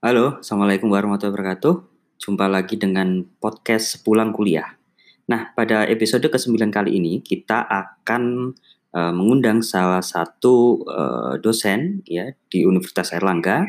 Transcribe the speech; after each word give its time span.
Halo, 0.00 0.40
Assalamualaikum 0.40 0.88
warahmatullahi 0.88 1.28
wabarakatuh. 1.36 1.74
Jumpa 2.16 2.48
lagi 2.48 2.80
dengan 2.80 3.20
podcast 3.36 4.00
Sepulang 4.00 4.32
Kuliah. 4.32 4.80
Nah, 5.28 5.52
pada 5.52 5.84
episode 5.84 6.24
ke-9 6.24 6.56
kali 6.72 6.96
ini 6.96 7.20
kita 7.20 7.68
akan 7.68 8.56
uh, 8.96 9.12
mengundang 9.12 9.60
salah 9.60 10.00
satu 10.00 10.88
uh, 10.88 11.36
dosen 11.36 12.00
ya 12.08 12.32
di 12.48 12.64
Universitas 12.64 13.12
Erlangga, 13.12 13.68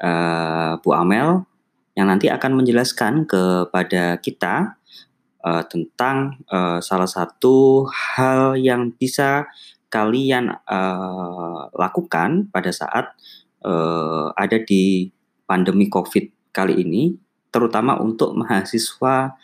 uh, 0.00 0.80
Bu 0.80 0.96
Amel, 0.96 1.44
yang 1.92 2.08
nanti 2.08 2.32
akan 2.32 2.56
menjelaskan 2.56 3.28
kepada 3.28 4.16
kita 4.16 4.80
uh, 5.44 5.62
tentang 5.68 6.40
uh, 6.48 6.80
salah 6.80 7.04
satu 7.04 7.84
hal 8.16 8.56
yang 8.56 8.96
bisa 8.96 9.44
kalian 9.92 10.56
uh, 10.64 11.68
lakukan 11.76 12.48
pada 12.48 12.72
saat 12.72 13.12
uh, 13.60 14.32
ada 14.40 14.56
di 14.56 15.12
pandemi 15.50 15.90
COVID 15.90 16.54
kali 16.54 16.78
ini, 16.78 17.18
terutama 17.50 17.98
untuk 17.98 18.38
mahasiswa 18.38 19.34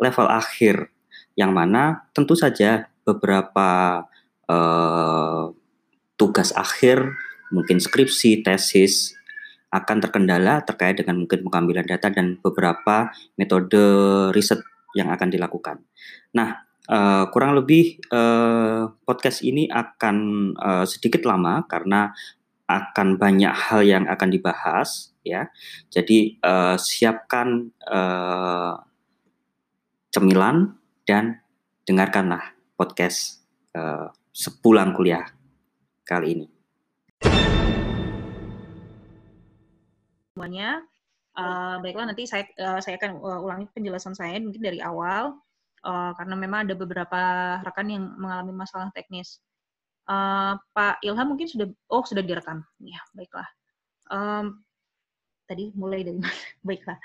level 0.00 0.28
akhir, 0.32 0.88
yang 1.36 1.52
mana 1.52 2.08
tentu 2.16 2.32
saja 2.32 2.88
beberapa 3.04 4.00
uh, 4.48 5.52
tugas 6.16 6.56
akhir, 6.56 7.12
mungkin 7.52 7.76
skripsi, 7.76 8.40
tesis, 8.40 9.12
akan 9.68 10.00
terkendala 10.00 10.64
terkait 10.64 10.96
dengan 10.96 11.20
mungkin 11.20 11.44
pengambilan 11.44 11.84
data 11.84 12.08
dan 12.08 12.40
beberapa 12.40 13.12
metode 13.36 13.84
riset 14.32 14.64
yang 14.96 15.12
akan 15.14 15.28
dilakukan. 15.30 15.84
Nah, 16.34 16.66
uh, 16.90 17.30
kurang 17.30 17.54
lebih 17.54 18.02
uh, 18.10 18.90
podcast 19.06 19.46
ini 19.46 19.70
akan 19.70 20.16
uh, 20.58 20.84
sedikit 20.88 21.22
lama 21.22 21.62
karena 21.70 22.10
akan 22.70 23.18
banyak 23.18 23.50
hal 23.50 23.82
yang 23.82 24.04
akan 24.06 24.28
dibahas 24.30 25.10
ya. 25.26 25.50
Jadi 25.90 26.38
uh, 26.44 26.78
siapkan 26.78 27.74
uh, 27.90 28.78
cemilan 30.14 30.78
dan 31.06 31.42
dengarkanlah 31.86 32.54
podcast 32.78 33.42
uh, 33.74 34.14
sepulang 34.30 34.94
kuliah 34.94 35.26
kali 36.06 36.38
ini. 36.38 36.46
Semuanya, 40.34 40.80
uh, 41.36 41.76
baiklah 41.82 42.08
nanti 42.08 42.24
saya 42.24 42.46
uh, 42.56 42.80
saya 42.80 42.96
akan 42.96 43.20
uh, 43.20 43.40
ulangi 43.44 43.66
penjelasan 43.74 44.16
saya 44.16 44.40
mungkin 44.40 44.62
dari 44.62 44.80
awal 44.80 45.36
uh, 45.84 46.12
karena 46.16 46.34
memang 46.38 46.64
ada 46.68 46.74
beberapa 46.74 47.20
rekan 47.60 47.92
yang 47.92 48.04
mengalami 48.16 48.64
masalah 48.64 48.88
teknis. 48.94 49.42
Uh, 50.10 50.58
Pak 50.74 50.98
Ilham 51.06 51.30
mungkin 51.30 51.46
sudah, 51.46 51.70
oh 51.86 52.02
sudah 52.02 52.26
direkam. 52.26 52.66
Ya, 52.82 52.98
baiklah. 53.14 53.46
Um, 54.10 54.66
tadi 55.46 55.70
mulai 55.78 56.02
dari 56.02 56.18
mana? 56.18 56.34
baiklah. 56.66 56.98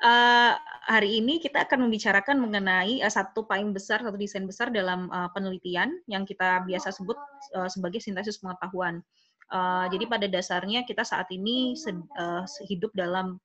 Uh, 0.00 0.56
hari 0.88 1.20
ini 1.20 1.36
kita 1.40 1.68
akan 1.68 1.88
membicarakan 1.88 2.40
mengenai 2.40 3.04
uh, 3.04 3.12
satu 3.12 3.44
paling 3.44 3.76
besar, 3.76 4.00
satu 4.00 4.16
desain 4.16 4.48
besar 4.48 4.72
dalam 4.72 5.12
uh, 5.12 5.28
penelitian 5.36 6.00
yang 6.08 6.24
kita 6.24 6.64
biasa 6.64 6.96
sebut 6.96 7.16
uh, 7.56 7.68
sebagai 7.68 8.00
sintesis 8.00 8.40
pengetahuan. 8.40 9.04
Uh, 9.52 9.84
jadi 9.92 10.04
pada 10.08 10.26
dasarnya 10.26 10.88
kita 10.88 11.04
saat 11.04 11.28
ini 11.28 11.76
sed, 11.76 12.00
uh, 12.16 12.42
hidup 12.68 12.88
dalam 12.96 13.36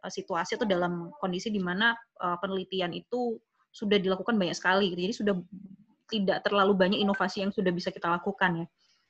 uh, 0.00 0.10
situasi 0.10 0.56
atau 0.56 0.64
dalam 0.64 1.12
kondisi 1.20 1.52
di 1.52 1.60
mana 1.60 1.92
uh, 2.24 2.40
penelitian 2.40 2.96
itu 2.96 3.36
sudah 3.72 4.00
dilakukan 4.00 4.40
banyak 4.40 4.56
sekali. 4.56 4.96
Jadi 4.96 5.12
sudah 5.12 5.36
tidak 6.06 6.46
terlalu 6.46 6.72
banyak 6.74 6.98
inovasi 7.02 7.42
yang 7.42 7.52
sudah 7.52 7.70
bisa 7.74 7.90
kita 7.90 8.06
lakukan 8.10 8.64
ya. 8.64 8.66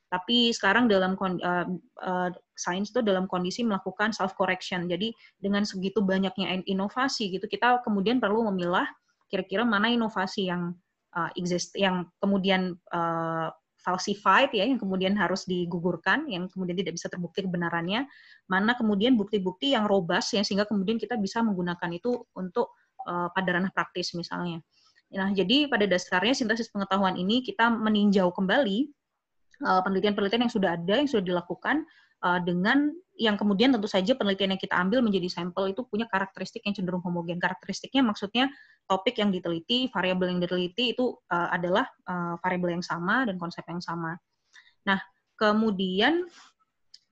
Tapi 0.07 0.55
sekarang 0.55 0.87
dalam 0.87 1.19
uh, 1.19 1.67
uh, 2.03 2.31
sains 2.55 2.95
itu 2.95 3.03
dalam 3.03 3.27
kondisi 3.27 3.67
melakukan 3.67 4.15
self 4.15 4.39
correction. 4.39 4.87
Jadi 4.87 5.11
dengan 5.35 5.67
segitu 5.67 5.99
banyaknya 5.99 6.63
inovasi 6.63 7.35
gitu, 7.35 7.51
kita 7.51 7.83
kemudian 7.83 8.23
perlu 8.23 8.47
memilah 8.47 8.87
kira-kira 9.27 9.67
mana 9.67 9.91
inovasi 9.91 10.47
yang 10.47 10.79
uh, 11.19 11.31
exist, 11.35 11.75
yang 11.75 12.07
kemudian 12.23 12.79
uh, 12.95 13.51
falsified 13.83 14.55
ya, 14.55 14.63
yang 14.67 14.79
kemudian 14.79 15.19
harus 15.19 15.43
digugurkan, 15.47 16.31
yang 16.31 16.47
kemudian 16.51 16.79
tidak 16.79 16.99
bisa 16.99 17.11
terbukti 17.11 17.43
kebenarannya, 17.43 18.07
mana 18.47 18.79
kemudian 18.79 19.19
bukti-bukti 19.19 19.75
yang 19.75 19.91
robust 19.91 20.39
ya 20.39 20.47
sehingga 20.47 20.71
kemudian 20.71 21.03
kita 21.03 21.19
bisa 21.19 21.43
menggunakan 21.43 21.91
itu 21.95 22.15
untuk 22.39 22.75
uh, 23.07 23.31
pada 23.35 23.59
ranah 23.59 23.75
praktis 23.75 24.15
misalnya. 24.15 24.63
Nah, 25.15 25.31
jadi 25.31 25.71
pada 25.71 25.87
dasarnya 25.87 26.35
sintesis 26.35 26.73
pengetahuan 26.73 27.15
ini 27.15 27.45
kita 27.45 27.71
meninjau 27.71 28.35
kembali 28.35 28.79
eh, 29.63 29.81
penelitian-penelitian 29.87 30.51
yang 30.51 30.55
sudah 30.55 30.71
ada, 30.75 30.95
yang 30.99 31.09
sudah 31.09 31.25
dilakukan 31.25 31.87
uh, 32.25 32.41
dengan 32.41 32.93
yang 33.17 33.37
kemudian 33.41 33.73
tentu 33.73 33.89
saja 33.89 34.13
penelitian 34.13 34.57
yang 34.57 34.61
kita 34.61 34.77
ambil 34.77 35.01
menjadi 35.01 35.29
sampel 35.33 35.73
itu 35.73 35.85
punya 35.89 36.05
karakteristik 36.09 36.65
yang 36.69 36.77
cenderung 36.77 37.01
homogen. 37.01 37.41
Karakteristiknya 37.41 38.05
maksudnya 38.05 38.53
topik 38.85 39.17
yang 39.17 39.33
diteliti, 39.33 39.89
variabel 39.89 40.37
yang 40.37 40.41
diteliti 40.41 40.93
itu 40.93 41.17
uh, 41.33 41.49
adalah 41.49 41.89
uh, 42.05 42.37
variabel 42.45 42.81
yang 42.81 42.85
sama 42.85 43.25
dan 43.25 43.41
konsep 43.41 43.65
yang 43.69 43.81
sama. 43.81 44.21
Nah, 44.85 45.01
kemudian 45.41 46.29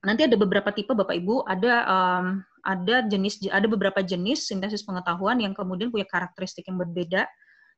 nanti 0.05 0.21
ada 0.29 0.37
beberapa 0.37 0.69
tipe 0.69 0.93
Bapak 0.93 1.17
Ibu, 1.17 1.49
ada 1.49 1.73
um, 1.89 2.25
ada 2.65 3.05
jenis 3.09 3.41
ada 3.49 3.65
beberapa 3.65 4.01
jenis 4.05 4.49
sintesis 4.49 4.85
pengetahuan 4.85 5.41
yang 5.41 5.53
kemudian 5.57 5.89
punya 5.89 6.05
karakteristik 6.05 6.69
yang 6.69 6.77
berbeda 6.77 7.25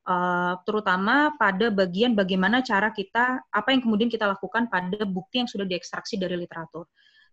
uh, 0.07 0.53
terutama 0.63 1.35
pada 1.35 1.67
bagian 1.69 2.15
bagaimana 2.15 2.63
cara 2.63 2.89
kita, 2.95 3.43
apa 3.51 3.69
yang 3.75 3.83
kemudian 3.83 4.09
kita 4.09 4.25
lakukan 4.25 4.71
pada 4.71 5.03
bukti 5.03 5.43
yang 5.43 5.49
sudah 5.51 5.67
diekstraksi 5.67 6.15
dari 6.15 6.39
literatur. 6.39 6.87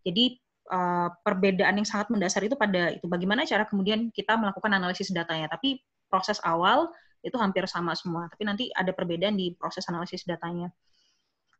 Jadi 0.04 0.36
uh, 0.74 1.08
perbedaan 1.22 1.80
yang 1.80 1.88
sangat 1.88 2.10
mendasar 2.12 2.44
itu 2.44 2.58
pada 2.58 2.92
itu 2.92 3.06
bagaimana 3.06 3.46
cara 3.46 3.64
kemudian 3.64 4.10
kita 4.10 4.36
melakukan 4.36 4.74
analisis 4.74 5.14
datanya. 5.14 5.48
Tapi 5.48 5.80
proses 6.10 6.42
awal 6.44 6.90
itu 7.24 7.34
hampir 7.40 7.64
sama 7.64 7.96
semua, 7.96 8.28
tapi 8.28 8.44
nanti 8.44 8.64
ada 8.76 8.92
perbedaan 8.92 9.38
di 9.38 9.56
proses 9.56 9.88
analisis 9.88 10.28
datanya. 10.28 10.68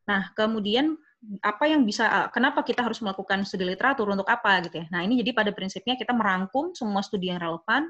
Nah, 0.05 0.29
kemudian 0.37 0.93
apa 1.41 1.65
yang 1.65 1.89
bisa 1.89 2.29
kenapa 2.29 2.61
kita 2.61 2.85
harus 2.85 3.01
melakukan 3.01 3.49
studi 3.49 3.65
literatur 3.65 4.05
untuk 4.13 4.29
apa 4.29 4.61
gitu 4.69 4.85
ya. 4.85 4.87
Nah, 4.93 5.01
ini 5.01 5.17
jadi 5.25 5.33
pada 5.33 5.51
prinsipnya 5.57 5.97
kita 5.97 6.13
merangkum 6.13 6.77
semua 6.77 7.01
studi 7.01 7.33
yang 7.33 7.41
relevan 7.41 7.89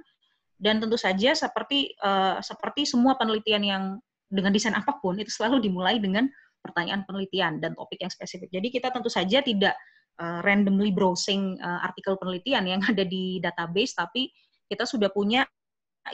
dan 0.65 0.81
tentu 0.81 0.97
saja 0.97 1.37
seperti 1.37 1.93
uh, 2.01 2.41
seperti 2.41 2.89
semua 2.89 3.21
penelitian 3.21 3.61
yang 3.61 3.85
dengan 4.33 4.49
desain 4.49 4.73
apa 4.73 4.97
pun 4.97 5.21
itu 5.21 5.29
selalu 5.29 5.61
dimulai 5.61 6.01
dengan 6.01 6.25
pertanyaan 6.65 7.05
penelitian 7.05 7.61
dan 7.61 7.77
topik 7.77 8.01
yang 8.01 8.09
spesifik. 8.09 8.49
Jadi 8.49 8.73
kita 8.73 8.89
tentu 8.89 9.13
saja 9.13 9.45
tidak 9.45 9.77
uh, 10.17 10.41
randomly 10.41 10.89
browsing 10.89 11.61
uh, 11.61 11.85
artikel 11.85 12.17
penelitian 12.17 12.65
yang 12.65 12.81
ada 12.91 13.05
di 13.05 13.45
database, 13.45 13.93
tapi 13.93 14.33
kita 14.65 14.89
sudah 14.89 15.13
punya 15.13 15.45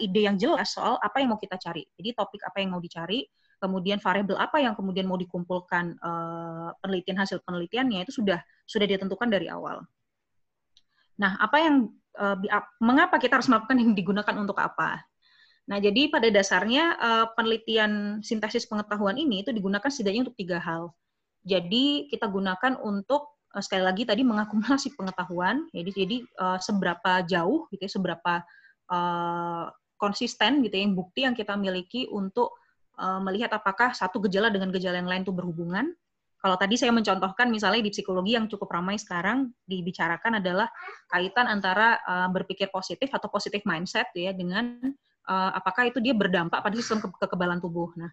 ide 0.03 0.27
yang 0.27 0.35
jelas 0.35 0.75
soal 0.75 0.99
apa 0.99 1.23
yang 1.23 1.31
mau 1.31 1.39
kita 1.39 1.55
cari. 1.55 1.87
Jadi 1.95 2.19
topik 2.19 2.43
apa 2.43 2.59
yang 2.59 2.75
mau 2.75 2.83
dicari, 2.83 3.23
kemudian 3.63 4.03
variabel 4.03 4.35
apa 4.35 4.59
yang 4.59 4.75
kemudian 4.75 5.07
mau 5.07 5.19
dikumpulkan 5.19 5.95
uh, 6.03 6.75
penelitian 6.83 7.23
hasil 7.23 7.39
penelitiannya 7.47 8.03
itu 8.03 8.19
sudah 8.19 8.43
sudah 8.67 8.87
ditentukan 8.91 9.31
dari 9.31 9.47
awal. 9.47 9.87
Nah, 11.21 11.37
apa 11.39 11.57
yang 11.63 11.75
uh, 12.19 12.37
mengapa 12.83 13.21
kita 13.21 13.39
harus 13.39 13.47
melakukan 13.47 13.79
yang 13.79 13.93
digunakan 13.95 14.35
untuk 14.39 14.59
apa? 14.59 15.05
Nah, 15.71 15.79
jadi 15.79 16.11
pada 16.11 16.27
dasarnya 16.33 16.99
uh, 16.99 17.27
penelitian 17.39 18.25
sintesis 18.27 18.67
pengetahuan 18.67 19.15
ini 19.15 19.47
itu 19.47 19.55
digunakan 19.55 19.87
setidaknya 19.87 20.27
untuk 20.27 20.39
tiga 20.39 20.59
hal. 20.59 20.91
Jadi 21.47 22.11
kita 22.11 22.27
gunakan 22.27 22.81
untuk 22.83 23.39
uh, 23.55 23.63
sekali 23.63 23.87
lagi 23.87 24.03
tadi 24.03 24.27
mengakumulasi 24.27 24.99
pengetahuan. 24.99 25.71
Jadi 25.71 25.91
jadi 25.95 26.17
uh, 26.43 26.59
seberapa 26.59 27.23
jauh 27.23 27.71
gitu 27.71 27.83
ya, 27.87 27.91
seberapa 27.91 28.43
uh, 28.91 29.71
konsisten 30.01 30.65
gitu 30.67 30.75
ya, 30.75 30.83
yang 30.89 30.95
bukti 30.97 31.29
yang 31.29 31.37
kita 31.37 31.55
miliki 31.55 32.09
untuk 32.09 32.57
melihat 33.01 33.49
apakah 33.57 33.97
satu 33.97 34.21
gejala 34.29 34.53
dengan 34.53 34.69
gejala 34.77 35.01
yang 35.01 35.09
lain 35.09 35.25
itu 35.25 35.33
berhubungan 35.33 35.89
kalau 36.41 36.57
tadi 36.57 36.81
saya 36.81 36.89
mencontohkan 36.91 37.53
misalnya 37.53 37.85
di 37.85 37.93
psikologi 37.93 38.33
yang 38.33 38.49
cukup 38.49 38.73
ramai 38.73 38.97
sekarang 38.97 39.53
dibicarakan 39.69 40.41
adalah 40.41 40.73
kaitan 41.13 41.45
antara 41.45 42.01
uh, 42.09 42.29
berpikir 42.33 42.73
positif 42.73 43.13
atau 43.13 43.29
positif 43.29 43.61
mindset 43.69 44.09
ya 44.17 44.33
dengan 44.33 44.81
uh, 45.29 45.51
apakah 45.53 45.93
itu 45.93 46.01
dia 46.01 46.17
berdampak 46.17 46.65
pada 46.65 46.75
sistem 46.81 47.05
ke 47.05 47.09
kekebalan 47.21 47.61
tubuh. 47.61 47.93
Nah, 47.93 48.09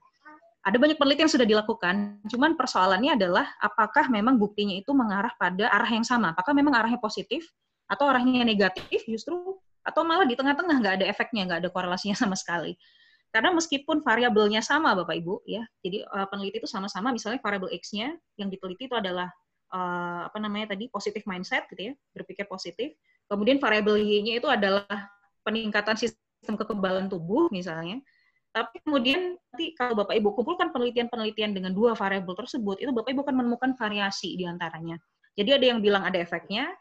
ada 0.68 0.76
banyak 0.76 1.00
penelitian 1.00 1.32
yang 1.32 1.36
sudah 1.40 1.48
dilakukan, 1.48 1.96
cuman 2.28 2.60
persoalannya 2.60 3.16
adalah 3.16 3.48
apakah 3.64 4.12
memang 4.12 4.36
buktinya 4.36 4.76
itu 4.76 4.92
mengarah 4.92 5.32
pada 5.40 5.72
arah 5.72 5.88
yang 5.88 6.04
sama? 6.04 6.36
Apakah 6.36 6.52
memang 6.52 6.76
arahnya 6.76 7.00
positif 7.00 7.48
atau 7.88 8.12
arahnya 8.12 8.44
negatif 8.44 9.08
justru 9.08 9.40
atau 9.88 10.04
malah 10.04 10.28
di 10.28 10.36
tengah-tengah 10.36 10.76
nggak 10.84 10.96
ada 11.00 11.06
efeknya, 11.08 11.48
nggak 11.48 11.60
ada 11.64 11.70
korelasinya 11.72 12.20
sama 12.20 12.36
sekali. 12.36 12.76
Karena 13.28 13.52
meskipun 13.54 14.02
variabelnya 14.02 14.64
sama 14.64 14.96
Bapak 14.96 15.16
Ibu 15.20 15.44
ya, 15.46 15.62
jadi 15.84 16.08
uh, 16.08 16.26
peneliti 16.32 16.64
itu 16.64 16.70
sama-sama 16.70 17.12
misalnya 17.12 17.44
variabel 17.44 17.70
x-nya 17.76 18.16
yang 18.40 18.48
diteliti 18.48 18.88
itu 18.88 18.96
adalah 18.96 19.28
uh, 19.76 20.32
apa 20.32 20.38
namanya 20.40 20.74
tadi 20.74 20.88
positif 20.88 21.28
mindset 21.28 21.68
gitu 21.70 21.92
ya, 21.92 21.94
berpikir 22.16 22.48
positif. 22.48 22.96
Kemudian 23.28 23.60
variabel 23.60 24.00
y-nya 24.00 24.40
itu 24.40 24.48
adalah 24.48 24.88
peningkatan 25.44 26.00
sistem 26.00 26.56
kekebalan 26.56 27.12
tubuh 27.12 27.52
misalnya. 27.52 28.00
Tapi 28.56 28.82
kemudian 28.82 29.38
nanti 29.38 29.76
kalau 29.78 29.94
Bapak 29.94 30.18
Ibu 30.18 30.34
kumpulkan 30.34 30.74
penelitian-penelitian 30.74 31.54
dengan 31.54 31.76
dua 31.76 31.94
variabel 31.94 32.34
tersebut, 32.34 32.82
itu 32.82 32.90
Bapak 32.90 33.14
Ibu 33.14 33.22
akan 33.28 33.36
menemukan 33.44 33.76
variasi 33.78 34.34
di 34.34 34.48
antaranya. 34.50 34.98
Jadi 35.38 35.50
ada 35.54 35.66
yang 35.76 35.80
bilang 35.84 36.02
ada 36.02 36.18
efeknya, 36.18 36.74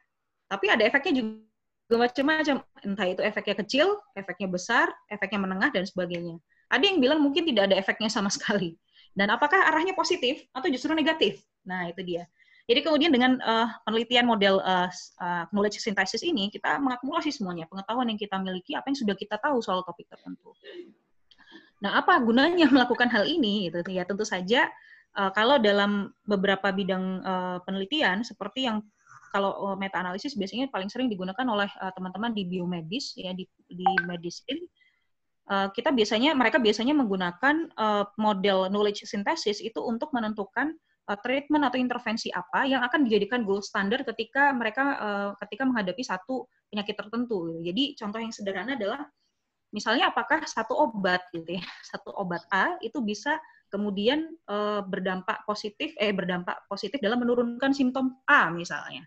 tapi 0.49 0.73
ada 0.73 0.87
efeknya 0.87 1.21
juga 1.21 1.46
macam-macam. 1.94 2.67
Entah 2.83 3.06
itu 3.06 3.23
efeknya 3.23 3.55
kecil, 3.62 3.87
efeknya 4.19 4.50
besar, 4.50 4.91
efeknya 5.06 5.47
menengah, 5.47 5.71
dan 5.71 5.87
sebagainya. 5.87 6.43
Ada 6.67 6.83
yang 6.91 6.99
bilang 6.99 7.23
mungkin 7.23 7.47
tidak 7.47 7.71
ada 7.71 7.79
efeknya 7.79 8.11
sama 8.11 8.27
sekali. 8.37 8.75
Dan 9.15 9.31
apakah 9.31 9.71
arahnya 9.71 9.94
positif 9.94 10.43
atau 10.50 10.67
justru 10.69 10.93
negatif? 10.93 11.41
Nah, 11.62 11.88
itu 11.88 12.03
dia. 12.03 12.27
Jadi 12.67 12.83
kemudian 12.83 13.15
dengan 13.15 13.38
uh, 13.47 13.71
penelitian 13.87 14.27
model 14.27 14.59
uh, 14.59 14.91
uh, 15.23 15.47
knowledge 15.55 15.79
synthesis 15.79 16.27
ini, 16.27 16.50
kita 16.50 16.83
mengakumulasi 16.83 17.31
semuanya, 17.31 17.71
pengetahuan 17.71 18.11
yang 18.11 18.19
kita 18.19 18.37
miliki, 18.43 18.75
apa 18.75 18.91
yang 18.91 18.99
sudah 18.99 19.15
kita 19.15 19.38
tahu 19.38 19.62
soal 19.62 19.87
topik 19.87 20.11
tertentu. 20.11 20.50
Nah, 21.79 22.03
apa 22.03 22.19
gunanya 22.19 22.67
melakukan 22.75 23.06
hal 23.06 23.23
ini? 23.23 23.71
Itu 23.71 23.87
ya 23.87 24.03
tentu 24.03 24.27
saja 24.27 24.67
uh, 25.15 25.31
kalau 25.31 25.62
dalam 25.62 26.11
beberapa 26.27 26.75
bidang 26.75 27.05
uh, 27.23 27.59
penelitian 27.62 28.27
seperti 28.27 28.67
yang 28.67 28.83
kalau 29.31 29.52
uh, 29.70 29.76
meta 29.76 30.00
analisis 30.00 30.34
biasanya 30.34 30.70
paling 30.70 30.90
sering 30.90 31.11
digunakan 31.11 31.44
oleh 31.46 31.69
teman-teman 31.94 32.32
uh, 32.32 32.37
di 32.37 32.43
biomedis 32.46 33.17
ya 33.19 33.32
di 33.34 33.44
di 33.67 33.87
medicine 34.06 34.61
uh, 35.50 35.69
kita 35.70 35.93
biasanya 35.93 36.32
mereka 36.32 36.58
biasanya 36.62 36.94
menggunakan 36.96 37.70
model 38.17 38.70
knowledge 38.70 39.05
synthesis 39.06 39.62
itu 39.62 39.78
untuk 39.82 40.11
menentukan 40.14 40.75
treatment 41.23 41.62
atau 41.70 41.78
intervensi 41.78 42.34
apa 42.34 42.67
yang 42.67 42.82
akan 42.82 43.06
dijadikan 43.06 43.46
gold 43.46 43.62
standard 43.62 44.02
ketika 44.02 44.50
mereka 44.50 44.99
ketika 45.38 45.62
menghadapi 45.62 46.02
satu 46.02 46.50
penyakit 46.67 46.99
tertentu. 46.99 47.62
Jadi 47.62 47.94
contoh 47.94 48.19
yang 48.19 48.34
sederhana 48.34 48.75
adalah 48.75 49.06
misalnya 49.70 50.11
apakah 50.11 50.43
satu 50.50 50.75
obat 50.75 51.23
gitu 51.31 51.62
ya, 51.62 51.62
satu 51.94 52.11
obat 52.11 52.43
A 52.50 52.75
itu 52.82 52.99
bisa 53.06 53.38
kemudian 53.70 54.34
berdampak 54.90 55.46
positif 55.46 55.94
eh 55.94 56.11
berdampak 56.11 56.67
positif 56.67 56.99
dalam 56.99 57.23
menurunkan 57.23 57.70
simptom 57.70 58.19
A 58.26 58.50
misalnya. 58.50 59.06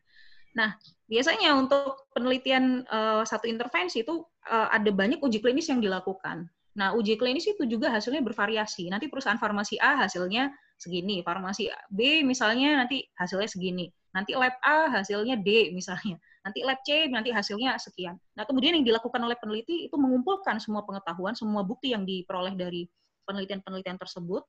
Nah, 0.57 0.73
biasanya 1.05 1.53
untuk 1.53 2.09
penelitian 2.13 2.85
uh, 2.89 3.21
satu 3.21 3.45
intervensi 3.45 4.01
itu 4.01 4.25
uh, 4.49 4.67
ada 4.73 4.89
banyak 4.89 5.21
uji 5.21 5.41
klinis 5.43 5.69
yang 5.69 5.81
dilakukan. 5.81 6.49
Nah, 6.77 6.95
uji 6.95 7.17
klinis 7.17 7.45
itu 7.49 7.65
juga 7.65 7.91
hasilnya 7.93 8.23
bervariasi. 8.23 8.89
Nanti 8.89 9.09
perusahaan 9.09 9.37
farmasi 9.37 9.77
A 9.81 10.05
hasilnya 10.05 10.53
segini, 10.79 11.19
farmasi 11.21 11.67
B 11.91 12.23
misalnya 12.23 12.79
nanti 12.79 13.03
hasilnya 13.19 13.51
segini, 13.51 13.91
nanti 14.15 14.31
lab 14.31 14.55
A 14.63 14.87
hasilnya 14.87 15.35
D 15.35 15.75
misalnya, 15.75 16.15
nanti 16.39 16.63
lab 16.63 16.79
C 16.87 17.11
nanti 17.11 17.35
hasilnya 17.35 17.75
sekian. 17.75 18.15
Nah 18.39 18.47
kemudian 18.47 18.79
yang 18.79 18.87
dilakukan 18.87 19.19
oleh 19.19 19.35
peneliti 19.35 19.91
itu 19.91 19.95
mengumpulkan 19.99 20.55
semua 20.63 20.87
pengetahuan, 20.87 21.35
semua 21.35 21.67
bukti 21.67 21.91
yang 21.91 22.07
diperoleh 22.07 22.55
dari 22.55 22.87
penelitian-penelitian 23.27 23.99
tersebut, 23.99 24.47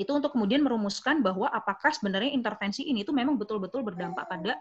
itu 0.00 0.10
untuk 0.10 0.32
kemudian 0.34 0.64
merumuskan 0.64 1.20
bahwa 1.20 1.46
apakah 1.52 1.92
sebenarnya 1.92 2.32
intervensi 2.32 2.82
ini 2.88 3.04
itu 3.04 3.12
memang 3.12 3.36
betul-betul 3.36 3.84
berdampak 3.84 4.26
pada 4.26 4.58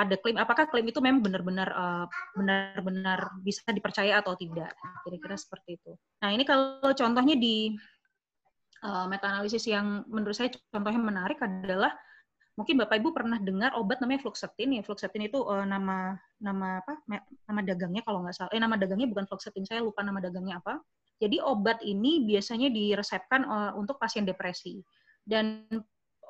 pada 0.00 0.16
klaim 0.16 0.40
apakah 0.40 0.64
klaim 0.72 0.88
itu 0.88 0.96
memang 1.04 1.20
benar-benar 1.20 1.68
uh, 1.76 2.06
benar-benar 2.32 3.36
bisa 3.44 3.60
dipercaya 3.68 4.16
atau 4.24 4.32
tidak 4.32 4.72
kira-kira 5.04 5.36
seperti 5.36 5.76
itu. 5.76 5.92
Nah 6.24 6.32
ini 6.32 6.48
kalau 6.48 6.96
contohnya 6.96 7.36
di 7.36 7.76
uh, 8.80 9.04
meta 9.04 9.28
analisis 9.28 9.68
yang 9.68 10.08
menurut 10.08 10.32
saya 10.32 10.48
contohnya 10.72 11.00
menarik 11.00 11.36
adalah 11.44 11.92
mungkin 12.56 12.80
Bapak 12.80 12.96
Ibu 13.00 13.12
pernah 13.12 13.36
dengar 13.40 13.76
obat 13.76 14.00
namanya 14.00 14.24
fluoxetine 14.24 14.80
ya. 14.80 14.82
Fluoxetine 14.84 15.28
itu 15.28 15.44
uh, 15.44 15.68
nama 15.68 16.16
nama 16.40 16.80
apa? 16.80 17.04
nama 17.44 17.60
dagangnya 17.60 18.00
kalau 18.00 18.24
nggak 18.24 18.36
salah. 18.36 18.50
Eh 18.56 18.60
nama 18.60 18.80
dagangnya 18.80 19.08
bukan 19.08 19.28
fluoxetine, 19.28 19.68
saya 19.68 19.84
lupa 19.84 20.00
nama 20.00 20.20
dagangnya 20.20 20.64
apa. 20.64 20.80
Jadi 21.20 21.36
obat 21.44 21.84
ini 21.84 22.24
biasanya 22.24 22.72
diresepkan 22.72 23.44
uh, 23.44 23.72
untuk 23.76 24.00
pasien 24.00 24.24
depresi. 24.24 24.80
Dan 25.20 25.68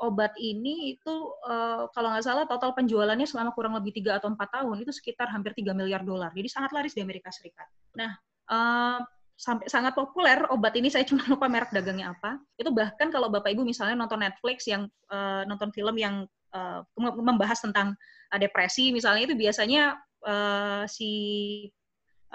obat 0.00 0.32
ini 0.41 0.97
itu 0.97 1.14
uh, 1.44 1.87
kalau 1.93 2.08
nggak 2.11 2.25
salah 2.25 2.44
total 2.49 2.73
penjualannya 2.73 3.29
selama 3.29 3.52
kurang 3.52 3.76
lebih 3.76 3.93
tiga 4.00 4.17
atau 4.17 4.32
empat 4.32 4.49
tahun 4.49 4.81
itu 4.81 4.93
sekitar 4.97 5.29
hampir 5.29 5.52
3 5.52 5.76
miliar 5.76 6.00
dolar. 6.02 6.32
Jadi 6.32 6.49
sangat 6.49 6.73
laris 6.73 6.97
di 6.97 7.05
Amerika 7.05 7.29
Serikat. 7.29 7.69
Nah, 7.94 8.17
uh, 8.49 8.99
sampai 9.41 9.73
sangat 9.73 9.97
populer 9.97 10.44
obat 10.52 10.76
ini 10.76 10.93
saya 10.93 11.08
cuma 11.08 11.25
lupa 11.25 11.49
merek 11.49 11.73
dagangnya 11.73 12.12
apa 12.12 12.37
itu 12.61 12.69
bahkan 12.69 13.08
kalau 13.08 13.32
bapak 13.32 13.56
ibu 13.56 13.64
misalnya 13.64 13.97
nonton 13.97 14.20
Netflix 14.20 14.69
yang 14.69 14.85
uh, 15.08 15.49
nonton 15.49 15.73
film 15.73 15.97
yang 15.97 16.29
uh, 16.52 16.85
membahas 17.00 17.64
tentang 17.64 17.97
uh, 18.29 18.37
depresi 18.37 18.93
misalnya 18.93 19.32
itu 19.32 19.35
biasanya 19.41 19.97
uh, 20.29 20.85
si 20.85 21.11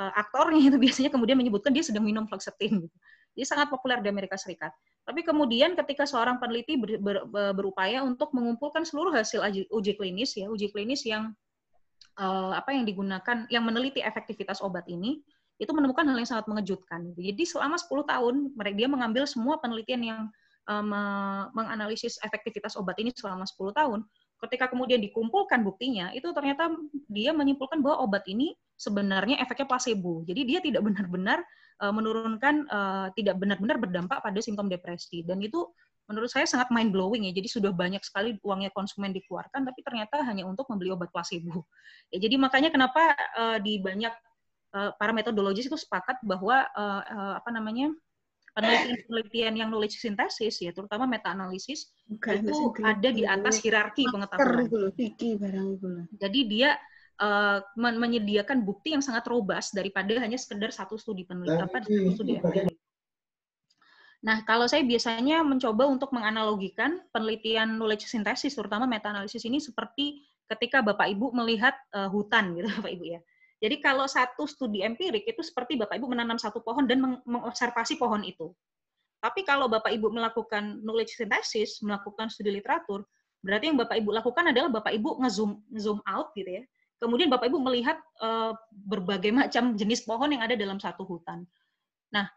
uh, 0.02 0.12
aktornya 0.18 0.66
itu 0.74 0.78
biasanya 0.82 1.14
kemudian 1.14 1.38
menyebutkan 1.38 1.70
dia 1.70 1.86
sedang 1.86 2.02
minum 2.02 2.26
fluoxetine 2.26 2.90
gitu. 2.90 2.98
jadi 3.38 3.46
sangat 3.46 3.68
populer 3.70 4.02
di 4.02 4.10
Amerika 4.10 4.34
Serikat 4.34 4.74
tapi 5.06 5.22
kemudian 5.22 5.78
ketika 5.78 6.10
seorang 6.10 6.42
peneliti 6.42 6.82
ber, 6.82 6.98
ber, 6.98 7.18
berupaya 7.54 8.02
untuk 8.02 8.34
mengumpulkan 8.34 8.82
seluruh 8.82 9.14
hasil 9.14 9.46
uji 9.70 9.94
klinis 9.94 10.34
ya 10.34 10.50
uji 10.50 10.74
klinis 10.74 11.06
yang 11.06 11.30
uh, 12.18 12.58
apa 12.58 12.74
yang 12.74 12.90
digunakan 12.90 13.46
yang 13.54 13.64
meneliti 13.64 14.02
efektivitas 14.02 14.66
obat 14.66 14.90
ini 14.90 15.22
itu 15.56 15.72
menemukan 15.72 16.04
hal 16.04 16.18
yang 16.20 16.28
sangat 16.28 16.52
mengejutkan. 16.52 17.16
Jadi 17.16 17.44
selama 17.48 17.80
10 17.80 18.12
tahun 18.12 18.36
mereka 18.60 18.76
dia 18.76 18.90
mengambil 18.92 19.24
semua 19.24 19.56
penelitian 19.56 20.02
yang 20.04 20.22
um, 20.68 20.92
menganalisis 21.56 22.20
efektivitas 22.20 22.76
obat 22.76 23.00
ini 23.00 23.16
selama 23.16 23.48
10 23.48 23.72
tahun. 23.72 24.04
Ketika 24.36 24.68
kemudian 24.68 25.00
dikumpulkan 25.00 25.64
buktinya, 25.64 26.12
itu 26.12 26.28
ternyata 26.36 26.76
dia 27.08 27.32
menyimpulkan 27.32 27.80
bahwa 27.80 28.04
obat 28.04 28.28
ini 28.28 28.52
sebenarnya 28.76 29.40
efeknya 29.40 29.64
placebo. 29.64 30.28
Jadi 30.28 30.42
dia 30.44 30.60
tidak 30.60 30.84
benar-benar 30.84 31.40
uh, 31.82 31.94
menurunkan, 31.94 32.70
uh, 32.70 33.08
tidak 33.16 33.40
benar-benar 33.42 33.82
berdampak 33.82 34.20
pada 34.22 34.40
simptom 34.40 34.70
depresi. 34.70 35.26
Dan 35.26 35.42
itu 35.42 35.66
menurut 36.06 36.30
saya 36.30 36.46
sangat 36.46 36.70
mind 36.70 36.94
blowing 36.94 37.28
ya. 37.28 37.34
Jadi 37.34 37.50
sudah 37.50 37.74
banyak 37.74 38.04
sekali 38.06 38.38
uangnya 38.46 38.70
konsumen 38.72 39.12
dikeluarkan, 39.12 39.66
tapi 39.66 39.80
ternyata 39.82 40.22
hanya 40.24 40.46
untuk 40.46 40.70
membeli 40.70 40.94
obat 40.94 41.10
placebo. 41.10 41.66
Ya, 42.14 42.22
jadi 42.22 42.38
makanya 42.38 42.70
kenapa 42.70 43.18
uh, 43.34 43.58
di 43.58 43.82
banyak 43.82 44.14
Eh, 44.76 44.92
para 45.00 45.16
metodologis 45.16 45.72
itu 45.72 45.80
sepakat 45.80 46.20
bahwa 46.20 46.68
uh, 46.76 47.02
uh, 47.08 47.34
apa 47.40 47.48
namanya 47.48 47.96
penelitian-penelitian 48.52 49.56
yang 49.56 49.72
knowledge 49.72 49.96
synthesis 49.96 50.60
ya 50.60 50.76
terutama 50.76 51.08
meta 51.08 51.32
analisis 51.32 51.96
okay, 52.12 52.44
itu 52.44 52.76
ada 52.84 53.10
di 53.16 53.24
atas 53.24 53.64
hierarki 53.64 54.04
pengetahuan. 54.12 54.68
Jadi 56.12 56.40
dia 56.44 56.76
uh, 57.22 57.60
men 57.76 57.96
menyediakan 58.00 58.64
bukti 58.64 58.96
yang 58.96 59.04
sangat 59.04 59.28
robust 59.28 59.76
daripada 59.76 60.16
hanya 60.20 60.40
sekedar 60.40 60.72
satu 60.72 60.96
studi 60.96 61.28
penelitian 61.28 61.68
apa 61.68 61.84
satu 61.84 62.12
studi 62.16 62.40
Nah, 64.26 64.42
kalau 64.42 64.66
saya 64.66 64.82
biasanya 64.82 65.46
mencoba 65.46 65.86
untuk 65.86 66.10
menganalogikan 66.10 66.98
penelitian 67.14 67.78
knowledge 67.78 68.10
synthesis 68.10 68.58
terutama 68.58 68.90
meta 68.90 69.14
analisis 69.14 69.46
ini 69.46 69.62
seperti 69.62 70.26
ketika 70.50 70.82
Bapak 70.82 71.14
Ibu 71.14 71.30
melihat 71.30 71.78
uh, 71.94 72.10
hutan 72.10 72.58
gitu 72.58 72.66
Bapak 72.82 72.90
Ibu 72.90 73.06
ya 73.06 73.20
jadi 73.66 73.80
kalau 73.80 74.06
satu 74.06 74.44
studi 74.46 74.84
empirik 74.84 75.24
itu 75.24 75.40
seperti 75.40 75.80
Bapak 75.80 75.96
Ibu 75.96 76.12
menanam 76.12 76.36
satu 76.36 76.60
pohon 76.60 76.84
dan 76.86 77.00
meng 77.00 77.24
mengobservasi 77.24 77.96
pohon 77.96 78.22
itu. 78.28 78.52
Tapi 79.24 79.48
kalau 79.48 79.72
Bapak 79.72 79.96
Ibu 79.96 80.12
melakukan 80.12 80.84
knowledge 80.84 81.16
synthesis, 81.16 81.80
melakukan 81.80 82.28
studi 82.28 82.52
literatur, 82.52 83.08
berarti 83.40 83.72
yang 83.72 83.80
Bapak 83.80 83.96
Ibu 84.04 84.12
lakukan 84.12 84.52
adalah 84.52 84.70
Bapak 84.70 84.92
Ibu 84.94 85.24
nge-zoom 85.24 85.66
zoom 85.80 86.00
out 86.04 86.36
gitu 86.36 86.62
ya. 86.62 86.64
Kemudian 87.00 87.28
Bapak 87.28 87.52
Ibu 87.52 87.60
melihat 87.60 88.00
uh, 88.24 88.56
berbagai 88.72 89.30
macam 89.36 89.76
jenis 89.76 90.08
pohon 90.08 90.32
yang 90.32 90.44
ada 90.44 90.56
dalam 90.56 90.80
satu 90.80 91.04
hutan. 91.04 91.44
Nah, 92.16 92.32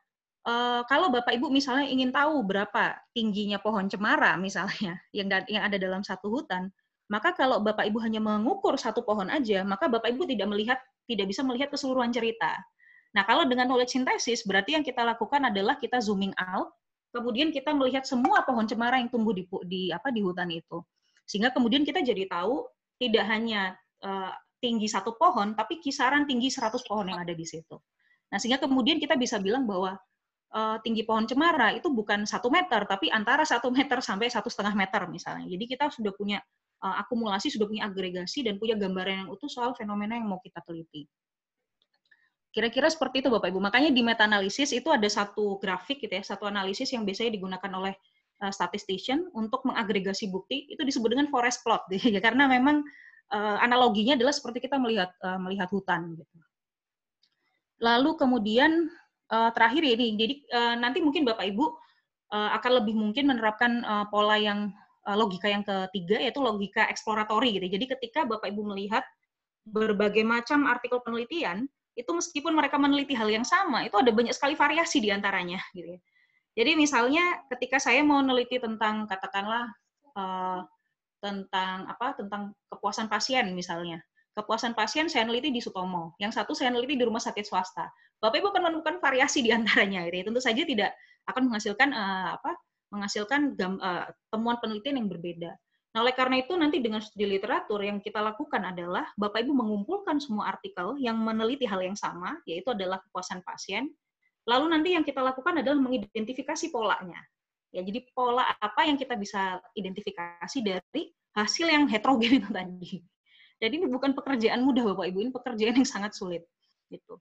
uh, 0.47 0.83
kalau 0.91 1.15
Bapak 1.15 1.35
Ibu 1.39 1.47
misalnya 1.49 1.87
ingin 1.87 2.11
tahu 2.11 2.43
berapa 2.43 2.99
tingginya 3.15 3.63
pohon 3.63 3.87
cemara 3.87 4.35
misalnya 4.35 4.99
yang 5.17 5.31
yang 5.47 5.63
ada 5.63 5.79
dalam 5.79 6.03
satu 6.03 6.27
hutan, 6.27 6.75
maka 7.09 7.33
kalau 7.33 7.63
Bapak 7.63 7.87
Ibu 7.89 8.03
hanya 8.03 8.19
mengukur 8.19 8.75
satu 8.77 9.07
pohon 9.07 9.31
aja, 9.31 9.63
maka 9.63 9.87
Bapak 9.87 10.13
Ibu 10.13 10.27
tidak 10.27 10.51
melihat 10.51 10.79
tidak 11.09 11.31
bisa 11.31 11.41
melihat 11.47 11.73
keseluruhan 11.73 12.13
cerita. 12.13 12.53
Nah, 13.17 13.25
kalau 13.25 13.49
dengan 13.49 13.65
knowledge 13.65 13.97
synthesis, 13.97 14.45
berarti 14.45 14.77
yang 14.77 14.85
kita 14.85 15.01
lakukan 15.01 15.49
adalah 15.49 15.81
kita 15.81 15.97
zooming 16.05 16.37
out, 16.37 16.77
kemudian 17.17 17.49
kita 17.49 17.73
melihat 17.73 18.05
semua 18.05 18.45
pohon 18.45 18.69
cemara 18.69 19.01
yang 19.01 19.09
tumbuh 19.09 19.33
di, 19.33 19.49
di 19.65 19.89
apa 19.89 20.13
di 20.13 20.21
hutan 20.21 20.53
itu. 20.53 20.85
Sehingga 21.25 21.49
kemudian 21.53 21.89
kita 21.89 22.05
jadi 22.05 22.29
tahu 22.29 22.69
tidak 23.01 23.25
hanya 23.25 23.73
uh, 24.05 24.33
tinggi 24.59 24.87
satu 24.91 25.15
pohon, 25.15 25.55
tapi 25.55 25.79
kisaran 25.79 26.27
tinggi 26.27 26.51
100 26.51 26.75
pohon 26.85 27.07
yang 27.09 27.19
ada 27.23 27.35
di 27.35 27.47
situ. 27.47 27.79
Nah, 28.29 28.37
sehingga 28.37 28.61
kemudian 28.61 29.01
kita 29.01 29.17
bisa 29.17 29.41
bilang 29.41 29.65
bahwa 29.65 29.97
uh, 30.53 30.77
tinggi 30.85 31.03
pohon 31.07 31.25
cemara 31.25 31.73
itu 31.75 31.89
bukan 31.89 32.29
satu 32.29 32.53
meter, 32.53 32.85
tapi 32.85 33.09
antara 33.09 33.47
satu 33.47 33.73
meter 33.73 34.03
sampai 34.05 34.29
satu 34.29 34.51
setengah 34.53 34.75
meter 34.77 35.07
misalnya. 35.09 35.49
Jadi 35.49 35.65
kita 35.65 35.89
sudah 35.89 36.13
punya 36.13 36.39
uh, 36.85 37.01
akumulasi, 37.01 37.49
sudah 37.49 37.67
punya 37.67 37.89
agregasi, 37.89 38.45
dan 38.45 38.61
punya 38.61 38.77
gambaran 38.77 39.27
yang 39.27 39.29
utuh 39.33 39.49
soal 39.49 39.73
fenomena 39.73 40.19
yang 40.19 40.29
mau 40.29 40.43
kita 40.43 40.61
teliti. 40.67 41.09
Kira-kira 42.53 42.91
seperti 42.91 43.23
itu 43.23 43.29
Bapak 43.29 43.55
Ibu. 43.55 43.61
Makanya 43.61 43.91
di 43.93 44.03
meta 44.03 44.25
analisis 44.27 44.75
itu 44.75 44.89
ada 44.91 45.07
satu 45.07 45.61
grafik 45.63 46.03
gitu 46.03 46.13
ya, 46.17 46.25
satu 46.25 46.49
analisis 46.49 46.91
yang 46.91 47.07
biasanya 47.07 47.37
digunakan 47.39 47.71
oleh 47.77 47.95
uh, 48.43 48.53
statistician 48.53 49.27
untuk 49.35 49.67
mengagregasi 49.67 50.31
bukti 50.31 50.71
itu 50.71 50.83
disebut 50.83 51.15
dengan 51.15 51.27
forest 51.31 51.63
plot 51.67 51.87
ya 52.15 52.21
karena 52.23 52.47
memang 52.47 52.83
uh, 53.33 53.59
analoginya 53.61 54.15
adalah 54.19 54.35
seperti 54.35 54.65
kita 54.65 54.77
melihat 54.81 55.13
uh, 55.25 55.41
melihat 55.41 55.69
hutan 55.73 56.17
gitu. 56.17 56.37
Lalu 57.79 58.19
kemudian 58.19 58.91
uh, 59.31 59.51
terakhir 59.55 59.83
ini 59.87 60.19
jadi 60.19 60.35
uh, 60.51 60.75
nanti 60.77 60.99
mungkin 60.99 61.23
Bapak 61.25 61.47
Ibu 61.47 61.65
uh, 62.35 62.51
akan 62.59 62.73
lebih 62.83 62.95
mungkin 62.99 63.31
menerapkan 63.31 63.83
uh, 63.87 64.05
pola 64.11 64.37
yang 64.37 64.75
Eh, 65.09 65.17
logika 65.17 65.49
yang 65.49 65.65
ketiga 65.65 66.21
yaitu 66.21 66.45
logika 66.45 66.85
eksploratory 66.93 67.57
gitu. 67.57 67.65
Jadi 67.81 67.85
ketika 67.97 68.29
Bapak 68.29 68.53
Ibu 68.53 68.61
melihat 68.77 69.01
berbagai 69.65 70.21
macam 70.21 70.69
artikel 70.69 71.01
penelitian, 71.01 71.65
itu 71.97 72.11
meskipun 72.13 72.53
mereka 72.53 72.77
meneliti 72.77 73.17
hal 73.17 73.33
yang 73.33 73.43
sama, 73.43 73.89
itu 73.89 73.97
ada 73.97 74.13
banyak 74.13 74.37
sekali 74.37 74.53
variasi 74.53 75.01
di 75.01 75.09
antaranya. 75.09 75.57
Gitu 75.73 75.97
ya. 75.97 76.01
Jadi 76.61 76.77
misalnya 76.77 77.41
ketika 77.49 77.81
saya 77.81 78.05
mau 78.05 78.21
meneliti 78.21 78.61
tentang 78.61 79.09
katakanlah 79.09 79.73
uh, 80.13 80.61
tentang 81.19 81.87
apa 81.91 82.15
tentang 82.15 82.55
kepuasan 82.71 83.11
pasien 83.11 83.51
misalnya, 83.55 83.99
kepuasan 84.39 84.79
pasien 84.79 85.11
saya 85.11 85.27
neliti 85.27 85.51
di 85.51 85.59
Sutomo, 85.59 86.15
yang 86.23 86.31
satu 86.31 86.55
saya 86.55 86.71
neliti 86.71 86.95
di 86.95 87.05
rumah 87.05 87.23
sakit 87.23 87.43
swasta. 87.43 87.91
Bapak 88.19 88.39
Ibu 88.43 88.51
akan 88.51 88.63
menemukan 88.71 88.97
variasi 88.99 89.43
di 89.43 89.51
antaranya. 89.55 90.07
Gitu. 90.07 90.31
Tentu 90.31 90.43
saja 90.43 90.63
tidak 90.63 90.91
akan 91.31 91.51
menghasilkan 91.51 91.89
uh, 91.95 92.35
apa 92.39 92.51
menghasilkan 92.89 93.55
uh, 93.59 94.09
temuan 94.33 94.57
penelitian 94.59 95.05
yang 95.05 95.09
berbeda. 95.13 95.53
Nah, 95.93 96.05
oleh 96.05 96.13
karena 96.13 96.41
itu 96.41 96.53
nanti 96.57 96.85
dengan 96.85 97.01
studi 97.01 97.25
literatur 97.25 97.81
yang 97.81 97.99
kita 98.01 98.21
lakukan 98.21 98.61
adalah 98.61 99.09
Bapak 99.17 99.45
Ibu 99.45 99.53
mengumpulkan 99.57 100.21
semua 100.21 100.53
artikel 100.53 101.01
yang 101.01 101.17
meneliti 101.17 101.65
hal 101.65 101.81
yang 101.81 101.97
sama, 101.97 102.37
yaitu 102.45 102.73
adalah 102.73 103.01
kepuasan 103.09 103.41
pasien. 103.45 103.89
Lalu 104.49 104.67
nanti 104.73 104.97
yang 104.97 105.05
kita 105.05 105.21
lakukan 105.21 105.61
adalah 105.61 105.77
mengidentifikasi 105.81 106.73
polanya. 106.73 107.21
Ya, 107.69 107.85
jadi 107.85 108.01
pola 108.17 108.49
apa 108.57 108.89
yang 108.89 108.97
kita 108.97 109.13
bisa 109.15 109.61
identifikasi 109.77 110.59
dari 110.65 111.13
hasil 111.37 111.67
yang 111.69 111.85
heterogen 111.85 112.41
itu 112.41 112.49
tadi. 112.49 113.05
Jadi 113.59 113.75
ini 113.83 113.87
bukan 113.91 114.15
pekerjaan 114.15 114.63
mudah 114.63 114.95
Bapak 114.95 115.11
Ibu, 115.11 115.19
ini 115.19 115.33
pekerjaan 115.35 115.75
yang 115.77 115.89
sangat 115.89 116.15
sulit. 116.15 116.47
Gitu. 116.89 117.19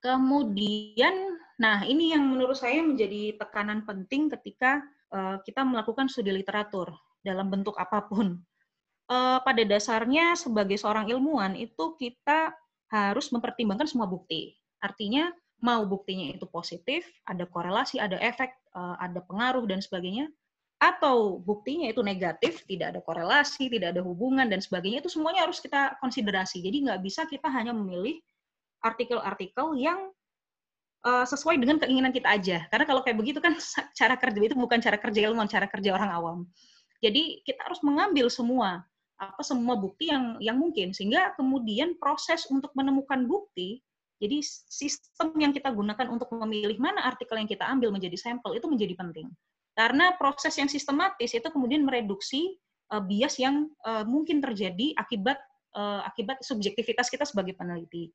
Kemudian, 0.00 1.36
nah 1.60 1.84
ini 1.84 2.16
yang 2.16 2.24
menurut 2.24 2.56
saya 2.56 2.80
menjadi 2.80 3.36
tekanan 3.36 3.84
penting 3.84 4.32
ketika 4.32 4.80
uh, 5.12 5.36
kita 5.44 5.60
melakukan 5.60 6.08
studi 6.08 6.32
literatur 6.32 6.88
dalam 7.20 7.52
bentuk 7.52 7.76
apa 7.76 8.08
pun. 8.08 8.40
Uh, 9.10 9.42
pada 9.42 9.66
dasarnya 9.66 10.38
sebagai 10.38 10.78
seorang 10.78 11.10
ilmuwan 11.10 11.58
itu 11.58 11.98
kita 11.98 12.54
harus 12.88 13.28
mempertimbangkan 13.28 13.90
semua 13.90 14.08
bukti. 14.08 14.56
Artinya 14.80 15.28
mau 15.60 15.84
buktinya 15.84 16.32
itu 16.32 16.44
positif, 16.48 17.04
ada 17.28 17.44
korelasi, 17.44 18.00
ada 18.00 18.16
efek, 18.20 18.52
uh, 18.72 18.96
ada 19.00 19.20
pengaruh 19.24 19.64
dan 19.68 19.80
sebagainya, 19.80 20.28
atau 20.80 21.36
buktinya 21.36 21.92
itu 21.92 22.00
negatif, 22.00 22.64
tidak 22.64 22.96
ada 22.96 23.00
korelasi, 23.04 23.68
tidak 23.68 23.92
ada 23.92 24.00
hubungan 24.00 24.48
dan 24.48 24.64
sebagainya, 24.64 25.04
itu 25.04 25.12
semuanya 25.12 25.44
harus 25.44 25.60
kita 25.60 26.00
konsiderasi. 26.00 26.64
Jadi 26.64 26.88
nggak 26.88 27.00
bisa 27.04 27.28
kita 27.28 27.52
hanya 27.52 27.76
memilih 27.76 28.16
artikel-artikel 28.80 29.76
yang 29.76 30.08
uh, 31.04 31.28
sesuai 31.28 31.60
dengan 31.60 31.76
keinginan 31.76 32.12
kita 32.16 32.32
aja. 32.32 32.64
Karena 32.72 32.88
kalau 32.88 33.04
kayak 33.04 33.20
begitu 33.20 33.38
kan 33.44 33.56
cara 33.92 34.16
kerja 34.16 34.40
itu 34.40 34.56
bukan 34.56 34.80
cara 34.80 34.96
kerja 34.96 35.20
ilmuwan, 35.28 35.48
cara 35.48 35.68
kerja 35.68 35.92
orang 35.92 36.10
awam. 36.16 36.38
Jadi 37.04 37.44
kita 37.44 37.60
harus 37.64 37.80
mengambil 37.80 38.28
semua 38.32 38.84
apa 39.20 39.44
semua 39.44 39.76
bukti 39.76 40.08
yang 40.08 40.40
yang 40.40 40.56
mungkin 40.56 40.96
sehingga 40.96 41.36
kemudian 41.36 42.00
proses 42.00 42.48
untuk 42.48 42.72
menemukan 42.72 43.28
bukti 43.28 43.84
jadi 44.20 44.44
sistem 44.44 45.32
yang 45.40 45.56
kita 45.56 45.72
gunakan 45.72 46.12
untuk 46.12 46.28
memilih 46.36 46.76
mana 46.76 47.08
artikel 47.08 47.40
yang 47.40 47.48
kita 47.48 47.64
ambil 47.64 47.88
menjadi 47.88 48.20
sampel 48.20 48.52
itu 48.52 48.68
menjadi 48.68 48.92
penting. 49.00 49.32
Karena 49.72 50.12
proses 50.20 50.52
yang 50.60 50.68
sistematis 50.68 51.32
itu 51.32 51.48
kemudian 51.48 51.80
mereduksi 51.88 52.60
uh, 52.92 53.00
bias 53.00 53.40
yang 53.40 53.72
uh, 53.88 54.04
mungkin 54.04 54.44
terjadi 54.44 54.92
akibat 55.00 55.40
uh, 55.72 56.04
akibat 56.04 56.44
subjektivitas 56.44 57.08
kita 57.08 57.24
sebagai 57.24 57.56
peneliti. 57.56 58.12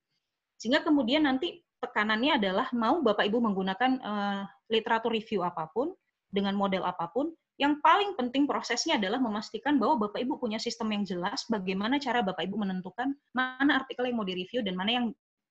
Sehingga 0.62 0.86
kemudian 0.86 1.26
nanti 1.26 1.66
tekanannya 1.82 2.38
adalah 2.38 2.70
mau 2.78 3.02
Bapak 3.02 3.26
Ibu 3.26 3.42
menggunakan 3.42 3.92
uh, 4.06 4.42
literatur 4.70 5.10
review 5.10 5.42
apa 5.42 5.74
pun 5.74 5.98
dengan 6.30 6.54
model 6.54 6.86
apa 6.86 7.10
pun, 7.10 7.34
yang 7.56 7.80
paling 7.80 8.20
penting 8.20 8.44
prosesnya 8.44 9.00
adalah 9.00 9.16
memastikan 9.16 9.80
bahwa 9.80 10.08
Bapak 10.08 10.20
Ibu 10.20 10.36
punya 10.36 10.60
sistem 10.60 10.92
yang 10.92 11.08
jelas 11.08 11.48
bagaimana 11.48 11.96
cara 12.04 12.20
Bapak 12.20 12.44
Ibu 12.44 12.60
menentukan 12.60 13.16
mana 13.32 13.80
artikel 13.80 14.12
yang 14.12 14.20
mau 14.20 14.28
direview 14.28 14.60
dan 14.60 14.76
mana 14.76 14.92
yang 14.92 15.06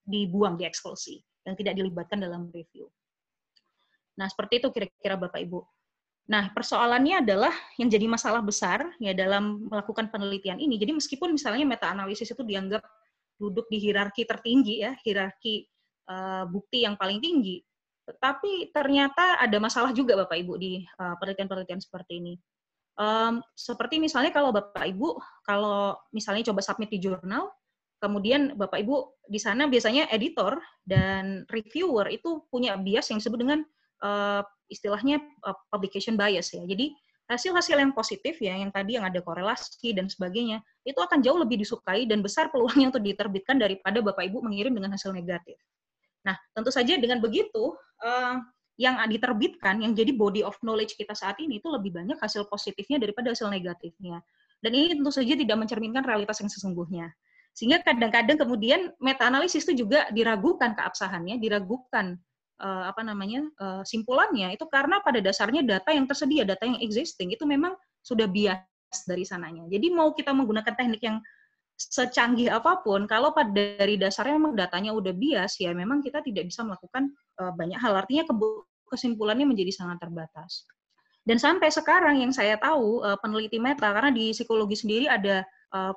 dibuang, 0.05 0.61
dieksklusi, 0.61 1.21
yang 1.49 1.57
tidak 1.57 1.75
dilibatkan 1.81 2.21
dalam 2.21 2.53
review. 2.53 2.89
Nah, 4.21 4.31
seperti 4.31 4.63
itu 4.63 4.69
kira-kira 4.71 5.19
Bapak 5.19 5.41
Ibu. 5.43 5.61
Nah, 6.25 6.49
persoalannya 6.57 7.21
adalah 7.21 7.53
yang 7.77 7.93
jadi 7.93 8.09
masalah 8.09 8.41
besar 8.41 8.97
ya 8.97 9.13
dalam 9.13 9.69
melakukan 9.69 10.09
penelitian 10.09 10.57
ini. 10.57 10.81
Jadi 10.81 10.97
meskipun 10.97 11.37
misalnya 11.37 11.69
meta 11.69 11.93
analisis 11.93 12.33
itu 12.33 12.41
dianggap 12.41 12.81
duduk 13.37 13.69
di 13.69 13.77
hierarki 13.83 14.25
tertinggi 14.25 14.87
ya, 14.87 14.97
hierarki 15.05 15.69
uh, 16.09 16.49
bukti 16.49 16.87
yang 16.87 16.97
paling 16.97 17.21
tinggi, 17.21 17.61
tapi 18.21 18.69
ternyata 18.69 19.41
ada 19.41 19.57
masalah 19.57 19.97
juga 19.97 20.13
Bapak 20.21 20.37
Ibu 20.37 20.61
di 20.61 20.85
uh, 21.01 21.17
penelitian-penelitian 21.17 21.81
seperti 21.81 22.21
ini. 22.21 22.35
Um, 22.95 23.41
seperti 23.57 23.99
misalnya 23.99 24.31
kalau 24.31 24.53
Bapak 24.53 24.85
Ibu, 24.85 25.19
kalau 25.43 25.97
misalnya 26.13 26.53
coba 26.53 26.61
submit 26.61 26.93
di 26.93 27.01
jurnal, 27.01 27.49
kemudian 28.05 28.53
Bapak 28.61 28.85
Ibu 28.85 29.25
di 29.33 29.41
sana 29.41 29.65
biasanya 29.65 30.13
editor 30.13 30.61
dan 30.85 31.49
reviewer 31.49 32.13
itu 32.13 32.45
punya 32.53 32.77
bias 32.77 33.09
yang 33.09 33.25
disebut 33.25 33.41
dengan 33.41 33.65
uh, 34.05 34.45
istilahnya 34.69 35.25
uh, 35.49 35.57
publication 35.73 36.21
bias 36.21 36.53
ya. 36.53 36.61
Jadi 36.69 36.93
hasil-hasil 37.25 37.81
yang 37.81 37.97
positif 37.97 38.37
ya, 38.45 38.53
yang 38.53 38.69
tadi 38.69 39.01
yang 39.01 39.09
ada 39.09 39.25
korelasi 39.25 39.97
dan 39.97 40.13
sebagainya, 40.13 40.61
itu 40.85 41.01
akan 41.01 41.25
jauh 41.25 41.41
lebih 41.41 41.57
disukai 41.57 42.05
dan 42.05 42.21
besar 42.21 42.53
peluangnya 42.53 42.93
untuk 42.93 43.01
diterbitkan 43.01 43.57
daripada 43.57 44.05
Bapak 44.05 44.29
Ibu 44.29 44.45
mengirim 44.45 44.77
dengan 44.77 44.93
hasil 44.93 45.17
negatif. 45.17 45.57
Nah, 46.29 46.37
tentu 46.53 46.69
saja 46.69 47.01
dengan 47.01 47.25
begitu, 47.25 47.73
uh, 48.05 48.37
yang 48.77 48.99
diterbitkan, 49.07 49.81
yang 49.81 49.97
jadi 49.97 50.13
body 50.13 50.43
of 50.43 50.59
knowledge 50.61 50.99
kita 50.99 51.15
saat 51.17 51.39
ini 51.39 51.63
itu 51.63 51.71
lebih 51.71 51.95
banyak 51.95 52.19
hasil 52.19 52.45
positifnya 52.51 53.01
daripada 53.01 53.31
hasil 53.33 53.49
negatifnya. 53.49 54.21
Dan 54.59 54.73
ini 54.75 54.97
tentu 54.99 55.13
saja 55.13 55.37
tidak 55.37 55.57
mencerminkan 55.61 56.03
realitas 56.03 56.41
yang 56.43 56.51
sesungguhnya. 56.51 57.13
Sehingga 57.55 57.87
kadang-kadang 57.87 58.35
kemudian 58.35 58.91
meta-analisis 58.99 59.63
itu 59.63 59.87
juga 59.87 60.11
diragukan 60.11 60.75
keabsahannya, 60.75 61.39
diragukan 61.39 62.19
uh, 62.59 62.91
apa 62.91 63.07
namanya 63.07 63.47
uh, 63.63 63.83
simpulannya 63.87 64.59
itu 64.59 64.67
karena 64.67 64.99
pada 65.07 65.23
dasarnya 65.23 65.63
data 65.63 65.95
yang 65.95 66.11
tersedia, 66.11 66.43
data 66.43 66.67
yang 66.67 66.83
existing 66.83 67.31
itu 67.31 67.47
memang 67.47 67.79
sudah 68.03 68.27
bias 68.27 68.59
dari 69.07 69.23
sananya. 69.23 69.71
Jadi 69.71 69.87
mau 69.95 70.11
kita 70.11 70.35
menggunakan 70.35 70.75
teknik 70.75 70.99
yang 71.07 71.23
secanggih 71.79 72.51
apa 72.51 72.83
pun, 72.83 73.07
kalau 73.07 73.31
pada 73.31 73.51
dari 73.51 73.99
dasarnya 74.03 74.35
memang 74.35 74.59
datanya 74.59 74.91
udah 74.91 75.15
bias, 75.15 75.63
ya 75.63 75.71
memang 75.71 76.03
kita 76.03 76.27
tidak 76.27 76.51
bisa 76.51 76.67
melakukan 76.67 77.15
uh, 77.39 77.55
banyak 77.55 77.79
hal. 77.79 77.95
Artinya 77.95 78.27
kesimpulannya 78.91 79.47
menjadi 79.47 79.71
sangat 79.71 80.03
terbatas. 80.03 80.67
Dan 81.25 81.41
sampai 81.41 81.73
sekarang 81.73 82.21
yang 82.21 82.37
saya 82.37 82.61
tahu 82.61 83.01
peneliti 83.25 83.57
meta, 83.57 83.97
karena 83.97 84.13
di 84.13 84.37
psikologi 84.37 84.77
sendiri 84.77 85.09
ada 85.09 85.41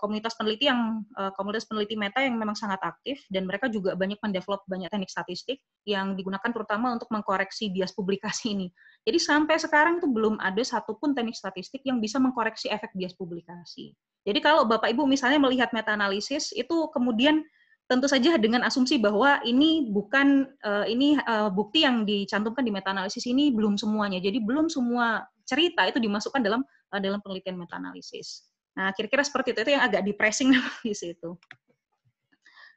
komunitas 0.01 0.33
peneliti 0.33 0.65
yang 0.65 1.05
uh, 1.13 1.29
komunitas 1.37 1.69
peneliti 1.69 1.93
meta 1.93 2.25
yang 2.25 2.33
memang 2.33 2.57
sangat 2.57 2.81
aktif 2.81 3.21
dan 3.29 3.45
mereka 3.45 3.69
juga 3.69 3.93
banyak 3.93 4.17
mendevelop 4.17 4.65
banyak 4.65 4.89
teknik 4.89 5.13
statistik 5.13 5.61
yang 5.85 6.17
digunakan 6.17 6.49
terutama 6.49 6.97
untuk 6.97 7.05
mengkoreksi 7.13 7.69
bias 7.69 7.93
publikasi 7.93 8.57
ini. 8.57 8.67
Jadi 9.05 9.21
sampai 9.21 9.61
sekarang 9.61 10.01
itu 10.01 10.09
belum 10.09 10.41
ada 10.41 10.59
satupun 10.65 11.13
teknik 11.13 11.37
statistik 11.37 11.85
yang 11.85 12.01
bisa 12.01 12.17
mengkoreksi 12.17 12.73
efek 12.73 12.89
bias 12.97 13.13
publikasi. 13.13 13.93
Jadi 14.25 14.39
kalau 14.41 14.65
Bapak 14.65 14.89
Ibu 14.91 15.05
misalnya 15.05 15.37
melihat 15.37 15.69
meta 15.71 15.93
analisis 15.93 16.49
itu 16.57 16.89
kemudian 16.89 17.45
tentu 17.87 18.09
saja 18.09 18.35
dengan 18.35 18.67
asumsi 18.67 18.99
bahwa 18.99 19.39
ini 19.47 19.93
bukan 19.93 20.49
uh, 20.65 20.83
ini 20.83 21.15
bukti 21.55 21.87
yang 21.87 22.03
dicantumkan 22.03 22.65
di 22.65 22.73
meta 22.73 22.91
analisis 22.91 23.23
ini 23.29 23.53
belum 23.53 23.79
semuanya. 23.79 24.19
Jadi 24.19 24.43
belum 24.43 24.67
semua 24.67 25.23
cerita 25.47 25.87
itu 25.87 26.01
dimasukkan 26.01 26.43
dalam 26.43 26.65
dalam 26.91 27.23
penelitian 27.23 27.55
meta 27.55 27.79
analisis. 27.79 28.43
Nah, 28.77 28.93
kira-kira 28.93 29.25
seperti 29.25 29.57
itu. 29.57 29.65
Itu 29.65 29.73
yang 29.73 29.83
agak 29.83 30.05
depressing 30.05 30.53
di 30.85 30.93
situ. 30.93 31.33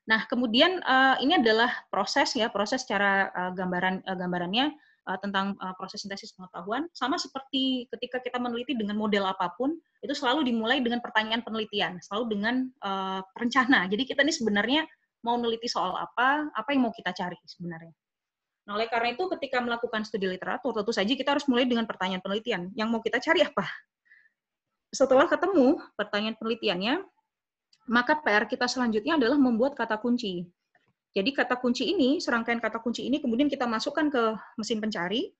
Nah, 0.09 0.25
kemudian 0.27 0.81
uh, 0.81 1.21
ini 1.21 1.37
adalah 1.37 1.69
proses 1.93 2.33
ya, 2.33 2.49
proses 2.49 2.89
cara 2.89 3.29
uh, 3.37 3.53
gambaran 3.53 4.01
uh, 4.09 4.17
gambarannya 4.17 4.73
tentang 5.27 5.59
proses 5.75 6.07
sintesis 6.07 6.31
pengetahuan. 6.39 6.87
Sama 6.95 7.19
seperti 7.19 7.89
ketika 7.91 8.23
kita 8.23 8.39
meneliti 8.39 8.79
dengan 8.79 8.95
model 8.95 9.27
apa 9.27 9.51
pun 9.59 9.75
itu 10.07 10.15
selalu 10.15 10.47
dimulai 10.47 10.79
dengan 10.79 11.03
pertanyaan 11.03 11.43
penelitian 11.43 11.99
selalu 11.99 12.37
dengan 12.37 12.71
rencana. 13.35 13.91
Jadi 13.91 14.07
kita 14.07 14.23
ini 14.23 14.31
sebenarnya 14.31 14.87
mau 15.27 15.35
meneliti 15.35 15.67
soal 15.67 15.99
apa 15.99 16.53
apa 16.55 16.69
yang 16.71 16.87
mau 16.87 16.95
kita 16.95 17.11
cari 17.11 17.35
sebenarnya. 17.43 17.91
Nah 18.71 18.79
oleh 18.79 18.87
karena 18.87 19.19
itu 19.19 19.27
ketika 19.35 19.59
melakukan 19.59 20.07
studi 20.07 20.31
literatur 20.31 20.79
tentu 20.79 20.95
saja 20.95 21.11
kita 21.11 21.35
harus 21.35 21.49
mulai 21.51 21.67
dengan 21.67 21.91
pertanyaan 21.91 22.23
penelitian. 22.23 22.71
Yang 22.79 22.89
mau 22.93 23.01
kita 23.03 23.19
cari 23.19 23.43
apa 23.43 23.67
setelah 24.91 25.27
ketemu 25.31 25.79
pertanyaan 25.95 26.37
penelitiannya 26.39 26.95
maka 27.91 28.19
PR 28.23 28.47
kita 28.47 28.71
selanjutnya 28.71 29.19
adalah 29.19 29.39
membuat 29.39 29.75
kata 29.75 29.99
kunci 29.99 30.47
jadi 31.11 31.31
kata 31.35 31.59
kunci 31.59 31.91
ini, 31.91 32.23
serangkaian 32.23 32.63
kata 32.63 32.79
kunci 32.79 33.03
ini 33.03 33.19
kemudian 33.19 33.51
kita 33.51 33.67
masukkan 33.67 34.07
ke 34.07 34.23
mesin 34.55 34.79
pencari, 34.79 35.35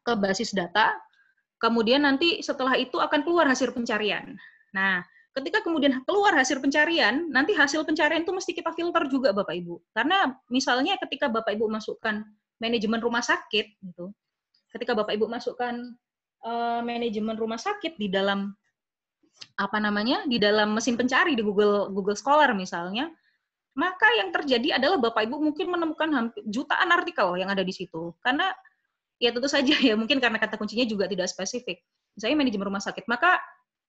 ke 0.00 0.12
basis 0.16 0.56
data, 0.56 0.96
kemudian 1.60 2.08
nanti 2.08 2.40
setelah 2.40 2.80
itu 2.80 2.96
akan 2.96 3.20
keluar 3.20 3.44
hasil 3.44 3.76
pencarian. 3.76 4.40
Nah, 4.72 5.04
ketika 5.36 5.60
kemudian 5.60 6.00
keluar 6.08 6.32
hasil 6.32 6.64
pencarian, 6.64 7.28
nanti 7.28 7.52
hasil 7.52 7.84
pencarian 7.84 8.24
itu 8.24 8.32
mesti 8.32 8.56
kita 8.56 8.72
filter 8.72 9.04
juga 9.12 9.36
Bapak 9.36 9.52
Ibu. 9.52 9.84
Karena 9.92 10.32
misalnya 10.48 10.96
ketika 10.96 11.28
Bapak 11.28 11.52
Ibu 11.52 11.68
masukkan 11.68 12.24
manajemen 12.56 13.00
rumah 13.04 13.20
sakit 13.20 13.66
gitu. 13.84 14.16
Ketika 14.72 14.96
Bapak 14.96 15.12
Ibu 15.12 15.28
masukkan 15.28 15.92
uh, 16.40 16.80
manajemen 16.80 17.36
rumah 17.36 17.60
sakit 17.60 18.00
di 18.00 18.08
dalam 18.08 18.56
apa 19.56 19.80
namanya 19.80 20.24
di 20.28 20.36
dalam 20.36 20.76
mesin 20.76 20.96
pencari 20.96 21.32
di 21.32 21.42
Google 21.44 21.88
Google 21.92 22.16
Scholar 22.16 22.52
misalnya, 22.52 23.08
maka 23.76 24.08
yang 24.16 24.32
terjadi 24.32 24.80
adalah 24.80 25.00
Bapak 25.00 25.28
Ibu 25.28 25.36
mungkin 25.40 25.68
menemukan 25.68 26.08
hampir 26.12 26.42
jutaan 26.48 26.92
artikel 26.92 27.36
yang 27.36 27.52
ada 27.52 27.60
di 27.60 27.72
situ. 27.72 28.12
Karena 28.24 28.52
ya 29.16 29.32
tentu 29.32 29.48
saja 29.48 29.76
ya 29.88 29.96
mungkin 29.96 30.20
karena 30.20 30.36
kata 30.40 30.60
kuncinya 30.60 30.84
juga 30.88 31.08
tidak 31.08 31.28
spesifik. 31.28 31.80
Misalnya 32.16 32.36
manajemen 32.40 32.66
rumah 32.72 32.84
sakit, 32.84 33.04
maka 33.08 33.36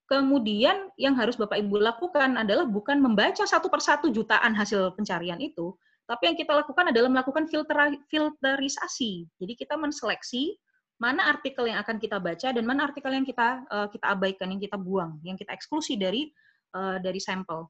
kemudian 0.07 0.91
yang 0.99 1.15
harus 1.15 1.35
Bapak 1.39 1.59
Ibu 1.59 1.79
lakukan 1.79 2.35
adalah 2.39 2.67
bukan 2.67 2.99
membaca 2.99 3.43
satu 3.43 3.67
persatu 3.71 4.11
jutaan 4.11 4.55
hasil 4.55 4.95
pencarian 4.95 5.39
itu, 5.39 5.75
tapi 6.07 6.31
yang 6.31 6.37
kita 6.39 6.55
lakukan 6.55 6.91
adalah 6.91 7.11
melakukan 7.11 7.47
filter, 7.51 7.75
filterisasi. 8.07 9.27
Jadi 9.39 9.53
kita 9.59 9.75
menseleksi 9.75 10.55
mana 10.97 11.29
artikel 11.29 11.69
yang 11.69 11.77
akan 11.81 12.01
kita 12.01 12.17
baca 12.17 12.49
dan 12.49 12.63
mana 12.65 12.89
artikel 12.89 13.13
yang 13.13 13.25
kita 13.25 13.61
uh, 13.69 13.87
kita 13.89 14.05
abaikan, 14.17 14.49
yang 14.49 14.61
kita 14.61 14.77
buang, 14.81 15.21
yang 15.21 15.37
kita 15.37 15.53
eksklusi 15.53 15.93
dari 15.93 16.33
uh, 16.73 16.97
dari 16.97 17.21
sampel. 17.21 17.69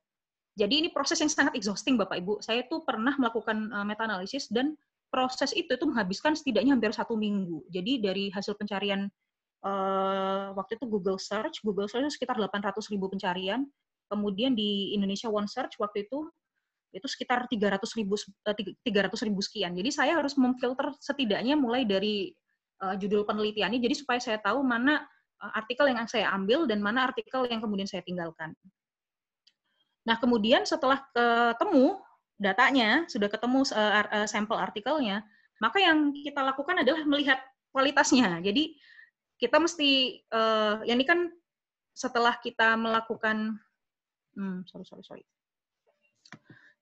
Jadi 0.58 0.74
ini 0.82 0.90
proses 0.90 1.22
yang 1.22 1.30
sangat 1.30 1.54
exhausting 1.54 2.00
Bapak 2.00 2.18
Ibu. 2.18 2.42
Saya 2.42 2.66
tuh 2.66 2.82
pernah 2.82 3.14
melakukan 3.20 3.70
uh, 3.70 3.86
meta 3.86 4.08
analisis 4.08 4.50
dan 4.50 4.74
proses 5.12 5.54
itu 5.54 5.70
itu 5.70 5.86
menghabiskan 5.86 6.34
setidaknya 6.34 6.74
hampir 6.74 6.96
satu 6.96 7.14
minggu. 7.20 7.68
Jadi 7.70 8.00
dari 8.02 8.26
hasil 8.32 8.56
pencarian 8.56 9.12
uh, 9.62 10.56
waktu 10.56 10.80
itu 10.80 10.86
Google 10.88 11.20
Search, 11.20 11.62
Google 11.62 11.92
Search 11.92 12.08
itu 12.08 12.16
sekitar 12.18 12.40
800 12.40 12.74
ribu 12.90 13.12
pencarian. 13.12 13.68
Kemudian 14.08 14.56
di 14.56 14.96
Indonesia 14.96 15.28
One 15.28 15.52
Search 15.52 15.76
waktu 15.84 16.08
itu 16.08 16.32
itu 16.96 17.08
sekitar 17.12 17.46
300 17.52 17.84
ribu 18.00 18.16
300 18.18 19.28
ribu 19.28 19.42
sekian. 19.44 19.76
Jadi 19.76 19.90
saya 19.92 20.16
harus 20.16 20.40
memfilter 20.40 20.96
setidaknya 21.04 21.60
mulai 21.60 21.84
dari 21.84 22.32
uh, 22.82 22.96
judul 22.98 23.26
penelitiannya, 23.26 23.82
jadi 23.82 23.96
supaya 23.98 24.20
saya 24.22 24.38
tahu 24.42 24.62
mana 24.62 25.02
uh, 25.42 25.52
artikel 25.58 25.90
yang 25.90 26.06
saya 26.06 26.30
ambil 26.34 26.66
dan 26.70 26.82
mana 26.82 27.10
artikel 27.10 27.46
yang 27.50 27.62
kemudian 27.62 27.90
saya 27.90 28.02
tinggalkan. 28.06 28.54
Nah, 30.08 30.16
kemudian 30.24 30.64
setelah 30.64 31.04
ketemu 31.12 32.00
datanya, 32.40 33.04
sudah 33.12 33.28
ketemu 33.28 33.68
uh, 33.76 34.24
sampel 34.24 34.56
artikelnya, 34.56 35.20
maka 35.60 35.84
yang 35.84 36.16
kita 36.16 36.40
lakukan 36.40 36.80
adalah 36.80 37.04
melihat 37.04 37.44
kualitasnya. 37.76 38.40
Jadi 38.40 38.80
kita 39.36 39.60
mesti, 39.60 40.24
uh, 40.32 40.80
yang 40.88 40.96
ini 40.96 41.04
kan 41.04 41.28
setelah 41.92 42.40
kita 42.40 42.80
melakukan, 42.80 43.60
hmm, 44.40 44.64
sorry 44.64 44.88
sorry 44.88 45.04
sorry, 45.04 45.24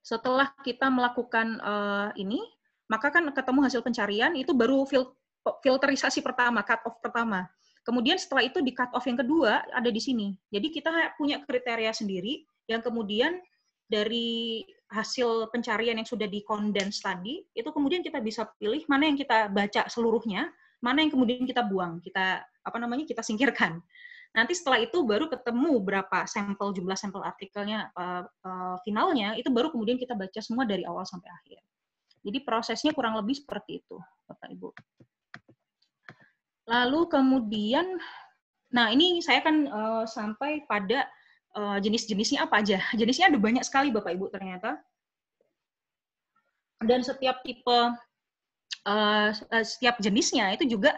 setelah 0.06 0.54
kita 0.62 0.86
melakukan 0.94 1.58
ini, 2.14 2.46
maka 2.86 3.10
kan 3.10 3.26
ketemu 3.34 3.60
hasil 3.66 3.82
pencarian 3.82 4.38
itu 4.38 4.54
baru 4.54 4.86
fil 4.86 5.18
filterisasi 5.62 6.26
pertama, 6.26 6.66
cut 6.66 6.82
off 6.86 6.98
pertama. 7.02 7.46
Kemudian 7.86 8.18
setelah 8.18 8.42
itu 8.42 8.66
di 8.66 8.74
cut 8.74 8.90
off 8.98 9.06
yang 9.06 9.20
kedua 9.22 9.62
ada 9.70 9.90
di 9.94 10.02
sini. 10.02 10.34
Jadi 10.50 10.74
kita 10.74 10.90
punya 11.22 11.42
kriteria 11.46 11.94
sendiri 11.94 12.42
yang 12.66 12.82
kemudian 12.82 13.38
dari 13.86 14.66
hasil 14.90 15.54
pencarian 15.54 16.02
yang 16.02 16.10
sudah 16.10 16.26
dikondens 16.26 17.02
tadi, 17.06 17.46
itu 17.54 17.70
kemudian 17.70 18.02
kita 18.02 18.18
bisa 18.22 18.50
pilih 18.58 18.82
mana 18.90 19.06
yang 19.06 19.18
kita 19.18 19.54
baca 19.54 19.86
seluruhnya, 19.86 20.50
mana 20.82 21.06
yang 21.06 21.14
kemudian 21.14 21.46
kita 21.46 21.62
buang, 21.62 22.02
kita 22.02 22.42
apa 22.42 22.78
namanya 22.82 23.06
kita 23.06 23.22
singkirkan. 23.22 23.78
Nanti 24.36 24.52
setelah 24.58 24.82
itu 24.84 25.06
baru 25.06 25.32
ketemu 25.32 25.80
berapa 25.80 26.28
sampel 26.28 26.76
jumlah 26.76 26.98
sampel 26.98 27.24
artikelnya 27.24 27.94
uh, 27.96 28.26
uh, 28.26 28.76
finalnya, 28.82 29.38
itu 29.38 29.48
baru 29.54 29.70
kemudian 29.70 29.96
kita 30.02 30.18
baca 30.18 30.42
semua 30.42 30.66
dari 30.66 30.84
awal 30.84 31.06
sampai 31.06 31.30
akhir. 31.30 31.62
Jadi 32.26 32.42
prosesnya 32.42 32.92
kurang 32.92 33.16
lebih 33.16 33.38
seperti 33.38 33.86
itu, 33.86 34.02
Bapak 34.26 34.50
Ibu. 34.50 34.70
Lalu 36.66 37.00
kemudian, 37.10 38.02
nah 38.74 38.90
ini 38.90 39.22
saya 39.22 39.42
akan 39.46 39.56
uh, 39.70 40.04
sampai 40.10 40.66
pada 40.66 41.06
uh, 41.54 41.78
jenis-jenisnya 41.78 42.46
apa 42.46 42.62
aja. 42.62 42.82
Jenisnya 43.00 43.30
ada 43.30 43.38
banyak 43.38 43.62
sekali 43.62 43.94
Bapak 43.94 44.14
Ibu 44.18 44.34
ternyata. 44.34 44.82
Dan 46.82 47.02
setiap 47.02 47.42
tipe, 47.42 47.80
uh, 48.86 49.30
setiap 49.64 49.98
jenisnya 49.98 50.54
itu 50.54 50.78
juga 50.78 50.94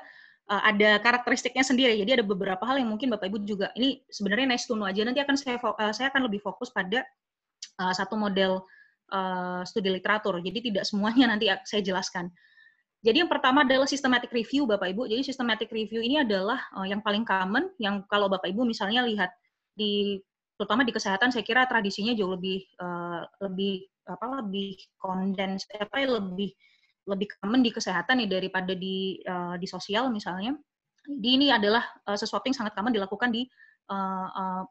uh, 0.49 0.61
ada 0.65 0.99
karakteristiknya 0.99 1.63
sendiri. 1.63 1.95
Jadi 1.99 2.19
ada 2.19 2.25
beberapa 2.25 2.63
hal 2.65 2.81
yang 2.81 2.89
mungkin 2.89 3.11
Bapak 3.13 3.29
Ibu 3.29 3.43
juga, 3.45 3.69
ini 3.77 4.01
sebenarnya 4.09 4.47
nice 4.55 4.65
to 4.65 4.75
know 4.75 4.87
aja. 4.87 5.03
Nanti 5.03 5.21
akan 5.21 5.35
saya, 5.37 5.59
uh, 5.61 5.93
saya 5.93 6.07
akan 6.11 6.27
lebih 6.27 6.41
fokus 6.43 6.73
pada 6.73 7.03
uh, 7.79 7.93
satu 7.93 8.17
model 8.17 8.63
uh, 9.11 9.61
studi 9.63 9.91
literatur. 9.91 10.39
Jadi 10.39 10.71
tidak 10.71 10.83
semuanya 10.87 11.35
nanti 11.35 11.51
saya 11.67 11.83
jelaskan. 11.83 12.31
Jadi 13.05 13.21
yang 13.21 13.29
pertama 13.29 13.61
adalah 13.61 13.85
systematic 13.85 14.33
review 14.33 14.65
Bapak 14.65 14.89
Ibu. 14.89 15.05
Jadi 15.05 15.21
systematic 15.21 15.69
review 15.69 16.01
ini 16.01 16.17
adalah 16.25 16.57
uh, 16.73 16.87
yang 16.87 17.05
paling 17.05 17.21
common 17.21 17.69
yang 17.77 18.01
kalau 18.09 18.25
Bapak 18.25 18.49
Ibu 18.49 18.65
misalnya 18.65 19.05
lihat 19.05 19.29
di 19.77 20.17
terutama 20.57 20.81
di 20.81 20.89
kesehatan 20.89 21.29
saya 21.29 21.45
kira 21.45 21.69
tradisinya 21.69 22.17
jauh 22.17 22.33
lebih 22.33 22.65
uh, 22.81 23.21
lebih 23.45 23.85
apa 24.09 24.41
lebih 24.41 24.81
kondens 24.97 25.69
apa 25.77 26.01
lebih 26.01 26.49
lebih 27.05 27.27
common 27.37 27.61
di 27.61 27.69
kesehatan 27.69 28.25
ya 28.25 28.27
daripada 28.27 28.73
di 28.73 29.21
uh, 29.29 29.53
di 29.61 29.67
sosial 29.69 30.09
misalnya. 30.09 30.57
Jadi 31.07 31.29
ini 31.39 31.47
adalah 31.55 31.87
sesuatu 32.19 32.51
yang 32.51 32.57
sangat 32.59 32.75
common 32.75 32.91
dilakukan 32.91 33.31
di 33.31 33.47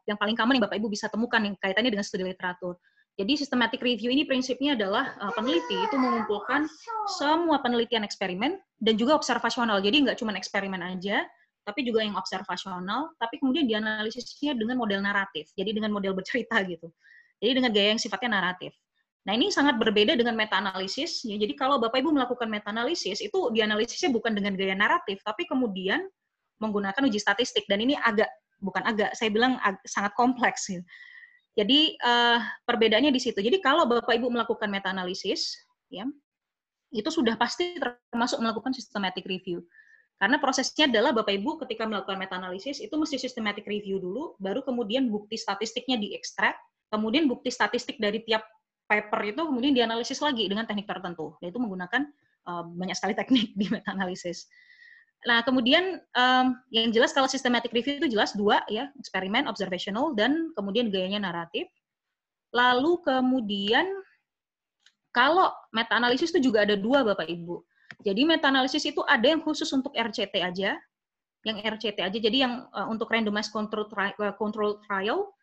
yang 0.05 0.21
paling 0.21 0.37
common 0.37 0.61
yang 0.61 0.69
Bapak 0.69 0.77
Ibu 0.77 0.85
bisa 0.85 1.09
temukan 1.09 1.41
yang 1.41 1.57
kaitannya 1.57 1.89
dengan 1.89 2.05
studi 2.05 2.21
literatur. 2.21 2.77
Jadi 3.17 3.33
systematic 3.33 3.81
review 3.81 4.13
ini 4.13 4.29
prinsipnya 4.29 4.77
adalah 4.77 5.17
uh, 5.17 5.33
peneliti 5.33 5.73
itu 5.73 5.97
mengumpulkan 5.97 6.69
semua 7.17 7.57
penelitian 7.65 8.05
eksperimen 8.05 8.61
dan 8.77 8.93
juga 8.93 9.17
observasional. 9.17 9.81
Jadi 9.81 10.05
nggak 10.05 10.21
cuma 10.21 10.37
eksperimen 10.37 10.77
aja, 10.85 11.25
tapi 11.65 11.81
juga 11.81 12.05
yang 12.05 12.13
observasional, 12.13 13.11
tapi 13.17 13.41
kemudian 13.41 13.65
dianalisisnya 13.65 14.53
dengan 14.53 14.77
model 14.77 15.01
naratif. 15.01 15.49
Jadi 15.57 15.81
dengan 15.81 15.89
model 15.89 16.13
bercerita 16.13 16.61
gitu. 16.61 16.93
Jadi 17.41 17.51
dengan 17.57 17.73
gaya 17.73 17.97
yang 17.97 18.01
sifatnya 18.01 18.37
naratif. 18.37 18.77
Nah 19.27 19.35
ini 19.35 19.51
sangat 19.51 19.75
berbeda 19.81 20.15
dengan 20.15 20.37
meta-analisis. 20.37 21.25
Ya, 21.27 21.35
jadi 21.35 21.51
kalau 21.57 21.81
Bapak 21.81 21.99
Ibu 21.99 22.15
melakukan 22.15 22.47
meta-analisis, 22.47 23.19
itu 23.19 23.51
dianalisisnya 23.51 24.13
bukan 24.13 24.31
dengan 24.37 24.55
gaya 24.55 24.77
naratif, 24.77 25.19
tapi 25.25 25.43
kemudian 25.43 26.05
menggunakan 26.63 27.01
uji 27.03 27.19
statistik. 27.19 27.67
Dan 27.67 27.83
ini 27.83 27.99
agak, 27.99 28.31
bukan 28.63 28.87
agak, 28.87 29.11
saya 29.17 29.27
bilang 29.27 29.59
ag 29.59 29.81
sangat 29.83 30.15
kompleks. 30.15 30.71
Gitu. 30.71 30.85
Jadi 31.57 31.97
uh, 32.05 32.37
perbedaannya 32.69 33.09
di 33.09 33.17
situ. 33.17 33.41
Jadi 33.41 33.57
kalau 33.65 33.89
Bapak 33.89 34.13
Ibu 34.13 34.29
melakukan 34.29 34.69
meta 34.69 34.93
analisis, 34.93 35.57
ya, 35.89 36.05
itu 36.93 37.09
sudah 37.09 37.33
pasti 37.33 37.81
termasuk 37.81 38.37
melakukan 38.37 38.77
systematic 38.77 39.25
review. 39.25 39.65
Karena 40.21 40.37
prosesnya 40.37 40.85
adalah 40.85 41.13
Bapak 41.17 41.33
Ibu 41.33 41.57
ketika 41.65 41.89
melakukan 41.89 42.17
meta 42.21 42.37
analisis 42.37 42.77
itu 42.77 42.93
mesti 42.93 43.17
systematic 43.17 43.65
review 43.65 43.97
dulu, 43.97 44.37
baru 44.37 44.61
kemudian 44.61 45.09
bukti 45.09 45.33
statistiknya 45.33 45.97
diekstrak, 45.97 46.57
kemudian 46.93 47.25
bukti 47.25 47.49
statistik 47.49 47.97
dari 47.97 48.21
tiap 48.21 48.45
paper 48.85 49.35
itu 49.35 49.41
kemudian 49.45 49.73
dianalisis 49.73 50.21
lagi 50.21 50.45
dengan 50.45 50.69
teknik 50.69 50.85
tertentu, 50.85 51.37
yaitu 51.41 51.57
menggunakan 51.57 52.05
uh, 52.49 52.65
banyak 52.65 52.93
sekali 52.97 53.13
teknik 53.17 53.53
di 53.59 53.65
meta 53.69 53.93
analisis. 53.97 54.45
Nah, 55.25 55.41
kemudian 55.41 55.97
um, 56.13 56.47
yang 56.69 56.93
jelas 56.93 57.09
kalau 57.09 57.25
systematic 57.25 57.73
review 57.73 57.97
itu 57.97 58.13
jelas 58.13 58.37
dua 58.37 58.61
ya, 58.69 58.93
eksperimen, 59.01 59.49
observational, 59.49 60.13
dan 60.13 60.53
kemudian 60.53 60.93
gayanya 60.93 61.31
naratif. 61.31 61.65
Lalu 62.53 63.01
kemudian 63.01 63.89
kalau 65.09 65.49
meta 65.73 65.97
analisis 65.97 66.29
itu 66.29 66.53
juga 66.53 66.61
ada 66.63 66.77
dua 66.77 67.01
Bapak 67.01 67.25
Ibu. 67.25 67.65
Jadi 68.05 68.21
meta 68.29 68.53
analisis 68.53 68.85
itu 68.85 69.01
ada 69.09 69.25
yang 69.25 69.41
khusus 69.41 69.67
untuk 69.73 69.89
RCT 69.97 70.37
aja, 70.37 70.77
yang 71.41 71.57
RCT 71.57 71.97
aja. 71.97 72.17
Jadi 72.21 72.37
yang 72.45 72.69
uh, 72.69 72.85
untuk 72.85 73.09
randomized 73.09 73.49
control 73.49 73.89
trial, 73.89 74.13
uh, 74.21 74.35
control 74.37 74.77
trial, 74.85 75.33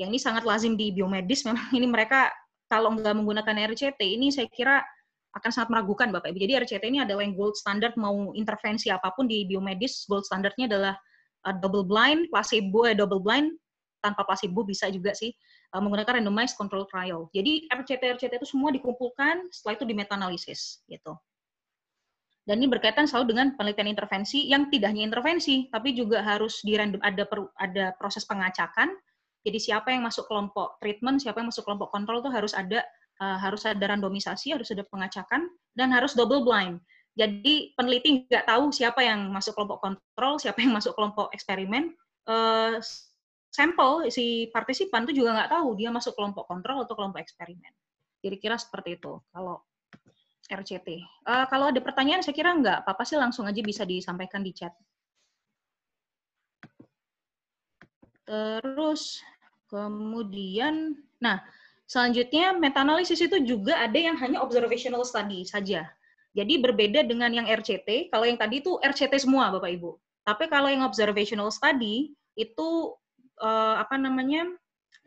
yang 0.00 0.08
ini 0.08 0.16
sangat 0.16 0.48
lazim 0.48 0.72
di 0.74 0.88
biomedis. 0.94 1.44
Memang 1.48 1.68
ini 1.76 1.84
mereka 1.84 2.32
kalau 2.72 2.96
nggak 2.96 3.12
menggunakan 3.12 3.76
RCT 3.76 4.00
ini 4.00 4.32
saya 4.32 4.48
kira 4.48 4.80
akan 5.36 5.50
sangat 5.52 5.68
meragukan 5.68 6.08
Bapak 6.08 6.32
Ibu. 6.32 6.38
Jadi 6.40 6.52
RCT 6.64 6.84
ini 6.88 7.00
adalah 7.04 7.20
yang 7.20 7.36
gold 7.36 7.54
standard 7.58 7.92
mau 8.00 8.32
intervensi 8.32 8.88
apa 8.88 9.12
pun 9.12 9.28
di 9.28 9.44
biomedis, 9.44 10.08
gold 10.08 10.24
standardnya 10.24 10.66
adalah 10.70 10.94
uh, 11.44 11.54
double 11.60 11.84
blind, 11.84 12.32
placebo, 12.32 12.88
eh, 12.88 12.96
double 12.96 13.20
blind, 13.20 13.52
tanpa 14.00 14.24
placebo 14.24 14.64
bisa 14.64 14.88
juga 14.88 15.12
sih 15.12 15.34
uh, 15.76 15.80
menggunakan 15.82 16.22
randomized 16.22 16.56
control 16.56 16.88
trial. 16.88 17.28
Jadi 17.36 17.68
RCT-RCT 17.68 18.40
itu 18.40 18.48
semua 18.48 18.72
dikumpulkan, 18.72 19.52
setelah 19.52 19.74
itu 19.76 19.84
di 19.84 19.94
meta 19.94 20.16
analisis 20.16 20.80
gitu. 20.88 21.12
Dan 22.48 22.64
ini 22.64 22.72
berkaitan 22.72 23.04
selalu 23.04 23.36
dengan 23.36 23.46
penelitian 23.60 23.92
intervensi 23.92 24.48
yang 24.48 24.72
tidak 24.72 24.96
hanya 24.96 25.04
intervensi, 25.04 25.68
tapi 25.68 25.92
juga 25.92 26.24
harus 26.24 26.64
di 26.64 26.80
random 26.80 26.96
ada 27.04 27.28
per, 27.28 27.44
ada 27.60 27.92
proses 28.00 28.24
pengacakan. 28.24 28.96
Jadi 29.44 29.58
siapa 29.60 29.92
yang 29.92 30.08
masuk 30.08 30.24
kelompok 30.24 30.80
treatment, 30.80 31.20
siapa 31.20 31.44
yang 31.44 31.52
masuk 31.52 31.68
kelompok 31.68 31.92
kontrol 31.92 32.24
itu 32.24 32.32
harus 32.32 32.56
ada 32.56 32.80
uh, 33.20 33.38
harus 33.38 33.66
ada 33.66 33.82
randomisasi, 33.82 34.54
harus 34.54 34.70
ada 34.70 34.86
pengacakan, 34.86 35.50
dan 35.74 35.88
harus 35.94 36.14
double 36.14 36.42
blind. 36.42 36.78
Jadi 37.18 37.74
peneliti 37.74 38.30
nggak 38.30 38.46
tahu 38.46 38.70
siapa 38.70 39.02
yang 39.02 39.34
masuk 39.34 39.58
kelompok 39.58 39.82
kontrol, 39.82 40.38
siapa 40.38 40.62
yang 40.62 40.70
masuk 40.70 40.94
kelompok 40.94 41.34
eksperimen. 41.34 41.94
Uh, 42.28 42.78
sampel 43.48 44.06
si 44.12 44.46
partisipan 44.54 45.08
itu 45.08 45.24
juga 45.24 45.34
nggak 45.34 45.50
tahu 45.50 45.74
dia 45.74 45.88
masuk 45.90 46.12
kelompok 46.14 46.46
kontrol 46.46 46.86
atau 46.86 46.94
kelompok 46.94 47.18
eksperimen. 47.18 47.72
Kira-kira 48.22 48.54
seperti 48.54 49.02
itu 49.02 49.18
kalau 49.34 49.66
RCT. 50.48 50.88
Uh, 51.28 51.44
eh, 51.44 51.46
kalau 51.52 51.68
ada 51.68 51.80
pertanyaan, 51.82 52.24
saya 52.24 52.32
kira 52.32 52.56
nggak 52.56 52.86
apa-apa 52.86 53.04
sih 53.04 53.20
langsung 53.20 53.44
aja 53.44 53.60
bisa 53.60 53.84
disampaikan 53.84 54.40
di 54.40 54.56
chat. 54.56 54.72
Terus 58.24 59.20
kemudian, 59.68 60.96
nah 61.20 61.40
selanjutnya 61.88 62.54
meta 62.54 62.84
analisis 62.84 63.18
itu 63.18 63.40
juga 63.42 63.80
ada 63.80 63.96
yang 63.96 64.14
hanya 64.20 64.38
observational 64.44 65.02
study 65.02 65.42
saja. 65.48 65.88
Jadi 66.36 66.60
berbeda 66.60 67.02
dengan 67.08 67.32
yang 67.32 67.48
RCT. 67.48 68.12
Kalau 68.12 68.28
yang 68.28 68.38
tadi 68.38 68.60
itu 68.60 68.76
RCT 68.78 69.24
semua, 69.24 69.48
Bapak 69.50 69.74
Ibu. 69.74 69.96
Tapi 70.22 70.44
kalau 70.52 70.68
yang 70.68 70.84
observational 70.84 71.48
study 71.48 72.12
itu 72.36 72.94
uh, 73.40 73.80
apa 73.80 73.96
namanya? 73.96 74.46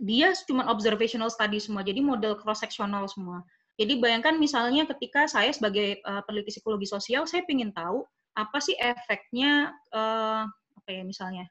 Dia 0.02 0.34
cuma 0.50 0.66
observational 0.66 1.30
study 1.30 1.62
semua. 1.62 1.86
Jadi 1.86 2.02
model 2.02 2.34
cross 2.36 2.66
sectional 2.66 3.06
semua. 3.06 3.46
Jadi 3.78 4.02
bayangkan 4.02 4.36
misalnya 4.36 4.90
ketika 4.90 5.30
saya 5.30 5.54
sebagai 5.54 6.02
uh, 6.04 6.26
peneliti 6.26 6.58
psikologi 6.58 6.90
sosial, 6.90 7.30
saya 7.30 7.46
ingin 7.46 7.70
tahu 7.70 8.02
apa 8.34 8.58
sih 8.58 8.74
efeknya 8.82 9.76
uh, 9.94 10.50
apa 10.50 10.90
ya 10.90 11.04
misalnya 11.04 11.46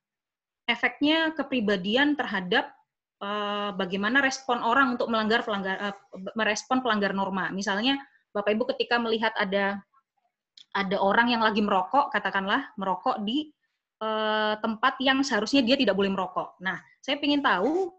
efeknya 0.71 1.35
kepribadian 1.37 2.15
terhadap 2.15 2.73
uh, 3.21 3.71
bagaimana 3.77 4.25
respon 4.25 4.65
orang 4.65 4.97
untuk 4.99 5.13
melanggar 5.13 5.45
pelanggar 5.45 5.77
uh, 5.79 5.97
merespon 6.35 6.81
pelanggar 6.81 7.13
norma. 7.13 7.53
Misalnya 7.53 8.01
Bapak 8.33 8.57
Ibu 8.57 8.65
ketika 8.75 8.97
melihat 8.99 9.37
ada 9.37 9.81
ada 10.71 10.97
orang 11.03 11.35
yang 11.35 11.43
lagi 11.43 11.61
merokok, 11.63 12.15
katakanlah 12.15 12.71
merokok 12.79 13.23
di 13.27 13.51
uh, 14.03 14.55
tempat 14.63 14.99
yang 15.03 15.21
seharusnya 15.27 15.67
dia 15.67 15.75
tidak 15.75 15.99
boleh 15.99 16.15
merokok. 16.15 16.55
Nah, 16.63 16.79
saya 17.03 17.19
ingin 17.19 17.43
tahu 17.43 17.91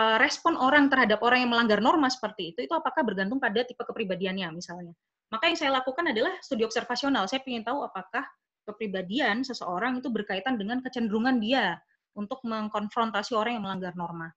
uh, 0.00 0.16
respon 0.16 0.56
orang 0.56 0.88
terhadap 0.88 1.20
orang 1.20 1.44
yang 1.44 1.52
melanggar 1.52 1.84
norma 1.84 2.08
seperti 2.08 2.56
itu, 2.56 2.64
itu 2.64 2.72
apakah 2.72 3.04
bergantung 3.04 3.36
pada 3.36 3.60
tipe 3.68 3.84
kepribadiannya 3.84 4.48
misalnya. 4.48 4.96
Maka 5.28 5.48
yang 5.48 5.58
saya 5.60 5.70
lakukan 5.76 6.08
adalah 6.12 6.36
studi 6.40 6.64
observasional. 6.64 7.24
Saya 7.28 7.44
ingin 7.44 7.64
tahu 7.64 7.84
apakah 7.84 8.24
kepribadian 8.64 9.44
seseorang 9.44 10.00
itu 10.00 10.08
berkaitan 10.08 10.56
dengan 10.56 10.80
kecenderungan 10.80 11.36
dia 11.40 11.76
untuk 12.12 12.40
mengkonfrontasi 12.44 13.32
orang 13.36 13.56
yang 13.58 13.64
melanggar 13.64 13.94
norma. 13.96 14.30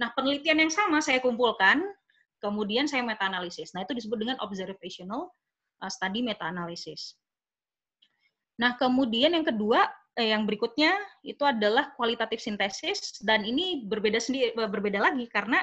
Nah, 0.00 0.10
penelitian 0.16 0.64
yang 0.64 0.72
sama 0.72 1.04
saya 1.04 1.20
kumpulkan 1.20 1.84
Kemudian 2.40 2.88
saya 2.88 3.04
meta-analisis. 3.04 3.76
Nah, 3.76 3.84
itu 3.84 3.92
disebut 3.92 4.16
dengan 4.16 4.36
observational 4.40 5.28
uh, 5.84 5.92
study 5.92 6.24
meta-analysis. 6.24 7.20
Nah, 8.56 8.80
kemudian 8.80 9.36
yang 9.36 9.44
kedua, 9.44 9.84
eh, 10.16 10.32
yang 10.32 10.48
berikutnya 10.48 10.96
itu 11.20 11.44
adalah 11.44 11.92
kualitatif 12.00 12.40
sintesis 12.40 13.20
dan 13.20 13.44
ini 13.44 13.84
berbeda 13.84 14.16
sendiri 14.20 14.56
eh, 14.56 14.68
berbeda 14.72 15.00
lagi 15.00 15.28
karena 15.28 15.60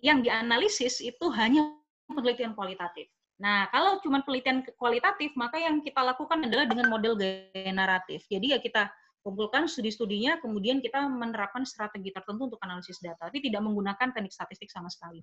yang 0.00 0.24
dianalisis 0.24 1.04
itu 1.04 1.28
hanya 1.36 1.68
penelitian 2.08 2.56
kualitatif. 2.56 3.12
Nah, 3.36 3.68
kalau 3.68 4.00
cuma 4.00 4.24
penelitian 4.24 4.64
kualitatif, 4.80 5.36
maka 5.36 5.60
yang 5.60 5.84
kita 5.84 6.00
lakukan 6.00 6.48
adalah 6.48 6.64
dengan 6.64 6.88
model 6.88 7.12
gaya 7.16 7.72
naratif. 7.72 8.24
Jadi 8.28 8.56
ya 8.56 8.58
kita 8.60 8.88
kumpulkan 9.22 9.70
studi-studinya, 9.70 10.42
kemudian 10.42 10.82
kita 10.82 11.06
menerapkan 11.06 11.62
strategi 11.62 12.10
tertentu 12.10 12.52
untuk 12.52 12.60
analisis 12.62 12.98
data, 12.98 13.30
tapi 13.30 13.38
tidak 13.38 13.62
menggunakan 13.62 14.10
teknik 14.10 14.34
statistik 14.34 14.68
sama 14.68 14.90
sekali. 14.90 15.22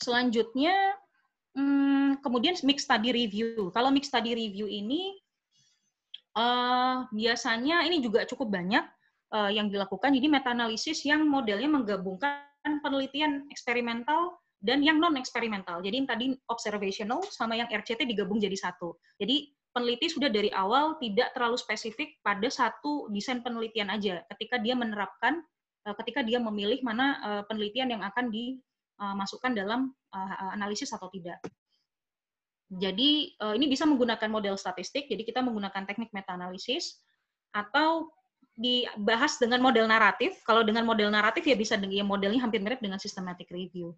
Selanjutnya, 0.00 0.94
hmm, 1.58 2.22
kemudian 2.22 2.54
mix 2.62 2.86
study 2.86 3.10
review. 3.10 3.68
Kalau 3.74 3.90
mix 3.90 4.08
study 4.08 4.32
review 4.32 4.70
ini 4.70 5.18
uh, 6.38 7.04
biasanya 7.10 7.84
ini 7.84 8.00
juga 8.00 8.24
cukup 8.24 8.48
banyak 8.48 8.86
uh, 9.34 9.50
yang 9.50 9.68
dilakukan. 9.68 10.14
Jadi 10.14 10.26
meta 10.30 10.54
analisis 10.54 11.02
yang 11.02 11.26
modelnya 11.26 11.68
menggabungkan 11.68 12.46
penelitian 12.80 13.50
eksperimental 13.50 14.38
dan 14.60 14.84
yang 14.84 15.00
non 15.00 15.16
eksperimental. 15.16 15.80
Jadi 15.80 15.94
yang 16.04 16.08
tadi 16.08 16.26
observational 16.52 17.24
sama 17.32 17.56
yang 17.56 17.66
RCT 17.66 18.04
digabung 18.04 18.36
jadi 18.36 18.54
satu. 18.54 18.96
Jadi 19.16 19.50
peneliti 19.70 20.10
sudah 20.10 20.28
dari 20.30 20.50
awal 20.50 20.98
tidak 20.98 21.30
terlalu 21.34 21.56
spesifik 21.56 22.18
pada 22.20 22.46
satu 22.50 23.06
desain 23.10 23.42
penelitian 23.44 23.90
aja. 23.90 24.22
Ketika 24.34 24.58
dia 24.58 24.74
menerapkan, 24.74 25.42
uh, 25.86 25.94
ketika 26.02 26.26
dia 26.26 26.42
memilih 26.42 26.82
mana 26.82 27.42
penelitian 27.46 27.94
yang 27.94 28.02
akan 28.02 28.28
di 28.28 28.58
uh, 29.00 29.14
masukkan 29.16 29.54
dalam 29.54 29.94
analisis 30.54 30.90
atau 30.90 31.06
tidak. 31.14 31.38
Jadi 32.70 33.34
ini 33.34 33.66
bisa 33.66 33.82
menggunakan 33.82 34.30
model 34.30 34.54
statistik, 34.54 35.10
jadi 35.10 35.26
kita 35.26 35.42
menggunakan 35.42 35.86
teknik 35.90 36.14
meta-analisis, 36.14 37.02
atau 37.50 38.10
dibahas 38.54 39.38
dengan 39.42 39.58
model 39.58 39.90
naratif. 39.90 40.38
Kalau 40.46 40.62
dengan 40.62 40.86
model 40.86 41.10
naratif 41.10 41.46
ya 41.46 41.58
bisa 41.58 41.74
dengan 41.74 42.02
ya 42.02 42.06
modelnya 42.06 42.42
hampir 42.42 42.62
mirip 42.62 42.78
dengan 42.78 42.98
systematic 43.02 43.50
review. 43.50 43.94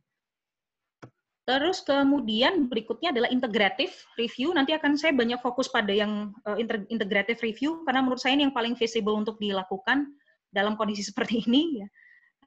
Terus 1.43 1.83
kemudian 1.83 2.71
berikutnya 2.71 3.11
adalah 3.11 3.27
integrative 3.27 3.91
review. 4.15 4.55
Nanti 4.55 4.79
akan 4.79 4.95
saya 4.95 5.11
banyak 5.11 5.43
fokus 5.43 5.67
pada 5.67 5.91
yang 5.91 6.31
uh, 6.47 6.55
integrative 6.87 7.43
review 7.43 7.83
karena 7.83 7.99
menurut 7.99 8.23
saya 8.23 8.39
ini 8.39 8.47
yang 8.47 8.55
paling 8.55 8.79
visible 8.79 9.19
untuk 9.19 9.43
dilakukan 9.43 10.07
dalam 10.55 10.79
kondisi 10.79 11.03
seperti 11.11 11.43
ini 11.51 11.83
ya. 11.83 11.89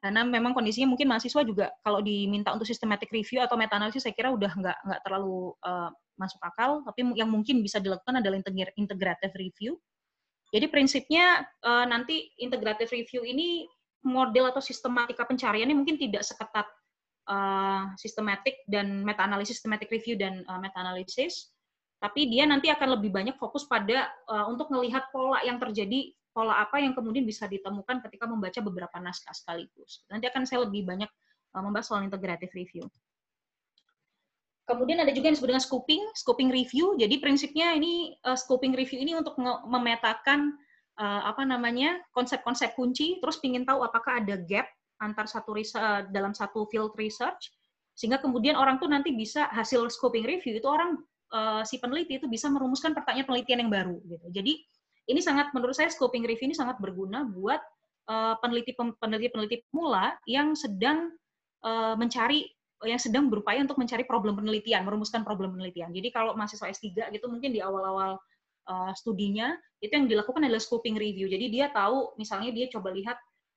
Karena 0.00 0.24
memang 0.24 0.56
kondisinya 0.56 0.92
mungkin 0.92 1.08
mahasiswa 1.08 1.44
juga 1.44 1.72
kalau 1.84 2.00
diminta 2.00 2.52
untuk 2.52 2.68
systematic 2.68 3.12
review 3.12 3.40
atau 3.44 3.56
meta 3.56 3.76
analisis 3.76 4.04
saya 4.04 4.16
kira 4.16 4.32
udah 4.32 4.52
nggak 4.52 4.78
nggak 4.88 5.00
terlalu 5.04 5.52
uh, 5.60 5.92
masuk 6.16 6.40
akal. 6.40 6.80
Tapi 6.88 7.16
yang 7.20 7.28
mungkin 7.28 7.60
bisa 7.60 7.76
dilakukan 7.76 8.24
adalah 8.24 8.40
integrative 8.80 9.32
review. 9.36 9.76
Jadi 10.56 10.72
prinsipnya 10.72 11.44
uh, 11.68 11.84
nanti 11.84 12.32
integrative 12.40 12.88
review 12.88 13.28
ini 13.28 13.68
model 14.06 14.48
atau 14.54 14.62
sistematika 14.62 15.26
pencariannya 15.26 15.74
mungkin 15.74 15.98
tidak 15.98 16.22
seketat 16.22 16.64
uh, 17.26 17.90
dan 18.70 18.86
meta 19.02 19.22
analisis 19.22 19.58
systematic 19.58 19.90
review 19.90 20.14
dan 20.18 20.46
uh, 20.46 20.58
meta 20.58 20.78
analisis 20.80 21.54
tapi 21.96 22.28
dia 22.28 22.44
nanti 22.44 22.68
akan 22.68 23.00
lebih 23.00 23.08
banyak 23.08 23.36
fokus 23.40 23.64
pada 23.64 24.12
uh, 24.28 24.46
untuk 24.52 24.68
melihat 24.68 25.08
pola 25.10 25.40
yang 25.42 25.56
terjadi 25.56 26.12
pola 26.36 26.60
apa 26.60 26.76
yang 26.76 26.92
kemudian 26.92 27.24
bisa 27.24 27.48
ditemukan 27.48 28.04
ketika 28.04 28.28
membaca 28.28 28.60
beberapa 28.60 28.96
naskah 29.00 29.32
sekaligus. 29.32 30.04
Nanti 30.12 30.28
akan 30.28 30.44
saya 30.44 30.68
lebih 30.68 30.84
banyak 30.84 31.08
uh, 31.56 31.62
membahas 31.64 31.88
soal 31.88 32.04
integrative 32.04 32.52
review. 32.52 32.84
Kemudian 34.68 35.00
ada 35.00 35.14
juga 35.14 35.30
yang 35.30 35.34
disebut 35.38 35.50
dengan 35.56 35.64
scoping, 35.64 36.02
scoping 36.12 36.50
review. 36.52 36.92
Jadi 37.00 37.16
prinsipnya 37.22 37.72
ini 37.72 38.12
uh, 38.28 38.36
scoping 38.36 38.76
review 38.76 39.00
ini 39.00 39.16
untuk 39.16 39.40
memetakan 39.64 40.52
uh, 41.00 41.22
apa 41.24 41.48
namanya 41.48 42.04
konsep-konsep 42.12 42.76
kunci, 42.76 43.16
terus 43.24 43.40
ingin 43.40 43.64
tahu 43.64 43.80
apakah 43.80 44.20
ada 44.20 44.36
gap 44.36 44.68
antar 45.02 45.28
satu 45.28 45.52
uh, 45.56 46.06
dalam 46.10 46.32
satu 46.32 46.64
field 46.68 46.96
research, 46.96 47.52
sehingga 47.96 48.20
kemudian 48.20 48.56
orang 48.56 48.76
tuh 48.76 48.88
nanti 48.88 49.12
bisa 49.12 49.48
hasil 49.52 49.88
scoping 49.88 50.24
review 50.24 50.56
itu 50.60 50.68
orang 50.68 51.00
uh, 51.32 51.62
si 51.64 51.80
peneliti 51.80 52.20
itu 52.20 52.28
bisa 52.28 52.52
merumuskan 52.52 52.92
pertanyaan 52.92 53.26
penelitian 53.26 53.66
yang 53.66 53.72
baru. 53.72 53.96
Gitu. 54.04 54.26
Jadi 54.32 54.52
ini 55.06 55.20
sangat 55.22 55.54
menurut 55.54 55.74
saya 55.74 55.88
scoping 55.88 56.26
review 56.26 56.50
ini 56.50 56.56
sangat 56.56 56.76
berguna 56.82 57.24
buat 57.24 57.62
uh, 58.10 58.34
peneliti 58.42 58.74
peneliti 58.76 59.30
peneliti 59.32 59.56
pemula 59.70 60.14
yang 60.26 60.52
sedang 60.58 61.14
uh, 61.62 61.94
mencari 61.94 62.46
yang 62.84 63.00
sedang 63.00 63.32
berupaya 63.32 63.64
untuk 63.64 63.80
mencari 63.80 64.04
problem 64.04 64.36
penelitian, 64.36 64.84
merumuskan 64.84 65.24
problem 65.24 65.56
penelitian. 65.56 65.96
Jadi 65.96 66.12
kalau 66.12 66.36
mahasiswa 66.36 66.68
S3 66.68 67.08
gitu 67.08 67.24
mungkin 67.32 67.56
di 67.56 67.64
awal-awal 67.64 68.20
uh, 68.68 68.92
studinya 68.92 69.56
itu 69.80 69.96
yang 69.96 70.04
dilakukan 70.04 70.44
adalah 70.44 70.60
scoping 70.60 70.92
review. 71.00 71.24
Jadi 71.24 71.48
dia 71.48 71.72
tahu 71.72 72.12
misalnya 72.20 72.52
dia 72.52 72.68
coba 72.68 72.92
lihat 72.92 73.16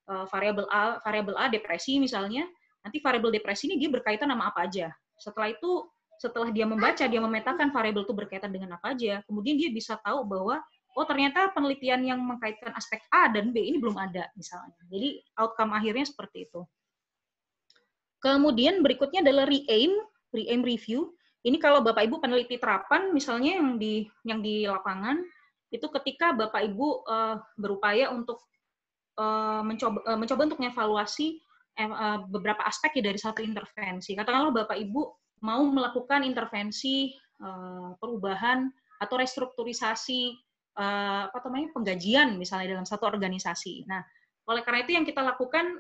uh, 0.10 0.26
variabel 0.28 0.66
A, 0.74 0.98
variabel 1.06 1.38
A 1.38 1.46
depresi 1.48 2.02
misalnya, 2.02 2.50
nanti 2.82 2.98
variabel 3.00 3.38
depresi 3.38 3.70
ini 3.70 3.78
dia 3.78 3.90
berkaitan 3.94 4.28
sama 4.34 4.50
apa 4.50 4.66
aja. 4.66 4.90
Setelah 5.16 5.54
itu 5.54 5.86
setelah 6.20 6.52
dia 6.52 6.68
membaca, 6.68 7.06
dia 7.08 7.22
memetakan 7.24 7.72
variabel 7.72 8.04
itu 8.04 8.12
berkaitan 8.12 8.52
dengan 8.52 8.76
apa 8.76 8.92
aja, 8.92 9.24
kemudian 9.24 9.56
dia 9.56 9.72
bisa 9.72 9.96
tahu 10.04 10.28
bahwa 10.28 10.60
oh 11.00 11.06
ternyata 11.08 11.48
penelitian 11.56 12.04
yang 12.04 12.20
mengkaitkan 12.20 12.76
aspek 12.76 13.00
A 13.14 13.32
dan 13.32 13.56
B 13.56 13.64
ini 13.64 13.80
belum 13.80 13.96
ada 13.96 14.28
misalnya. 14.36 14.76
Jadi 14.92 15.24
outcome 15.40 15.72
akhirnya 15.72 16.04
seperti 16.04 16.52
itu. 16.52 16.62
Kemudian 18.20 18.84
berikutnya 18.84 19.24
adalah 19.24 19.48
re-aim, 19.48 19.96
re-aim 20.36 20.60
review. 20.60 21.16
Ini 21.40 21.56
kalau 21.56 21.80
Bapak 21.80 22.04
Ibu 22.04 22.20
peneliti 22.20 22.60
terapan 22.60 23.16
misalnya 23.16 23.64
yang 23.64 23.80
di 23.80 24.04
yang 24.28 24.44
di 24.44 24.68
lapangan 24.68 25.24
itu 25.72 25.88
ketika 25.88 26.36
Bapak 26.36 26.68
Ibu 26.68 27.08
uh, 27.08 27.40
berupaya 27.56 28.12
untuk 28.12 28.44
uh, 29.20 29.62
mencoba 29.62 30.00
uh, 30.08 30.18
mencoba 30.18 30.42
untuk 30.48 30.60
mengevaluasi 30.64 31.44
uh, 31.84 32.24
beberapa 32.32 32.64
aspek 32.64 33.04
ya 33.04 33.12
dari 33.12 33.20
satu 33.20 33.44
intervensi. 33.44 34.16
Katakanlah 34.16 34.56
Bapak 34.64 34.80
Ibu 34.80 35.02
mau 35.44 35.64
melakukan 35.68 36.24
intervensi 36.28 37.16
perubahan 38.04 38.68
atau 39.00 39.16
restrukturisasi 39.16 40.36
apa 40.76 41.40
namanya 41.48 41.72
penggajian 41.72 42.36
misalnya 42.36 42.76
dalam 42.76 42.84
satu 42.84 43.08
organisasi. 43.08 43.88
Nah, 43.88 44.04
oleh 44.52 44.60
karena 44.68 44.84
itu 44.84 44.92
yang 45.00 45.08
kita 45.08 45.24
lakukan 45.24 45.80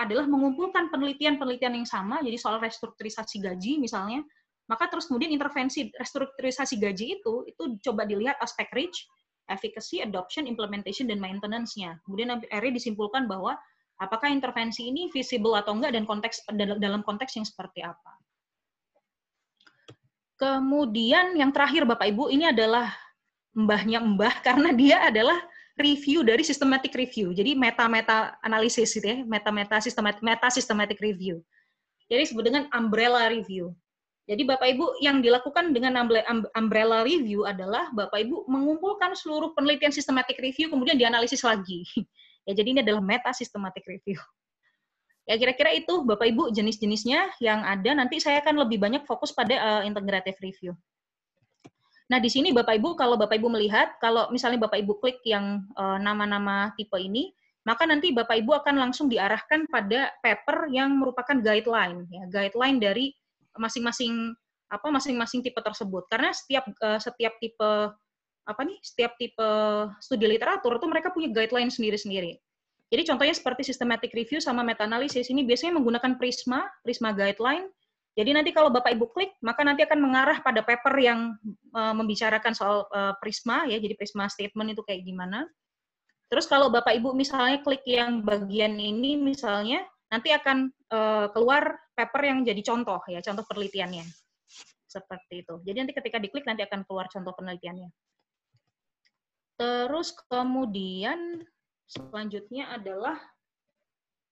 adalah 0.00 0.24
mengumpulkan 0.24 0.88
penelitian-penelitian 0.88 1.76
yang 1.76 1.84
sama, 1.84 2.24
jadi 2.24 2.40
soal 2.40 2.64
restrukturisasi 2.64 3.44
gaji 3.44 3.76
misalnya, 3.76 4.24
maka 4.64 4.88
terus 4.88 5.12
kemudian 5.12 5.28
intervensi 5.28 5.92
restrukturisasi 5.92 6.80
gaji 6.80 7.20
itu 7.20 7.44
itu 7.44 7.62
coba 7.84 8.08
dilihat 8.08 8.40
aspek 8.40 8.72
reach, 8.72 9.04
efficacy, 9.48 10.04
adoption, 10.04 10.44
implementation, 10.46 11.08
dan 11.08 11.18
maintenance-nya. 11.18 12.00
Kemudian 12.04 12.32
akhirnya 12.48 12.76
disimpulkan 12.76 13.26
bahwa 13.26 13.56
apakah 13.98 14.30
intervensi 14.30 14.86
ini 14.86 15.10
visible 15.10 15.58
atau 15.58 15.74
enggak 15.74 15.92
dan 15.96 16.04
konteks 16.06 16.46
dalam 16.54 17.02
konteks 17.02 17.34
yang 17.34 17.46
seperti 17.48 17.82
apa. 17.82 18.12
Kemudian 20.38 21.34
yang 21.34 21.50
terakhir 21.50 21.82
Bapak 21.82 22.14
Ibu 22.14 22.30
ini 22.30 22.46
adalah 22.46 22.94
mbahnya 23.58 23.98
mbah 23.98 24.38
karena 24.46 24.70
dia 24.70 25.02
adalah 25.10 25.36
review 25.74 26.22
dari 26.22 26.46
systematic 26.46 26.94
review. 26.94 27.34
Jadi 27.34 27.58
meta-meta 27.58 28.38
analisis 28.42 28.94
gitu 28.94 29.06
ya, 29.06 29.18
meta-meta 29.26 29.82
systematic 29.82 30.22
meta 30.22 30.46
systematic 30.50 30.98
review. 31.02 31.42
Jadi 32.06 32.30
disebut 32.30 32.44
dengan 32.46 32.64
umbrella 32.74 33.26
review. 33.30 33.74
Jadi 34.28 34.44
Bapak 34.44 34.68
Ibu 34.76 35.00
yang 35.00 35.24
dilakukan 35.24 35.72
dengan 35.72 36.04
umbrella 36.52 37.00
review 37.00 37.48
adalah 37.48 37.88
Bapak 37.96 38.28
Ibu 38.28 38.44
mengumpulkan 38.44 39.16
seluruh 39.16 39.56
penelitian 39.56 39.88
systematic 39.88 40.36
review 40.36 40.68
kemudian 40.68 41.00
dianalisis 41.00 41.42
lagi. 41.42 41.84
Ya 42.48 42.56
jadi 42.56 42.72
ini 42.72 42.80
adalah 42.80 43.04
meta 43.04 43.28
systematic 43.36 43.84
review. 43.84 44.16
Ya 45.28 45.36
kira-kira 45.36 45.68
itu 45.76 46.00
Bapak 46.00 46.32
Ibu 46.32 46.48
jenis-jenisnya 46.48 47.36
yang 47.44 47.60
ada 47.60 47.92
nanti 47.92 48.24
saya 48.24 48.40
akan 48.40 48.64
lebih 48.64 48.80
banyak 48.80 49.04
fokus 49.04 49.36
pada 49.36 49.52
uh, 49.52 49.82
integrative 49.84 50.40
review. 50.40 50.72
Nah, 52.08 52.16
di 52.16 52.32
sini 52.32 52.56
Bapak 52.56 52.80
Ibu, 52.80 52.96
kalau 52.96 53.20
Bapak 53.20 53.36
Ibu 53.36 53.52
melihat, 53.52 54.00
kalau 54.00 54.32
misalnya 54.32 54.64
Bapak 54.64 54.80
Ibu 54.80 54.96
klik 54.96 55.20
yang 55.28 55.68
eh, 55.76 55.98
nama-nama 56.00 56.72
uh, 56.72 56.74
tipe 56.74 56.96
ini, 56.96 57.36
maka 57.68 57.84
nanti 57.84 58.16
Bapak 58.16 58.40
Ibu 58.40 58.64
akan 58.64 58.80
langsung 58.80 59.12
diarahkan 59.12 59.68
pada 59.68 60.16
paper 60.24 60.72
yang 60.72 60.96
merupakan 60.96 61.36
guideline, 61.36 62.08
ya, 62.08 62.24
guideline 62.32 62.80
dari 62.80 63.12
masing-masing 63.58 64.32
apa 64.68 64.86
masing-masing 64.88 65.44
tipe 65.44 65.58
tersebut. 65.58 66.06
Karena 66.08 66.30
setiap 66.32 66.64
uh, 66.80 67.00
setiap 67.02 67.36
tipe 67.42 67.70
apa 68.48 68.60
nih, 68.64 68.78
setiap 68.80 69.12
tipe 69.20 69.48
studi 70.00 70.24
literatur 70.24 70.80
itu 70.80 70.86
mereka 70.88 71.12
punya 71.12 71.28
guideline 71.28 71.68
sendiri-sendiri. 71.68 72.38
Jadi 72.88 73.02
contohnya 73.04 73.36
seperti 73.36 73.68
systematic 73.68 74.08
review 74.16 74.40
sama 74.40 74.64
meta 74.64 74.88
analisis 74.88 75.28
ini 75.28 75.44
biasanya 75.44 75.76
menggunakan 75.76 76.16
Prisma, 76.16 76.64
Prisma 76.80 77.12
guideline 77.12 77.68
jadi 78.18 78.34
nanti 78.34 78.50
kalau 78.50 78.66
Bapak 78.74 78.98
Ibu 78.98 79.14
klik, 79.14 79.38
maka 79.46 79.62
nanti 79.62 79.86
akan 79.86 80.02
mengarah 80.02 80.42
pada 80.42 80.66
paper 80.66 80.90
yang 80.98 81.38
uh, 81.70 81.94
membicarakan 81.94 82.50
soal 82.50 82.82
uh, 82.90 83.14
prisma 83.22 83.62
ya. 83.70 83.78
Jadi 83.78 83.94
prisma 83.94 84.26
statement 84.26 84.74
itu 84.74 84.82
kayak 84.82 85.06
gimana. 85.06 85.46
Terus 86.26 86.50
kalau 86.50 86.66
Bapak 86.66 86.98
Ibu 86.98 87.14
misalnya 87.14 87.62
klik 87.62 87.86
yang 87.86 88.26
bagian 88.26 88.74
ini 88.74 89.14
misalnya, 89.14 89.86
nanti 90.08 90.32
akan 90.32 90.72
uh, 90.92 91.26
keluar 91.32 91.76
paper 91.92 92.22
yang 92.24 92.38
jadi 92.44 92.62
contoh 92.64 93.00
ya, 93.08 93.20
contoh 93.20 93.44
penelitiannya. 93.48 94.04
Seperti 94.88 95.44
itu. 95.44 95.54
Jadi 95.64 95.76
nanti 95.84 95.94
ketika 95.94 96.16
diklik 96.16 96.48
nanti 96.48 96.64
akan 96.64 96.84
keluar 96.88 97.06
contoh 97.12 97.32
penelitiannya. 97.36 97.92
Terus 99.58 100.16
kemudian 100.30 101.44
selanjutnya 101.84 102.72
adalah 102.72 103.20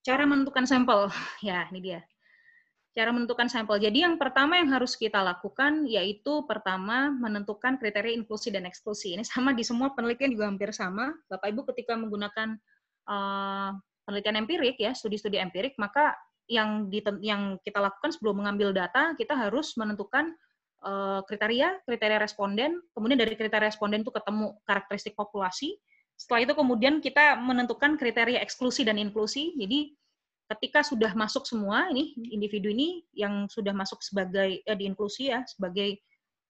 cara 0.07 0.25
menentukan 0.25 0.65
sampel. 0.65 1.13
Ya, 1.45 1.69
ini 1.69 1.81
dia 1.85 2.01
cara 2.97 3.13
menentukan 3.13 3.53
sampel. 3.53 3.77
Jadi 3.77 4.09
yang 4.09 4.17
pertama 4.17 4.57
yang 4.57 4.73
harus 4.73 4.97
kita 4.97 5.21
lakukan 5.21 5.85
yaitu 5.85 6.49
pertama 6.49 7.13
menentukan 7.13 7.77
kriteria 7.77 8.17
inklusi 8.17 8.49
dan 8.49 8.65
eksklusi. 8.65 9.13
Ini 9.13 9.21
sama 9.21 9.53
di 9.53 9.61
semua 9.61 9.93
penelitian 9.93 10.33
juga 10.33 10.49
hampir 10.49 10.73
sama. 10.73 11.13
Bapak 11.29 11.53
Ibu 11.53 11.69
ketika 11.77 11.93
menggunakan 11.93 12.57
uh, 13.05 13.77
penelitian 14.07 14.47
empirik 14.47 14.79
ya, 14.79 14.95
studi-studi 14.95 15.43
empirik, 15.43 15.75
maka 15.77 16.15
yang 16.47 16.87
di, 16.87 17.03
yang 17.27 17.59
kita 17.67 17.83
lakukan 17.83 18.15
sebelum 18.15 18.41
mengambil 18.41 18.71
data, 18.71 19.19
kita 19.19 19.35
harus 19.35 19.75
menentukan 19.75 20.31
uh, 20.87 21.21
kriteria, 21.27 21.83
kriteria 21.83 22.23
responden, 22.23 22.79
kemudian 22.95 23.19
dari 23.19 23.35
kriteria 23.35 23.67
responden 23.69 24.07
itu 24.07 24.15
ketemu 24.15 24.55
karakteristik 24.63 25.19
populasi. 25.19 25.75
Setelah 26.17 26.49
itu 26.49 26.55
kemudian 26.57 27.03
kita 27.03 27.37
menentukan 27.37 27.99
kriteria 28.01 28.41
eksklusi 28.41 28.87
dan 28.87 28.97
inklusi. 28.97 29.53
Jadi 29.59 29.93
ketika 30.47 30.87
sudah 30.87 31.13
masuk 31.13 31.45
semua 31.45 31.91
ini 31.91 32.15
individu 32.31 32.71
ini 32.71 33.03
yang 33.11 33.51
sudah 33.51 33.75
masuk 33.75 33.99
sebagai 34.01 34.63
eh, 34.63 34.77
diinklusi 34.79 35.35
ya 35.35 35.43
sebagai 35.43 35.99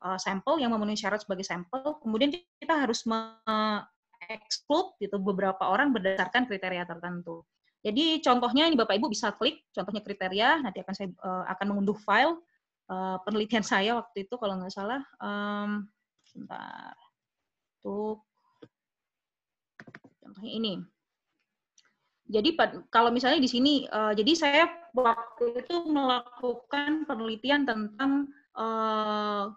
uh, 0.04 0.20
sampel 0.20 0.60
yang 0.60 0.70
memenuhi 0.76 1.00
syarat 1.00 1.24
sebagai 1.24 1.48
sampel, 1.48 1.96
kemudian 2.04 2.30
kita 2.60 2.74
harus 2.76 3.02
exclude 4.28 4.96
gitu 4.98 5.16
beberapa 5.20 5.62
orang 5.66 5.92
berdasarkan 5.92 6.48
kriteria 6.48 6.84
tertentu. 6.88 7.44
Jadi 7.86 8.18
contohnya 8.18 8.66
ini 8.66 8.74
Bapak 8.74 8.98
Ibu 8.98 9.06
bisa 9.06 9.30
klik 9.30 9.62
contohnya 9.70 10.02
kriteria, 10.02 10.64
nanti 10.64 10.82
akan 10.82 10.94
saya 10.96 11.08
uh, 11.22 11.44
akan 11.54 11.66
mengunduh 11.70 11.94
file 12.02 12.34
uh, 12.90 13.22
penelitian 13.22 13.62
saya 13.72 13.94
waktu 13.94 14.26
itu 14.26 14.34
kalau 14.34 14.58
nggak 14.58 14.74
salah. 14.74 15.02
Um, 15.22 15.86
sebentar. 16.26 16.98
Tuh. 17.80 18.18
Contohnya 20.18 20.50
ini. 20.50 20.74
Jadi 22.26 22.58
kalau 22.90 23.14
misalnya 23.14 23.38
di 23.38 23.46
sini, 23.46 23.86
uh, 23.86 24.10
jadi 24.10 24.32
saya 24.34 24.64
waktu 24.90 25.62
itu 25.62 25.86
melakukan 25.86 27.06
penelitian 27.06 27.62
tentang 27.62 28.26
uh, 28.58 29.54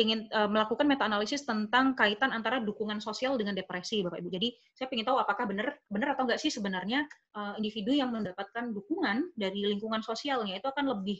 ingin 0.00 0.30
uh, 0.30 0.46
melakukan 0.46 0.86
meta 0.86 1.04
analisis 1.04 1.42
tentang 1.42 1.98
kaitan 1.98 2.30
antara 2.30 2.62
dukungan 2.62 3.02
sosial 3.02 3.34
dengan 3.34 3.54
depresi, 3.58 4.00
Bapak 4.02 4.22
Ibu. 4.22 4.30
Jadi 4.30 4.48
saya 4.74 4.86
ingin 4.94 5.06
tahu 5.06 5.18
apakah 5.18 5.44
benar 5.50 5.74
benar 5.90 6.14
atau 6.14 6.26
enggak 6.28 6.40
sih 6.40 6.50
sebenarnya 6.50 7.06
uh, 7.34 7.58
individu 7.58 7.92
yang 7.94 8.14
mendapatkan 8.14 8.70
dukungan 8.70 9.34
dari 9.34 9.66
lingkungan 9.66 10.00
sosialnya 10.00 10.58
itu 10.58 10.66
akan 10.70 10.98
lebih 10.98 11.18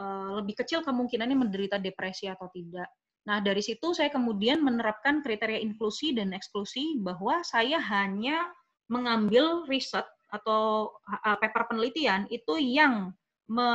uh, 0.00 0.40
lebih 0.42 0.64
kecil 0.64 0.80
kemungkinannya 0.82 1.36
menderita 1.36 1.76
depresi 1.78 2.26
atau 2.26 2.48
tidak. 2.50 2.88
Nah, 3.24 3.40
dari 3.40 3.64
situ 3.64 3.96
saya 3.96 4.12
kemudian 4.12 4.60
menerapkan 4.60 5.24
kriteria 5.24 5.56
inklusi 5.64 6.12
dan 6.12 6.36
eksklusi 6.36 7.00
bahwa 7.00 7.40
saya 7.40 7.80
hanya 7.80 8.52
mengambil 8.92 9.64
riset 9.64 10.04
atau 10.28 10.92
paper 11.40 11.72
penelitian 11.72 12.28
itu 12.28 12.60
yang 12.60 13.16
me, 13.48 13.68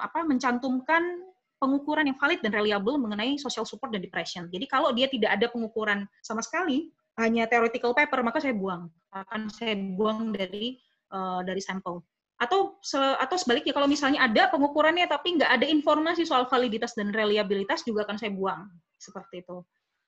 apa, 0.00 0.24
mencantumkan 0.24 1.33
pengukuran 1.64 2.12
yang 2.12 2.18
valid 2.20 2.44
dan 2.44 2.52
reliable 2.52 3.00
mengenai 3.00 3.40
social 3.40 3.64
support 3.64 3.88
dan 3.96 4.04
depression. 4.04 4.52
Jadi 4.52 4.68
kalau 4.68 4.92
dia 4.92 5.08
tidak 5.08 5.40
ada 5.40 5.48
pengukuran 5.48 6.04
sama 6.20 6.44
sekali, 6.44 6.92
hanya 7.16 7.48
theoretical 7.48 7.96
paper, 7.96 8.20
maka 8.20 8.44
saya 8.44 8.52
buang. 8.52 8.92
Akan 9.16 9.48
saya 9.48 9.72
buang 9.72 10.36
dari 10.36 10.76
uh, 11.08 11.40
dari 11.40 11.64
sampel. 11.64 12.04
Atau 12.36 12.76
se, 12.84 12.98
atau 12.98 13.38
sebaliknya 13.40 13.72
kalau 13.72 13.88
misalnya 13.88 14.26
ada 14.26 14.52
pengukurannya 14.52 15.08
tapi 15.08 15.40
nggak 15.40 15.48
ada 15.48 15.66
informasi 15.70 16.28
soal 16.28 16.44
validitas 16.50 16.92
dan 16.92 17.14
reliabilitas 17.14 17.86
juga 17.86 18.04
akan 18.04 18.18
saya 18.20 18.34
buang 18.34 18.68
seperti 19.00 19.46
itu. 19.46 19.62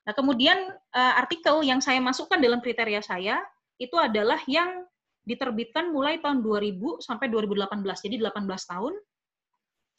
Nah 0.05 0.13
kemudian 0.13 0.71
uh, 0.93 1.13
artikel 1.17 1.63
yang 1.63 1.79
saya 1.79 1.97
masukkan 2.03 2.37
dalam 2.37 2.59
kriteria 2.59 2.99
saya 2.99 3.39
itu 3.79 3.95
adalah 3.95 4.37
yang 4.45 4.83
diterbitkan 5.27 5.91
mulai 5.91 6.23
tahun 6.23 6.39
2000 6.39 7.03
sampai 7.03 7.27
2018, 7.27 7.83
jadi 7.83 8.15
18 8.31 8.47
tahun, 8.47 8.93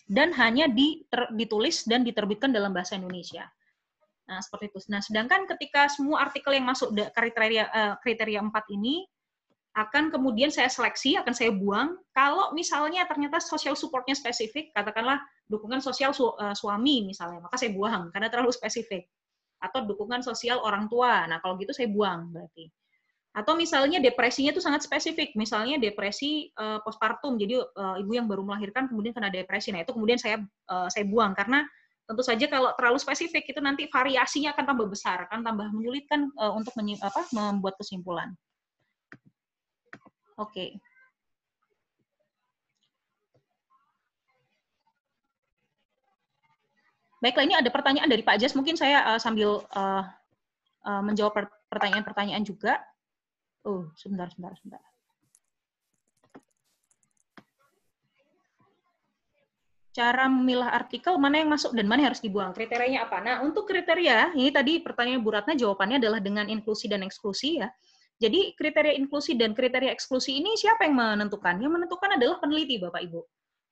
dan 0.08 0.32
hanya 0.32 0.66
ditulis 1.36 1.84
dan 1.84 2.00
diterbitkan 2.02 2.48
dalam 2.48 2.72
bahasa 2.72 2.96
Indonesia. 2.96 3.44
Nah, 4.28 4.40
seperti 4.40 4.72
itu. 4.72 4.78
Nah, 4.92 5.00
sedangkan 5.04 5.44
ketika 5.56 5.88
semua 5.88 6.24
artikel 6.24 6.52
yang 6.56 6.68
masuk 6.68 6.92
kriteria 6.92 7.64
uh, 7.68 7.94
kriteria 8.00 8.40
4 8.44 8.52
ini 8.76 9.04
akan 9.76 10.10
kemudian 10.10 10.48
saya 10.52 10.68
seleksi, 10.68 11.16
akan 11.20 11.32
saya 11.32 11.52
buang. 11.52 11.96
Kalau 12.12 12.52
misalnya 12.52 13.04
ternyata 13.08 13.40
social 13.40 13.76
supportnya 13.76 14.16
spesifik, 14.16 14.72
katakanlah 14.72 15.20
dukungan 15.48 15.80
sosial 15.80 16.12
su 16.12 16.28
uh, 16.28 16.52
suami 16.52 17.08
misalnya, 17.08 17.44
maka 17.44 17.56
saya 17.56 17.72
buang 17.72 18.12
karena 18.12 18.28
terlalu 18.28 18.52
spesifik. 18.52 19.08
Atau 19.60 19.84
dukungan 19.84 20.24
sosial 20.24 20.60
orang 20.60 20.88
tua. 20.88 21.24
Nah, 21.28 21.40
kalau 21.40 21.56
gitu 21.60 21.72
saya 21.72 21.88
buang 21.88 22.32
berarti. 22.32 22.68
Atau 23.36 23.54
misalnya 23.54 24.02
depresinya 24.02 24.50
itu 24.50 24.58
sangat 24.58 24.82
spesifik, 24.82 25.36
misalnya 25.38 25.78
depresi 25.78 26.50
uh, 26.58 26.82
postpartum, 26.82 27.38
jadi 27.38 27.60
uh, 27.60 27.96
ibu 28.00 28.16
yang 28.16 28.26
baru 28.26 28.42
melahirkan 28.42 28.88
kemudian 28.90 29.14
kena 29.14 29.30
depresi. 29.30 29.70
Nah 29.70 29.84
itu 29.84 29.94
kemudian 29.94 30.18
saya 30.18 30.42
uh, 30.66 30.88
saya 30.90 31.04
buang 31.06 31.36
karena 31.36 31.62
tentu 32.08 32.24
saja 32.24 32.48
kalau 32.48 32.72
terlalu 32.72 32.96
spesifik 32.96 33.44
itu 33.52 33.60
nanti 33.60 33.84
variasinya 33.92 34.56
akan 34.56 34.64
tambah 34.64 34.88
besar, 34.88 35.28
akan 35.28 35.44
tambah 35.44 35.68
menyulitkan 35.76 36.32
uh, 36.40 36.56
untuk 36.56 36.72
menyi, 36.80 36.96
apa, 37.04 37.28
membuat 37.36 37.76
kesimpulan. 37.76 38.32
Oke. 40.40 40.56
Okay. 40.56 40.70
Baiklah, 47.18 47.44
ini 47.50 47.54
ada 47.58 47.66
pertanyaan 47.68 48.06
dari 48.06 48.22
Pak 48.22 48.38
Jas. 48.38 48.54
Mungkin 48.54 48.78
saya 48.78 49.02
uh, 49.14 49.20
sambil 49.20 49.66
uh, 49.74 50.02
uh, 50.86 51.02
menjawab 51.02 51.50
pertanyaan-pertanyaan 51.66 52.46
juga. 52.46 52.78
Oh, 53.66 53.90
sebentar, 53.98 54.30
sebentar, 54.30 54.54
sebentar. 54.58 54.82
Cara 59.98 60.30
memilah 60.30 60.70
artikel 60.70 61.18
mana 61.18 61.42
yang 61.42 61.50
masuk 61.50 61.74
dan 61.74 61.90
mana 61.90 62.06
yang 62.06 62.14
harus 62.14 62.22
dibuang. 62.22 62.54
Kriterianya 62.54 63.10
apa? 63.10 63.18
Nah, 63.18 63.42
untuk 63.42 63.66
kriteria, 63.66 64.30
ini 64.38 64.54
tadi 64.54 64.78
pertanyaan 64.78 65.18
Bu 65.26 65.34
Ratna 65.34 65.58
jawabannya 65.58 65.98
adalah 65.98 66.22
dengan 66.22 66.46
inklusi 66.46 66.86
dan 66.86 67.02
eksklusi 67.02 67.58
ya. 67.58 67.66
Jadi 68.18 68.54
kriteria 68.54 68.94
inklusi 68.94 69.34
dan 69.34 69.54
kriteria 69.54 69.90
eksklusi 69.90 70.38
ini 70.38 70.54
siapa 70.54 70.86
yang 70.86 70.98
menentukan? 70.98 71.58
Yang 71.58 71.72
menentukan 71.82 72.10
adalah 72.14 72.38
peneliti 72.38 72.78
Bapak 72.78 73.02
Ibu. 73.10 73.20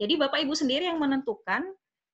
Jadi 0.02 0.14
Bapak 0.18 0.38
Ibu 0.42 0.54
sendiri 0.54 0.90
yang 0.90 0.98
menentukan, 0.98 1.62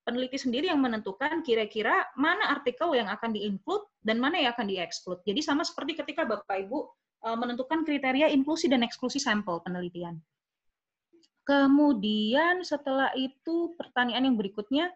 peneliti 0.05 0.37
sendiri 0.41 0.69
yang 0.69 0.81
menentukan 0.81 1.41
kira-kira 1.41 2.09
mana 2.17 2.53
artikel 2.53 2.93
yang 2.93 3.09
akan 3.09 3.33
di-include 3.33 3.85
dan 4.01 4.21
mana 4.21 4.41
yang 4.41 4.53
akan 4.53 4.69
di-exclude. 4.69 5.25
Jadi 5.25 5.41
sama 5.41 5.65
seperti 5.65 5.97
ketika 5.97 6.29
Bapak 6.29 6.69
Ibu 6.69 6.79
menentukan 7.23 7.87
kriteria 7.87 8.31
inklusi 8.35 8.67
dan 8.67 8.83
eksklusi 8.83 9.23
sampel 9.23 9.63
penelitian. 9.63 10.19
Kemudian 11.43 12.63
setelah 12.63 13.11
itu 13.19 13.75
pertanyaan 13.75 14.31
yang 14.31 14.37
berikutnya, 14.39 14.91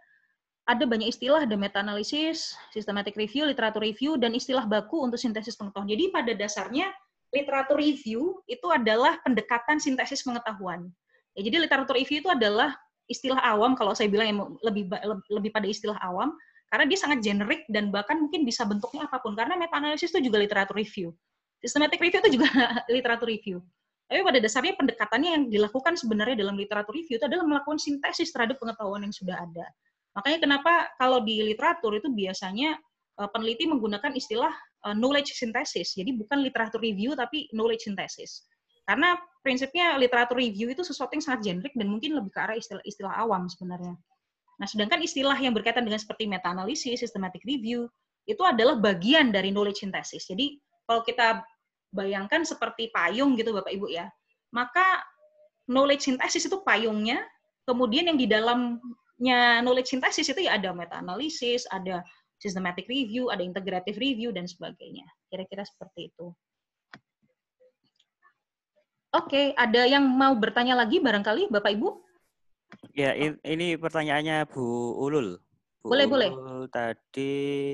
ada 0.66 0.82
banyak 0.82 1.10
istilah, 1.10 1.46
ada 1.46 1.54
meta-analisis, 1.54 2.58
systematic 2.74 3.14
review, 3.14 3.46
literatur 3.46 3.82
review, 3.82 4.18
dan 4.18 4.34
istilah 4.34 4.66
baku 4.66 4.98
untuk 5.06 5.18
sintesis 5.18 5.54
pengetahuan. 5.54 5.86
Jadi 5.86 6.04
pada 6.10 6.32
dasarnya 6.34 6.90
literatur 7.30 7.78
review 7.78 8.42
itu 8.50 8.66
adalah 8.70 9.18
pendekatan 9.22 9.78
sintesis 9.78 10.26
pengetahuan. 10.26 10.90
Ya, 11.38 11.46
jadi 11.46 11.66
literatur 11.66 11.94
review 11.94 12.22
itu 12.22 12.30
adalah 12.30 12.74
istilah 13.06 13.38
awam 13.38 13.78
kalau 13.78 13.94
saya 13.94 14.10
bilang 14.10 14.26
yang 14.26 14.38
lebih 14.66 14.90
lebih 15.30 15.50
pada 15.54 15.66
istilah 15.70 15.94
awam 16.02 16.34
karena 16.74 16.90
dia 16.90 16.98
sangat 16.98 17.22
generik 17.22 17.62
dan 17.70 17.94
bahkan 17.94 18.18
mungkin 18.18 18.42
bisa 18.42 18.66
bentuknya 18.66 19.06
apa 19.06 19.22
pun 19.22 19.38
karena 19.38 19.54
meta 19.54 19.78
analisis 19.78 20.10
itu 20.10 20.26
juga 20.26 20.42
literatur 20.42 20.74
review. 20.74 21.14
Systematic 21.60 21.98
review 22.00 22.20
itu 22.24 22.40
juga 22.40 22.48
literatur 22.94 23.28
review. 23.28 23.62
Tapi 24.06 24.22
pada 24.22 24.38
dasarnya 24.38 24.74
pendekatannya 24.78 25.30
yang 25.34 25.44
dilakukan 25.50 25.98
sebenarnya 25.98 26.38
dalam 26.38 26.54
literatur 26.54 26.94
review 26.94 27.18
itu 27.18 27.26
adalah 27.26 27.42
melakukan 27.42 27.82
sintesis 27.82 28.30
terhadap 28.30 28.54
pengetahuan 28.62 29.02
yang 29.02 29.10
sudah 29.10 29.34
ada. 29.34 29.66
Makanya 30.14 30.38
kenapa 30.46 30.72
kalau 30.96 31.20
di 31.26 31.42
literatur 31.42 31.98
itu 31.98 32.08
biasanya 32.14 32.78
uh, 33.18 33.28
peneliti 33.34 33.66
menggunakan 33.66 34.14
istilah 34.14 34.54
uh, 34.86 34.94
knowledge 34.94 35.34
synthesis. 35.34 35.98
Jadi 35.98 36.14
bukan 36.14 36.40
literatur 36.40 36.78
review 36.78 37.18
tapi 37.18 37.50
knowledge 37.50 37.90
synthesis. 37.90 38.46
Karena 38.86 39.18
prinsipnya 39.42 39.98
literatur 39.98 40.38
review 40.38 40.70
itu 40.70 40.86
sesuatu 40.86 41.10
yang 41.18 41.24
sangat 41.26 41.40
generik 41.42 41.74
dan 41.74 41.90
mungkin 41.90 42.14
lebih 42.14 42.30
ke 42.30 42.38
arah 42.38 42.54
istilah-istilah 42.54 43.18
awam 43.18 43.50
sebenarnya. 43.50 43.98
Nah, 44.56 44.66
sedangkan 44.70 45.02
istilah 45.02 45.36
yang 45.36 45.52
berkaitan 45.52 45.82
dengan 45.82 46.00
seperti 46.00 46.30
meta 46.30 46.54
analisis, 46.54 47.02
systematic 47.02 47.42
review, 47.42 47.90
itu 48.24 48.40
adalah 48.46 48.78
bagian 48.78 49.34
dari 49.34 49.50
knowledge 49.50 49.82
synthesis. 49.82 50.30
Jadi 50.30 50.56
kalau 50.86 51.02
kita 51.02 51.42
bayangkan 51.90 52.46
seperti 52.46 52.88
payung 52.94 53.34
gitu 53.34 53.52
Bapak 53.52 53.74
Ibu 53.74 53.90
ya. 53.90 54.06
Maka 54.54 55.02
knowledge 55.66 56.06
synthesis 56.06 56.46
itu 56.46 56.62
payungnya, 56.62 57.20
kemudian 57.66 58.06
yang 58.06 58.18
di 58.18 58.30
dalamnya 58.30 59.60
knowledge 59.60 59.90
synthesis 59.90 60.30
itu 60.30 60.46
ya 60.46 60.56
ada 60.56 60.70
meta 60.70 61.02
analisis, 61.02 61.66
ada 61.74 62.06
systematic 62.38 62.86
review, 62.86 63.28
ada 63.28 63.42
integrative 63.42 63.98
review 63.98 64.30
dan 64.30 64.46
sebagainya. 64.46 65.04
Kira-kira 65.28 65.66
seperti 65.66 66.14
itu. 66.14 66.30
Oke, 69.16 69.56
ada 69.56 69.88
yang 69.88 70.04
mau 70.04 70.36
bertanya 70.36 70.76
lagi 70.76 71.00
barangkali 71.00 71.48
Bapak 71.48 71.72
Ibu? 71.72 71.88
Ya, 72.92 73.16
ini 73.42 73.78
pertanyaannya 73.80 74.44
Bu 74.52 74.62
Ulul. 75.00 75.40
Bu 75.80 75.88
boleh, 75.88 76.04
Ulul 76.04 76.12
boleh. 76.12 76.30
Tadi 76.68 77.72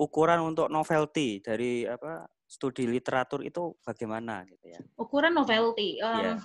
ukuran 0.00 0.40
untuk 0.40 0.72
novelty 0.72 1.44
dari 1.44 1.84
apa 1.84 2.24
studi 2.50 2.90
literatur 2.90 3.46
itu 3.46 3.78
bagaimana 3.86 4.42
gitu 4.50 4.74
ya? 4.74 4.82
Ukuran 4.98 5.38
novelty. 5.38 6.02
Um, 6.02 6.18
yeah. 6.18 6.38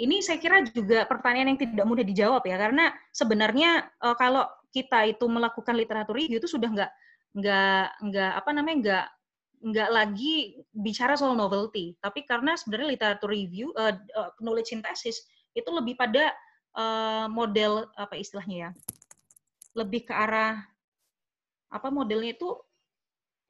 Ini 0.00 0.20
saya 0.20 0.36
kira 0.36 0.60
juga 0.68 1.08
pertanyaan 1.08 1.56
yang 1.56 1.60
tidak 1.60 1.84
mudah 1.88 2.04
dijawab 2.04 2.44
ya, 2.44 2.60
karena 2.60 2.92
sebenarnya 3.12 3.88
uh, 4.04 4.16
kalau 4.16 4.44
kita 4.68 5.08
itu 5.08 5.24
melakukan 5.28 5.72
literatur 5.76 6.12
review 6.16 6.36
itu 6.36 6.48
sudah 6.48 6.68
nggak 6.68 6.92
nggak 7.40 7.86
nggak 8.04 8.32
apa 8.36 8.50
namanya 8.52 8.76
nggak 8.80 9.06
nggak 9.60 9.88
lagi 9.92 10.56
bicara 10.72 11.20
soal 11.20 11.36
novelty, 11.36 11.92
tapi 12.00 12.24
karena 12.24 12.56
sebenarnya 12.56 12.96
literatur 12.96 13.28
review, 13.28 13.76
uh, 13.76 13.92
uh, 14.16 14.32
knowledge 14.40 14.72
synthesis 14.72 15.28
itu 15.52 15.68
lebih 15.68 16.00
pada 16.00 16.32
uh, 16.76 17.28
model 17.28 17.84
apa 18.00 18.16
istilahnya 18.16 18.56
ya, 18.56 18.70
lebih 19.76 20.08
ke 20.08 20.16
arah 20.16 20.64
apa 21.68 21.88
modelnya 21.92 22.40
itu 22.40 22.56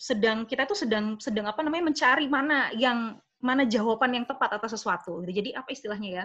sedang 0.00 0.48
kita 0.48 0.64
tuh 0.64 0.78
sedang 0.80 1.20
sedang 1.20 1.44
apa 1.44 1.60
namanya 1.60 1.92
mencari 1.92 2.24
mana 2.24 2.72
yang 2.72 3.20
mana 3.36 3.68
jawaban 3.68 4.16
yang 4.16 4.24
tepat 4.24 4.56
atas 4.56 4.72
sesuatu. 4.80 5.20
Jadi 5.28 5.52
apa 5.52 5.68
istilahnya 5.68 6.08
ya? 6.08 6.24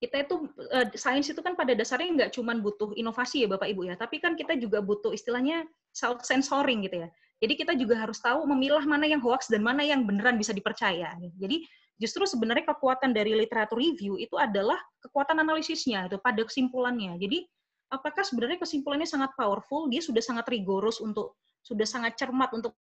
Kita 0.00 0.16
itu 0.22 0.48
uh, 0.70 0.86
sains 0.94 1.26
itu 1.28 1.42
kan 1.42 1.58
pada 1.58 1.74
dasarnya 1.74 2.08
nggak 2.14 2.30
cuma 2.38 2.54
butuh 2.56 2.94
inovasi 2.94 3.44
ya 3.44 3.48
Bapak 3.50 3.68
Ibu 3.74 3.90
ya, 3.90 3.98
tapi 3.98 4.22
kan 4.22 4.38
kita 4.38 4.54
juga 4.54 4.78
butuh 4.80 5.10
istilahnya 5.10 5.66
self 5.90 6.22
sensoring 6.22 6.86
gitu 6.86 7.04
ya. 7.04 7.08
Jadi 7.42 7.52
kita 7.58 7.72
juga 7.74 7.98
harus 7.98 8.22
tahu 8.22 8.46
memilah 8.46 8.86
mana 8.86 9.04
yang 9.04 9.20
hoax 9.20 9.50
dan 9.50 9.66
mana 9.66 9.82
yang 9.82 10.06
beneran 10.06 10.38
bisa 10.38 10.54
dipercaya. 10.54 11.12
Jadi 11.36 11.66
justru 12.00 12.24
sebenarnya 12.24 12.70
kekuatan 12.70 13.12
dari 13.12 13.36
literatur 13.36 13.76
review 13.76 14.16
itu 14.16 14.38
adalah 14.40 14.78
kekuatan 15.04 15.42
analisisnya 15.42 16.08
itu 16.08 16.16
pada 16.22 16.40
kesimpulannya. 16.46 17.18
Jadi 17.20 17.44
apakah 17.90 18.22
sebenarnya 18.22 18.62
kesimpulannya 18.62 19.06
sangat 19.06 19.34
powerful, 19.34 19.90
dia 19.90 20.00
sudah 20.00 20.22
sangat 20.22 20.46
rigorous 20.48 21.02
untuk 21.02 21.36
sudah 21.60 21.84
sangat 21.84 22.16
cermat 22.16 22.48
untuk 22.56 22.78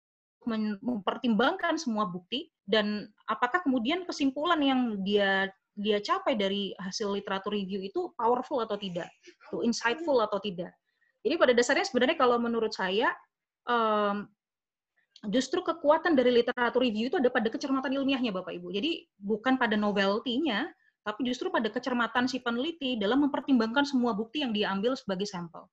mempertimbangkan 0.83 1.79
semua 1.79 2.03
bukti 2.11 2.51
dan 2.67 3.07
apakah 3.31 3.63
kemudian 3.63 4.03
kesimpulan 4.03 4.59
yang 4.59 4.81
dia 5.07 5.47
dia 5.73 6.03
capai 6.03 6.35
dari 6.35 6.75
hasil 6.77 7.15
literatur 7.15 7.55
review 7.55 7.81
itu 7.81 8.11
powerful 8.19 8.61
atau 8.61 8.77
tidak, 8.77 9.09
itu 9.23 9.63
insightful 9.65 10.19
atau 10.21 10.37
tidak. 10.43 10.75
Jadi 11.23 11.35
pada 11.39 11.53
dasarnya 11.55 11.87
sebenarnya 11.87 12.19
kalau 12.19 12.37
menurut 12.37 12.75
saya 12.75 13.15
um, 13.71 14.27
justru 15.31 15.63
kekuatan 15.63 16.19
dari 16.19 16.35
literatur 16.35 16.83
review 16.83 17.07
itu 17.09 17.17
ada 17.17 17.31
pada 17.31 17.49
kecermatan 17.49 17.95
ilmiahnya 17.95 18.35
Bapak 18.35 18.53
Ibu. 18.59 18.75
Jadi 18.75 19.07
bukan 19.17 19.55
pada 19.57 19.79
novelty-nya, 19.79 20.67
tapi 21.03 21.27
justru 21.27 21.51
pada 21.51 21.67
kecermatan 21.67 22.31
si 22.31 22.39
peneliti 22.39 22.95
dalam 22.95 23.27
mempertimbangkan 23.27 23.83
semua 23.83 24.15
bukti 24.15 24.47
yang 24.47 24.55
dia 24.55 24.71
ambil 24.71 24.95
sebagai 24.95 25.27
sampel. 25.27 25.67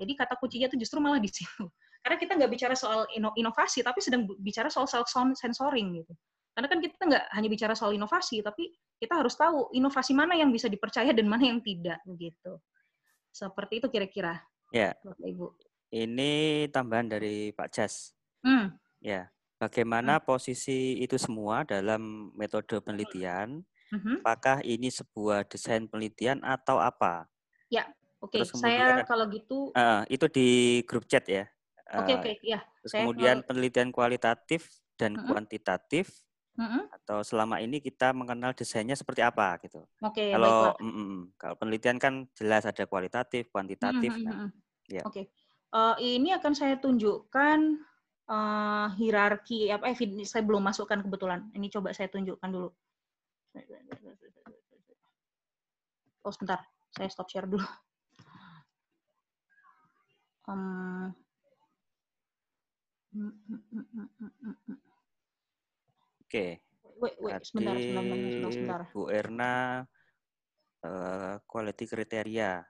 Jadi 0.00 0.12
kata 0.16 0.34
kuncinya 0.40 0.66
itu 0.72 0.80
justru 0.80 0.98
malah 1.04 1.20
di 1.20 1.28
situ. 1.28 1.68
Karena 2.04 2.16
kita 2.20 2.32
nggak 2.36 2.50
bicara 2.52 2.74
soal 2.76 3.08
inovasi, 3.16 3.80
tapi 3.80 4.00
sedang 4.04 4.28
bicara 4.40 4.68
soal 4.68 4.84
self 4.88 5.08
sensoring 5.36 6.04
gitu. 6.04 6.12
Karena 6.52 6.68
kan 6.68 6.78
kita 6.80 7.00
nggak 7.00 7.24
hanya 7.32 7.48
bicara 7.48 7.74
soal 7.76 7.96
inovasi, 7.96 8.44
tapi 8.44 8.72
kita 9.00 9.16
harus 9.16 9.34
tahu 9.36 9.72
inovasi 9.72 10.12
mana 10.12 10.36
yang 10.36 10.52
bisa 10.52 10.68
dipercaya 10.68 11.16
dan 11.16 11.26
mana 11.28 11.48
yang 11.48 11.64
tidak 11.64 12.00
begitu. 12.04 12.60
Seperti 13.32 13.80
itu 13.80 13.88
kira-kira. 13.88 14.36
Ya. 14.70 14.94
Bapak 15.00 15.26
Ibu. 15.26 15.46
Ini 15.94 16.32
tambahan 16.70 17.08
dari 17.08 17.50
Pak 17.56 17.68
Jas. 17.72 18.12
Hmm. 18.44 18.76
Ya. 19.00 19.32
Bagaimana 19.58 20.20
hmm. 20.20 20.24
posisi 20.28 21.00
itu 21.00 21.16
semua 21.16 21.64
dalam 21.64 22.30
metode 22.36 22.78
penelitian? 22.84 23.64
Hmm. 23.92 24.20
Apakah 24.24 24.64
ini 24.64 24.88
sebuah 24.88 25.44
desain 25.48 25.84
penelitian 25.88 26.40
atau 26.40 26.80
apa? 26.80 27.28
Ya, 27.68 27.88
oke. 28.22 28.40
Okay. 28.40 28.48
Saya 28.56 29.04
kalau 29.04 29.28
gitu. 29.28 29.72
Uh, 29.76 30.02
itu 30.08 30.26
di 30.30 30.48
grup 30.88 31.04
chat 31.04 31.24
ya. 31.28 31.44
Oke 31.92 32.10
okay, 32.10 32.14
oke 32.16 32.22
okay, 32.24 32.34
ya. 32.42 32.60
Terus 32.80 32.92
kemudian 32.96 33.36
mau... 33.40 33.46
penelitian 33.46 33.90
kualitatif 33.92 34.72
dan 34.96 35.14
uh-huh. 35.14 35.28
kuantitatif 35.28 36.10
uh-huh. 36.56 36.88
atau 36.90 37.20
selama 37.20 37.60
ini 37.60 37.78
kita 37.84 38.16
mengenal 38.16 38.56
desainnya 38.56 38.96
seperti 38.96 39.20
apa 39.20 39.60
gitu. 39.60 39.84
Oke. 40.00 40.16
Okay, 40.16 40.28
kalau 40.32 40.72
mm, 40.80 40.88
mm, 40.88 41.20
kalau 41.36 41.54
penelitian 41.60 42.00
kan 42.00 42.24
jelas 42.32 42.64
ada 42.64 42.88
kualitatif, 42.88 43.52
kuantitatif. 43.52 44.10
Uh-huh, 44.16 44.48
nah, 44.48 44.50
ya. 44.88 45.02
Oke. 45.04 45.12
Okay. 45.12 45.24
Uh, 45.74 45.98
eh, 45.98 46.22
ini 46.22 46.30
akan 46.32 46.54
saya 46.54 46.78
tunjukkan 46.78 47.58
uh, 48.30 48.88
hierarki 48.96 49.68
apa? 49.74 49.90
Eh, 49.92 50.24
saya 50.24 50.42
belum 50.46 50.62
masukkan 50.64 51.02
kebetulan. 51.02 51.50
Ini 51.52 51.66
coba 51.68 51.92
saya 51.92 52.08
tunjukkan 52.08 52.48
dulu. 52.48 52.70
Oh 56.24 56.32
sebentar, 56.32 56.64
saya 56.90 57.08
stop 57.12 57.28
share 57.30 57.46
dulu. 57.46 57.62
Um, 60.44 61.14
Oke. 66.24 66.60
Wait, 66.98 67.14
wait, 67.20 67.42
sebentar, 67.46 67.76
sebentar, 67.78 68.50
sebentar, 68.50 68.80
Bu 68.90 69.06
Erna 69.12 69.84
uh, 70.82 71.36
quality 71.46 71.84
kriteria 71.86 72.62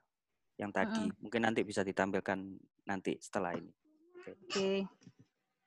yang 0.60 0.70
tadi. 0.70 1.02
Uh 1.06 1.14
Mungkin 1.22 1.42
nanti 1.48 1.60
bisa 1.64 1.80
ditampilkan 1.80 2.38
nanti 2.88 3.16
setelah 3.20 3.56
ini. 3.56 3.72
Oke. 4.20 4.32
Okay. 4.48 4.76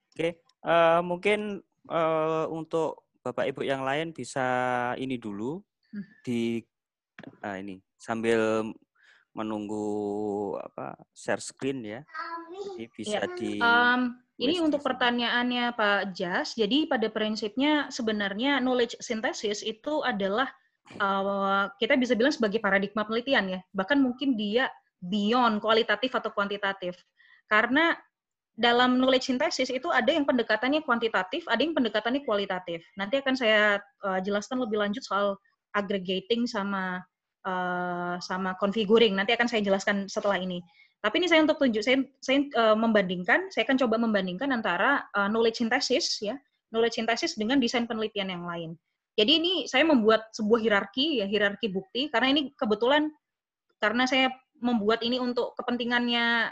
Oke, 0.08 0.14
okay. 0.14 0.32
uh, 0.66 0.98
eh, 0.98 1.00
mungkin 1.06 1.40
uh, 1.90 2.46
untuk 2.50 3.07
Bapak 3.28 3.44
Ibu 3.52 3.60
yang 3.68 3.84
lain 3.84 4.16
bisa 4.16 4.46
ini 4.96 5.20
dulu 5.20 5.60
hmm. 5.92 6.04
di 6.24 6.64
uh, 7.44 7.56
ini 7.60 7.76
sambil 8.00 8.64
menunggu 9.36 10.56
apa 10.58 10.96
share 11.12 11.42
screen 11.44 11.84
ya. 11.84 12.00
Jadi 12.74 12.84
bisa 12.90 13.20
yeah. 13.22 13.36
di 13.36 13.52
um, 13.60 14.16
ini 14.40 14.62
untuk 14.64 14.80
pertanyaannya 14.80 15.76
Pak 15.76 16.16
Jas. 16.16 16.56
Jadi 16.56 16.88
pada 16.88 17.06
prinsipnya 17.12 17.92
sebenarnya 17.92 18.58
knowledge 18.58 18.96
synthesis 19.02 19.60
itu 19.60 20.00
adalah 20.02 20.48
uh, 20.96 21.68
kita 21.76 21.98
bisa 22.00 22.16
bilang 22.16 22.32
sebagai 22.32 22.58
paradigma 22.62 23.04
penelitian 23.04 23.58
ya. 23.58 23.60
Bahkan 23.74 23.98
mungkin 24.00 24.34
dia 24.34 24.72
beyond 24.98 25.60
kualitatif 25.62 26.10
atau 26.14 26.30
kuantitatif. 26.34 26.98
Karena 27.46 27.94
dalam 28.58 28.98
knowledge 28.98 29.30
synthesis 29.30 29.70
itu 29.70 29.86
ada 29.94 30.10
yang 30.10 30.26
pendekatannya 30.26 30.82
kuantitatif, 30.82 31.46
ada 31.46 31.62
yang 31.62 31.78
pendekatannya 31.78 32.26
kualitatif. 32.26 32.82
Nanti 32.98 33.22
akan 33.22 33.38
saya 33.38 33.78
uh, 34.02 34.18
jelaskan 34.18 34.58
lebih 34.58 34.82
lanjut 34.82 35.06
soal 35.06 35.38
aggregating 35.78 36.42
sama 36.50 36.98
uh, 37.46 38.18
sama 38.18 38.58
configuring. 38.58 39.14
Nanti 39.14 39.30
akan 39.38 39.46
saya 39.46 39.62
jelaskan 39.62 40.10
setelah 40.10 40.42
ini. 40.42 40.58
Tapi 40.98 41.22
ini 41.22 41.30
saya 41.30 41.46
untuk 41.46 41.62
tunjuk, 41.62 41.86
saya, 41.86 42.02
saya 42.18 42.50
uh, 42.58 42.74
membandingkan, 42.74 43.46
saya 43.54 43.62
akan 43.62 43.78
coba 43.78 44.02
membandingkan 44.02 44.50
antara 44.50 45.06
uh, 45.14 45.30
knowledge 45.30 45.62
synthesis 45.62 46.18
ya, 46.18 46.34
knowledge 46.74 46.98
synthesis 46.98 47.38
dengan 47.38 47.62
desain 47.62 47.86
penelitian 47.86 48.34
yang 48.34 48.42
lain. 48.42 48.74
Jadi 49.14 49.38
ini 49.38 49.52
saya 49.70 49.86
membuat 49.86 50.34
sebuah 50.34 50.58
hierarki 50.58 51.22
ya, 51.22 51.30
hierarki 51.30 51.70
bukti 51.70 52.10
karena 52.10 52.34
ini 52.34 52.50
kebetulan 52.58 53.14
karena 53.78 54.10
saya 54.10 54.34
membuat 54.58 55.06
ini 55.06 55.22
untuk 55.22 55.54
kepentingannya 55.54 56.50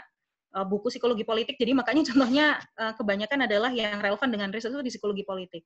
uh, 0.57 0.65
buku 0.65 0.89
psikologi 0.89 1.21
politik, 1.21 1.61
jadi 1.61 1.77
makanya 1.77 2.09
contohnya 2.09 2.57
uh, 2.81 2.97
kebanyakan 2.97 3.45
adalah 3.45 3.69
yang 3.69 4.01
relevan 4.01 4.33
dengan 4.33 4.49
riset 4.49 4.73
itu 4.73 4.81
di 4.81 4.89
psikologi 4.89 5.21
politik. 5.21 5.61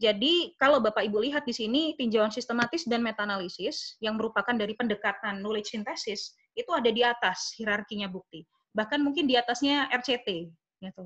Jadi 0.00 0.58
kalau 0.58 0.82
Bapak 0.82 1.06
Ibu 1.06 1.22
lihat 1.22 1.46
di 1.46 1.54
sini 1.54 1.94
tinjauan 1.94 2.32
sistematis 2.32 2.82
dan 2.88 2.98
meta-analisis 3.04 3.94
yang 4.02 4.18
merupakan 4.18 4.50
dari 4.50 4.74
pendekatan 4.74 5.38
knowledge 5.38 5.70
synthesis 5.70 6.34
itu 6.58 6.66
ada 6.74 6.90
di 6.90 7.06
atas 7.06 7.54
hierarkinya 7.54 8.10
bukti. 8.10 8.42
Bahkan 8.74 8.98
mungkin 8.98 9.30
di 9.30 9.38
atasnya 9.38 9.86
RCT 9.94 10.50
gitu. 10.82 11.04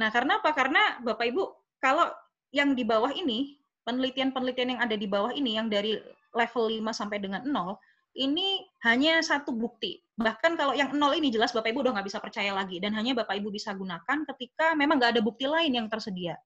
Nah, 0.00 0.08
karena 0.08 0.40
apa? 0.40 0.50
Karena 0.56 0.82
Bapak 1.04 1.26
Ibu 1.28 1.42
kalau 1.84 2.08
yang 2.48 2.72
di 2.72 2.80
bawah 2.80 3.12
ini 3.12 3.60
penelitian-penelitian 3.84 4.78
yang 4.78 4.80
ada 4.80 4.96
di 4.96 5.04
bawah 5.04 5.32
ini 5.36 5.60
yang 5.60 5.68
dari 5.68 6.00
level 6.32 6.64
5 6.68 6.80
sampai 6.96 7.20
dengan 7.20 7.44
0 7.44 7.76
ini 8.16 8.64
hanya 8.86 9.18
satu 9.24 9.50
bukti. 9.50 9.98
Bahkan 10.14 10.54
kalau 10.54 10.74
yang 10.74 10.94
nol 10.94 11.14
ini 11.14 11.34
jelas 11.34 11.50
Bapak 11.50 11.74
Ibu 11.74 11.82
udah 11.82 11.98
nggak 11.98 12.06
bisa 12.06 12.18
percaya 12.22 12.54
lagi 12.54 12.78
dan 12.78 12.94
hanya 12.94 13.14
Bapak 13.14 13.38
Ibu 13.42 13.50
bisa 13.50 13.74
gunakan 13.74 14.22
ketika 14.34 14.74
memang 14.78 15.02
nggak 15.02 15.18
ada 15.18 15.22
bukti 15.22 15.50
lain 15.50 15.74
yang 15.74 15.86
tersedia. 15.90 16.38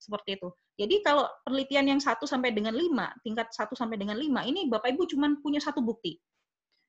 Seperti 0.00 0.40
itu. 0.40 0.48
Jadi 0.80 1.04
kalau 1.04 1.28
penelitian 1.44 1.96
yang 1.96 2.00
satu 2.00 2.24
sampai 2.24 2.56
dengan 2.56 2.72
lima, 2.72 3.12
tingkat 3.20 3.52
satu 3.52 3.76
sampai 3.76 4.00
dengan 4.00 4.16
lima, 4.16 4.44
ini 4.44 4.68
Bapak 4.68 4.92
Ibu 4.96 5.08
cuma 5.08 5.28
punya 5.40 5.60
satu 5.60 5.84
bukti. 5.84 6.16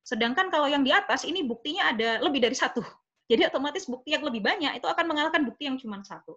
Sedangkan 0.03 0.47
kalau 0.47 0.67
yang 0.71 0.81
di 0.81 0.91
atas 0.95 1.27
ini 1.27 1.43
buktinya 1.43 1.91
ada 1.91 2.23
lebih 2.23 2.39
dari 2.39 2.55
satu. 2.55 2.79
Jadi 3.31 3.47
otomatis 3.47 3.87
bukti 3.87 4.11
yang 4.15 4.23
lebih 4.27 4.43
banyak 4.43 4.75
itu 4.75 4.87
akan 4.87 5.05
mengalahkan 5.07 5.43
bukti 5.47 5.67
yang 5.67 5.79
cuma 5.79 6.03
satu. 6.03 6.35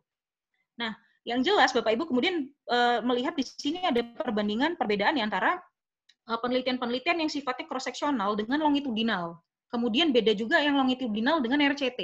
Nah, 0.78 0.94
yang 1.26 1.40
jelas 1.42 1.72
Bapak 1.72 1.94
Ibu 1.96 2.06
kemudian 2.10 2.50
e, 2.50 2.78
melihat 3.02 3.34
di 3.34 3.42
sini 3.42 3.82
ada 3.82 4.04
perbandingan 4.04 4.76
perbedaan 4.76 5.16
antara 5.18 5.58
penelitian-penelitian 6.24 7.24
yang 7.24 7.30
sifatnya 7.30 7.68
cross 7.68 7.84
seksional 7.88 8.32
dengan 8.36 8.64
longitudinal. 8.64 9.38
Kemudian 9.68 10.14
beda 10.14 10.32
juga 10.32 10.62
yang 10.62 10.80
longitudinal 10.80 11.44
dengan 11.44 11.60
RCT. 11.74 12.00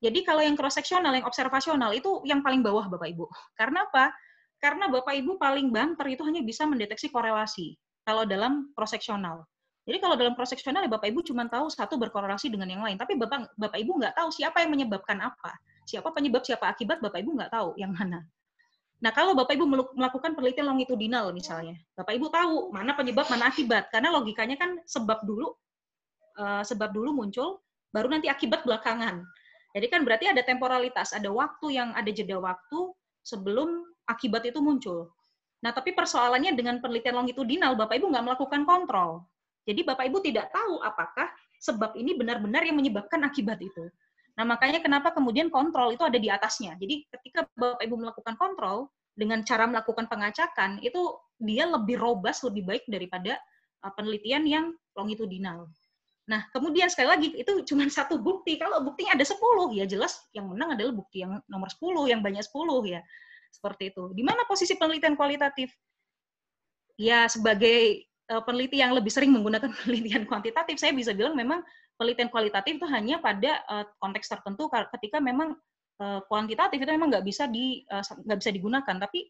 Jadi 0.00 0.18
kalau 0.24 0.40
yang 0.40 0.56
cross 0.56 0.80
seksional, 0.80 1.12
yang 1.12 1.28
observasional 1.28 1.92
itu 1.92 2.24
yang 2.24 2.40
paling 2.40 2.64
bawah 2.64 2.88
Bapak 2.88 3.12
Ibu. 3.12 3.28
Karena 3.52 3.84
apa? 3.84 4.14
Karena 4.60 4.88
Bapak 4.88 5.12
Ibu 5.16 5.36
paling 5.36 5.72
banter 5.72 6.06
itu 6.12 6.22
hanya 6.24 6.40
bisa 6.44 6.64
mendeteksi 6.64 7.08
korelasi 7.12 7.76
kalau 8.04 8.24
dalam 8.24 8.72
cross 8.72 8.96
seksional. 8.96 9.44
Jadi 9.84 9.96
kalau 10.00 10.14
dalam 10.16 10.36
cross 10.36 10.52
seksional 10.52 10.84
ya 10.84 10.90
Bapak 10.92 11.08
Ibu 11.08 11.24
cuma 11.24 11.48
tahu 11.48 11.68
satu 11.72 11.96
berkorelasi 11.96 12.52
dengan 12.52 12.68
yang 12.68 12.82
lain, 12.84 12.96
tapi 13.00 13.16
Bapak 13.16 13.56
Bapak 13.56 13.80
Ibu 13.80 13.96
nggak 14.00 14.14
tahu 14.16 14.28
siapa 14.32 14.60
yang 14.64 14.70
menyebabkan 14.72 15.20
apa. 15.20 15.56
Siapa 15.88 16.12
penyebab, 16.12 16.44
siapa 16.44 16.68
akibat, 16.68 17.00
Bapak 17.00 17.24
Ibu 17.24 17.40
nggak 17.40 17.52
tahu 17.52 17.74
yang 17.80 17.92
mana. 17.92 18.22
Nah, 19.00 19.10
kalau 19.16 19.32
Bapak 19.32 19.56
Ibu 19.56 19.64
melakukan 19.96 20.36
penelitian 20.36 20.68
longitudinal 20.68 21.32
misalnya, 21.32 21.80
Bapak 21.96 22.12
Ibu 22.20 22.28
tahu 22.28 22.68
mana 22.68 22.92
penyebab, 22.92 23.32
mana 23.32 23.48
akibat. 23.48 23.88
Karena 23.88 24.12
logikanya 24.12 24.60
kan 24.60 24.76
sebab 24.84 25.24
dulu 25.24 25.56
uh, 26.36 26.60
sebab 26.60 26.92
dulu 26.92 27.16
muncul, 27.16 27.64
baru 27.96 28.12
nanti 28.12 28.28
akibat 28.28 28.68
belakangan. 28.68 29.24
Jadi 29.72 29.86
kan 29.88 30.04
berarti 30.04 30.28
ada 30.28 30.44
temporalitas, 30.44 31.16
ada 31.16 31.32
waktu 31.32 31.80
yang 31.80 31.96
ada 31.96 32.12
jeda 32.12 32.36
waktu 32.36 32.92
sebelum 33.24 33.88
akibat 34.04 34.44
itu 34.44 34.60
muncul. 34.60 35.08
Nah, 35.64 35.72
tapi 35.72 35.96
persoalannya 35.96 36.52
dengan 36.52 36.80
penelitian 36.84 37.24
longitudinal, 37.24 37.76
Bapak 37.80 37.96
Ibu 38.00 38.12
nggak 38.12 38.24
melakukan 38.24 38.62
kontrol. 38.68 39.24
Jadi 39.64 39.80
Bapak 39.84 40.08
Ibu 40.12 40.18
tidak 40.24 40.52
tahu 40.52 40.80
apakah 40.84 41.28
sebab 41.60 41.96
ini 41.96 42.16
benar-benar 42.16 42.64
yang 42.64 42.76
menyebabkan 42.76 43.20
akibat 43.24 43.60
itu. 43.60 43.88
Nah, 44.40 44.48
makanya 44.48 44.80
kenapa 44.80 45.12
kemudian 45.12 45.52
kontrol 45.52 45.92
itu 45.92 46.00
ada 46.00 46.16
di 46.16 46.32
atasnya. 46.32 46.72
Jadi 46.80 47.04
ketika 47.12 47.44
Bapak 47.60 47.84
Ibu 47.84 48.00
melakukan 48.00 48.40
kontrol 48.40 48.88
dengan 49.12 49.44
cara 49.44 49.68
melakukan 49.68 50.08
pengacakan, 50.08 50.80
itu 50.80 51.12
dia 51.36 51.68
lebih 51.68 52.00
robust, 52.00 52.48
lebih 52.48 52.64
baik 52.64 52.88
daripada 52.88 53.36
uh, 53.84 53.92
penelitian 53.92 54.48
yang 54.48 54.72
longitudinal. 54.96 55.68
Nah, 56.24 56.48
kemudian 56.56 56.88
sekali 56.88 57.12
lagi 57.12 57.28
itu 57.36 57.52
cuma 57.68 57.84
satu 58.00 58.16
bukti. 58.16 58.56
Kalau 58.56 58.80
buktinya 58.80 59.12
ada 59.12 59.28
10, 59.28 59.36
ya 59.76 59.84
jelas 59.84 60.16
yang 60.32 60.48
menang 60.48 60.72
adalah 60.72 60.96
bukti 60.96 61.20
yang 61.20 61.36
nomor 61.44 61.68
10, 61.68 62.08
yang 62.08 62.24
banyak 62.24 62.40
10 62.40 62.96
ya. 62.96 63.04
Seperti 63.52 63.92
itu. 63.92 64.16
Di 64.16 64.24
mana 64.24 64.48
posisi 64.48 64.72
penelitian 64.72 65.20
kualitatif? 65.20 65.68
Ya, 66.96 67.28
sebagai 67.28 68.08
uh, 68.32 68.40
peneliti 68.40 68.80
yang 68.80 68.96
lebih 68.96 69.12
sering 69.12 69.36
menggunakan 69.36 69.68
penelitian 69.84 70.24
kuantitatif, 70.24 70.80
saya 70.80 70.96
bisa 70.96 71.12
bilang 71.12 71.36
memang 71.36 71.60
penelitian 72.00 72.32
kualitatif 72.32 72.80
itu 72.80 72.86
hanya 72.88 73.20
pada 73.20 73.60
uh, 73.68 73.84
konteks 74.00 74.32
tertentu 74.32 74.72
ketika 74.72 75.20
memang 75.20 75.52
uh, 76.00 76.24
kuantitatif 76.24 76.80
itu 76.80 76.88
memang 76.88 77.12
nggak 77.12 77.26
bisa 77.28 77.44
di 77.44 77.84
nggak 77.84 78.36
uh, 78.36 78.40
bisa 78.40 78.50
digunakan. 78.50 78.96
Tapi 78.96 79.28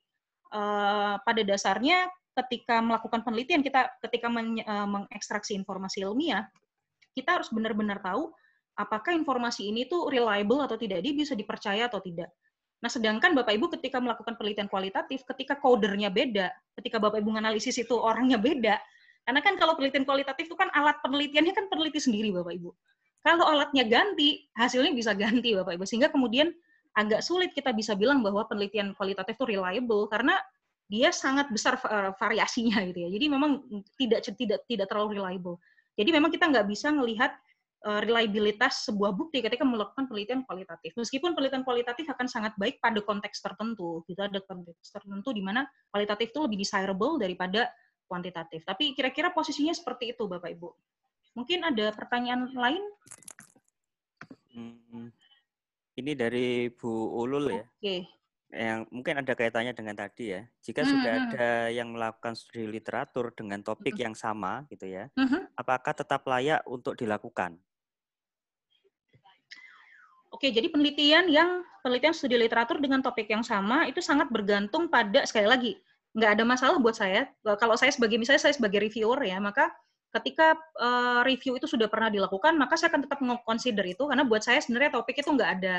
pada 1.22 1.46
dasarnya 1.46 2.10
ketika 2.34 2.82
melakukan 2.82 3.22
penelitian 3.22 3.62
kita 3.62 3.86
ketika 4.02 4.26
men, 4.26 4.58
mengekstraksi 4.66 5.54
informasi 5.54 6.02
ilmiah 6.02 6.42
kita 7.14 7.38
harus 7.38 7.54
benar-benar 7.54 8.02
tahu 8.02 8.34
apakah 8.78 9.12
informasi 9.12 9.68
ini 9.68 9.86
tuh 9.86 10.08
reliable 10.08 10.64
atau 10.64 10.80
tidak, 10.80 11.04
dia 11.04 11.12
bisa 11.12 11.36
dipercaya 11.36 11.86
atau 11.90 12.00
tidak. 12.00 12.32
Nah, 12.80 12.88
sedangkan 12.88 13.36
Bapak 13.36 13.52
Ibu 13.52 13.68
ketika 13.76 14.00
melakukan 14.00 14.40
penelitian 14.40 14.72
kualitatif, 14.72 15.20
ketika 15.28 15.60
codernya 15.60 16.08
beda, 16.08 16.48
ketika 16.80 16.96
Bapak 16.96 17.20
Ibu 17.20 17.28
menganalisis 17.36 17.76
itu 17.76 17.92
orangnya 17.92 18.40
beda, 18.40 18.80
karena 19.30 19.46
kan 19.46 19.54
kalau 19.54 19.78
penelitian 19.78 20.02
kualitatif 20.02 20.50
itu 20.50 20.58
kan 20.58 20.66
alat 20.74 20.98
penelitiannya 21.06 21.54
kan 21.54 21.70
peneliti 21.70 22.02
sendiri 22.02 22.34
Bapak 22.34 22.50
Ibu. 22.50 22.74
Kalau 23.22 23.46
alatnya 23.46 23.86
ganti, 23.86 24.50
hasilnya 24.58 24.90
bisa 24.90 25.14
ganti 25.14 25.54
Bapak 25.54 25.78
Ibu. 25.78 25.86
Sehingga 25.86 26.10
kemudian 26.10 26.50
agak 26.98 27.22
sulit 27.22 27.54
kita 27.54 27.70
bisa 27.70 27.94
bilang 27.94 28.26
bahwa 28.26 28.42
penelitian 28.50 28.90
kualitatif 28.98 29.38
itu 29.38 29.54
reliable 29.54 30.10
karena 30.10 30.34
dia 30.90 31.14
sangat 31.14 31.46
besar 31.46 31.78
eh, 31.78 32.10
variasinya 32.18 32.82
gitu 32.90 33.06
ya. 33.06 33.08
Jadi 33.14 33.26
memang 33.30 33.62
tidak 33.94 34.26
tidak 34.34 34.66
tidak 34.66 34.90
terlalu 34.90 35.22
reliable. 35.22 35.62
Jadi 35.94 36.10
memang 36.10 36.34
kita 36.34 36.50
nggak 36.50 36.66
bisa 36.66 36.90
melihat 36.90 37.30
uh, 37.86 38.00
reliabilitas 38.00 38.88
sebuah 38.88 39.12
bukti 39.12 39.44
ketika 39.44 39.62
melakukan 39.68 40.08
penelitian 40.08 40.42
kualitatif. 40.48 40.96
Meskipun 40.96 41.36
penelitian 41.36 41.60
kualitatif 41.60 42.08
akan 42.08 42.24
sangat 42.24 42.56
baik 42.56 42.80
pada 42.80 43.04
konteks 43.04 43.38
tertentu, 43.44 44.00
gitu 44.08 44.20
ada 44.20 44.40
konteks 44.40 44.90
tertentu 44.90 45.30
di 45.36 45.42
mana 45.44 45.68
kualitatif 45.92 46.32
itu 46.32 46.40
lebih 46.40 46.58
desirable 46.64 47.20
daripada 47.20 47.68
kuantitatif. 48.10 48.66
Tapi 48.66 48.90
kira-kira 48.98 49.30
posisinya 49.30 49.70
seperti 49.70 50.10
itu, 50.10 50.26
Bapak 50.26 50.50
Ibu. 50.50 50.74
Mungkin 51.38 51.62
ada 51.62 51.94
pertanyaan 51.94 52.50
lain? 52.50 52.82
Hmm, 54.50 55.14
ini 55.94 56.12
dari 56.18 56.66
Bu 56.74 56.90
Ulul 57.14 57.54
ya. 57.54 57.62
Oke. 57.62 57.70
Okay 57.78 58.00
yang 58.50 58.82
mungkin 58.90 59.22
ada 59.22 59.32
kaitannya 59.38 59.70
dengan 59.70 59.94
tadi 59.94 60.34
ya. 60.34 60.42
Jika 60.66 60.82
hmm, 60.82 60.90
sudah 60.90 61.12
hmm. 61.14 61.24
ada 61.30 61.48
yang 61.70 61.88
melakukan 61.94 62.34
studi 62.34 62.66
literatur 62.66 63.30
dengan 63.30 63.62
topik 63.62 63.94
hmm. 63.94 64.04
yang 64.10 64.14
sama 64.18 64.66
gitu 64.66 64.90
ya, 64.90 65.06
hmm. 65.14 65.54
apakah 65.54 65.94
tetap 65.94 66.26
layak 66.26 66.60
untuk 66.66 66.98
dilakukan? 66.98 67.54
Oke, 70.30 70.50
jadi 70.50 70.70
penelitian 70.70 71.30
yang 71.30 71.62
penelitian 71.82 72.14
studi 72.14 72.38
literatur 72.38 72.82
dengan 72.82 73.02
topik 73.02 73.30
yang 73.30 73.42
sama 73.46 73.86
itu 73.86 74.02
sangat 74.02 74.30
bergantung 74.30 74.90
pada 74.90 75.26
sekali 75.26 75.46
lagi 75.46 75.72
nggak 76.16 76.30
ada 76.38 76.44
masalah 76.46 76.76
buat 76.82 76.96
saya. 76.98 77.30
Kalau 77.58 77.74
saya 77.78 77.94
sebagai 77.94 78.18
misalnya 78.18 78.42
saya 78.42 78.54
sebagai 78.54 78.82
reviewer 78.82 79.20
ya, 79.22 79.38
maka 79.38 79.70
ketika 80.10 80.58
uh, 80.82 81.22
review 81.22 81.54
itu 81.54 81.70
sudah 81.70 81.86
pernah 81.86 82.10
dilakukan, 82.10 82.58
maka 82.58 82.74
saya 82.74 82.90
akan 82.90 83.06
tetap 83.06 83.22
mengconsider 83.22 83.86
itu 83.86 84.02
karena 84.10 84.26
buat 84.26 84.42
saya 84.42 84.58
sebenarnya 84.58 84.98
topik 84.98 85.22
itu 85.22 85.30
nggak 85.30 85.50
ada 85.62 85.74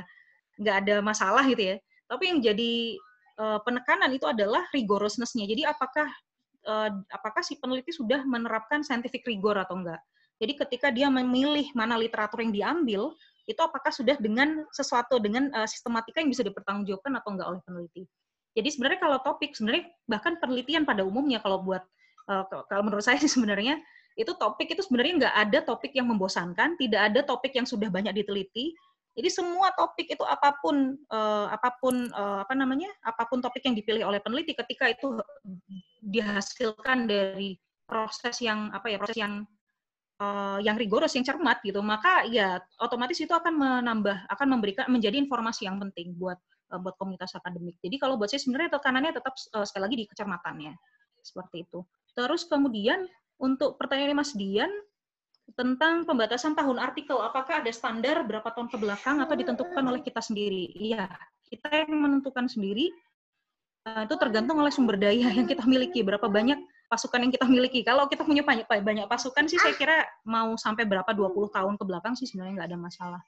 nggak 0.55 0.75
ada 0.83 0.95
masalah 1.03 1.43
gitu 1.47 1.75
ya 1.75 1.77
tapi 2.11 2.27
yang 2.27 2.43
jadi 2.43 2.99
uh, 3.39 3.63
penekanan 3.63 4.11
itu 4.11 4.27
adalah 4.27 4.67
rigorousness-nya. 4.75 5.47
Jadi 5.47 5.63
apakah 5.63 6.11
uh, 6.67 6.91
apakah 7.07 7.39
si 7.39 7.55
peneliti 7.55 7.95
sudah 7.95 8.27
menerapkan 8.27 8.83
scientific 8.83 9.23
rigor 9.23 9.55
atau 9.55 9.79
enggak? 9.79 10.03
Jadi 10.43 10.53
ketika 10.59 10.91
dia 10.91 11.07
memilih 11.07 11.71
mana 11.71 11.95
literatur 11.95 12.43
yang 12.43 12.51
diambil, 12.51 13.15
itu 13.47 13.61
apakah 13.63 13.95
sudah 13.95 14.19
dengan 14.19 14.67
sesuatu 14.75 15.23
dengan 15.23 15.47
uh, 15.55 15.63
sistematika 15.63 16.19
yang 16.19 16.27
bisa 16.27 16.43
dipertanggungjawabkan 16.43 17.15
atau 17.15 17.29
enggak 17.31 17.47
oleh 17.47 17.61
peneliti. 17.63 18.03
Jadi 18.51 18.69
sebenarnya 18.71 18.99
kalau 18.99 19.17
topik 19.23 19.55
sebenarnya 19.55 19.87
bahkan 20.07 20.35
penelitian 20.39 20.83
pada 20.83 21.07
umumnya 21.07 21.39
kalau 21.39 21.63
buat 21.63 21.83
uh, 22.27 22.43
kalau 22.67 22.83
menurut 22.83 23.03
saya 23.07 23.17
sih 23.19 23.31
sebenarnya 23.31 23.79
itu 24.19 24.35
topik 24.35 24.67
itu 24.75 24.83
sebenarnya 24.83 25.13
nggak 25.27 25.35
ada 25.47 25.59
topik 25.63 25.95
yang 25.95 26.11
membosankan, 26.11 26.75
tidak 26.75 27.01
ada 27.11 27.23
topik 27.23 27.55
yang 27.55 27.63
sudah 27.63 27.87
banyak 27.87 28.11
diteliti, 28.11 28.75
jadi 29.11 29.27
semua 29.27 29.75
topik 29.75 30.07
itu 30.07 30.23
apa 30.23 30.55
pun 30.63 30.95
uh, 31.11 31.47
apa 31.51 31.75
pun 31.83 32.07
uh, 32.15 32.47
apa 32.47 32.55
namanya 32.55 32.87
apa 33.03 33.27
pun 33.27 33.43
topik 33.43 33.59
yang 33.67 33.75
dipilih 33.75 34.07
oleh 34.07 34.23
peneliti 34.23 34.55
ketika 34.55 34.87
itu 34.87 35.19
dihasilkan 35.99 37.11
dari 37.11 37.59
proses 37.83 38.39
yang 38.39 38.71
apa 38.71 38.87
ya 38.87 38.97
proses 38.99 39.19
yang 39.19 39.43
yang 40.61 40.77
rigoros 40.77 41.17
yang 41.17 41.25
cermat 41.25 41.65
gitu 41.65 41.81
maka 41.81 42.21
ya 42.29 42.61
otomatis 42.77 43.17
itu 43.17 43.33
akan 43.33 43.57
menambah 43.57 44.29
akan 44.29 44.47
memberikan 44.53 44.85
menjadi 44.85 45.17
informasi 45.17 45.65
yang 45.65 45.81
penting 45.81 46.13
buat 46.13 46.37
buat 46.79 46.95
komunitas 46.95 47.33
akademik. 47.35 47.75
Jadi 47.81 47.95
kalau 47.99 48.15
buat 48.15 48.31
saya 48.31 48.39
sebenarnya 48.43 48.77
tekanannya 48.77 49.11
tetap 49.17 49.33
uh, 49.57 49.65
sekali 49.65 49.83
lagi 49.83 49.97
di 49.99 50.05
kecermatannya 50.07 50.73
seperti 51.25 51.67
itu. 51.67 51.79
Terus 52.13 52.47
kemudian 52.47 53.07
untuk 53.41 53.75
pertanyaan 53.75 54.21
Mas 54.21 54.31
Dian 54.37 54.69
tentang 55.57 56.07
pembatasan 56.07 56.55
tahun 56.55 56.77
artikel. 56.79 57.17
Apakah 57.19 57.65
ada 57.65 57.71
standar 57.73 58.23
berapa 58.23 58.47
tahun 58.53 58.71
ke 58.71 58.77
belakang 58.79 59.19
atau 59.19 59.35
ditentukan 59.35 59.83
oleh 59.83 60.01
kita 60.05 60.21
sendiri? 60.23 60.71
Iya, 60.77 61.09
kita 61.49 61.67
yang 61.71 61.97
menentukan 61.97 62.47
sendiri. 62.47 62.91
Uh, 63.81 64.05
itu 64.05 64.13
tergantung 64.21 64.61
oleh 64.61 64.69
sumber 64.69 64.93
daya 64.95 65.33
yang 65.33 65.49
kita 65.49 65.65
miliki. 65.65 66.05
Berapa 66.05 66.29
banyak 66.29 66.61
pasukan 66.91 67.23
yang 67.23 67.31
kita 67.31 67.47
miliki. 67.47 67.81
Kalau 67.87 68.05
kita 68.11 68.27
punya 68.27 68.43
banyak 68.43 68.67
banyak 68.67 69.07
pasukan 69.07 69.47
sih 69.47 69.55
saya 69.55 69.73
kira 69.79 70.03
mau 70.27 70.59
sampai 70.59 70.83
berapa 70.83 71.07
20 71.07 71.55
tahun 71.55 71.73
ke 71.79 71.83
belakang 71.87 72.13
sih 72.19 72.27
sebenarnya 72.27 72.61
nggak 72.61 72.69
ada 72.75 72.79
masalah. 72.79 73.21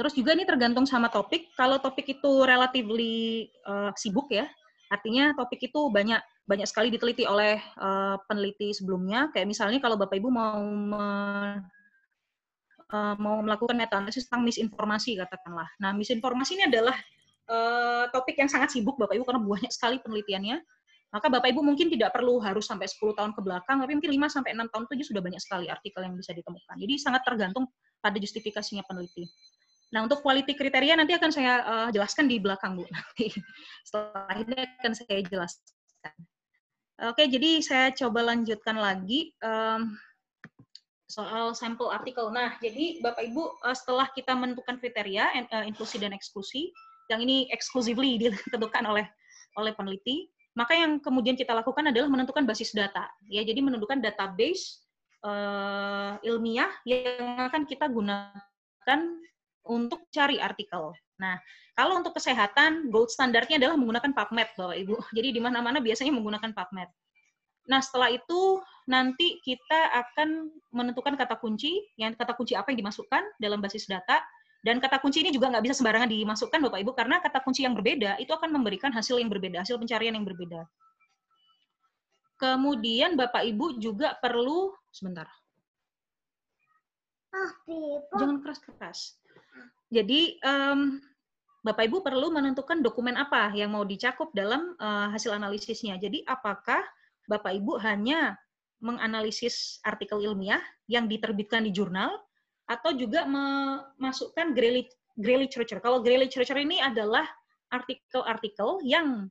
Terus 0.00 0.16
juga 0.16 0.32
ini 0.32 0.48
tergantung 0.48 0.88
sama 0.88 1.12
topik. 1.12 1.52
Kalau 1.52 1.76
topik 1.76 2.08
itu 2.08 2.48
relatively 2.48 3.52
uh, 3.68 3.92
sibuk 3.92 4.32
ya, 4.32 4.48
Artinya 4.90 5.30
topik 5.38 5.70
itu 5.70 5.80
banyak 5.86 6.18
banyak 6.50 6.66
sekali 6.66 6.90
diteliti 6.90 7.22
oleh 7.22 7.62
uh, 7.78 8.18
peneliti 8.26 8.74
sebelumnya. 8.74 9.30
Kayak 9.30 9.46
misalnya 9.46 9.78
kalau 9.78 9.94
Bapak 9.94 10.18
Ibu 10.18 10.28
mau 10.34 10.58
me, 10.66 11.06
uh, 12.90 13.14
mau 13.22 13.38
melakukan 13.38 13.78
meta 13.78 14.02
analisis 14.02 14.26
tentang 14.26 14.50
misinformasi 14.50 15.14
katakanlah. 15.22 15.70
Nah, 15.78 15.94
misinformasi 15.94 16.58
ini 16.58 16.64
adalah 16.66 16.98
uh, 17.46 18.10
topik 18.10 18.34
yang 18.34 18.50
sangat 18.50 18.74
sibuk 18.74 18.98
Bapak 18.98 19.14
Ibu 19.14 19.22
karena 19.22 19.40
banyak 19.46 19.70
sekali 19.70 20.02
penelitiannya. 20.02 20.58
Maka 21.14 21.26
Bapak 21.30 21.54
Ibu 21.54 21.62
mungkin 21.62 21.86
tidak 21.86 22.10
perlu 22.10 22.42
harus 22.42 22.66
sampai 22.66 22.86
10 22.86 23.18
tahun 23.18 23.34
ke 23.34 23.42
belakang, 23.42 23.82
tapi 23.82 23.98
mungkin 23.98 24.10
5 24.14 24.30
sampai 24.30 24.54
6 24.54 24.70
tahun 24.74 24.82
itu 24.94 25.10
sudah 25.10 25.22
banyak 25.22 25.42
sekali 25.42 25.66
artikel 25.66 26.02
yang 26.02 26.14
bisa 26.14 26.30
ditemukan. 26.34 26.74
Jadi 26.78 26.94
sangat 27.02 27.22
tergantung 27.26 27.66
pada 27.98 28.14
justifikasinya 28.18 28.86
peneliti. 28.86 29.26
Nah, 29.90 30.06
untuk 30.06 30.22
quality 30.22 30.54
kriteria 30.54 30.94
nanti 30.94 31.18
akan 31.18 31.30
saya 31.34 31.52
uh, 31.66 31.88
jelaskan 31.90 32.30
di 32.30 32.38
belakang, 32.38 32.78
Bu. 32.78 32.86
Nanti 32.86 33.34
setelah 33.86 34.34
ini 34.38 34.54
akan 34.54 34.92
saya 34.94 35.18
jelaskan. 35.26 36.14
Oke, 37.00 37.26
jadi 37.26 37.64
saya 37.64 37.86
coba 37.96 38.28
lanjutkan 38.28 38.76
lagi 38.76 39.32
um, 39.40 39.96
soal 41.10 41.56
sampel 41.58 41.90
artikel. 41.90 42.30
Nah, 42.30 42.54
jadi 42.62 43.02
Bapak 43.02 43.24
Ibu 43.26 43.42
uh, 43.66 43.74
setelah 43.74 44.06
kita 44.14 44.36
menentukan 44.38 44.78
kriteria 44.78 45.32
uh, 45.50 45.64
inklusi 45.66 45.98
dan 45.98 46.14
eksklusi, 46.14 46.70
yang 47.10 47.18
ini 47.26 47.50
exclusively 47.50 48.14
ditentukan 48.22 48.86
oleh 48.86 49.10
oleh 49.58 49.74
peneliti, 49.74 50.30
maka 50.54 50.78
yang 50.78 51.02
kemudian 51.02 51.34
kita 51.34 51.50
lakukan 51.50 51.90
adalah 51.90 52.06
menentukan 52.06 52.46
basis 52.46 52.70
data. 52.70 53.10
Ya, 53.26 53.42
jadi 53.42 53.58
menentukan 53.58 53.98
database 53.98 54.86
uh, 55.26 56.14
ilmiah 56.22 56.70
yang 56.86 57.50
akan 57.50 57.66
kita 57.66 57.90
gunakan 57.90 59.00
untuk 59.66 60.08
cari 60.12 60.40
artikel. 60.40 60.94
Nah, 61.20 61.36
kalau 61.76 62.00
untuk 62.00 62.16
kesehatan, 62.16 62.88
gold 62.88 63.12
standarnya 63.12 63.60
adalah 63.60 63.76
menggunakan 63.76 64.12
PubMed, 64.12 64.48
Bapak 64.56 64.76
Ibu. 64.76 64.94
Jadi 65.16 65.28
di 65.36 65.40
mana-mana 65.40 65.78
biasanya 65.78 66.12
menggunakan 66.16 66.50
PubMed. 66.52 66.90
Nah, 67.68 67.80
setelah 67.84 68.10
itu 68.10 68.58
nanti 68.88 69.38
kita 69.44 69.94
akan 69.94 70.50
menentukan 70.74 71.14
kata 71.14 71.38
kunci, 71.38 71.84
yang 72.00 72.16
kata 72.16 72.34
kunci 72.34 72.56
apa 72.56 72.72
yang 72.72 72.82
dimasukkan 72.82 73.22
dalam 73.38 73.60
basis 73.62 73.86
data, 73.86 74.18
dan 74.60 74.76
kata 74.76 75.00
kunci 75.00 75.24
ini 75.24 75.32
juga 75.32 75.48
nggak 75.48 75.64
bisa 75.64 75.74
sembarangan 75.80 76.08
dimasukkan, 76.08 76.58
Bapak 76.68 76.78
Ibu, 76.84 76.92
karena 76.92 77.16
kata 77.22 77.38
kunci 77.40 77.64
yang 77.64 77.72
berbeda 77.72 78.20
itu 78.20 78.32
akan 78.32 78.52
memberikan 78.52 78.92
hasil 78.92 79.16
yang 79.16 79.32
berbeda, 79.32 79.64
hasil 79.64 79.80
pencarian 79.80 80.16
yang 80.16 80.26
berbeda. 80.26 80.68
Kemudian 82.40 83.16
Bapak 83.16 83.44
Ibu 83.44 83.80
juga 83.80 84.16
perlu, 84.20 84.72
sebentar. 84.92 85.28
Jangan 88.16 88.36
keras-keras. 88.42 89.20
Jadi 89.90 90.38
um, 90.46 91.02
Bapak 91.60 91.90
Ibu 91.90 92.00
perlu 92.00 92.32
menentukan 92.32 92.80
dokumen 92.80 93.20
apa 93.20 93.52
yang 93.52 93.74
mau 93.74 93.84
dicakup 93.84 94.32
dalam 94.32 94.72
uh, 94.80 95.12
hasil 95.12 95.34
analisisnya. 95.34 96.00
Jadi 96.00 96.24
apakah 96.24 96.80
Bapak 97.28 97.52
Ibu 97.58 97.76
hanya 97.84 98.38
menganalisis 98.80 99.76
artikel 99.84 100.24
ilmiah 100.24 100.62
yang 100.88 101.04
diterbitkan 101.04 101.68
di 101.68 101.74
jurnal 101.74 102.16
atau 102.64 102.96
juga 102.96 103.28
memasukkan 103.28 104.56
grey, 104.56 104.88
grey 105.20 105.38
literature. 105.44 105.82
Kalau 105.84 106.00
grey 106.00 106.16
literature 106.16 106.56
ini 106.56 106.80
adalah 106.80 107.28
artikel-artikel 107.68 108.80
yang 108.86 109.28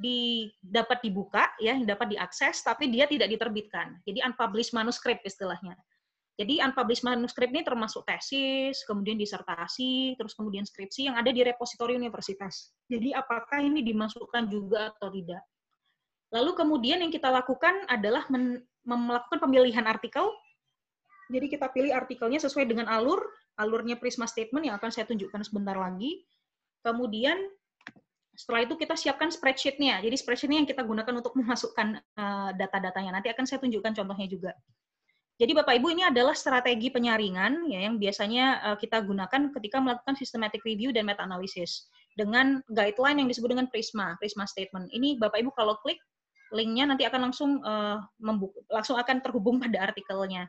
di, 0.00 0.48
dapat 0.60 1.00
dibuka, 1.04 1.48
ya, 1.60 1.76
dapat 1.80 2.16
diakses, 2.16 2.60
tapi 2.60 2.88
dia 2.92 3.08
tidak 3.08 3.28
diterbitkan. 3.32 4.00
Jadi 4.04 4.20
unpublished 4.24 4.72
manuscript 4.76 5.24
istilahnya. 5.24 5.76
Jadi 6.40 6.56
unpublished 6.56 7.04
manuscript 7.04 7.52
ini 7.52 7.60
termasuk 7.60 8.00
tesis, 8.08 8.80
kemudian 8.88 9.20
disertasi, 9.20 10.16
terus 10.16 10.32
kemudian 10.32 10.64
skripsi 10.64 11.12
yang 11.12 11.20
ada 11.20 11.28
di 11.28 11.44
repositori 11.44 12.00
universitas. 12.00 12.72
Jadi 12.88 13.12
apakah 13.12 13.60
ini 13.60 13.84
dimasukkan 13.84 14.48
juga 14.48 14.88
atau 14.96 15.12
tidak? 15.12 15.44
Lalu 16.32 16.56
kemudian 16.56 17.04
yang 17.04 17.12
kita 17.12 17.28
lakukan 17.28 17.84
adalah 17.92 18.24
melakukan 18.88 19.36
pemilihan 19.36 19.84
artikel. 19.84 20.32
Jadi 21.28 21.46
kita 21.52 21.68
pilih 21.68 21.92
artikelnya 21.92 22.40
sesuai 22.40 22.64
dengan 22.64 22.88
alur, 22.88 23.20
alurnya 23.60 24.00
Prisma 24.00 24.24
Statement 24.24 24.64
yang 24.64 24.80
akan 24.80 24.88
saya 24.88 25.04
tunjukkan 25.12 25.44
sebentar 25.44 25.76
lagi. 25.76 26.24
Kemudian 26.80 27.36
setelah 28.32 28.64
itu 28.64 28.80
kita 28.80 28.96
siapkan 28.96 29.28
spreadsheet-nya. 29.28 30.00
Jadi 30.00 30.16
spreadsheet-nya 30.16 30.64
yang 30.64 30.70
kita 30.70 30.88
gunakan 30.88 31.20
untuk 31.20 31.36
memasukkan 31.36 32.00
uh, 32.16 32.50
data-datanya. 32.56 33.20
Nanti 33.20 33.28
akan 33.28 33.44
saya 33.44 33.60
tunjukkan 33.60 33.92
contohnya 33.92 34.24
juga. 34.24 34.56
Jadi 35.40 35.56
Bapak 35.56 35.72
Ibu 35.80 35.96
ini 35.96 36.04
adalah 36.04 36.36
strategi 36.36 36.92
penyaringan 36.92 37.64
ya 37.72 37.88
yang 37.88 37.96
biasanya 37.96 38.60
uh, 38.60 38.76
kita 38.76 39.00
gunakan 39.00 39.48
ketika 39.56 39.80
melakukan 39.80 40.12
systematic 40.12 40.60
review 40.68 40.92
dan 40.92 41.08
meta 41.08 41.24
analisis 41.24 41.88
dengan 42.12 42.60
guideline 42.68 43.24
yang 43.24 43.28
disebut 43.32 43.56
dengan 43.56 43.64
Prisma, 43.72 44.20
Prisma 44.20 44.44
statement. 44.44 44.92
Ini 44.92 45.16
Bapak 45.16 45.40
Ibu 45.40 45.56
kalau 45.56 45.80
klik 45.80 45.96
linknya 46.52 46.92
nanti 46.92 47.08
akan 47.08 47.32
langsung 47.32 47.56
uh, 47.64 48.04
langsung 48.68 49.00
akan 49.00 49.24
terhubung 49.24 49.56
pada 49.64 49.88
artikelnya. 49.88 50.44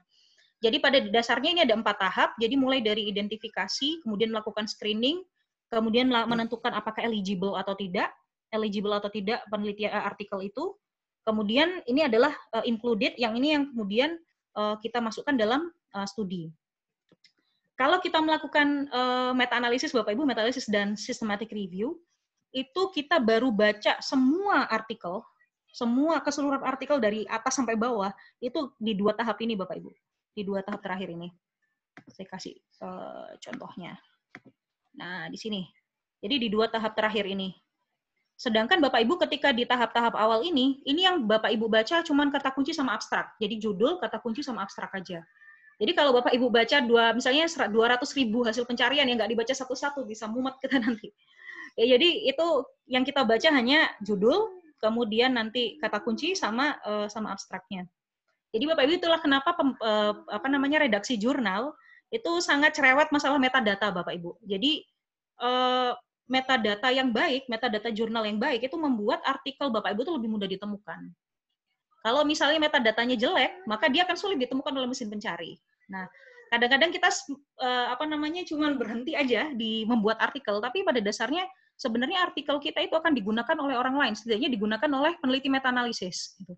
Jadi 0.59 0.77
pada 0.83 0.99
dasarnya 1.07 1.49
ini 1.55 1.61
ada 1.63 1.79
empat 1.79 1.95
tahap. 1.95 2.29
Jadi 2.35 2.59
mulai 2.59 2.83
dari 2.83 3.07
identifikasi, 3.07 4.03
kemudian 4.03 4.29
melakukan 4.35 4.67
screening, 4.67 5.23
kemudian 5.71 6.11
menentukan 6.11 6.75
apakah 6.75 7.01
eligible 7.07 7.55
atau 7.55 7.73
tidak, 7.79 8.11
eligible 8.51 8.91
atau 8.91 9.07
tidak 9.07 9.39
penelitian 9.47 9.95
uh, 9.95 10.03
artikel 10.03 10.43
itu. 10.43 10.75
Kemudian 11.23 11.79
ini 11.87 12.03
adalah 12.03 12.33
included, 12.65 13.13
yang 13.15 13.37
ini 13.37 13.53
yang 13.53 13.69
kemudian 13.69 14.17
kita 14.55 14.99
masukkan 14.99 15.35
dalam 15.35 15.71
uh, 15.95 16.07
studi. 16.07 16.51
Kalau 17.79 17.97
kita 17.97 18.21
melakukan 18.21 18.91
uh, 18.93 19.33
meta-analisis, 19.33 19.89
Bapak 19.89 20.13
Ibu, 20.13 20.27
meta-analisis 20.27 20.69
dan 20.69 20.93
systematic 20.93 21.49
review, 21.49 21.97
itu 22.53 22.81
kita 22.93 23.17
baru 23.17 23.49
baca 23.49 23.97
semua 24.03 24.67
artikel, 24.69 25.23
semua 25.71 26.19
keseluruhan 26.21 26.61
artikel 26.67 26.99
dari 27.01 27.23
atas 27.25 27.57
sampai 27.57 27.79
bawah, 27.79 28.11
itu 28.43 28.75
di 28.77 28.93
dua 28.93 29.15
tahap 29.17 29.39
ini, 29.41 29.57
Bapak 29.57 29.81
Ibu. 29.81 29.89
Di 30.35 30.43
dua 30.45 30.61
tahap 30.61 30.83
terakhir 30.83 31.09
ini. 31.09 31.31
Saya 32.11 32.27
kasih 32.27 32.55
contohnya. 33.39 33.97
Nah, 34.99 35.31
di 35.31 35.39
sini. 35.39 35.63
Jadi 36.21 36.37
di 36.37 36.47
dua 36.51 36.69
tahap 36.69 36.93
terakhir 36.93 37.25
ini. 37.25 37.55
Sedangkan 38.41 38.81
Bapak 38.81 39.05
Ibu 39.05 39.21
ketika 39.21 39.53
di 39.53 39.69
tahap-tahap 39.69 40.17
awal 40.17 40.41
ini, 40.41 40.81
ini 40.89 41.05
yang 41.05 41.29
Bapak 41.29 41.53
Ibu 41.53 41.69
baca 41.69 42.01
cuma 42.01 42.25
kata 42.25 42.49
kunci 42.49 42.73
sama 42.73 42.97
abstrak. 42.97 43.37
Jadi 43.37 43.61
judul, 43.61 44.01
kata 44.01 44.17
kunci 44.17 44.41
sama 44.41 44.65
abstrak 44.65 44.89
aja. 44.97 45.21
Jadi 45.77 45.91
kalau 45.93 46.09
Bapak 46.09 46.33
Ibu 46.33 46.49
baca 46.49 46.81
dua, 46.81 47.13
misalnya 47.13 47.45
200 47.45 47.69
ribu 48.17 48.41
hasil 48.41 48.65
pencarian 48.65 49.05
yang 49.05 49.21
nggak 49.21 49.29
dibaca 49.29 49.53
satu-satu 49.53 50.09
bisa 50.09 50.25
mumet 50.25 50.57
kita 50.57 50.81
nanti. 50.89 51.13
Ya, 51.77 51.93
jadi 51.93 52.33
itu 52.33 52.47
yang 52.89 53.05
kita 53.05 53.21
baca 53.29 53.49
hanya 53.53 53.93
judul, 54.01 54.49
kemudian 54.81 55.37
nanti 55.37 55.77
kata 55.77 56.01
kunci 56.01 56.33
sama 56.33 56.81
uh, 56.81 57.05
sama 57.05 57.37
abstraknya. 57.37 57.85
Jadi 58.57 58.63
Bapak 58.73 58.89
Ibu 58.89 58.93
itulah 59.05 59.21
kenapa 59.21 59.53
pem, 59.53 59.77
uh, 59.77 60.17
apa 60.33 60.49
namanya 60.49 60.81
redaksi 60.81 61.13
jurnal 61.13 61.77
itu 62.09 62.41
sangat 62.41 62.73
cerewet 62.73 63.13
masalah 63.13 63.37
metadata 63.37 63.93
Bapak 63.93 64.17
Ibu. 64.17 64.41
Jadi 64.49 64.81
uh, 65.45 65.93
metadata 66.31 66.87
yang 66.95 67.11
baik, 67.11 67.51
metadata 67.51 67.91
jurnal 67.91 68.23
yang 68.23 68.39
baik 68.39 68.63
itu 68.63 68.79
membuat 68.79 69.19
artikel 69.27 69.67
Bapak 69.67 69.91
Ibu 69.91 70.07
itu 70.07 70.13
lebih 70.15 70.29
mudah 70.31 70.47
ditemukan. 70.47 71.11
Kalau 72.01 72.23
misalnya 72.23 72.57
metadatanya 72.63 73.19
jelek, 73.19 73.67
maka 73.67 73.91
dia 73.91 74.07
akan 74.07 74.15
sulit 74.15 74.39
ditemukan 74.39 74.71
oleh 74.71 74.87
mesin 74.87 75.11
pencari. 75.11 75.59
Nah, 75.91 76.07
kadang-kadang 76.49 76.89
kita 76.95 77.11
eh, 77.61 77.87
apa 77.91 78.07
namanya 78.07 78.47
cuma 78.47 78.71
berhenti 78.73 79.13
aja 79.13 79.51
di 79.51 79.83
membuat 79.83 80.17
artikel, 80.23 80.57
tapi 80.63 80.87
pada 80.87 81.03
dasarnya 81.03 81.45
sebenarnya 81.75 82.23
artikel 82.23 82.57
kita 82.57 82.79
itu 82.79 82.95
akan 82.95 83.11
digunakan 83.11 83.57
oleh 83.59 83.75
orang 83.75 83.99
lain, 83.99 84.13
setidaknya 84.15 84.49
digunakan 84.49 84.89
oleh 84.89 85.13
peneliti 85.19 85.51
meta-analisis. 85.51 86.39
Gitu. 86.39 86.55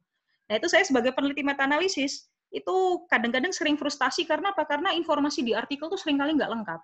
Nah, 0.47 0.53
itu 0.61 0.67
saya 0.69 0.85
sebagai 0.85 1.11
peneliti 1.11 1.41
meta-analisis 1.41 2.29
itu 2.53 2.75
kadang-kadang 3.09 3.49
sering 3.49 3.75
frustasi 3.75 4.29
karena 4.29 4.53
apa? 4.53 4.63
Karena 4.69 4.93
informasi 4.93 5.41
di 5.41 5.57
artikel 5.57 5.89
itu 5.89 5.97
sering 5.97 6.21
kali 6.21 6.37
nggak 6.37 6.51
lengkap. 6.53 6.79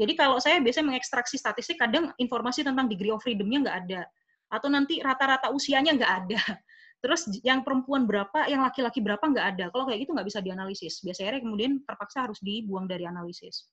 Jadi 0.00 0.16
kalau 0.16 0.40
saya 0.40 0.56
biasanya 0.64 0.96
mengekstraksi 0.96 1.36
statistik, 1.36 1.76
kadang 1.76 2.08
informasi 2.16 2.64
tentang 2.64 2.88
degree 2.88 3.12
of 3.12 3.20
freedom-nya 3.20 3.68
nggak 3.68 3.78
ada. 3.84 4.02
Atau 4.48 4.72
nanti 4.72 5.04
rata-rata 5.04 5.52
usianya 5.52 5.92
nggak 5.92 6.12
ada. 6.24 6.40
Terus 7.04 7.28
yang 7.44 7.60
perempuan 7.60 8.08
berapa, 8.08 8.48
yang 8.48 8.64
laki-laki 8.64 9.04
berapa 9.04 9.20
nggak 9.20 9.46
ada. 9.56 9.64
Kalau 9.68 9.84
kayak 9.84 10.08
gitu 10.08 10.16
nggak 10.16 10.24
bisa 10.24 10.40
dianalisis. 10.40 11.04
Biasanya 11.04 11.44
kemudian 11.44 11.84
terpaksa 11.84 12.24
harus 12.24 12.40
dibuang 12.40 12.88
dari 12.88 13.04
analisis. 13.04 13.68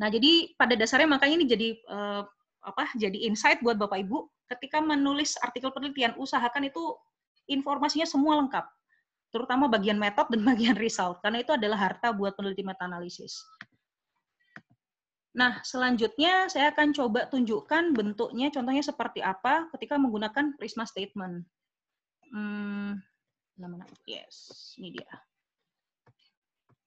Nah, 0.00 0.12
jadi 0.12 0.52
pada 0.56 0.76
dasarnya 0.76 1.08
makanya 1.08 1.34
ini 1.40 1.46
jadi 1.48 1.68
uh, 1.88 2.24
apa? 2.64 2.92
Jadi 2.96 3.24
insight 3.24 3.64
buat 3.64 3.80
Bapak 3.80 4.04
Ibu 4.04 4.28
ketika 4.52 4.84
menulis 4.84 5.36
artikel 5.40 5.72
penelitian 5.72 6.12
usahakan 6.20 6.68
itu 6.68 6.92
informasinya 7.48 8.04
semua 8.04 8.36
lengkap. 8.40 8.64
Terutama 9.32 9.68
bagian 9.68 9.96
metode 9.96 10.36
dan 10.36 10.44
bagian 10.56 10.76
result 10.76 11.24
karena 11.24 11.40
itu 11.40 11.52
adalah 11.56 11.88
harta 11.88 12.12
buat 12.12 12.36
peneliti 12.36 12.64
meta 12.64 12.84
analisis. 12.84 13.40
Nah, 15.30 15.62
selanjutnya 15.62 16.50
saya 16.50 16.74
akan 16.74 16.90
coba 16.90 17.30
tunjukkan 17.30 17.94
bentuknya, 17.94 18.50
contohnya 18.50 18.82
seperti 18.82 19.22
apa 19.22 19.70
ketika 19.76 19.94
menggunakan 19.94 20.58
Prisma 20.58 20.82
Statement. 20.82 21.46
Hmm? 22.34 22.98
Yes, 24.08 24.74
ini 24.80 24.98
dia. 24.98 25.12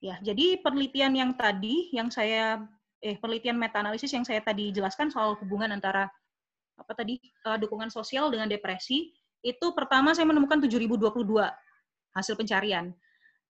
Ya, 0.04 0.20
jadi 0.20 0.60
penelitian 0.60 1.16
yang 1.16 1.32
tadi, 1.32 1.88
yang 1.96 2.12
saya, 2.12 2.60
eh, 3.00 3.16
penelitian 3.16 3.56
meta-analisis 3.56 4.12
yang 4.12 4.26
saya 4.28 4.44
tadi 4.44 4.68
jelaskan 4.68 5.08
soal 5.08 5.40
hubungan 5.40 5.72
antara 5.72 6.12
apa 6.74 6.92
tadi 6.92 7.22
uh, 7.46 7.54
dukungan 7.54 7.86
sosial 7.86 8.34
dengan 8.34 8.50
depresi 8.50 9.14
itu 9.44 9.66
pertama 9.76 10.10
saya 10.16 10.26
menemukan 10.26 10.58
7022 10.58 11.22
hasil 12.16 12.34
pencarian. 12.34 12.90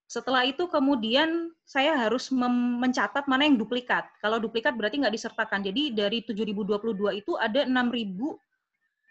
Setelah 0.05 0.45
itu 0.45 0.69
kemudian 0.69 1.51
saya 1.65 1.97
harus 1.97 2.29
mencatat 2.31 3.25
mana 3.25 3.49
yang 3.49 3.57
duplikat. 3.57 4.05
Kalau 4.21 4.37
duplikat 4.37 4.77
berarti 4.77 5.01
nggak 5.01 5.17
disertakan. 5.17 5.65
Jadi 5.65 5.97
dari 5.97 6.21
7022 6.23 7.25
itu 7.25 7.33
ada 7.41 7.65
6000 7.65 7.73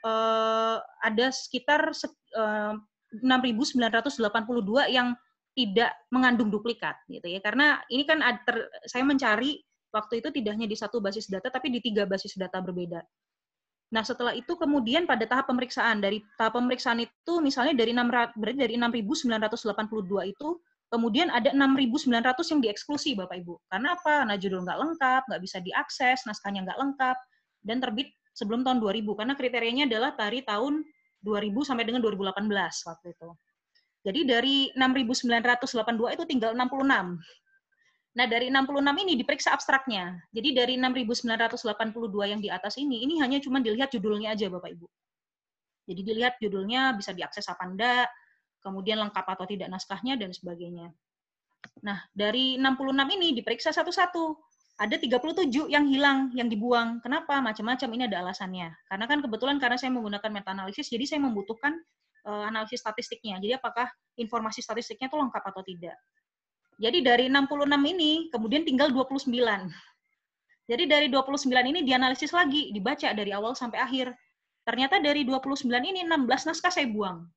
uh, 0.05 0.77
ada 1.01 1.25
sekitar 1.33 1.91
uh, 2.37 2.73
6982 3.21 4.93
yang 4.93 5.17
tidak 5.53 5.93
mengandung 6.09 6.49
duplikat 6.49 6.97
gitu 7.09 7.25
ya. 7.29 7.41
Karena 7.41 7.81
ini 7.89 8.05
kan 8.05 8.21
ter, 8.45 8.69
saya 8.85 9.05
mencari 9.05 9.61
waktu 9.93 10.21
itu 10.21 10.29
tidak 10.33 10.57
hanya 10.57 10.69
di 10.69 10.77
satu 10.77 10.97
basis 10.97 11.29
data 11.29 11.53
tapi 11.53 11.69
di 11.69 11.79
tiga 11.81 12.09
basis 12.09 12.33
data 12.37 12.57
berbeda. 12.61 13.01
Nah, 13.93 14.01
setelah 14.01 14.33
itu 14.33 14.57
kemudian 14.57 15.05
pada 15.05 15.29
tahap 15.29 15.53
pemeriksaan 15.53 16.01
dari 16.01 16.25
tahap 16.33 16.57
pemeriksaan 16.57 17.05
itu 17.05 17.33
misalnya 17.45 17.77
dari 17.77 17.93
6 17.93 18.33
berarti 18.41 18.57
dari 18.57 18.73
6982 18.73 20.33
itu 20.33 20.49
kemudian 20.93 21.33
ada 21.33 21.49
6900 21.49 22.53
yang 22.53 22.61
dieksklusi 22.61 23.17
Bapak 23.17 23.41
Ibu. 23.41 23.57
Karena 23.65 23.97
apa? 23.97 24.29
Nah, 24.29 24.37
judul 24.37 24.61
nggak 24.61 24.77
lengkap, 24.77 25.21
nggak 25.25 25.41
bisa 25.41 25.57
diakses, 25.65 26.21
naskahnya 26.29 26.69
nggak 26.69 26.77
lengkap 26.77 27.17
dan 27.65 27.81
terbit 27.81 28.13
sebelum 28.37 28.61
tahun 28.61 28.77
2000 28.77 29.17
karena 29.17 29.33
kriterianya 29.33 29.83
adalah 29.89 30.13
dari 30.13 30.45
tahun 30.45 30.85
2000 31.25 31.65
sampai 31.65 31.83
dengan 31.89 32.05
2018 32.05 32.45
waktu 32.85 33.07
itu. 33.09 33.29
Jadi 34.05 34.19
dari 34.27 34.57
6982 34.77 36.13
itu 36.13 36.23
tinggal 36.29 36.53
66. 36.53 37.17
Nah, 38.13 38.25
dari 38.29 38.53
66 38.53 38.93
ini 39.01 39.17
diperiksa 39.17 39.49
abstraknya. 39.57 40.13
Jadi 40.29 40.53
dari 40.53 40.77
6982 40.77 42.29
yang 42.29 42.37
di 42.37 42.53
atas 42.53 42.77
ini, 42.77 43.01
ini 43.01 43.17
hanya 43.17 43.41
cuma 43.41 43.57
dilihat 43.57 43.89
judulnya 43.89 44.37
aja 44.37 44.45
Bapak 44.53 44.69
Ibu. 44.69 44.85
Jadi 45.89 46.01
dilihat 46.05 46.37
judulnya 46.37 46.93
bisa 46.93 47.15
diakses 47.17 47.49
apa 47.49 47.65
enggak, 47.65 48.07
kemudian 48.63 48.97
lengkap 49.03 49.25
atau 49.27 49.45
tidak 49.45 49.67
naskahnya, 49.69 50.15
dan 50.15 50.31
sebagainya. 50.31 50.89
Nah, 51.83 51.99
dari 52.15 52.55
66 52.59 53.15
ini 53.19 53.35
diperiksa 53.35 53.75
satu-satu. 53.75 54.35
Ada 54.73 54.97
37 54.97 55.69
yang 55.69 55.85
hilang, 55.85 56.33
yang 56.33 56.49
dibuang. 56.49 56.97
Kenapa? 57.05 57.37
Macam-macam 57.37 57.89
ini 57.93 58.03
ada 58.09 58.25
alasannya. 58.25 58.73
Karena 58.89 59.05
kan 59.05 59.21
kebetulan 59.21 59.61
karena 59.61 59.77
saya 59.77 59.93
menggunakan 59.93 60.33
meta-analisis, 60.33 60.89
jadi 60.89 61.05
saya 61.05 61.21
membutuhkan 61.21 61.77
uh, 62.25 62.49
analisis 62.49 62.81
statistiknya. 62.81 63.37
Jadi 63.37 63.53
apakah 63.53 63.85
informasi 64.17 64.65
statistiknya 64.65 65.13
itu 65.13 65.17
lengkap 65.19 65.43
atau 65.45 65.61
tidak. 65.61 65.93
Jadi 66.81 67.05
dari 67.05 67.29
66 67.29 67.69
ini 67.69 68.33
kemudian 68.33 68.65
tinggal 68.65 68.89
29. 68.89 69.29
Jadi 70.63 70.83
dari 70.87 71.07
29 71.11 71.51
ini 71.51 71.85
dianalisis 71.85 72.31
lagi, 72.33 72.71
dibaca 72.73 73.13
dari 73.13 73.29
awal 73.29 73.53
sampai 73.53 73.77
akhir. 73.77 74.15
Ternyata 74.63 74.97
dari 75.03 75.27
29 75.27 75.67
ini 75.69 76.07
16 76.07 76.49
naskah 76.49 76.71
saya 76.71 76.87
buang. 76.87 77.27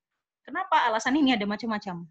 Kenapa? 0.47 0.87
Alasan 0.87 1.19
ini 1.19 1.35
ada 1.35 1.43
macam-macam. 1.43 2.07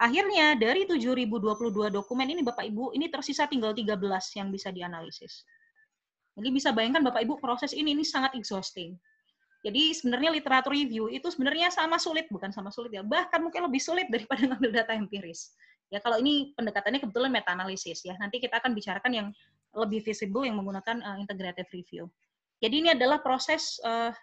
Akhirnya 0.00 0.56
dari 0.56 0.84
7022 0.88 1.92
dokumen 1.92 2.28
ini 2.28 2.40
Bapak 2.44 2.64
Ibu, 2.68 2.92
ini 2.96 3.08
tersisa 3.08 3.48
tinggal 3.48 3.72
13 3.76 3.96
yang 4.36 4.48
bisa 4.48 4.68
dianalisis. 4.72 5.44
Jadi 6.36 6.48
bisa 6.52 6.72
bayangkan 6.72 7.04
Bapak 7.04 7.24
Ibu 7.24 7.40
proses 7.40 7.72
ini 7.76 7.92
ini 7.96 8.04
sangat 8.04 8.32
exhausting. 8.36 8.96
Jadi 9.60 9.92
sebenarnya 9.92 10.32
literatur 10.32 10.72
review 10.72 11.12
itu 11.12 11.28
sebenarnya 11.28 11.68
sama 11.68 12.00
sulit, 12.00 12.24
bukan 12.32 12.48
sama 12.48 12.72
sulit 12.72 12.96
ya, 12.96 13.04
bahkan 13.04 13.44
mungkin 13.44 13.68
lebih 13.68 13.80
sulit 13.80 14.08
daripada 14.08 14.40
ngambil 14.48 14.72
data 14.72 14.96
empiris. 14.96 15.52
Ya 15.92 16.00
kalau 16.00 16.16
ini 16.16 16.56
pendekatannya 16.56 17.02
kebetulan 17.04 17.28
meta 17.28 17.52
analisis 17.52 18.00
ya. 18.00 18.16
Nanti 18.16 18.40
kita 18.40 18.56
akan 18.56 18.72
bicarakan 18.72 19.12
yang 19.12 19.28
lebih 19.76 20.00
visible 20.00 20.48
yang 20.48 20.56
menggunakan 20.56 21.02
uh, 21.04 21.16
integrated 21.20 21.68
review. 21.76 22.08
Jadi 22.64 22.74
ini 22.84 22.88
adalah 22.96 23.20
proses 23.20 23.76
uh, 23.84 24.14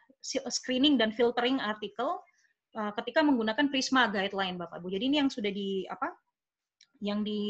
screening 0.50 0.98
dan 0.98 1.14
filtering 1.14 1.62
artikel 1.62 2.18
uh, 2.78 2.92
ketika 3.02 3.26
menggunakan 3.26 3.66
Prisma 3.74 4.08
guideline 4.14 4.62
Bapak 4.62 4.78
Ibu. 4.80 4.94
Jadi 4.94 5.04
ini 5.10 5.18
yang 5.20 5.30
sudah 5.34 5.50
di 5.50 5.84
apa? 5.90 6.14
Yang 7.02 7.20
di 7.26 7.42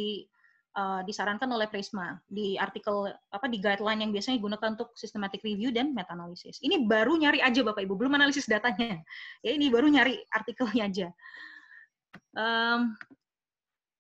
uh, 0.80 1.04
disarankan 1.04 1.52
oleh 1.52 1.68
Prisma 1.68 2.16
di 2.32 2.56
artikel 2.56 3.12
apa 3.12 3.46
di 3.52 3.60
guideline 3.60 4.08
yang 4.08 4.12
biasanya 4.16 4.40
digunakan 4.40 4.80
untuk 4.80 4.96
systematic 4.96 5.44
review 5.44 5.76
dan 5.76 5.92
meta 5.92 6.16
analisis. 6.16 6.64
Ini 6.64 6.88
baru 6.88 7.20
nyari 7.20 7.44
aja 7.44 7.60
Bapak 7.62 7.84
Ibu, 7.84 7.94
belum 8.00 8.16
analisis 8.16 8.48
datanya. 8.48 9.04
Ya 9.46 9.52
ini 9.54 9.68
baru 9.68 9.92
nyari 9.92 10.24
artikelnya 10.32 10.84
aja. 10.88 11.08
Um, 12.34 12.96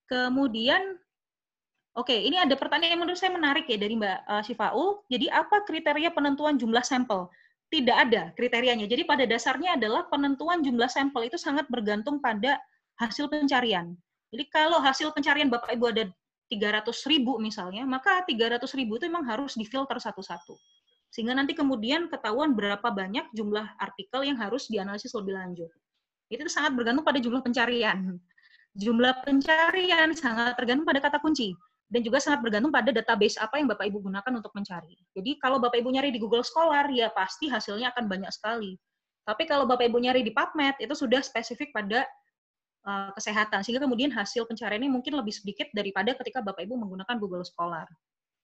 Kemudian, 0.07 0.95
oke, 1.91 2.07
okay, 2.07 2.23
ini 2.23 2.39
ada 2.39 2.55
pertanyaan 2.55 2.95
yang 2.95 3.03
menurut 3.03 3.19
saya 3.19 3.36
menarik 3.36 3.67
ya 3.67 3.75
dari 3.75 3.99
Mbak 3.99 4.19
uh, 4.23 4.41
Syifau. 4.41 5.03
Jadi 5.11 5.28
apa 5.28 5.67
kriteria 5.67 6.15
penentuan 6.15 6.55
jumlah 6.55 6.82
sampel? 6.82 7.28
Tidak 7.68 7.97
ada 7.97 8.32
kriterianya. 8.34 8.88
Jadi 8.88 9.03
pada 9.03 9.28
dasarnya 9.28 9.76
adalah 9.76 10.07
penentuan 10.07 10.63
jumlah 10.63 10.88
sampel 10.88 11.28
itu 11.28 11.36
sangat 11.36 11.68
bergantung 11.68 12.24
pada 12.24 12.59
hasil 12.99 13.28
pencarian. 13.28 13.91
Jadi 14.32 14.43
kalau 14.47 14.80
hasil 14.80 15.11
pencarian 15.11 15.51
Bapak 15.51 15.76
Ibu 15.76 15.86
ada 15.91 16.03
300 16.47 16.88
ribu 17.11 17.36
misalnya, 17.43 17.84
maka 17.84 18.24
300 18.24 18.63
ribu 18.80 18.95
itu 18.95 19.11
memang 19.11 19.28
harus 19.28 19.59
difilter 19.59 19.99
satu-satu. 19.99 20.55
Sehingga 21.11 21.36
nanti 21.36 21.51
kemudian 21.55 22.07
ketahuan 22.07 22.55
berapa 22.55 22.88
banyak 22.88 23.32
jumlah 23.36 23.76
artikel 23.80 24.24
yang 24.24 24.39
harus 24.39 24.72
dianalisis 24.72 25.11
lebih 25.15 25.36
lanjut. 25.36 25.72
Itu 26.32 26.47
sangat 26.47 26.76
bergantung 26.76 27.03
pada 27.03 27.20
jumlah 27.20 27.43
pencarian 27.43 28.20
jumlah 28.78 29.26
pencarian 29.26 30.13
sangat 30.13 30.53
tergantung 30.53 30.86
pada 30.86 31.01
kata 31.01 31.18
kunci 31.18 31.57
dan 31.88 32.04
juga 32.04 32.20
sangat 32.20 32.44
bergantung 32.44 32.72
pada 32.72 32.92
database 32.92 33.40
apa 33.40 33.60
yang 33.60 33.72
Bapak 33.72 33.88
Ibu 33.88 34.04
gunakan 34.04 34.34
untuk 34.36 34.52
mencari. 34.52 34.96
Jadi 35.16 35.40
kalau 35.40 35.56
Bapak 35.58 35.80
Ibu 35.80 35.90
nyari 35.96 36.12
di 36.12 36.20
Google 36.20 36.44
Scholar 36.44 36.92
ya 36.92 37.08
pasti 37.16 37.48
hasilnya 37.48 37.96
akan 37.96 38.12
banyak 38.12 38.32
sekali. 38.32 38.76
Tapi 39.24 39.44
kalau 39.48 39.64
Bapak 39.64 39.88
Ibu 39.88 40.04
nyari 40.04 40.24
di 40.24 40.36
PubMed 40.36 40.84
itu 40.84 40.92
sudah 40.96 41.24
spesifik 41.24 41.72
pada 41.72 42.04
uh, 42.84 43.12
kesehatan 43.16 43.64
sehingga 43.64 43.88
kemudian 43.88 44.12
hasil 44.12 44.44
pencariannya 44.48 44.92
mungkin 44.92 45.16
lebih 45.16 45.32
sedikit 45.32 45.72
daripada 45.72 46.12
ketika 46.20 46.44
Bapak 46.44 46.68
Ibu 46.68 46.76
menggunakan 46.76 47.16
Google 47.24 47.48
Scholar. 47.48 47.88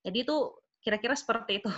Jadi 0.08 0.24
itu 0.24 0.36
kira-kira 0.80 1.16
seperti 1.16 1.60
itu 1.60 1.72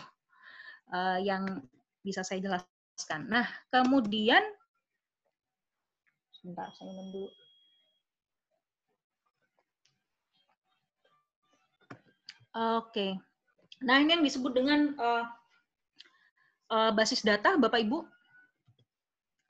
uh, 0.94 1.18
yang 1.30 1.66
bisa 2.06 2.22
saya 2.22 2.42
jelaskan. 2.46 3.26
Nah, 3.26 3.50
kemudian 3.74 4.42
sebentar 6.30 6.70
saya 6.78 6.94
minum 6.94 7.26
Oke. 12.56 13.20
Nah, 13.84 14.00
ini 14.00 14.16
yang 14.16 14.24
disebut 14.24 14.56
dengan 14.56 14.96
uh, 14.96 15.28
uh, 16.72 16.92
basis 16.96 17.20
data, 17.20 17.60
Bapak 17.60 17.84
Ibu. 17.84 18.08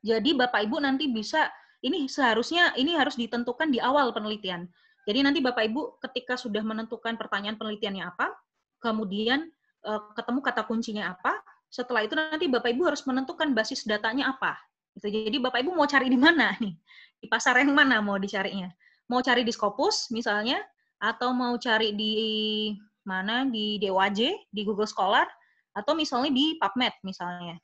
Jadi 0.01 0.33
Bapak 0.33 0.65
Ibu 0.65 0.81
nanti 0.81 1.09
bisa 1.09 1.49
ini 1.85 2.09
seharusnya 2.09 2.73
ini 2.73 2.97
harus 2.97 3.13
ditentukan 3.13 3.69
di 3.69 3.77
awal 3.77 4.09
penelitian. 4.09 4.65
Jadi 5.05 5.21
nanti 5.21 5.37
Bapak 5.37 5.69
Ibu 5.69 6.01
ketika 6.01 6.33
sudah 6.33 6.65
menentukan 6.65 7.13
pertanyaan 7.13 7.61
penelitiannya 7.61 8.09
apa, 8.09 8.33
kemudian 8.81 9.53
uh, 9.85 10.01
ketemu 10.17 10.39
kata 10.41 10.65
kuncinya 10.65 11.13
apa, 11.13 11.37
setelah 11.69 12.01
itu 12.01 12.17
nanti 12.17 12.49
Bapak 12.49 12.73
Ibu 12.73 12.89
harus 12.89 13.05
menentukan 13.05 13.53
basis 13.53 13.85
datanya 13.85 14.33
apa. 14.33 14.57
Gitu. 14.97 15.13
Jadi 15.13 15.37
Bapak 15.37 15.61
Ibu 15.61 15.77
mau 15.77 15.85
cari 15.85 16.09
di 16.09 16.17
mana 16.17 16.57
nih? 16.57 16.73
Di 17.21 17.29
pasar 17.29 17.61
yang 17.61 17.69
mana 17.69 18.01
mau 18.01 18.17
dicarinya? 18.17 18.73
Mau 19.05 19.21
cari 19.21 19.45
di 19.45 19.53
Scopus 19.53 20.09
misalnya, 20.09 20.57
atau 20.97 21.35
mau 21.37 21.53
cari 21.61 21.93
di 21.93 22.13
mana 23.05 23.47
di 23.47 23.77
DWJ, 23.79 24.49
di 24.51 24.61
Google 24.65 24.89
Scholar, 24.89 25.29
atau 25.75 25.93
misalnya 25.93 26.31
di 26.33 26.57
PubMed 26.57 26.93
misalnya. 27.05 27.55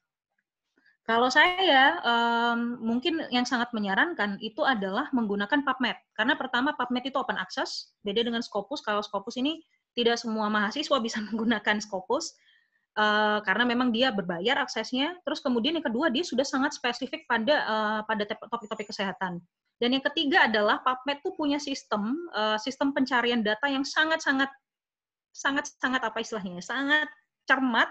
Kalau 1.01 1.33
saya 1.33 1.97
um, 2.05 2.77
mungkin 2.77 3.25
yang 3.33 3.43
sangat 3.43 3.73
menyarankan 3.73 4.37
itu 4.37 4.61
adalah 4.61 5.09
menggunakan 5.09 5.65
PubMed 5.65 5.97
karena 6.13 6.37
pertama 6.37 6.77
PubMed 6.77 7.09
itu 7.09 7.17
open 7.17 7.41
access, 7.41 7.97
beda 8.05 8.21
dengan 8.21 8.45
Scopus. 8.45 8.85
Kalau 8.85 9.01
Scopus 9.01 9.41
ini 9.41 9.65
tidak 9.97 10.21
semua 10.21 10.47
mahasiswa 10.47 11.01
bisa 11.01 11.17
menggunakan 11.27 11.81
Scopus 11.81 12.37
uh, 13.01 13.41
karena 13.41 13.65
memang 13.65 13.89
dia 13.89 14.13
berbayar 14.13 14.61
aksesnya. 14.61 15.17
Terus 15.25 15.41
kemudian 15.41 15.73
yang 15.81 15.85
kedua 15.89 16.13
dia 16.13 16.21
sudah 16.21 16.45
sangat 16.45 16.77
spesifik 16.77 17.25
pada 17.25 17.55
uh, 17.65 17.99
pada 18.05 18.21
topik-topik 18.27 18.93
kesehatan. 18.93 19.41
Dan 19.81 19.97
yang 19.97 20.05
ketiga 20.05 20.45
adalah 20.45 20.85
PubMed 20.85 21.25
itu 21.25 21.33
punya 21.33 21.57
sistem 21.57 22.13
uh, 22.37 22.61
sistem 22.61 22.93
pencarian 22.93 23.41
data 23.41 23.65
yang 23.65 23.81
sangat-sangat 23.81 24.53
sangat-sangat 25.31 26.01
apa 26.03 26.21
istilahnya, 26.21 26.59
sangat 26.63 27.07
cermat 27.49 27.89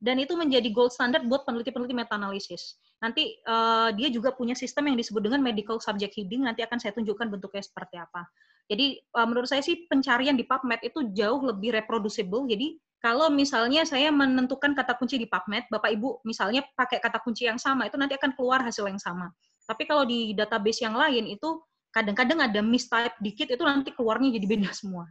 dan 0.00 0.20
itu 0.20 0.36
menjadi 0.36 0.68
gold 0.72 0.92
standard 0.92 1.24
buat 1.24 1.48
peneliti-peneliti 1.48 1.96
meta-analisis. 1.96 2.76
Nanti 3.00 3.36
uh, 3.48 3.92
dia 3.92 4.08
juga 4.12 4.32
punya 4.32 4.56
sistem 4.56 4.92
yang 4.92 4.96
disebut 4.96 5.20
dengan 5.24 5.40
medical 5.40 5.80
subject 5.80 6.16
heading, 6.16 6.44
nanti 6.44 6.64
akan 6.64 6.80
saya 6.80 6.92
tunjukkan 6.96 7.28
bentuknya 7.32 7.62
seperti 7.64 7.96
apa. 8.00 8.24
Jadi 8.66 8.98
uh, 9.14 9.26
menurut 9.28 9.48
saya 9.48 9.62
sih 9.62 9.86
pencarian 9.86 10.34
di 10.34 10.44
PubMed 10.44 10.82
itu 10.84 11.12
jauh 11.14 11.40
lebih 11.44 11.76
reproducible, 11.76 12.44
jadi 12.48 12.76
kalau 12.98 13.28
misalnya 13.30 13.86
saya 13.86 14.10
menentukan 14.10 14.72
kata 14.74 14.96
kunci 14.98 15.20
di 15.20 15.28
PubMed, 15.28 15.68
Bapak 15.70 15.94
Ibu 15.94 16.26
misalnya 16.26 16.64
pakai 16.74 16.98
kata 16.98 17.22
kunci 17.22 17.46
yang 17.46 17.60
sama, 17.60 17.86
itu 17.86 17.94
nanti 17.94 18.16
akan 18.18 18.34
keluar 18.34 18.64
hasil 18.64 18.88
yang 18.88 18.98
sama. 18.98 19.30
Tapi 19.66 19.86
kalau 19.86 20.02
di 20.08 20.32
database 20.32 20.82
yang 20.82 20.96
lain 20.96 21.30
itu 21.30 21.60
kadang-kadang 21.92 22.42
ada 22.42 22.60
mistype 22.64 23.14
dikit, 23.22 23.52
itu 23.52 23.62
nanti 23.62 23.92
keluarnya 23.92 24.34
jadi 24.36 24.46
beda 24.48 24.70
semua. 24.72 25.06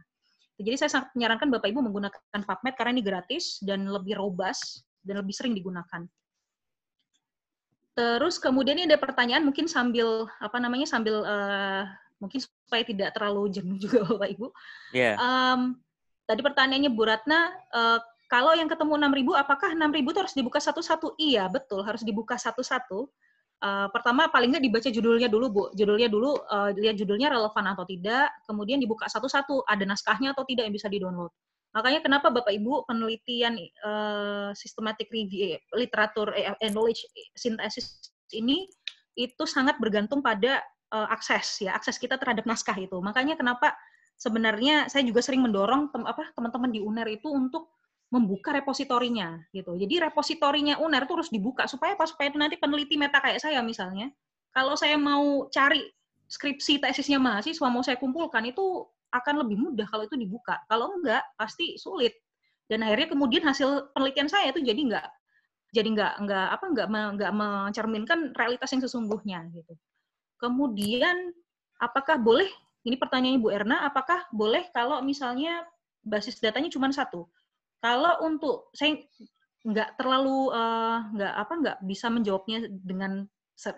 Jadi 0.56 0.76
saya 0.80 0.90
sangat 0.90 1.12
menyarankan 1.12 1.48
Bapak 1.52 1.68
Ibu 1.68 1.80
menggunakan 1.84 2.40
PubMed 2.42 2.74
karena 2.80 2.92
ini 2.96 3.04
gratis 3.04 3.60
dan 3.60 3.84
lebih 3.84 4.16
robust 4.16 4.84
dan 5.04 5.20
lebih 5.20 5.36
sering 5.36 5.52
digunakan. 5.52 6.08
Terus 7.96 8.36
kemudian 8.36 8.76
ini 8.76 8.88
ada 8.88 9.00
pertanyaan 9.00 9.44
mungkin 9.44 9.68
sambil 9.68 10.28
apa 10.40 10.56
namanya 10.60 10.84
sambil 10.88 11.24
uh, 11.24 11.84
mungkin 12.20 12.40
supaya 12.40 12.84
tidak 12.84 13.12
terlalu 13.16 13.52
jenuh 13.52 13.76
juga 13.84 14.04
Bapak 14.04 14.28
Ibu. 14.32 14.46
Yeah. 14.96 15.16
Um, 15.20 15.80
tadi 16.24 16.40
pertanyaannya 16.40 16.92
Bu 16.92 17.04
Ratna, 17.04 17.52
uh, 17.72 18.00
kalau 18.26 18.52
yang 18.58 18.66
ketemu 18.66 18.98
6.000 18.98 19.38
apakah 19.38 19.70
6.000 19.72 20.02
itu 20.02 20.18
harus 20.18 20.34
dibuka 20.34 20.58
satu-satu? 20.58 21.14
Iya, 21.14 21.46
betul, 21.46 21.86
harus 21.86 22.02
dibuka 22.02 22.34
satu-satu. 22.34 23.06
Uh, 23.56 23.88
pertama 23.88 24.28
paling 24.28 24.52
nggak 24.52 24.64
dibaca 24.68 24.88
judulnya 24.92 25.28
dulu 25.32 25.46
Bu. 25.48 25.62
Judulnya 25.72 26.12
dulu 26.12 26.36
uh, 26.36 26.70
lihat 26.76 27.00
judulnya 27.00 27.32
relevan 27.32 27.64
atau 27.72 27.88
tidak, 27.88 28.28
kemudian 28.44 28.76
dibuka 28.76 29.08
satu-satu, 29.08 29.64
ada 29.64 29.84
naskahnya 29.88 30.36
atau 30.36 30.44
tidak 30.44 30.68
yang 30.68 30.74
bisa 30.76 30.92
di-download. 30.92 31.32
Makanya 31.76 32.00
kenapa 32.00 32.32
Bapak 32.32 32.56
Ibu 32.56 32.88
penelitian 32.88 33.60
uh, 33.84 34.48
systematic 34.56 35.12
review 35.12 35.60
literatur 35.76 36.32
eh, 36.32 36.56
knowledge 36.72 37.04
synthesis 37.36 38.12
ini 38.32 38.64
itu 39.12 39.44
sangat 39.44 39.76
bergantung 39.76 40.24
pada 40.24 40.64
uh, 40.92 41.08
akses 41.12 41.64
ya, 41.64 41.76
akses 41.76 42.00
kita 42.00 42.16
terhadap 42.16 42.48
naskah 42.48 42.76
itu. 42.76 42.96
Makanya 43.00 43.36
kenapa 43.36 43.76
sebenarnya 44.16 44.88
saya 44.88 45.04
juga 45.04 45.20
sering 45.20 45.44
mendorong 45.44 45.92
apa 46.08 46.32
teman-teman 46.32 46.72
di 46.72 46.80
UNER 46.80 47.08
itu 47.12 47.28
untuk 47.28 47.72
membuka 48.16 48.56
repositorinya 48.56 49.44
gitu. 49.52 49.76
Jadi 49.76 50.00
repositorinya 50.08 50.80
UNER 50.80 51.04
itu 51.04 51.14
harus 51.14 51.30
dibuka 51.30 51.68
supaya 51.68 51.92
apa? 51.92 52.08
Supaya 52.08 52.32
nanti 52.32 52.56
peneliti 52.56 52.96
meta 52.96 53.20
kayak 53.20 53.44
saya 53.44 53.60
misalnya, 53.60 54.08
kalau 54.50 54.72
saya 54.74 54.96
mau 54.96 55.46
cari 55.52 55.84
skripsi 56.26 56.82
tesisnya 56.82 57.20
mahasiswa 57.20 57.68
mau 57.68 57.84
saya 57.84 58.00
kumpulkan 58.00 58.48
itu 58.48 58.88
akan 59.14 59.46
lebih 59.46 59.60
mudah 59.60 59.86
kalau 59.86 60.08
itu 60.08 60.16
dibuka. 60.16 60.58
Kalau 60.66 60.96
enggak, 60.96 61.22
pasti 61.38 61.76
sulit. 61.76 62.16
Dan 62.66 62.82
akhirnya 62.82 63.14
kemudian 63.14 63.46
hasil 63.46 63.94
penelitian 63.94 64.26
saya 64.26 64.50
itu 64.50 64.58
jadi 64.58 64.80
enggak 64.80 65.06
jadi 65.76 65.88
enggak 65.92 66.12
enggak 66.22 66.46
apa 66.56 66.64
enggak 66.72 66.86
enggak 66.88 67.32
mencerminkan 67.36 68.18
realitas 68.32 68.72
yang 68.72 68.82
sesungguhnya 68.84 69.38
gitu. 69.52 69.76
Kemudian 70.40 71.36
apakah 71.80 72.16
boleh 72.16 72.48
ini 72.86 72.96
pertanyaannya 72.96 73.40
Bu 73.42 73.50
Erna, 73.50 73.84
apakah 73.84 74.24
boleh 74.30 74.70
kalau 74.70 75.02
misalnya 75.02 75.66
basis 76.06 76.38
datanya 76.38 76.70
cuma 76.72 76.88
satu? 76.88 77.26
Kalau 77.86 78.18
untuk 78.26 78.74
saya 78.74 78.98
nggak 79.62 79.94
terlalu 79.94 80.50
uh, 80.50 81.06
nggak 81.14 81.34
apa 81.38 81.52
nggak 81.62 81.78
bisa 81.86 82.10
menjawabnya 82.10 82.66
dengan 82.82 83.22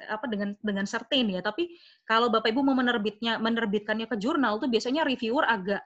apa 0.08 0.24
dengan 0.32 0.56
dengan 0.64 0.88
certain 0.88 1.28
ya. 1.28 1.44
Tapi 1.44 1.76
kalau 2.08 2.32
bapak 2.32 2.56
ibu 2.56 2.64
mau 2.64 2.72
menerbitnya 2.72 3.36
menerbitkannya 3.36 4.08
ke 4.08 4.16
jurnal 4.16 4.56
tuh 4.56 4.72
biasanya 4.72 5.04
reviewer 5.04 5.44
agak 5.44 5.84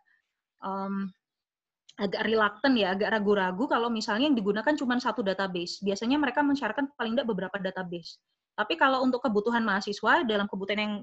um, 0.63 1.11
agak 1.99 2.23
reluctant 2.25 2.79
ya 2.79 2.95
agak 2.95 3.11
ragu-ragu 3.11 3.67
kalau 3.67 3.91
misalnya 3.91 4.31
yang 4.31 4.39
digunakan 4.39 4.75
cuma 4.79 5.03
satu 5.03 5.27
database. 5.27 5.83
Biasanya 5.83 6.15
mereka 6.23 6.47
mensyaratkan 6.47 6.95
paling 6.95 7.19
tidak 7.19 7.27
beberapa 7.27 7.59
database. 7.59 8.23
Tapi 8.55 8.79
kalau 8.79 9.03
untuk 9.03 9.19
kebutuhan 9.19 9.67
mahasiswa 9.67 10.23
dalam 10.23 10.47
kebutuhan 10.47 10.79
yang 10.79 10.95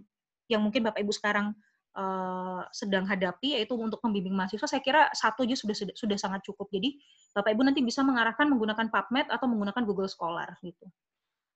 yang 0.49 0.61
mungkin 0.63 0.88
bapak 0.88 1.03
ibu 1.03 1.11
sekarang 1.11 1.51
uh, 1.96 2.62
sedang 2.76 3.08
hadapi 3.08 3.58
yaitu 3.58 3.74
untuk 3.74 4.02
membimbing 4.06 4.36
mahasiswa 4.36 4.68
saya 4.68 4.82
kira 4.84 5.10
satu 5.16 5.48
aja 5.48 5.56
sudah 5.58 5.76
sudah 5.96 6.18
sangat 6.20 6.46
cukup. 6.46 6.70
Jadi 6.70 7.00
bapak 7.34 7.56
ibu 7.56 7.62
nanti 7.66 7.82
bisa 7.82 8.06
mengarahkan 8.06 8.46
menggunakan 8.46 8.92
PubMed 8.92 9.28
atau 9.32 9.48
menggunakan 9.50 9.84
Google 9.88 10.10
Scholar 10.12 10.54
gitu. 10.62 10.86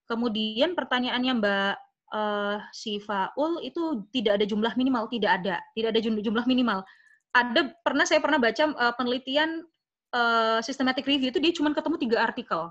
Kemudian 0.09 0.75
pertanyaannya 0.75 1.33
Mbak 1.39 1.73
uh, 2.13 2.57
si 2.75 2.99
Faul 2.99 3.59
itu 3.63 4.05
tidak 4.11 4.39
ada 4.41 4.45
jumlah 4.45 4.73
minimal, 4.75 5.07
tidak 5.09 5.41
ada, 5.43 5.55
tidak 5.73 5.89
ada 5.95 5.99
jumlah 6.01 6.45
minimal. 6.45 6.85
Ada 7.33 7.73
pernah 7.81 8.05
saya 8.05 8.21
pernah 8.21 8.37
baca 8.37 8.63
uh, 8.77 8.93
penelitian 8.93 9.65
uh, 10.13 10.59
systematic 10.61 11.07
review 11.07 11.33
itu 11.33 11.41
dia 11.41 11.53
cuma 11.55 11.73
ketemu 11.73 11.97
tiga 11.97 12.17
artikel, 12.21 12.69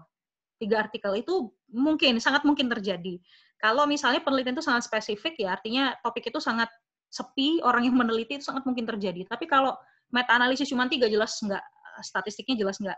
tiga 0.63 0.87
artikel 0.87 1.13
itu 1.19 1.51
mungkin 1.73 2.23
sangat 2.23 2.47
mungkin 2.47 2.71
terjadi. 2.71 3.19
Kalau 3.59 3.87
misalnya 3.87 4.23
penelitian 4.23 4.55
itu 4.55 4.67
sangat 4.67 4.87
spesifik 4.87 5.39
ya 5.39 5.55
artinya 5.55 5.95
topik 6.03 6.31
itu 6.31 6.39
sangat 6.39 6.71
sepi, 7.13 7.61
orang 7.61 7.85
yang 7.85 7.97
meneliti 8.01 8.41
itu 8.41 8.49
sangat 8.49 8.65
mungkin 8.65 8.89
terjadi. 8.89 9.29
Tapi 9.29 9.45
kalau 9.45 9.77
meta 10.09 10.33
analisis 10.33 10.73
cuma 10.73 10.89
tiga 10.89 11.13
jelas 11.13 11.37
nggak 11.45 11.61
statistiknya 12.01 12.65
jelas 12.65 12.81
nggak 12.81 12.97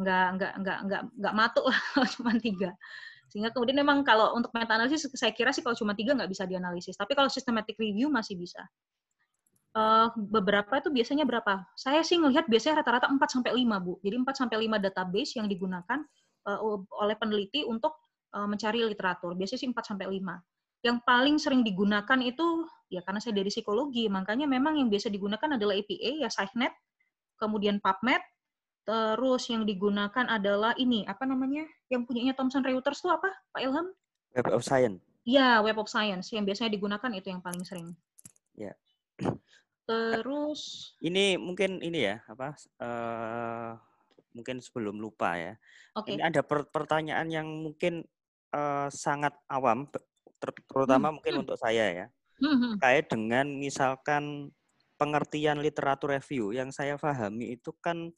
nggak 0.00 0.26
nggak 0.40 0.52
nggak 0.64 0.78
nggak 0.88 1.02
nggak 1.20 1.34
matuk 1.36 1.64
cuma 2.16 2.32
tiga. 2.40 2.72
Sehingga 3.28 3.52
kemudian 3.52 3.78
memang 3.84 4.02
kalau 4.02 4.32
untuk 4.32 4.50
meta 4.56 4.74
analisis 4.74 5.06
saya 5.12 5.30
kira 5.36 5.52
sih 5.52 5.60
kalau 5.60 5.76
cuma 5.76 5.92
tiga 5.92 6.16
nggak 6.16 6.32
bisa 6.32 6.48
dianalisis. 6.48 6.96
Tapi 6.96 7.12
kalau 7.12 7.28
systematic 7.28 7.76
review 7.76 8.08
masih 8.08 8.40
bisa. 8.40 8.64
Uh, 9.70 10.10
beberapa 10.18 10.82
itu 10.82 10.90
biasanya 10.90 11.22
berapa? 11.22 11.62
Saya 11.78 12.02
sih 12.02 12.18
ngelihat 12.18 12.50
biasanya 12.50 12.82
rata-rata 12.82 13.06
4 13.06 13.22
sampai 13.30 13.54
5, 13.54 13.78
Bu. 13.78 14.02
Jadi 14.02 14.16
4 14.18 14.34
sampai 14.34 14.56
5 14.66 14.82
database 14.82 15.38
yang 15.38 15.46
digunakan 15.46 16.02
uh, 16.50 16.58
oleh 16.98 17.14
peneliti 17.14 17.62
untuk 17.62 17.94
uh, 18.34 18.50
mencari 18.50 18.82
literatur. 18.82 19.38
Biasanya 19.38 19.60
sih 19.62 19.70
4 19.70 19.78
sampai 19.78 20.10
5. 20.10 20.90
Yang 20.90 20.96
paling 21.06 21.36
sering 21.38 21.62
digunakan 21.62 22.18
itu 22.18 22.66
ya 22.90 23.00
karena 23.06 23.22
saya 23.22 23.38
dari 23.38 23.48
psikologi, 23.48 24.10
makanya 24.10 24.50
memang 24.50 24.76
yang 24.76 24.90
biasa 24.90 25.08
digunakan 25.08 25.56
adalah 25.56 25.78
APA 25.78 26.10
ya 26.20 26.28
SciNet, 26.28 26.74
kemudian 27.38 27.78
PubMed, 27.78 28.20
Terus 28.90 29.46
yang 29.52 29.62
digunakan 29.68 30.26
adalah 30.26 30.72
ini, 30.74 31.04
apa 31.04 31.22
namanya? 31.28 31.62
Yang 31.92 32.10
punyanya 32.10 32.34
Thomson 32.34 32.66
Reuters 32.66 32.98
itu 32.98 33.06
apa, 33.06 33.30
Pak 33.54 33.62
Ilham? 33.62 33.86
Web 34.34 34.50
of 34.50 34.66
Science. 34.66 34.98
Ya, 35.22 35.60
Web 35.60 35.78
of 35.78 35.86
Science. 35.86 36.32
Yang 36.34 36.50
biasanya 36.50 36.70
digunakan 36.74 37.10
itu 37.14 37.30
yang 37.30 37.38
paling 37.38 37.62
sering. 37.62 37.94
Ya. 38.56 38.74
Terus 39.86 40.94
ini 41.02 41.38
mungkin 41.38 41.78
ini 41.82 42.02
ya, 42.02 42.18
apa? 42.26 42.58
Uh, 42.82 43.78
mungkin 44.34 44.58
sebelum 44.58 44.98
lupa 44.98 45.38
ya. 45.38 45.54
Okay. 45.94 46.18
Ini 46.18 46.26
ada 46.26 46.42
per 46.42 46.66
pertanyaan 46.70 47.30
yang 47.30 47.46
mungkin 47.46 48.06
uh, 48.54 48.90
sangat 48.90 49.38
awam, 49.50 49.86
ter 50.40 50.50
terutama 50.66 51.10
hmm. 51.10 51.14
mungkin 51.20 51.34
hmm. 51.36 51.42
untuk 51.46 51.58
saya 51.62 51.86
ya. 51.94 52.06
Hmm. 52.40 52.56
hmm. 52.56 52.72
Kait 52.80 53.06
dengan 53.06 53.46
misalkan 53.56 54.50
pengertian 54.96 55.60
literatur 55.64 56.12
review 56.12 56.52
yang 56.52 56.68
saya 56.72 57.00
pahami 57.00 57.56
itu 57.56 57.72
kan 57.80 58.12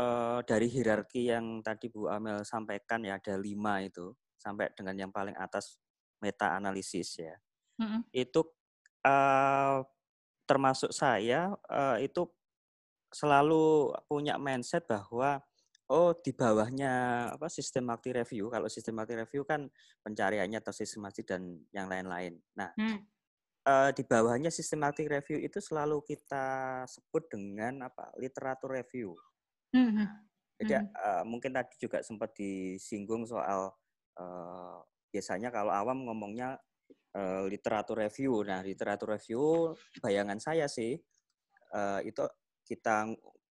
uh, 0.00 0.40
dari 0.44 0.68
hierarki 0.72 1.28
yang 1.28 1.60
tadi 1.60 1.92
Bu 1.92 2.08
Amel 2.08 2.44
sampaikan 2.48 3.04
ya 3.04 3.20
ada 3.20 3.36
lima 3.36 3.84
itu 3.84 4.12
sampai 4.40 4.72
dengan 4.72 4.96
yang 4.96 5.12
paling 5.12 5.36
atas 5.36 5.76
meta 6.22 6.56
analisis 6.56 7.18
ya. 7.20 7.36
Mm-hmm. 7.80 8.00
Itu 8.14 8.40
uh, 9.04 9.84
termasuk 10.48 10.90
saya 10.90 11.52
uh, 11.68 11.98
itu 12.00 12.28
selalu 13.12 13.92
punya 14.08 14.40
mindset 14.40 14.88
bahwa 14.88 15.44
oh 15.92 16.16
di 16.16 16.32
bawahnya 16.32 17.28
apa 17.36 17.52
sistematik 17.52 18.16
review 18.16 18.48
kalau 18.48 18.64
sistematik 18.72 19.28
review 19.28 19.44
kan 19.44 19.68
pencariannya 20.00 20.60
tersistematik 20.64 21.28
dan 21.28 21.60
yang 21.76 21.92
lain-lain. 21.92 22.40
Nah, 22.56 22.72
mm. 22.80 22.98
Uh, 23.66 23.90
di 23.94 24.02
bawahnya 24.02 24.50
sistematik 24.50 25.10
review 25.10 25.38
itu 25.42 25.58
selalu 25.62 26.02
kita 26.02 26.82
sebut 26.86 27.26
dengan 27.30 27.86
apa 27.90 28.10
literatur 28.18 28.74
review. 28.74 29.14
Mm-hmm. 29.72 30.06
Jadi 30.62 30.74
uh, 30.78 31.22
mungkin 31.26 31.50
tadi 31.56 31.74
juga 31.80 32.04
sempat 32.06 32.34
disinggung 32.38 33.26
soal 33.26 33.74
uh, 34.18 34.78
biasanya 35.10 35.50
kalau 35.50 35.74
awam 35.74 36.06
ngomongnya 36.06 36.58
uh, 37.18 37.44
literatur 37.46 37.98
review. 37.98 38.46
Nah, 38.46 38.62
literatur 38.62 39.18
review 39.18 39.74
bayangan 39.98 40.38
saya 40.38 40.70
sih 40.70 40.94
uh, 41.74 42.00
itu 42.06 42.22
kita 42.62 43.10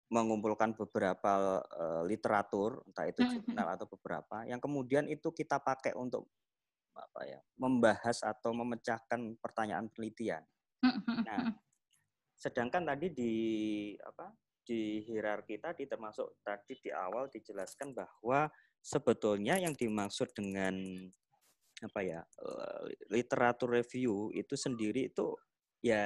mengumpulkan 0.09 0.73
beberapa 0.73 1.61
uh, 1.61 2.01
literatur, 2.01 2.81
entah 2.89 3.05
itu 3.05 3.21
mm-hmm. 3.21 3.45
jurnal 3.45 3.67
atau 3.77 3.85
beberapa, 3.85 4.41
yang 4.49 4.57
kemudian 4.57 5.05
itu 5.05 5.29
kita 5.29 5.61
pakai 5.61 5.93
untuk 5.93 6.25
apa 6.99 7.21
ya, 7.23 7.39
membahas 7.55 8.19
atau 8.21 8.51
memecahkan 8.51 9.39
pertanyaan 9.39 9.87
penelitian. 9.91 10.43
Mm-hmm. 10.83 11.17
Nah, 11.23 11.55
sedangkan 12.35 12.87
tadi 12.87 13.07
di 13.11 13.33
apa 13.99 14.31
di 14.63 15.01
hierarki 15.01 15.57
tadi 15.57 15.89
termasuk 15.89 16.39
tadi 16.45 16.77
di 16.77 16.93
awal 16.93 17.25
dijelaskan 17.31 17.91
bahwa 17.91 18.47
sebetulnya 18.79 19.57
yang 19.57 19.73
dimaksud 19.73 20.29
dengan 20.31 20.77
apa 21.79 21.99
ya 22.03 22.21
eh, 22.21 22.83
literatur 23.09 23.71
review 23.71 24.29
itu 24.35 24.53
sendiri 24.53 25.09
itu 25.09 25.33
ya 25.79 26.05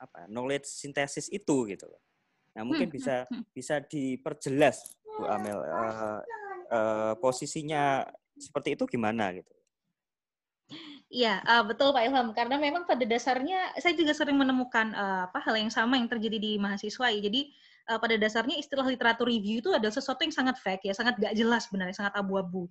apa 0.00 0.30
knowledge 0.30 0.66
synthesis 0.66 1.28
itu 1.28 1.68
gitu 1.68 1.84
loh. 1.90 2.00
Nah 2.56 2.62
mungkin 2.64 2.88
hmm, 2.88 2.96
bisa 2.96 3.16
hmm, 3.28 3.34
hmm. 3.36 3.44
bisa 3.52 3.74
diperjelas 3.84 4.96
Bu 5.04 5.28
Amel 5.28 5.58
uh, 5.60 6.22
uh, 6.72 7.12
posisinya 7.20 8.08
seperti 8.40 8.78
itu 8.78 8.88
gimana 8.88 9.36
gitu. 9.36 9.52
Iya, 11.10 11.42
uh, 11.42 11.66
betul 11.66 11.90
Pak 11.90 12.06
Ilham. 12.06 12.30
Karena 12.30 12.54
memang 12.54 12.86
pada 12.86 13.02
dasarnya 13.02 13.74
saya 13.82 13.98
juga 13.98 14.14
sering 14.14 14.38
menemukan 14.38 14.94
uh, 14.94 15.26
apa 15.26 15.42
hal 15.42 15.58
yang 15.58 15.66
sama 15.66 15.98
yang 15.98 16.06
terjadi 16.06 16.38
di 16.38 16.52
mahasiswa. 16.54 17.10
Ya. 17.10 17.18
Jadi 17.18 17.50
uh, 17.90 17.98
pada 17.98 18.14
dasarnya 18.14 18.54
istilah 18.62 18.86
literatur 18.86 19.26
review 19.26 19.58
itu 19.58 19.74
adalah 19.74 19.90
sesuatu 19.90 20.22
yang 20.22 20.30
sangat 20.30 20.62
fake 20.62 20.86
ya, 20.86 20.94
sangat 20.94 21.18
gak 21.18 21.34
jelas 21.34 21.66
sebenarnya, 21.66 21.98
sangat 21.98 22.14
abu-abu. 22.14 22.70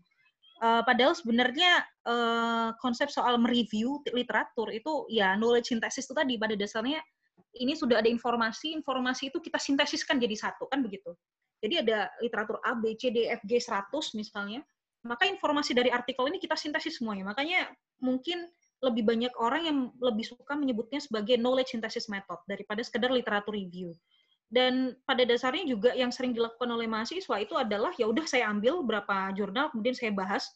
Uh, 0.63 0.79
padahal 0.87 1.15
sebenarnya 1.15 1.83
uh, 2.07 2.71
konsep 2.79 3.11
soal 3.11 3.35
mereview 3.39 3.99
literatur 4.11 4.71
itu 4.71 5.07
ya 5.11 5.35
knowledge 5.35 5.71
synthesis 5.71 6.07
itu 6.07 6.15
tadi 6.15 6.35
pada 6.35 6.55
dasarnya 6.55 6.99
ini 7.59 7.75
sudah 7.75 7.99
ada 7.99 8.07
informasi, 8.07 8.71
informasi 8.75 9.35
itu 9.35 9.39
kita 9.43 9.59
sintesiskan 9.59 10.15
jadi 10.15 10.35
satu 10.39 10.67
kan 10.71 10.79
begitu. 10.79 11.11
Jadi 11.59 11.83
ada 11.83 12.07
literatur 12.23 12.63
A, 12.63 12.71
B, 12.71 12.95
C, 12.95 13.11
D, 13.11 13.27
F, 13.27 13.43
G 13.43 13.59
100 13.59 14.15
misalnya 14.15 14.63
maka 15.03 15.23
informasi 15.27 15.71
dari 15.71 15.89
artikel 15.89 16.27
ini 16.27 16.41
kita 16.41 16.59
sintesis 16.59 16.99
semuanya. 16.99 17.31
Makanya 17.31 17.71
mungkin 18.03 18.51
lebih 18.79 19.03
banyak 19.03 19.33
orang 19.35 19.61
yang 19.67 19.77
lebih 19.99 20.23
suka 20.23 20.55
menyebutnya 20.55 21.03
sebagai 21.03 21.35
knowledge 21.35 21.75
synthesis 21.75 22.07
method 22.07 22.39
daripada 22.47 22.79
sekedar 22.79 23.11
literatur 23.11 23.51
review. 23.51 23.91
Dan 24.49 24.97
pada 25.05 25.21
dasarnya 25.27 25.67
juga 25.67 25.93
yang 25.93 26.09
sering 26.09 26.33
dilakukan 26.33 26.65
oleh 26.73 26.89
mahasiswa 26.89 27.37
itu 27.37 27.53
adalah 27.53 27.93
ya 27.99 28.09
udah 28.09 28.25
saya 28.25 28.49
ambil 28.49 28.81
berapa 28.81 29.29
jurnal 29.37 29.69
kemudian 29.69 29.93
saya 29.93 30.09
bahas 30.09 30.49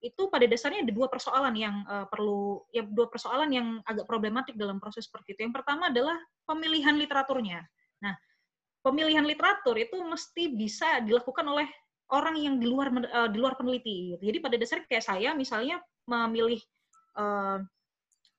itu 0.00 0.28
pada 0.32 0.48
dasarnya 0.48 0.84
ada 0.84 0.92
dua 0.92 1.08
persoalan 1.12 1.52
yang 1.56 1.80
uh, 1.88 2.08
perlu 2.08 2.64
ya 2.72 2.84
dua 2.84 3.08
persoalan 3.08 3.50
yang 3.52 3.68
agak 3.84 4.08
problematik 4.08 4.56
dalam 4.56 4.80
proses 4.80 5.08
seperti 5.08 5.36
itu. 5.36 5.48
Yang 5.48 5.60
pertama 5.60 5.92
adalah 5.92 6.16
pemilihan 6.48 6.96
literaturnya. 6.96 7.64
Nah, 8.04 8.14
pemilihan 8.84 9.24
literatur 9.24 9.76
itu 9.80 9.96
mesti 10.04 10.52
bisa 10.52 11.00
dilakukan 11.04 11.44
oleh 11.44 11.68
orang 12.12 12.36
yang 12.36 12.60
di 12.60 12.66
luar 12.68 12.92
uh, 12.92 13.28
di 13.30 13.38
luar 13.40 13.56
peneliti. 13.56 14.16
Gitu. 14.16 14.22
Jadi 14.32 14.38
pada 14.42 14.56
dasarnya 14.60 14.86
kayak 14.90 15.04
saya 15.04 15.30
misalnya 15.32 15.80
memilih 16.04 16.60
uh, 17.16 17.62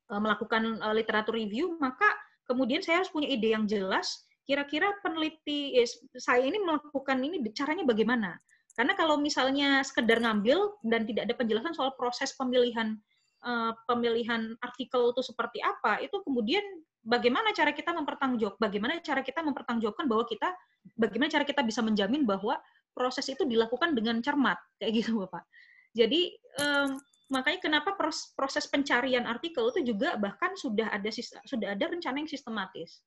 melakukan 0.09 0.77
uh, 0.85 0.93
literatur 0.93 1.33
review, 1.33 1.77
maka 1.81 2.05
kemudian 2.45 2.85
saya 2.85 3.01
harus 3.01 3.09
punya 3.09 3.29
ide 3.29 3.53
yang 3.57 3.65
jelas. 3.65 4.25
Kira-kira 4.45 4.93
peneliti 5.01 5.73
eh, 5.73 5.89
saya 6.21 6.45
ini 6.45 6.61
melakukan 6.61 7.17
ini 7.17 7.41
caranya 7.49 7.81
bagaimana? 7.81 8.37
Karena 8.77 8.93
kalau 8.93 9.17
misalnya 9.17 9.81
sekedar 9.81 10.21
ngambil 10.21 10.77
dan 10.85 11.07
tidak 11.09 11.25
ada 11.25 11.33
penjelasan 11.33 11.73
soal 11.73 11.97
proses 11.97 12.29
pemilihan 12.37 12.93
uh, 13.41 13.73
pemilihan 13.89 14.53
artikel 14.61 15.09
itu 15.15 15.21
seperti 15.25 15.65
apa, 15.65 15.97
itu 16.05 16.21
kemudian 16.21 16.61
bagaimana 17.01 17.53
cara 17.57 17.71
kita 17.71 17.93
mempertanggungjawab, 17.93 18.57
bagaimana 18.61 18.99
cara 18.99 19.25
kita 19.25 19.45
mempertanggungjawabkan 19.45 20.05
bahwa 20.09 20.23
kita, 20.29 20.49
bagaimana 20.97 21.29
cara 21.29 21.45
kita 21.47 21.61
bisa 21.61 21.81
menjamin 21.85 22.25
bahwa 22.25 22.57
proses 22.95 23.27
itu 23.27 23.43
dilakukan 23.43 23.93
dengan 23.93 24.23
cermat, 24.23 24.57
kayak 24.79 25.03
gitu 25.03 25.19
Bapak. 25.27 25.43
Jadi 25.91 26.33
um, 26.63 26.97
makanya 27.29 27.59
kenapa 27.59 27.93
proses 28.33 28.65
pencarian 28.71 29.27
artikel 29.27 29.67
itu 29.75 29.93
juga 29.93 30.15
bahkan 30.15 30.55
sudah 30.55 30.87
ada 30.89 31.11
sudah 31.45 31.75
ada 31.75 31.85
rencana 31.91 32.23
yang 32.23 32.31
sistematis. 32.31 33.03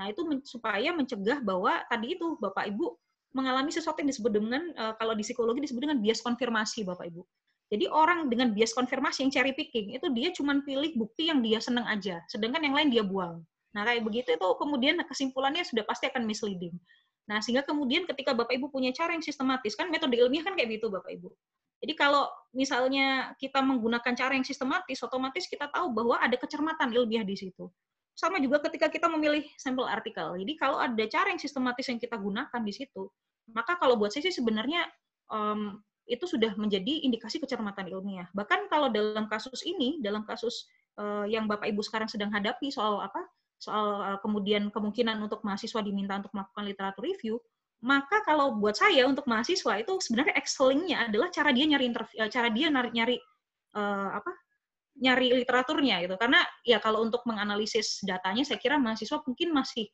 Nah, 0.00 0.08
itu 0.08 0.24
men, 0.24 0.40
supaya 0.42 0.88
mencegah 0.94 1.44
bahwa 1.44 1.84
tadi 1.90 2.16
itu 2.16 2.38
Bapak 2.40 2.70
Ibu 2.72 2.96
mengalami 3.36 3.72
sesuatu 3.72 4.00
yang 4.00 4.10
disebut 4.12 4.32
dengan 4.32 4.62
uh, 4.76 4.94
kalau 4.96 5.12
di 5.16 5.24
psikologi 5.24 5.64
disebut 5.64 5.82
dengan 5.84 5.98
bias 6.00 6.20
konfirmasi 6.24 6.84
Bapak 6.84 7.12
Ibu. 7.12 7.22
Jadi 7.72 7.88
orang 7.88 8.28
dengan 8.28 8.52
bias 8.52 8.76
konfirmasi 8.76 9.24
yang 9.24 9.32
cherry 9.32 9.56
picking 9.56 9.96
itu 9.96 10.04
dia 10.12 10.28
cuma 10.36 10.60
pilih 10.60 10.92
bukti 10.92 11.32
yang 11.32 11.40
dia 11.40 11.56
senang 11.56 11.88
aja, 11.88 12.20
sedangkan 12.28 12.60
yang 12.60 12.76
lain 12.76 12.88
dia 12.92 13.00
buang. 13.00 13.40
Nah, 13.72 13.88
kayak 13.88 14.04
begitu 14.04 14.36
itu 14.36 14.48
kemudian 14.60 15.00
kesimpulannya 15.08 15.64
sudah 15.64 15.80
pasti 15.88 16.04
akan 16.12 16.28
misleading. 16.28 16.76
Nah, 17.30 17.38
sehingga 17.38 17.62
kemudian 17.62 18.02
ketika 18.08 18.34
Bapak 18.34 18.54
Ibu 18.58 18.72
punya 18.72 18.90
cara 18.90 19.14
yang 19.14 19.22
sistematis, 19.22 19.78
kan 19.78 19.88
metode 19.88 20.18
ilmiah 20.18 20.42
kan 20.42 20.58
kayak 20.58 20.78
gitu 20.80 20.90
Bapak 20.90 21.10
Ibu. 21.14 21.30
Jadi 21.82 21.94
kalau 21.98 22.30
misalnya 22.54 23.34
kita 23.42 23.58
menggunakan 23.58 24.14
cara 24.14 24.38
yang 24.38 24.46
sistematis, 24.46 25.02
otomatis 25.02 25.50
kita 25.50 25.66
tahu 25.70 25.90
bahwa 25.90 26.14
ada 26.22 26.38
kecermatan 26.38 26.94
ilmiah 26.94 27.26
di 27.26 27.34
situ. 27.34 27.66
Sama 28.14 28.38
juga 28.38 28.62
ketika 28.62 28.86
kita 28.86 29.10
memilih 29.10 29.42
sampel 29.58 29.90
artikel. 29.90 30.38
Jadi 30.38 30.54
kalau 30.54 30.78
ada 30.78 31.04
cara 31.10 31.34
yang 31.34 31.42
sistematis 31.42 31.90
yang 31.90 31.98
kita 31.98 32.14
gunakan 32.14 32.60
di 32.62 32.70
situ, 32.70 33.10
maka 33.50 33.74
kalau 33.82 33.98
buat 33.98 34.14
saya 34.14 34.30
sih 34.30 34.38
sebenarnya 34.38 34.86
um, 35.26 35.82
itu 36.06 36.22
sudah 36.26 36.54
menjadi 36.54 37.02
indikasi 37.02 37.42
kecermatan 37.42 37.90
ilmiah. 37.90 38.30
Bahkan 38.30 38.70
kalau 38.70 38.86
dalam 38.90 39.26
kasus 39.26 39.66
ini, 39.66 39.98
dalam 39.98 40.22
kasus 40.22 40.70
uh, 41.02 41.26
yang 41.26 41.50
Bapak 41.50 41.66
Ibu 41.66 41.82
sekarang 41.82 42.06
sedang 42.06 42.30
hadapi 42.30 42.70
soal 42.70 43.02
apa? 43.02 43.26
Soal 43.62 43.86
uh, 44.02 44.18
kemudian 44.18 44.74
kemungkinan 44.74 45.22
untuk 45.22 45.46
mahasiswa 45.46 45.78
diminta 45.86 46.18
untuk 46.18 46.34
melakukan 46.34 46.66
literatur 46.66 47.06
review, 47.06 47.38
maka 47.86 48.26
kalau 48.26 48.58
buat 48.58 48.74
saya 48.74 49.06
untuk 49.06 49.22
mahasiswa 49.30 49.78
itu 49.78 50.02
sebenarnya 50.02 50.34
excelling-nya 50.34 51.06
adalah 51.06 51.30
cara 51.30 51.54
dia 51.54 51.70
nyari 51.70 51.86
interview, 51.86 52.18
eh, 52.18 52.30
cara 52.30 52.50
dia 52.50 52.66
nyari, 52.74 52.90
nyari 52.90 53.16
uh, 53.78 54.18
apa 54.18 54.34
nyari 54.98 55.30
literaturnya 55.38 56.02
gitu. 56.02 56.18
Karena 56.18 56.42
ya 56.66 56.82
kalau 56.82 57.06
untuk 57.06 57.22
menganalisis 57.22 58.02
datanya 58.02 58.42
saya 58.42 58.58
kira 58.58 58.82
mahasiswa 58.82 59.22
mungkin 59.22 59.54
masih 59.54 59.86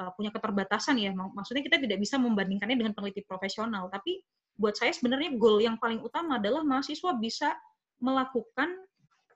uh, 0.00 0.12
punya 0.16 0.32
keterbatasan 0.32 0.96
ya. 0.96 1.12
Maksudnya 1.12 1.60
kita 1.60 1.76
tidak 1.76 2.00
bisa 2.00 2.16
membandingkannya 2.16 2.76
dengan 2.80 2.96
peneliti 2.96 3.20
profesional. 3.28 3.92
Tapi 3.92 4.24
buat 4.56 4.80
saya 4.80 4.96
sebenarnya 4.96 5.36
goal 5.36 5.60
yang 5.60 5.76
paling 5.76 6.00
utama 6.00 6.40
adalah 6.40 6.64
mahasiswa 6.64 7.12
bisa 7.20 7.52
melakukan 8.00 8.68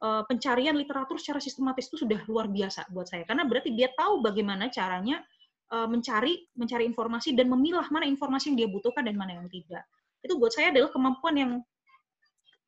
uh, 0.02 0.22
pencarian 0.26 0.74
literatur 0.74 1.20
secara 1.20 1.38
sistematis 1.38 1.86
itu 1.86 2.02
sudah 2.02 2.18
luar 2.26 2.50
biasa 2.50 2.88
buat 2.90 3.06
saya 3.06 3.22
karena 3.28 3.46
berarti 3.46 3.70
dia 3.74 3.92
tahu 3.94 4.24
bagaimana 4.24 4.72
caranya 4.72 5.22
uh, 5.74 5.88
mencari 5.88 6.46
mencari 6.58 6.84
informasi 6.84 7.32
dan 7.32 7.50
memilah 7.50 7.86
mana 7.88 8.04
informasi 8.04 8.52
yang 8.52 8.66
dia 8.66 8.68
butuhkan 8.70 9.06
dan 9.06 9.16
mana 9.18 9.38
yang 9.38 9.48
tidak. 9.48 9.84
Itu 10.20 10.36
buat 10.36 10.52
saya 10.52 10.72
adalah 10.74 10.90
kemampuan 10.92 11.34
yang 11.36 11.52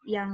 yang 0.07 0.31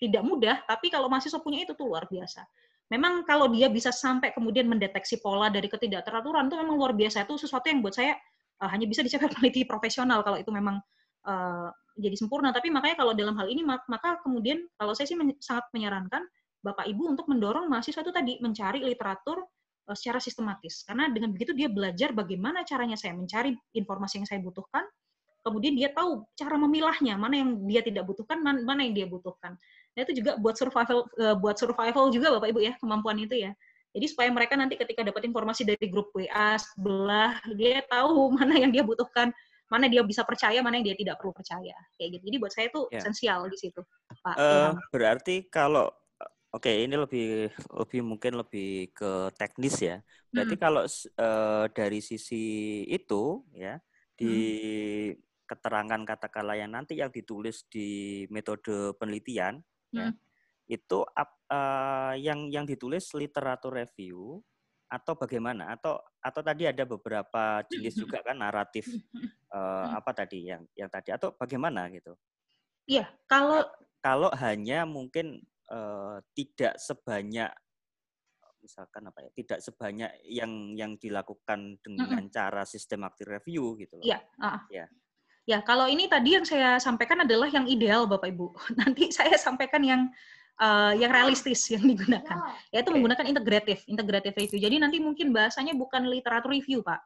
tidak 0.00 0.22
mudah, 0.24 0.56
tapi 0.64 0.88
kalau 0.88 1.08
mahasiswa 1.08 1.40
punya 1.40 1.64
itu 1.64 1.72
tuh 1.76 1.88
luar 1.88 2.08
biasa. 2.08 2.44
Memang 2.90 3.22
kalau 3.22 3.46
dia 3.52 3.70
bisa 3.70 3.94
sampai 3.94 4.34
kemudian 4.34 4.66
mendeteksi 4.66 5.22
pola 5.22 5.46
dari 5.46 5.70
ketidakteraturan 5.70 6.50
itu 6.50 6.56
memang 6.58 6.74
luar 6.74 6.92
biasa. 6.96 7.22
Itu 7.22 7.38
sesuatu 7.38 7.70
yang 7.70 7.84
buat 7.84 7.94
saya 7.94 8.16
uh, 8.60 8.68
hanya 8.68 8.88
bisa 8.88 9.04
dicapai 9.04 9.28
peneliti 9.32 9.62
profesional 9.68 10.24
kalau 10.24 10.40
itu 10.40 10.50
memang 10.50 10.80
uh, 11.26 11.68
jadi 11.98 12.16
sempurna. 12.16 12.54
Tapi 12.54 12.72
makanya 12.72 13.00
kalau 13.00 13.12
dalam 13.12 13.36
hal 13.36 13.50
ini 13.50 13.66
maka 13.66 14.20
kemudian 14.24 14.64
kalau 14.80 14.94
saya 14.94 15.10
sih 15.10 15.18
men 15.18 15.36
sangat 15.42 15.68
menyarankan 15.74 16.24
Bapak 16.60 16.84
Ibu 16.88 17.16
untuk 17.16 17.26
mendorong 17.28 17.68
mahasiswa 17.72 18.04
itu 18.04 18.12
tadi 18.12 18.36
mencari 18.40 18.84
literatur 18.84 19.44
Eh, 19.90 19.96
secara 19.98 20.22
sistematis. 20.22 20.86
Karena 20.86 21.10
dengan 21.10 21.34
begitu 21.34 21.50
dia 21.50 21.66
belajar 21.66 22.14
bagaimana 22.14 22.62
caranya 22.62 22.94
saya 22.94 23.10
mencari 23.18 23.58
informasi 23.74 24.22
yang 24.22 24.28
saya 24.30 24.38
butuhkan, 24.38 24.86
kemudian 25.42 25.74
dia 25.74 25.90
tahu 25.90 26.22
cara 26.38 26.54
memilahnya, 26.54 27.18
mana 27.18 27.42
yang 27.42 27.58
dia 27.66 27.82
tidak 27.82 28.06
butuhkan, 28.06 28.38
mana 28.38 28.80
yang 28.86 28.94
dia 28.94 29.06
butuhkan. 29.10 29.58
Nah 29.98 30.00
itu 30.06 30.22
juga 30.22 30.38
buat 30.38 30.54
survival 30.54 31.10
eh, 31.18 31.34
buat 31.34 31.58
survival 31.58 32.14
juga 32.14 32.38
Bapak 32.38 32.48
Ibu 32.54 32.60
ya, 32.62 32.72
kemampuan 32.78 33.18
itu 33.18 33.34
ya. 33.34 33.50
Jadi 33.90 34.06
supaya 34.06 34.30
mereka 34.30 34.54
nanti 34.54 34.78
ketika 34.78 35.02
dapat 35.02 35.26
informasi 35.26 35.66
dari 35.66 35.90
grup 35.90 36.14
WA 36.14 36.54
sebelah, 36.54 37.42
dia 37.58 37.82
tahu 37.90 38.30
mana 38.38 38.54
yang 38.62 38.70
dia 38.70 38.86
butuhkan, 38.86 39.34
mana 39.70 39.86
dia 39.86 40.02
bisa 40.02 40.26
percaya, 40.26 40.58
mana 40.60 40.82
yang 40.82 40.92
dia 40.92 40.98
tidak 40.98 41.16
perlu 41.22 41.30
percaya. 41.30 41.78
Kayak 41.94 42.18
gitu. 42.18 42.22
Jadi 42.26 42.36
buat 42.42 42.52
saya 42.52 42.66
itu 42.68 42.80
ya. 42.90 42.98
esensial 42.98 43.46
di 43.46 43.58
situ, 43.58 43.80
Pak. 44.20 44.34
Uh, 44.36 44.74
berarti 44.90 45.46
kalau 45.46 45.88
Oke, 46.50 46.82
ini 46.82 46.98
lebih 46.98 47.46
lebih 47.78 48.00
mungkin 48.02 48.42
lebih 48.42 48.90
ke 48.90 49.30
teknis 49.38 49.78
ya. 49.78 50.02
Berarti 50.34 50.58
hmm. 50.58 50.62
kalau 50.66 50.82
uh, 50.82 51.70
dari 51.70 52.02
sisi 52.02 52.82
itu 52.90 53.46
ya 53.54 53.78
di 54.18 54.34
hmm. 54.34 55.46
keterangan 55.46 56.02
katakanlah 56.02 56.58
yang 56.58 56.74
nanti 56.74 56.98
yang 56.98 57.14
ditulis 57.14 57.70
di 57.70 58.26
metode 58.34 58.98
penelitian 58.98 59.62
ya, 59.94 60.10
hmm. 60.10 60.14
ya, 60.66 60.74
itu 60.74 60.98
uh, 61.06 62.14
yang 62.18 62.50
yang 62.50 62.66
ditulis 62.66 63.14
literatur 63.14 63.78
review 63.78 64.42
atau 64.90 65.14
bagaimana 65.14 65.70
atau 65.70 66.02
atau 66.18 66.42
tadi 66.42 66.66
ada 66.66 66.82
beberapa 66.82 67.62
jenis 67.70 67.94
juga 67.94 68.26
kan 68.26 68.34
naratif 68.34 68.90
uh, 69.54 69.86
apa 69.98 70.10
tadi 70.10 70.50
yang 70.50 70.66
yang 70.74 70.90
tadi 70.90 71.14
atau 71.14 71.30
bagaimana 71.38 71.86
gitu? 71.94 72.18
Iya, 72.90 73.06
kalau 73.30 73.62
kalau 74.02 74.34
hanya 74.34 74.82
mungkin 74.82 75.38
uh, 75.70 76.18
tidak 76.34 76.74
sebanyak 76.82 77.54
misalkan 78.60 79.08
apa 79.08 79.24
ya 79.24 79.30
tidak 79.32 79.58
sebanyak 79.64 80.10
yang 80.26 80.76
yang 80.76 80.92
dilakukan 81.00 81.80
dengan 81.80 82.20
mm 82.20 82.28
-hmm. 82.28 82.34
cara 82.34 82.62
sistematik 82.66 83.24
review 83.30 83.78
gitu 83.78 83.96
loh. 83.96 84.04
Iya. 84.04 84.18
Uh. 84.36 84.60
Ya. 84.68 84.86
Ya 85.48 85.58
kalau 85.64 85.88
ini 85.88 86.06
tadi 86.06 86.36
yang 86.36 86.44
saya 86.44 86.76
sampaikan 86.76 87.24
adalah 87.24 87.48
yang 87.48 87.64
ideal 87.64 88.04
Bapak 88.04 88.28
Ibu. 88.28 88.52
Nanti 88.80 89.08
saya 89.14 89.38
sampaikan 89.38 89.80
yang 89.80 90.10
uh, 90.60 90.92
yang 90.94 91.10
realistis 91.10 91.64
yang 91.72 91.82
digunakan, 91.88 92.36
yaitu 92.70 92.86
okay. 92.86 92.94
menggunakan 92.94 93.26
integratif, 93.26 93.78
integratif 93.88 94.32
review. 94.36 94.60
Jadi 94.60 94.76
nanti 94.78 95.00
mungkin 95.00 95.32
bahasanya 95.32 95.72
bukan 95.74 96.06
literatur 96.06 96.52
review, 96.52 96.84
Pak, 96.84 97.00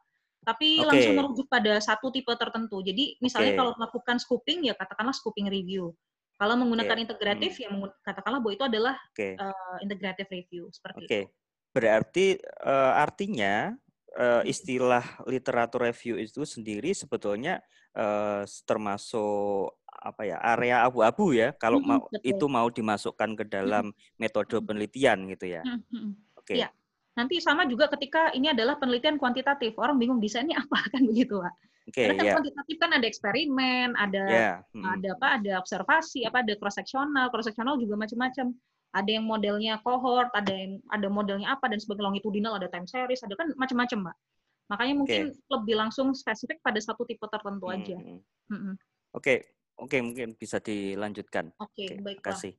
tapi 0.45 0.83
okay. 0.83 0.87
langsung 0.87 1.15
merujuk 1.17 1.47
pada 1.49 1.79
satu 1.81 2.13
tipe 2.13 2.29
tertentu. 2.35 2.83
Jadi 2.83 3.17
misalnya 3.23 3.55
okay. 3.55 3.59
kalau 3.63 3.71
melakukan 3.79 4.17
scooping 4.21 4.69
ya 4.69 4.73
katakanlah 4.77 5.15
scooping 5.15 5.49
review. 5.49 5.95
Kalau 6.35 6.59
menggunakan 6.59 6.99
okay. 6.99 7.05
integratif, 7.07 7.51
hmm. 7.57 7.63
ya 7.63 7.67
katakanlah 8.03 8.43
bahwa 8.43 8.53
itu 8.53 8.65
adalah 8.67 8.95
okay. 9.15 9.39
uh, 9.39 9.49
eh, 9.49 9.77
integratif 9.87 10.27
review 10.27 10.67
seperti 10.67 11.07
okay. 11.07 11.23
itu. 11.23 11.31
Berarti 11.71 12.25
uh, 12.63 12.93
artinya 12.99 13.71
uh, 14.19 14.43
istilah 14.43 15.03
literatur 15.27 15.87
review 15.87 16.19
itu 16.19 16.43
sendiri 16.43 16.91
sebetulnya 16.91 17.63
uh, 17.95 18.43
termasuk 18.67 19.75
apa 20.01 20.21
ya 20.27 20.37
area 20.41 20.83
abu-abu 20.83 21.31
ya 21.31 21.55
kalau 21.55 21.79
hmm, 21.79 21.87
mau 21.87 22.01
betul. 22.07 22.21
itu 22.23 22.45
mau 22.51 22.67
dimasukkan 22.67 23.29
ke 23.39 23.43
dalam 23.47 23.91
hmm. 23.91 24.17
metode 24.19 24.59
penelitian 24.61 25.27
gitu 25.31 25.45
ya. 25.55 25.61
Hmm, 25.63 25.81
hmm. 25.91 26.11
Oke. 26.39 26.53
Okay. 26.55 26.57
Ya. 26.65 26.69
Nanti 27.15 27.39
sama 27.39 27.63
juga 27.63 27.87
ketika 27.87 28.35
ini 28.35 28.51
adalah 28.51 28.75
penelitian 28.75 29.15
kuantitatif, 29.15 29.71
orang 29.79 29.95
bingung 29.95 30.19
desainnya 30.19 30.59
apa 30.67 30.79
kan 30.91 31.03
begitu, 31.07 31.39
Pak. 31.39 31.53
Okay, 31.85 32.09
Karena 32.09 32.17
kan 32.17 32.25
yeah. 32.25 32.35
kuantitatif 32.35 32.75
kan 32.81 32.91
ada 32.97 33.05
eksperimen, 33.05 33.87
ada 33.93 34.23
yeah. 34.25 34.55
hmm. 34.73 34.83
ada 34.83 35.09
apa, 35.13 35.27
ada 35.37 35.51
observasi, 35.61 36.25
apa 36.25 36.41
ada 36.41 36.53
cross 36.57 36.81
sectional, 36.81 37.29
cross 37.29 37.45
sectional 37.45 37.77
juga 37.77 37.93
macam-macam. 37.95 38.51
Ada 38.95 39.09
yang 39.19 39.25
modelnya 39.27 39.83
cohort, 39.83 40.31
ada 40.33 40.49
yang 40.49 40.79
ada 40.89 41.07
modelnya 41.11 41.51
apa 41.51 41.67
dan 41.67 41.77
sebagai 41.77 42.01
longitudinal, 42.01 42.57
ada 42.57 42.71
time 42.71 42.87
series, 42.89 43.21
ada 43.21 43.37
kan 43.37 43.53
macam-macam, 43.53 44.11
Mbak. 44.11 44.17
Makanya 44.65 44.93
mungkin 44.97 45.21
okay. 45.29 45.53
lebih 45.53 45.75
langsung 45.77 46.09
spesifik 46.17 46.57
pada 46.65 46.81
satu 46.81 47.05
tipe 47.05 47.21
tertentu 47.29 47.69
aja. 47.69 47.97
Hmm. 48.01 48.19
Hmm. 48.49 48.75
Oke, 49.13 49.21
okay. 49.21 49.37
Oke, 49.75 49.99
mungkin 49.99 50.33
bisa 50.39 50.63
dilanjutkan. 50.63 51.51
Oke, 51.59 51.87
Oke 51.91 51.99
baiklah. 51.99 52.35
Kasih. 52.35 52.53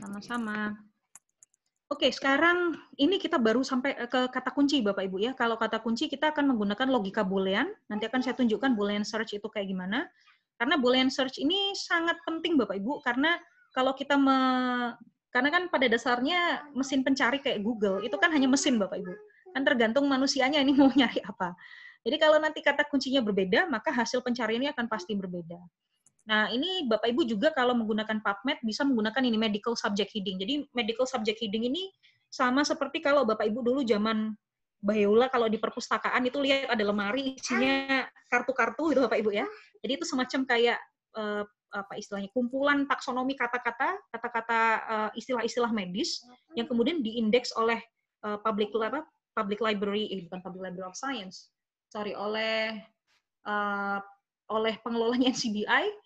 Sama-sama. 0.00 0.72
Oke, 1.86 2.10
sekarang 2.10 2.74
ini 2.98 3.22
kita 3.22 3.38
baru 3.38 3.62
sampai 3.62 3.94
eh, 3.94 4.10
ke 4.10 4.26
kata 4.26 4.50
kunci 4.50 4.82
Bapak 4.82 5.06
Ibu 5.06 5.22
ya. 5.22 5.32
Kalau 5.38 5.54
kata 5.54 5.78
kunci 5.78 6.10
kita 6.10 6.34
akan 6.34 6.50
menggunakan 6.50 6.90
logika 6.90 7.22
boolean. 7.22 7.70
Nanti 7.86 8.10
akan 8.10 8.26
saya 8.26 8.34
tunjukkan 8.34 8.74
boolean 8.74 9.06
search 9.06 9.38
itu 9.38 9.46
kayak 9.46 9.70
gimana. 9.70 10.10
Karena 10.58 10.80
boolean 10.80 11.12
search 11.12 11.38
ini 11.38 11.76
sangat 11.78 12.18
penting 12.26 12.58
Bapak 12.58 12.80
Ibu 12.80 13.04
karena 13.04 13.38
kalau 13.70 13.92
kita 13.92 14.16
me, 14.16 14.36
karena 15.30 15.52
kan 15.52 15.68
pada 15.68 15.86
dasarnya 15.86 16.64
mesin 16.72 17.04
pencari 17.04 17.38
kayak 17.44 17.60
Google 17.60 18.00
itu 18.00 18.16
kan 18.16 18.32
hanya 18.32 18.48
mesin 18.50 18.80
Bapak 18.80 18.98
Ibu. 18.98 19.14
Kan 19.52 19.62
tergantung 19.62 20.08
manusianya 20.10 20.58
ini 20.64 20.74
mau 20.74 20.90
nyari 20.90 21.22
apa. 21.22 21.54
Jadi 22.02 22.16
kalau 22.18 22.42
nanti 22.42 22.66
kata 22.66 22.88
kuncinya 22.90 23.22
berbeda, 23.22 23.70
maka 23.70 23.94
hasil 23.94 24.26
pencariannya 24.26 24.74
akan 24.74 24.86
pasti 24.90 25.14
berbeda. 25.14 25.58
Nah, 26.26 26.50
ini 26.50 26.90
Bapak 26.90 27.06
Ibu 27.06 27.22
juga 27.22 27.54
kalau 27.54 27.72
menggunakan 27.78 28.18
PubMed 28.18 28.58
bisa 28.66 28.82
menggunakan 28.82 29.22
ini 29.22 29.38
medical 29.38 29.78
subject 29.78 30.10
heading. 30.10 30.42
Jadi 30.42 30.66
medical 30.74 31.06
subject 31.06 31.38
heading 31.38 31.70
ini 31.70 31.94
sama 32.26 32.66
seperti 32.66 32.98
kalau 32.98 33.22
Bapak 33.22 33.46
Ibu 33.46 33.62
dulu 33.62 33.80
zaman 33.86 34.34
Bayola 34.82 35.30
kalau 35.32 35.48
di 35.48 35.56
perpustakaan 35.56 36.20
itu 36.26 36.36
lihat 36.42 36.68
ada 36.68 36.84
lemari 36.84 37.38
isinya 37.38 38.04
kartu-kartu 38.28 38.92
gitu 38.92 39.00
Bapak 39.06 39.18
Ibu 39.22 39.30
ya. 39.32 39.46
Jadi 39.80 39.92
itu 40.02 40.04
semacam 40.04 40.40
kayak 40.44 40.78
uh, 41.14 41.42
apa 41.74 41.94
istilahnya 41.98 42.30
kumpulan 42.34 42.86
taksonomi 42.86 43.34
kata-kata, 43.38 43.98
kata-kata 44.10 44.60
uh, 44.86 45.10
istilah-istilah 45.14 45.70
medis 45.70 46.22
yang 46.58 46.66
kemudian 46.66 47.02
diindeks 47.02 47.54
oleh 47.54 47.78
uh, 48.26 48.38
public 48.42 48.70
apa 48.82 49.06
public 49.36 49.60
library 49.60 50.08
eh, 50.10 50.24
bukan 50.26 50.40
public 50.42 50.62
library 50.70 50.86
of 50.86 50.98
science. 50.98 51.50
Sorry, 51.90 52.14
oleh 52.18 52.82
uh, 53.46 53.98
oleh 54.50 54.74
pengelolanya 54.82 55.30
NCBI 55.34 56.05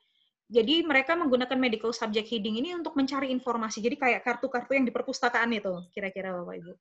jadi 0.50 0.82
mereka 0.82 1.14
menggunakan 1.14 1.54
medical 1.54 1.94
subject 1.94 2.26
heading 2.26 2.58
ini 2.58 2.74
untuk 2.74 2.98
mencari 2.98 3.30
informasi. 3.30 3.78
Jadi 3.78 3.94
kayak 3.94 4.26
kartu-kartu 4.26 4.74
yang 4.74 4.82
di 4.82 4.90
perpustakaan 4.90 5.54
itu, 5.54 5.70
kira-kira 5.94 6.34
Bapak 6.34 6.58
Ibu. 6.58 6.72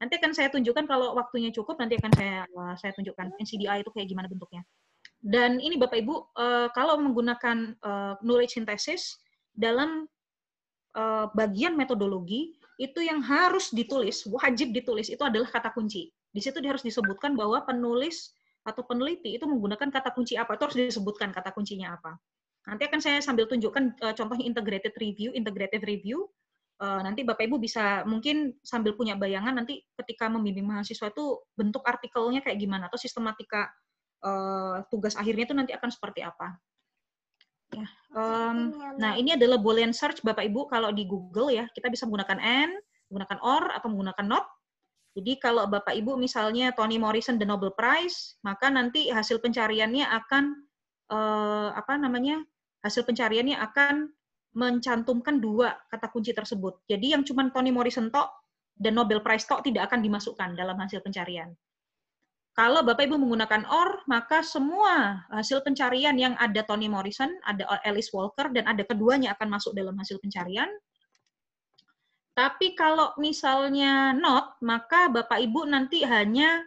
Nanti 0.00 0.14
akan 0.16 0.32
saya 0.32 0.48
tunjukkan 0.48 0.88
kalau 0.88 1.12
waktunya 1.12 1.52
cukup, 1.52 1.76
nanti 1.76 2.00
akan 2.00 2.12
saya 2.16 2.48
uh, 2.48 2.72
saya 2.80 2.96
tunjukkan 2.96 3.36
NCDI 3.36 3.84
itu 3.84 3.92
kayak 3.92 4.08
gimana 4.08 4.24
bentuknya. 4.24 4.64
Dan 5.20 5.60
ini 5.60 5.76
Bapak 5.76 6.00
Ibu, 6.00 6.32
uh, 6.32 6.68
kalau 6.72 6.96
menggunakan 6.96 7.76
uh, 7.84 8.16
knowledge 8.24 8.56
synthesis 8.56 9.20
dalam 9.52 10.08
bagian 11.38 11.78
metodologi 11.78 12.58
itu 12.74 12.98
yang 12.98 13.22
harus 13.22 13.70
ditulis, 13.70 14.26
wajib 14.26 14.74
ditulis 14.74 15.06
itu 15.06 15.22
adalah 15.22 15.46
kata 15.46 15.70
kunci. 15.70 16.10
Di 16.34 16.42
situ 16.42 16.58
harus 16.66 16.82
disebutkan 16.82 17.38
bahwa 17.38 17.62
penulis 17.62 18.34
atau 18.66 18.82
peneliti 18.82 19.38
itu 19.38 19.46
menggunakan 19.46 19.86
kata 19.86 20.10
kunci 20.10 20.34
apa, 20.34 20.58
itu 20.58 20.62
harus 20.66 20.78
disebutkan 20.90 21.30
kata 21.30 21.54
kuncinya 21.54 21.94
apa. 21.94 22.18
Nanti 22.70 22.86
akan 22.86 23.00
saya 23.02 23.18
sambil 23.18 23.50
tunjukkan 23.50 23.98
uh, 23.98 24.14
contohnya 24.14 24.46
integrated 24.46 24.94
review, 24.94 25.34
integrated 25.34 25.82
review. 25.82 26.30
Uh, 26.80 27.02
nanti 27.04 27.26
Bapak 27.26 27.44
Ibu 27.44 27.60
bisa 27.60 28.06
mungkin 28.08 28.56
sambil 28.64 28.96
punya 28.96 29.12
bayangan 29.12 29.52
nanti 29.52 29.84
ketika 30.00 30.32
membimbing 30.32 30.64
mahasiswa 30.64 31.12
itu 31.12 31.36
bentuk 31.52 31.84
artikelnya 31.84 32.40
kayak 32.40 32.56
gimana 32.56 32.88
atau 32.88 32.96
sistematika 32.96 33.68
uh, 34.24 34.80
tugas 34.88 35.12
akhirnya 35.12 35.44
itu 35.44 35.52
nanti 35.52 35.76
akan 35.76 35.90
seperti 35.92 36.24
apa. 36.24 36.56
Ya, 37.70 37.86
um, 38.16 38.74
nah 38.98 39.14
ini 39.14 39.36
adalah 39.36 39.60
boolean 39.60 39.92
search 39.92 40.24
Bapak 40.24 40.42
Ibu 40.42 40.72
kalau 40.72 40.90
di 40.90 41.04
Google 41.04 41.52
ya 41.52 41.68
kita 41.70 41.86
bisa 41.92 42.08
menggunakan 42.08 42.38
and, 42.40 42.74
menggunakan 43.12 43.38
or 43.44 43.62
atau 43.76 43.88
menggunakan 43.92 44.26
not. 44.26 44.46
Jadi 45.14 45.36
kalau 45.42 45.66
Bapak 45.68 45.92
Ibu 45.94 46.16
misalnya 46.16 46.72
Toni 46.72 46.96
Morrison 46.96 47.36
The 47.36 47.44
Nobel 47.44 47.74
Prize, 47.74 48.40
maka 48.46 48.72
nanti 48.72 49.10
hasil 49.10 49.42
pencariannya 49.42 50.06
akan 50.06 50.44
uh, 51.10 51.70
apa 51.74 51.98
namanya 51.98 52.40
hasil 52.80 53.04
pencariannya 53.04 53.56
akan 53.60 54.08
mencantumkan 54.56 55.38
dua 55.38 55.78
kata 55.88 56.10
kunci 56.10 56.34
tersebut. 56.34 56.82
Jadi 56.90 57.14
yang 57.14 57.22
cuma 57.22 57.46
Toni 57.54 57.70
Morrison 57.70 58.10
tok 58.10 58.28
dan 58.74 58.98
Nobel 58.98 59.22
Prize 59.22 59.46
tok 59.46 59.62
tidak 59.62 59.92
akan 59.92 60.02
dimasukkan 60.02 60.58
dalam 60.58 60.74
hasil 60.80 61.04
pencarian. 61.04 61.54
Kalau 62.50 62.82
Bapak 62.82 63.06
Ibu 63.06 63.14
menggunakan 63.14 63.62
OR, 63.62 64.04
maka 64.10 64.42
semua 64.42 65.22
hasil 65.30 65.62
pencarian 65.62 66.18
yang 66.18 66.34
ada 66.34 66.66
Toni 66.66 66.90
Morrison, 66.90 67.30
ada 67.46 67.78
Alice 67.86 68.10
Walker, 68.10 68.50
dan 68.50 68.66
ada 68.66 68.82
keduanya 68.82 69.38
akan 69.38 69.54
masuk 69.54 69.70
dalam 69.70 69.94
hasil 69.94 70.18
pencarian. 70.18 70.66
Tapi 72.34 72.74
kalau 72.74 73.14
misalnya 73.22 74.10
not, 74.12 74.58
maka 74.66 75.06
Bapak 75.06 75.38
Ibu 75.38 75.70
nanti 75.70 76.02
hanya 76.02 76.66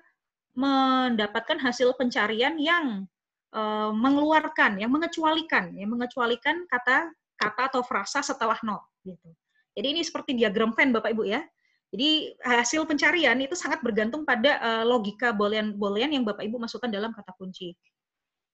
mendapatkan 0.56 1.60
hasil 1.60 1.98
pencarian 2.00 2.56
yang 2.62 3.10
uh, 3.54 3.94
mengeluarkan, 3.94 4.82
yang 4.82 4.92
mengecualikan, 4.92 5.72
yang 5.78 5.94
mengecualikan 5.94 6.66
kata 6.68 7.14
kata 7.38 7.62
atau 7.74 7.82
frasa 7.86 8.26
setelah 8.26 8.58
not 8.66 8.84
gitu. 9.06 9.30
Jadi 9.74 9.88
ini 9.90 10.02
seperti 10.06 10.38
diagram 10.38 10.74
Venn 10.74 10.94
Bapak 10.94 11.14
Ibu 11.14 11.26
ya. 11.26 11.42
Jadi 11.94 12.34
hasil 12.42 12.90
pencarian 12.90 13.38
itu 13.38 13.54
sangat 13.54 13.86
bergantung 13.86 14.26
pada 14.26 14.58
uh, 14.58 14.84
logika 14.86 15.30
boolean-boolean 15.30 16.10
yang 16.10 16.26
Bapak 16.26 16.42
Ibu 16.46 16.58
masukkan 16.58 16.90
dalam 16.90 17.14
kata 17.14 17.34
kunci. 17.38 17.78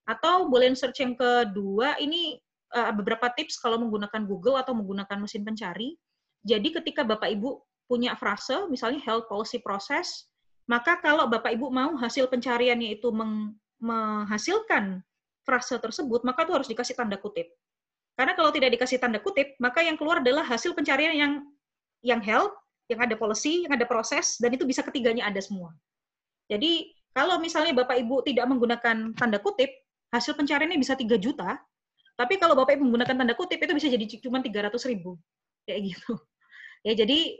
Atau 0.03 0.51
boolean 0.51 0.75
search 0.75 0.99
yang 0.99 1.15
kedua 1.15 1.95
ini 2.03 2.35
uh, 2.75 2.91
beberapa 2.91 3.31
tips 3.31 3.59
kalau 3.63 3.79
menggunakan 3.79 4.27
Google 4.27 4.59
atau 4.59 4.75
menggunakan 4.75 5.23
mesin 5.23 5.47
pencari. 5.47 5.95
Jadi 6.43 6.71
ketika 6.75 7.07
Bapak 7.07 7.31
Ibu 7.31 7.63
punya 7.87 8.15
frase, 8.19 8.67
misalnya 8.67 8.99
health 9.07 9.31
policy 9.31 9.59
process, 9.63 10.27
maka 10.67 10.99
kalau 10.99 11.25
Bapak 11.25 11.55
Ibu 11.55 11.71
mau 11.71 11.95
hasil 11.95 12.27
pencariannya 12.27 12.99
itu 12.99 13.09
meng, 13.09 13.55
menghasilkan 13.79 15.01
frase 15.47 15.75
tersebut, 15.79 16.21
maka 16.27 16.45
itu 16.45 16.53
harus 16.53 16.67
dikasih 16.69 16.95
tanda 16.95 17.17
kutip. 17.17 17.49
Karena 18.13 18.35
kalau 18.35 18.51
tidak 18.51 18.75
dikasih 18.75 18.99
tanda 18.99 19.23
kutip, 19.23 19.55
maka 19.63 19.79
yang 19.79 19.95
keluar 19.95 20.19
adalah 20.19 20.43
hasil 20.43 20.75
pencarian 20.75 21.15
yang 21.15 21.33
yang 22.03 22.19
health, 22.19 22.55
yang 22.91 22.99
ada 22.99 23.15
policy, 23.15 23.63
yang 23.63 23.73
ada 23.75 23.87
proses, 23.87 24.39
dan 24.39 24.51
itu 24.51 24.67
bisa 24.67 24.83
ketiganya 24.83 25.27
ada 25.27 25.39
semua. 25.39 25.71
Jadi 26.51 26.91
kalau 27.15 27.39
misalnya 27.39 27.71
Bapak 27.75 27.95
Ibu 27.99 28.23
tidak 28.27 28.45
menggunakan 28.47 29.15
tanda 29.15 29.39
kutip, 29.39 29.71
hasil 30.11 30.35
pencariannya 30.35 30.77
bisa 30.77 30.95
3 30.99 31.15
juta, 31.15 31.59
tapi 32.19 32.35
kalau 32.35 32.55
Bapak 32.59 32.75
Ibu 32.75 32.83
menggunakan 32.83 33.15
tanda 33.15 33.33
kutip 33.35 33.63
itu 33.63 33.71
bisa 33.71 33.87
jadi 33.87 34.05
cuma 34.19 34.43
300 34.43 34.75
ribu. 34.91 35.15
Kayak 35.63 35.95
gitu. 35.95 36.13
Ya, 36.83 36.93
jadi 36.95 37.39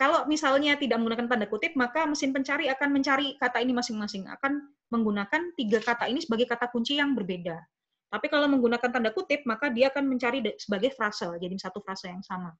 kalau 0.00 0.24
misalnya 0.24 0.74
tidak 0.80 0.96
menggunakan 0.96 1.28
tanda 1.28 1.46
kutip, 1.46 1.76
maka 1.76 2.08
mesin 2.08 2.32
pencari 2.32 2.72
akan 2.72 2.88
mencari 2.96 3.36
kata 3.36 3.60
ini 3.60 3.76
masing-masing, 3.76 4.24
akan 4.24 4.72
menggunakan 4.88 5.52
tiga 5.58 5.84
kata 5.84 6.08
ini 6.08 6.24
sebagai 6.24 6.48
kata 6.48 6.72
kunci 6.72 6.96
yang 6.96 7.12
berbeda. 7.12 7.60
Tapi 8.06 8.26
kalau 8.30 8.48
menggunakan 8.48 8.88
tanda 8.88 9.10
kutip, 9.12 9.44
maka 9.44 9.68
dia 9.68 9.92
akan 9.92 10.08
mencari 10.08 10.40
sebagai 10.56 10.94
frase, 10.94 11.28
jadi 11.36 11.52
satu 11.58 11.82
frase 11.84 12.08
yang 12.08 12.22
sama. 12.24 12.54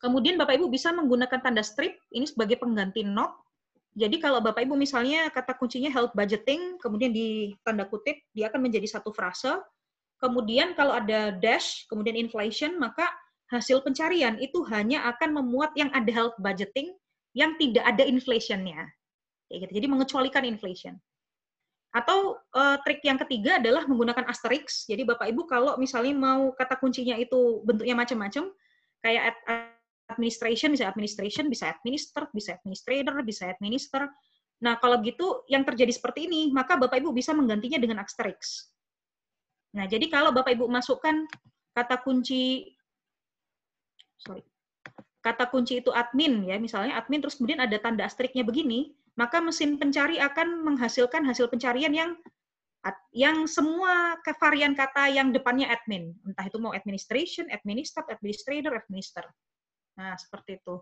Kemudian 0.00 0.40
Bapak 0.40 0.56
Ibu 0.56 0.72
bisa 0.72 0.90
menggunakan 0.92 1.40
tanda 1.40 1.60
strip, 1.64 1.96
ini 2.12 2.24
sebagai 2.24 2.56
pengganti 2.56 3.04
not. 3.04 3.36
Jadi 3.96 4.16
kalau 4.18 4.40
Bapak 4.40 4.64
Ibu 4.64 4.74
misalnya 4.76 5.28
kata 5.28 5.56
kuncinya 5.56 5.88
health 5.92 6.12
budgeting, 6.16 6.80
kemudian 6.80 7.12
di 7.12 7.54
tanda 7.64 7.84
kutip, 7.86 8.18
dia 8.32 8.48
akan 8.48 8.68
menjadi 8.68 8.98
satu 8.98 9.12
frase. 9.12 9.60
Kemudian 10.20 10.76
kalau 10.76 10.92
ada 10.92 11.32
dash, 11.32 11.88
kemudian 11.88 12.16
inflation, 12.16 12.76
maka 12.76 13.08
hasil 13.50 13.82
pencarian 13.82 14.38
itu 14.38 14.62
hanya 14.70 15.04
akan 15.10 15.42
memuat 15.42 15.74
yang 15.74 15.90
ada 15.90 16.08
health 16.10 16.38
budgeting, 16.38 16.94
yang 17.34 17.58
tidak 17.58 17.82
ada 17.82 18.06
inflationnya 18.06 18.86
gitu. 19.50 19.72
Jadi 19.74 19.86
mengecualikan 19.90 20.46
inflation. 20.46 20.94
Atau 21.90 22.38
uh, 22.54 22.78
trik 22.86 23.02
yang 23.02 23.18
ketiga 23.18 23.58
adalah 23.58 23.82
menggunakan 23.90 24.30
asterisk. 24.30 24.86
Jadi 24.86 25.02
Bapak 25.02 25.26
Ibu 25.34 25.50
kalau 25.50 25.74
misalnya 25.74 26.14
mau 26.14 26.54
kata 26.54 26.78
kuncinya 26.78 27.18
itu 27.18 27.66
bentuknya 27.66 27.98
macam-macam, 27.98 28.54
kayak 29.02 29.34
administration 30.06 30.70
bisa 30.70 30.86
administration, 30.86 31.50
bisa 31.50 31.66
administer, 31.74 32.30
bisa 32.30 32.50
administrator, 32.62 33.14
bisa 33.26 33.42
administer. 33.50 34.06
Nah, 34.62 34.78
kalau 34.78 35.02
gitu 35.02 35.42
yang 35.50 35.66
terjadi 35.66 35.90
seperti 35.90 36.30
ini, 36.30 36.54
maka 36.54 36.78
Bapak 36.78 37.02
Ibu 37.02 37.10
bisa 37.10 37.34
menggantinya 37.34 37.82
dengan 37.82 37.98
asterisk. 38.06 38.70
Nah, 39.74 39.90
jadi 39.90 40.06
kalau 40.06 40.30
Bapak 40.30 40.54
Ibu 40.54 40.70
masukkan 40.70 41.26
kata 41.74 42.06
kunci 42.06 42.70
sorry. 44.20 44.44
Kata 45.20 45.52
kunci 45.52 45.84
itu 45.84 45.92
admin 45.92 46.48
ya, 46.48 46.56
misalnya 46.56 46.96
admin 46.96 47.20
terus 47.20 47.36
kemudian 47.36 47.60
ada 47.60 47.76
tanda 47.76 48.08
asteriknya 48.08 48.40
begini, 48.40 48.96
maka 49.20 49.40
mesin 49.44 49.76
pencari 49.76 50.16
akan 50.16 50.64
menghasilkan 50.64 51.28
hasil 51.28 51.52
pencarian 51.52 51.92
yang 51.92 52.16
yang 53.12 53.44
semua 53.44 54.16
varian 54.40 54.72
kata 54.72 55.12
yang 55.12 55.28
depannya 55.36 55.68
admin, 55.68 56.16
entah 56.24 56.48
itu 56.48 56.56
mau 56.56 56.72
administration, 56.72 57.44
administrator, 57.52 58.08
administrator, 58.08 58.72
administer. 58.72 59.24
Nah, 60.00 60.16
seperti 60.16 60.56
itu. 60.56 60.80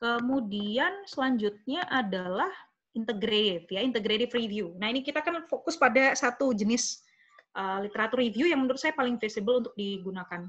Kemudian 0.00 1.04
selanjutnya 1.04 1.84
adalah 1.92 2.48
integrative 2.96 3.68
ya, 3.68 3.84
integrative 3.84 4.32
review. 4.32 4.72
Nah, 4.80 4.88
ini 4.88 5.04
kita 5.04 5.20
kan 5.20 5.44
fokus 5.44 5.76
pada 5.76 6.16
satu 6.16 6.56
jenis 6.56 7.04
uh, 7.56 7.78
literatur 7.84 8.20
review 8.20 8.48
yang 8.48 8.64
menurut 8.64 8.80
saya 8.80 8.96
paling 8.96 9.16
visible 9.20 9.64
untuk 9.64 9.74
digunakan. 9.76 10.48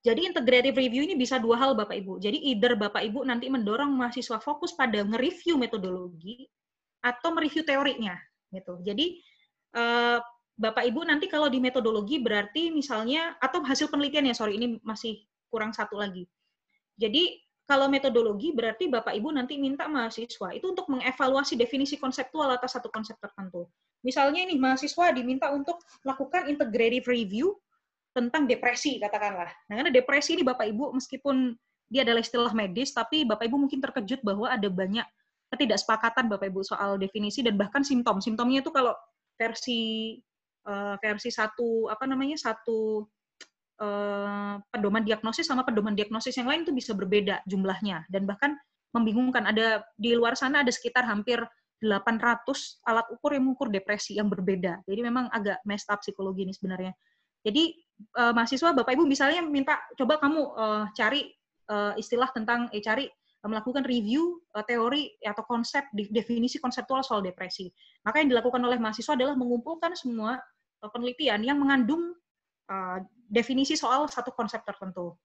Jadi 0.00 0.24
integrative 0.24 0.80
review 0.80 1.04
ini 1.04 1.12
bisa 1.12 1.36
dua 1.36 1.60
hal 1.60 1.76
Bapak 1.76 1.92
Ibu. 1.92 2.24
Jadi 2.24 2.40
either 2.48 2.72
Bapak 2.72 3.04
Ibu 3.04 3.20
nanti 3.28 3.52
mendorong 3.52 3.92
mahasiswa 3.92 4.40
fokus 4.40 4.72
pada 4.72 5.04
nge-review 5.04 5.60
metodologi 5.60 6.48
atau 7.04 7.36
mereview 7.36 7.60
teorinya 7.64 8.16
gitu. 8.48 8.80
Jadi 8.80 9.20
uh, 9.76 10.16
Bapak 10.56 10.88
Ibu 10.88 11.04
nanti 11.04 11.28
kalau 11.28 11.52
di 11.52 11.60
metodologi 11.60 12.16
berarti 12.16 12.72
misalnya 12.72 13.36
atau 13.40 13.60
hasil 13.60 13.92
penelitian 13.92 14.28
ya 14.28 14.36
sorry 14.36 14.56
ini 14.56 14.80
masih 14.80 15.20
kurang 15.52 15.76
satu 15.76 16.00
lagi. 16.00 16.24
Jadi 16.96 17.36
kalau 17.68 17.86
metodologi 17.92 18.56
berarti 18.56 18.88
Bapak 18.88 19.12
Ibu 19.12 19.36
nanti 19.36 19.60
minta 19.60 19.84
mahasiswa 19.84 20.48
itu 20.56 20.66
untuk 20.68 20.88
mengevaluasi 20.88 21.60
definisi 21.60 22.00
konseptual 22.00 22.50
atas 22.56 22.76
satu 22.76 22.88
konsep 22.88 23.20
tertentu. 23.20 23.68
Misalnya 24.00 24.48
ini 24.48 24.56
mahasiswa 24.56 25.12
diminta 25.12 25.52
untuk 25.52 25.80
melakukan 26.04 26.48
integrative 26.48 27.06
review 27.08 27.52
tentang 28.10 28.48
depresi 28.48 28.98
katakanlah. 28.98 29.52
Nah, 29.70 29.74
karena 29.80 29.92
depresi 29.92 30.34
ini 30.34 30.42
Bapak 30.42 30.66
Ibu 30.66 30.96
meskipun 30.98 31.54
dia 31.90 32.06
adalah 32.06 32.22
istilah 32.22 32.52
medis 32.54 32.94
tapi 32.94 33.26
Bapak 33.26 33.46
Ibu 33.46 33.56
mungkin 33.66 33.82
terkejut 33.82 34.22
bahwa 34.22 34.50
ada 34.50 34.66
banyak 34.66 35.04
ketidaksepakatan 35.50 36.30
Bapak 36.30 36.50
Ibu 36.50 36.62
soal 36.62 36.98
definisi 36.98 37.42
dan 37.42 37.58
bahkan 37.58 37.82
simptom. 37.82 38.22
Simptomnya 38.22 38.62
itu 38.62 38.70
kalau 38.70 38.94
versi 39.38 40.14
uh, 40.66 40.94
versi 40.98 41.30
satu 41.30 41.90
apa 41.90 42.06
namanya 42.06 42.38
satu 42.38 43.04
uh, 43.82 44.54
pedoman 44.70 45.02
diagnosis 45.02 45.46
sama 45.50 45.66
pedoman 45.66 45.94
diagnosis 45.94 46.38
yang 46.38 46.46
lain 46.50 46.62
itu 46.62 46.72
bisa 46.74 46.94
berbeda 46.94 47.42
jumlahnya 47.46 48.06
dan 48.10 48.26
bahkan 48.26 48.54
membingungkan. 48.90 49.46
Ada 49.46 49.86
di 49.98 50.14
luar 50.14 50.34
sana 50.34 50.62
ada 50.62 50.70
sekitar 50.70 51.06
hampir 51.06 51.38
800 51.80 52.84
alat 52.84 53.06
ukur 53.08 53.32
yang 53.32 53.48
mengukur 53.48 53.72
depresi 53.72 54.20
yang 54.20 54.28
berbeda. 54.28 54.84
Jadi 54.84 55.00
memang 55.00 55.32
agak 55.32 55.64
messed 55.64 55.88
up 55.88 56.04
psikologi 56.04 56.44
ini 56.44 56.52
sebenarnya. 56.52 56.92
Jadi 57.40 57.72
uh, 58.20 58.32
mahasiswa 58.36 58.76
Bapak 58.76 58.92
Ibu 58.92 59.08
misalnya 59.08 59.40
minta 59.40 59.80
coba 59.96 60.20
kamu 60.20 60.40
uh, 60.52 60.84
cari 60.92 61.32
uh, 61.72 61.96
istilah 61.96 62.28
tentang 62.36 62.68
eh 62.70 62.84
cari 62.84 63.08
melakukan 63.40 63.88
review 63.88 64.36
uh, 64.52 64.60
teori 64.60 65.16
atau 65.24 65.40
konsep 65.48 65.88
definisi 65.96 66.60
konseptual 66.60 67.00
soal 67.00 67.24
depresi. 67.24 67.72
Maka 68.04 68.20
yang 68.20 68.28
dilakukan 68.28 68.60
oleh 68.60 68.76
mahasiswa 68.76 69.16
adalah 69.16 69.32
mengumpulkan 69.32 69.96
semua 69.96 70.36
penelitian 70.80 71.40
yang 71.40 71.56
mengandung 71.56 72.12
uh, 72.68 72.98
definisi 73.28 73.76
soal 73.80 74.08
satu 74.12 74.32
konsep 74.36 74.60
tertentu. 74.64 75.16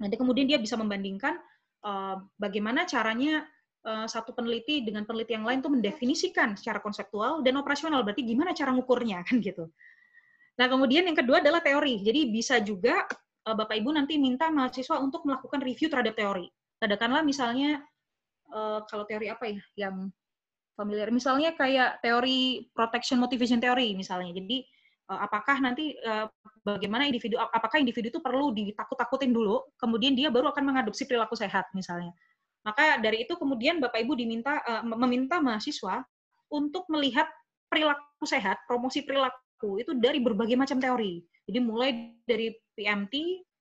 Nanti 0.00 0.20
kemudian 0.20 0.44
dia 0.44 0.60
bisa 0.60 0.76
membandingkan 0.76 1.40
uh, 1.84 2.20
bagaimana 2.36 2.84
caranya 2.84 3.48
satu 3.84 4.36
peneliti 4.36 4.84
dengan 4.84 5.06
peneliti 5.08 5.32
yang 5.32 5.48
lain 5.48 5.64
itu 5.64 5.70
mendefinisikan 5.72 6.58
secara 6.58 6.82
konseptual 6.82 7.40
dan 7.40 7.56
operasional. 7.56 8.04
Berarti 8.04 8.26
gimana 8.26 8.52
cara 8.52 8.74
ngukurnya 8.74 9.22
kan 9.26 9.40
gitu. 9.40 9.70
Nah 10.58 10.66
kemudian 10.66 11.06
yang 11.06 11.16
kedua 11.16 11.40
adalah 11.40 11.62
teori. 11.62 12.02
Jadi 12.02 12.28
bisa 12.28 12.60
juga 12.60 13.06
uh, 13.48 13.54
Bapak 13.56 13.78
Ibu 13.80 13.94
nanti 13.96 14.20
minta 14.20 14.52
mahasiswa 14.52 15.00
untuk 15.00 15.24
melakukan 15.24 15.62
review 15.64 15.88
terhadap 15.88 16.18
teori 16.18 16.50
katakanlah 16.78 17.26
misalnya 17.26 17.82
uh, 18.54 18.80
kalau 18.86 19.04
teori 19.04 19.28
apa 19.28 19.50
ya 19.50 19.60
yang 19.86 20.08
familiar 20.78 21.10
misalnya 21.10 21.58
kayak 21.58 21.98
teori 22.00 22.70
protection 22.70 23.18
motivation 23.18 23.58
theory 23.58 23.98
misalnya 23.98 24.30
jadi 24.30 24.62
apakah 25.08 25.56
nanti 25.64 25.96
bagaimana 26.62 27.08
individu 27.08 27.40
apakah 27.40 27.80
individu 27.80 28.12
itu 28.12 28.20
perlu 28.20 28.52
ditakut-takutin 28.52 29.32
dulu 29.32 29.64
kemudian 29.80 30.12
dia 30.12 30.28
baru 30.28 30.52
akan 30.52 30.68
mengadopsi 30.68 31.08
perilaku 31.08 31.32
sehat 31.32 31.64
misalnya 31.72 32.12
maka 32.66 32.98
dari 32.98 33.24
itu 33.24 33.34
kemudian 33.38 33.78
Bapak 33.78 34.02
Ibu 34.02 34.18
diminta 34.18 34.60
uh, 34.64 34.82
meminta 34.84 35.38
mahasiswa 35.38 36.02
untuk 36.50 36.84
melihat 36.90 37.28
perilaku 37.68 38.24
sehat 38.24 38.62
promosi 38.66 39.04
perilaku 39.04 39.78
itu 39.78 39.92
dari 39.96 40.18
berbagai 40.18 40.56
macam 40.58 40.80
teori 40.80 41.22
jadi 41.46 41.58
mulai 41.60 42.16
dari 42.24 42.54
PMT 42.74 43.14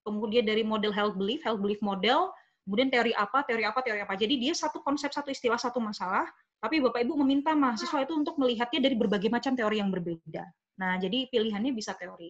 kemudian 0.08 0.48
dari 0.48 0.64
model 0.64 0.95
health 0.95 1.20
belief 1.20 1.43
health 1.43 1.60
belief 1.60 1.80
model 1.84 2.32
kemudian 2.68 2.91
teori 2.91 3.16
apa, 3.16 3.48
teori 3.48 3.64
apa, 3.64 3.80
teori 3.80 4.04
apa. 4.04 4.20
Jadi 4.20 4.36
dia 4.43 4.52
satu 4.52 4.84
konsep, 4.84 5.08
satu 5.08 5.32
istilah, 5.32 5.56
satu 5.56 5.80
masalah, 5.80 6.28
tapi 6.60 6.84
Bapak 6.84 7.00
Ibu 7.00 7.16
meminta 7.24 7.56
mahasiswa 7.56 8.04
itu 8.04 8.12
untuk 8.12 8.36
melihatnya 8.36 8.84
dari 8.84 8.95
berbagai 9.00 9.32
macam 9.32 9.56
teori 9.56 9.80
yang 9.80 9.88
berbeda. 9.88 10.43
Nah, 10.84 11.00
jadi 11.00 11.32
pilihannya 11.32 11.72
bisa 11.72 11.95
teori. 11.95 12.28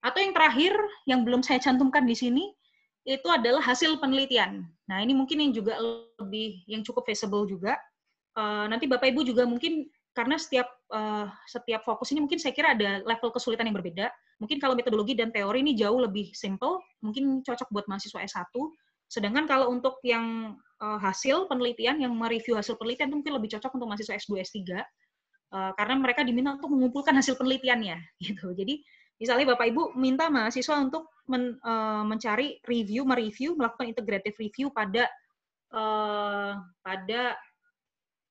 Atau 0.00 0.24
yang 0.24 0.32
terakhir, 0.32 0.72
yang 1.04 1.28
belum 1.28 1.44
saya 1.44 1.60
cantumkan 1.60 2.08
di 2.08 2.16
sini, 2.16 2.56
itu 3.04 3.28
adalah 3.28 3.60
hasil 3.60 4.00
penelitian. 4.00 4.64
Nah, 4.88 5.04
ini 5.04 5.12
mungkin 5.12 5.36
yang 5.40 5.52
juga 5.52 5.76
lebih, 6.20 6.64
yang 6.64 6.80
cukup 6.80 7.04
visible 7.04 7.44
juga. 7.44 7.76
Uh, 8.34 8.66
nanti 8.66 8.88
Bapak 8.88 9.12
Ibu 9.12 9.22
juga 9.28 9.44
mungkin 9.46 9.86
karena 10.16 10.40
setiap 10.40 10.66
uh, 10.90 11.26
setiap 11.46 11.82
fokus 11.82 12.10
ini 12.14 12.22
mungkin 12.22 12.38
saya 12.40 12.54
kira 12.56 12.72
ada 12.72 13.04
level 13.04 13.30
kesulitan 13.30 13.68
yang 13.68 13.76
berbeda. 13.76 14.08
Mungkin 14.40 14.58
kalau 14.58 14.74
metodologi 14.74 15.14
dan 15.14 15.30
teori 15.30 15.62
ini 15.62 15.76
jauh 15.78 16.00
lebih 16.00 16.32
simple, 16.34 16.80
mungkin 17.04 17.44
cocok 17.44 17.68
buat 17.70 17.86
mahasiswa 17.86 18.24
S1. 18.24 18.50
Sedangkan 19.06 19.46
kalau 19.46 19.70
untuk 19.70 20.00
yang 20.02 20.56
uh, 20.80 20.98
hasil 20.98 21.46
penelitian, 21.46 22.00
yang 22.00 22.16
mereview 22.16 22.58
hasil 22.58 22.74
penelitian 22.80 23.12
itu 23.12 23.16
mungkin 23.20 23.34
lebih 23.36 23.58
cocok 23.58 23.70
untuk 23.78 23.86
mahasiswa 23.90 24.14
S2, 24.16 24.32
S3, 24.42 24.58
uh, 25.54 25.70
karena 25.78 25.94
mereka 26.00 26.26
diminta 26.26 26.58
untuk 26.58 26.72
mengumpulkan 26.72 27.14
hasil 27.14 27.38
penelitiannya. 27.38 28.00
gitu. 28.26 28.50
Jadi 28.56 28.82
misalnya 29.20 29.54
Bapak 29.54 29.70
Ibu 29.70 29.94
minta 29.94 30.26
mahasiswa 30.32 30.82
untuk 30.82 31.13
men, 31.28 31.56
uh, 31.64 32.04
mencari 32.04 32.60
review, 32.68 33.08
mereview, 33.08 33.56
melakukan 33.56 33.88
integrative 33.88 34.36
review 34.36 34.68
pada 34.72 35.08
uh, 35.72 36.60
pada 36.84 37.36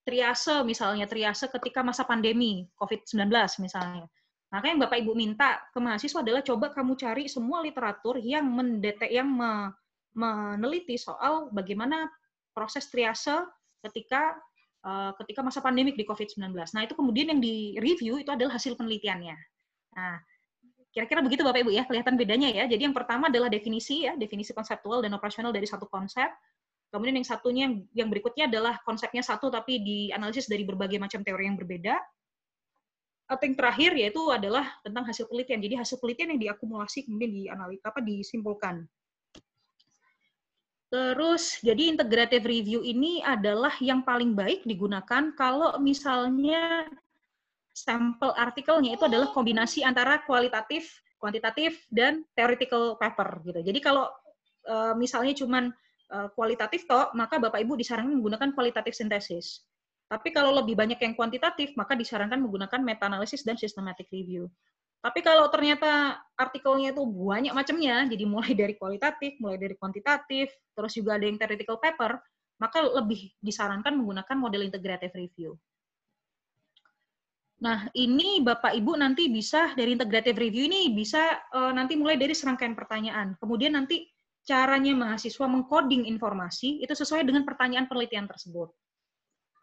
triase 0.04 0.62
misalnya, 0.68 1.08
triase 1.08 1.48
ketika 1.48 1.80
masa 1.82 2.04
pandemi 2.04 2.68
COVID-19 2.76 3.32
misalnya. 3.64 4.06
Maka 4.54 4.70
yang 4.70 4.78
Bapak 4.78 5.02
Ibu 5.02 5.18
minta 5.18 5.58
ke 5.74 5.82
mahasiswa 5.82 6.22
adalah 6.22 6.46
coba 6.46 6.70
kamu 6.70 6.94
cari 6.94 7.24
semua 7.26 7.66
literatur 7.66 8.22
yang 8.22 8.46
mendetek 8.46 9.10
yang 9.10 9.26
me, 9.26 9.74
meneliti 10.14 10.94
soal 10.94 11.50
bagaimana 11.50 12.06
proses 12.54 12.86
triase 12.94 13.34
ketika 13.82 14.38
uh, 14.86 15.12
ketika 15.18 15.42
masa 15.42 15.58
pandemik 15.58 15.98
di 15.98 16.06
COVID-19. 16.06 16.54
Nah, 16.54 16.82
itu 16.86 16.94
kemudian 16.94 17.34
yang 17.34 17.42
di-review 17.42 18.22
itu 18.22 18.30
adalah 18.30 18.62
hasil 18.62 18.78
penelitiannya. 18.78 19.34
Nah, 19.98 20.22
kira-kira 20.94 21.26
begitu 21.26 21.42
Bapak 21.42 21.66
Ibu 21.66 21.74
ya, 21.74 21.84
kelihatan 21.90 22.14
bedanya 22.14 22.54
ya. 22.54 22.64
Jadi 22.70 22.86
yang 22.86 22.94
pertama 22.94 23.28
adalah 23.28 23.50
definisi 23.50 24.06
ya, 24.06 24.14
definisi 24.14 24.54
konseptual 24.54 25.02
dan 25.02 25.12
operasional 25.18 25.50
dari 25.50 25.66
satu 25.66 25.90
konsep. 25.90 26.30
Kemudian 26.94 27.18
yang 27.18 27.26
satunya 27.26 27.66
yang 27.98 28.14
berikutnya 28.14 28.46
adalah 28.46 28.78
konsepnya 28.86 29.26
satu 29.26 29.50
tapi 29.50 29.82
dianalisis 29.82 30.46
dari 30.46 30.62
berbagai 30.62 31.02
macam 31.02 31.26
teori 31.26 31.50
yang 31.50 31.58
berbeda. 31.58 31.98
Atau 33.26 33.50
yang 33.50 33.58
terakhir 33.58 33.92
yaitu 33.98 34.22
adalah 34.30 34.70
tentang 34.86 35.02
hasil 35.10 35.26
penelitian. 35.26 35.60
Jadi 35.66 35.76
hasil 35.82 35.98
penelitian 35.98 36.38
yang 36.38 36.42
diakumulasi 36.46 37.10
kemudian 37.10 37.34
dianalisa 37.34 37.90
apa 37.90 38.00
disimpulkan. 38.06 38.86
Terus, 40.94 41.58
jadi 41.66 41.90
integrative 41.90 42.46
review 42.46 42.86
ini 42.86 43.26
adalah 43.26 43.74
yang 43.82 44.06
paling 44.06 44.38
baik 44.38 44.62
digunakan 44.62 45.34
kalau 45.34 45.74
misalnya 45.82 46.86
sampel 47.74 48.32
artikelnya 48.38 48.94
itu 48.94 49.04
adalah 49.10 49.34
kombinasi 49.34 49.82
antara 49.82 50.22
kualitatif, 50.24 51.02
kuantitatif, 51.18 51.82
dan 51.90 52.22
theoretical 52.38 52.96
paper 53.02 53.42
gitu. 53.50 53.60
Jadi 53.66 53.80
kalau 53.82 54.08
uh, 54.70 54.94
misalnya 54.94 55.34
cuman 55.34 55.74
uh, 56.14 56.30
kualitatif 56.38 56.86
toh, 56.86 57.10
maka 57.18 57.42
Bapak 57.42 57.60
Ibu 57.66 57.74
disarankan 57.74 58.14
menggunakan 58.14 58.54
kualitatif 58.54 58.94
sintesis. 58.94 59.66
Tapi 60.06 60.30
kalau 60.30 60.54
lebih 60.54 60.78
banyak 60.78 61.02
yang 61.02 61.18
kuantitatif, 61.18 61.74
maka 61.74 61.98
disarankan 61.98 62.38
menggunakan 62.38 62.78
meta-analisis 62.86 63.42
dan 63.42 63.58
systematic 63.58 64.06
review. 64.14 64.46
Tapi 65.04 65.20
kalau 65.20 65.50
ternyata 65.52 66.22
artikelnya 66.38 66.96
itu 66.96 67.04
banyak 67.04 67.52
macamnya, 67.52 68.08
jadi 68.08 68.24
mulai 68.24 68.54
dari 68.56 68.78
kualitatif, 68.78 69.36
mulai 69.42 69.58
dari 69.58 69.76
kuantitatif, 69.76 70.54
terus 70.78 70.94
juga 70.96 71.18
ada 71.18 71.26
yang 71.26 71.36
theoretical 71.36 71.82
paper, 71.82 72.22
maka 72.62 72.80
lebih 72.86 73.34
disarankan 73.42 73.98
menggunakan 74.00 74.38
model 74.38 74.64
integrative 74.64 75.12
review. 75.18 75.58
Nah, 77.64 77.88
ini 77.96 78.44
Bapak 78.44 78.76
Ibu 78.76 79.00
nanti 79.00 79.32
bisa 79.32 79.72
dari 79.72 79.96
integrative 79.96 80.36
review 80.36 80.68
ini 80.68 80.92
bisa 80.92 81.40
uh, 81.56 81.72
nanti 81.72 81.96
mulai 81.96 82.20
dari 82.20 82.36
serangkaian 82.36 82.76
pertanyaan. 82.76 83.40
Kemudian 83.40 83.80
nanti 83.80 84.04
caranya 84.44 84.92
mahasiswa 84.92 85.48
mengcoding 85.48 86.04
informasi 86.04 86.84
itu 86.84 86.92
sesuai 86.92 87.24
dengan 87.24 87.48
pertanyaan 87.48 87.88
penelitian 87.88 88.28
tersebut. 88.28 88.68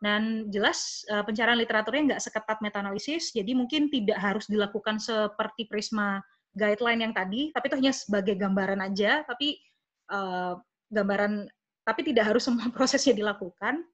Dan 0.01 0.49
jelas 0.49 1.05
uh, 1.13 1.21
pencarian 1.21 1.61
literaturnya 1.61 2.17
nggak 2.17 2.25
seketat 2.25 2.65
meta-analisis, 2.65 3.37
jadi 3.37 3.53
mungkin 3.53 3.93
tidak 3.93 4.17
harus 4.17 4.49
dilakukan 4.49 4.97
seperti 4.97 5.69
Prisma 5.69 6.25
guideline 6.57 7.05
yang 7.05 7.13
tadi, 7.13 7.53
tapi 7.53 7.69
itu 7.69 7.77
hanya 7.85 7.93
sebagai 7.93 8.33
gambaran 8.41 8.81
aja, 8.81 9.29
tapi 9.29 9.61
uh, 10.09 10.57
gambaran, 10.89 11.53
tapi 11.85 12.01
tidak 12.01 12.33
harus 12.33 12.49
semua 12.49 12.65
prosesnya 12.77 13.13
dilakukan. 13.13 13.85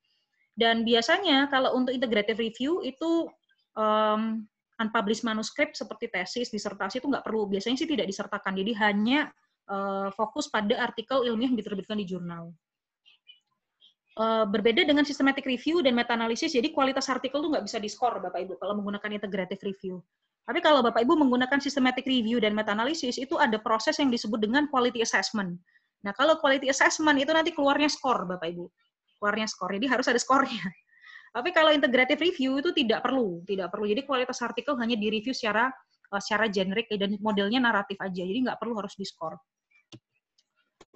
Dan 0.54 0.86
biasanya 0.86 1.50
kalau 1.50 1.74
untuk 1.74 1.90
integrative 1.90 2.38
review 2.38 2.86
itu 2.86 3.26
um, 3.76 4.42
unpublished 4.80 5.24
manuscript 5.24 5.76
seperti 5.76 6.12
tesis, 6.12 6.52
disertasi 6.52 7.00
itu 7.00 7.08
nggak 7.08 7.24
perlu, 7.24 7.48
biasanya 7.48 7.80
sih 7.80 7.88
tidak 7.88 8.08
disertakan, 8.08 8.52
jadi 8.56 8.72
hanya 8.88 9.18
uh, 9.72 10.08
fokus 10.12 10.52
pada 10.52 10.76
artikel 10.80 11.24
ilmiah 11.24 11.48
yang 11.52 11.58
diterbitkan 11.60 11.96
di 11.96 12.06
jurnal. 12.08 12.52
Uh, 14.16 14.48
berbeda 14.48 14.80
dengan 14.88 15.04
systematic 15.04 15.44
review 15.44 15.84
dan 15.84 15.92
meta-analisis, 15.92 16.56
jadi 16.56 16.72
kualitas 16.72 17.04
artikel 17.12 17.40
tuh 17.44 17.52
nggak 17.52 17.64
bisa 17.68 17.76
diskor, 17.76 18.16
Bapak 18.16 18.48
Ibu, 18.48 18.56
kalau 18.56 18.76
menggunakan 18.80 19.20
integrative 19.20 19.60
review. 19.60 20.00
Tapi 20.46 20.62
kalau 20.62 20.80
Bapak 20.80 21.04
Ibu 21.04 21.20
menggunakan 21.20 21.58
systematic 21.60 22.08
review 22.08 22.40
dan 22.40 22.56
meta-analisis, 22.56 23.20
itu 23.20 23.36
ada 23.36 23.60
proses 23.60 23.98
yang 24.00 24.08
disebut 24.08 24.40
dengan 24.40 24.70
quality 24.72 25.04
assessment. 25.04 25.58
Nah, 26.06 26.14
kalau 26.14 26.38
quality 26.38 26.70
assessment 26.70 27.18
itu 27.18 27.34
nanti 27.34 27.50
keluarnya 27.50 27.90
skor, 27.90 28.24
Bapak 28.24 28.54
Ibu. 28.54 28.64
Keluarnya 29.18 29.50
skor, 29.50 29.74
jadi 29.74 29.86
harus 29.90 30.06
ada 30.06 30.20
skornya. 30.22 30.64
Tapi 31.36 31.52
kalau 31.52 31.68
integrative 31.68 32.16
review 32.16 32.64
itu 32.64 32.72
tidak 32.72 33.04
perlu, 33.04 33.44
tidak 33.44 33.68
perlu. 33.68 33.84
Jadi 33.84 34.08
kualitas 34.08 34.40
artikel 34.40 34.72
hanya 34.80 34.96
direview 34.96 35.36
secara 35.36 35.68
uh, 36.08 36.20
secara 36.20 36.48
generik 36.48 36.88
dan 36.96 37.20
modelnya 37.20 37.60
naratif 37.60 38.00
aja, 38.00 38.24
jadi 38.24 38.40
nggak 38.40 38.56
perlu 38.56 38.80
harus 38.80 38.96
diskor. 38.96 39.36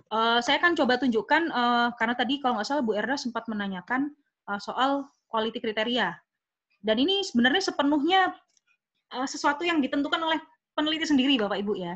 Uh, 0.08 0.40
saya 0.40 0.56
akan 0.58 0.72
coba 0.74 0.96
tunjukkan 0.96 1.52
uh, 1.52 1.92
karena 2.00 2.14
tadi 2.16 2.40
kalau 2.40 2.56
nggak 2.56 2.66
salah 2.66 2.82
Bu 2.82 2.96
Erda 2.96 3.20
sempat 3.20 3.44
menanyakan 3.46 4.10
soal 4.58 5.06
quality 5.30 5.62
kriteria 5.62 6.10
dan 6.80 6.96
ini 6.96 7.20
sebenarnya 7.20 7.72
sepenuhnya 7.72 8.32
uh, 9.12 9.28
sesuatu 9.28 9.62
yang 9.68 9.84
ditentukan 9.84 10.20
oleh 10.20 10.40
peneliti 10.72 11.04
sendiri 11.04 11.36
Bapak 11.36 11.60
Ibu 11.60 11.76
ya. 11.76 11.94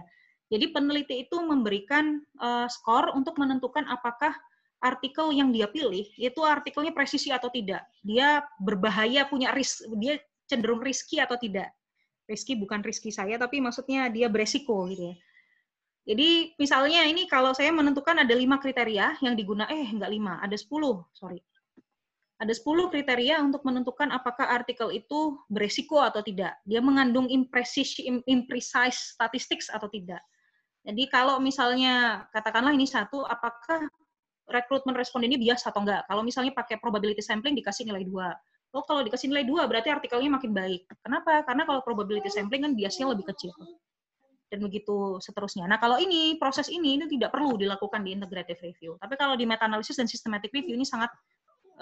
Jadi 0.52 0.70
peneliti 0.76 1.24
itu 1.24 1.40
memberikan 1.40 2.20
uh, 2.36 2.68
skor 2.68 3.16
untuk 3.16 3.40
menentukan 3.40 3.88
apakah 3.88 4.36
artikel 4.84 5.32
yang 5.32 5.48
dia 5.48 5.64
pilih 5.64 6.04
itu 6.20 6.40
artikelnya 6.44 6.92
presisi 6.92 7.32
atau 7.32 7.48
tidak. 7.48 7.80
Dia 8.04 8.44
berbahaya 8.60 9.24
punya 9.24 9.56
risk, 9.56 9.88
dia 9.96 10.20
cenderung 10.44 10.84
riski 10.84 11.16
atau 11.16 11.40
tidak. 11.40 11.72
Riski 12.28 12.52
bukan 12.56 12.84
riski 12.84 13.08
saya 13.08 13.40
tapi 13.40 13.64
maksudnya 13.64 14.12
dia 14.12 14.28
beresiko 14.28 14.84
gitu 14.92 15.12
ya. 15.12 15.16
Jadi 16.04 16.52
misalnya 16.60 17.08
ini 17.08 17.24
kalau 17.24 17.56
saya 17.56 17.72
menentukan 17.72 18.20
ada 18.20 18.34
lima 18.36 18.60
kriteria 18.60 19.24
yang 19.24 19.32
diguna, 19.32 19.64
eh 19.72 19.88
enggak 19.88 20.12
lima, 20.12 20.36
ada 20.36 20.52
sepuluh, 20.52 21.00
sorry. 21.16 21.40
Ada 22.36 22.52
sepuluh 22.52 22.92
kriteria 22.92 23.40
untuk 23.40 23.64
menentukan 23.64 24.12
apakah 24.12 24.44
artikel 24.52 24.92
itu 24.92 25.40
beresiko 25.48 26.04
atau 26.04 26.20
tidak. 26.20 26.60
Dia 26.68 26.84
mengandung 26.84 27.24
imprecise, 27.32 28.04
imprecise 28.28 29.16
statistics 29.16 29.72
atau 29.72 29.88
tidak. 29.88 30.20
Jadi 30.84 31.08
kalau 31.08 31.40
misalnya 31.40 32.28
katakanlah 32.36 32.76
ini 32.76 32.84
satu, 32.84 33.24
apakah 33.24 33.88
rekrutmen 34.48 34.92
respon 34.96 35.24
ini 35.24 35.40
bias 35.40 35.64
atau 35.64 35.80
enggak? 35.82 36.04
Kalau 36.08 36.22
misalnya 36.24 36.52
pakai 36.52 36.76
probability 36.80 37.24
sampling 37.24 37.56
dikasih 37.56 37.88
nilai 37.88 38.04
dua. 38.04 38.32
Oh 38.74 38.82
kalau 38.82 39.06
dikasih 39.06 39.30
nilai 39.30 39.46
dua 39.46 39.70
berarti 39.70 39.88
artikelnya 39.92 40.34
makin 40.34 40.50
baik. 40.50 40.90
Kenapa? 41.00 41.46
Karena 41.46 41.62
kalau 41.64 41.80
probability 41.86 42.26
sampling 42.26 42.66
kan 42.66 42.72
biasnya 42.74 43.06
lebih 43.06 43.30
kecil 43.30 43.54
dan 44.54 44.62
begitu 44.62 45.18
seterusnya. 45.18 45.66
Nah, 45.66 45.82
kalau 45.82 45.98
ini 45.98 46.38
proses 46.38 46.70
ini 46.70 46.94
ini 46.94 47.10
tidak 47.10 47.34
perlu 47.34 47.58
dilakukan 47.58 48.06
di 48.06 48.14
integrative 48.14 48.62
review. 48.62 48.94
Tapi 49.02 49.18
kalau 49.18 49.34
di 49.34 49.48
meta 49.48 49.66
analisis 49.66 49.98
dan 49.98 50.06
systematic 50.06 50.54
review 50.54 50.78
ini 50.78 50.86
sangat 50.86 51.10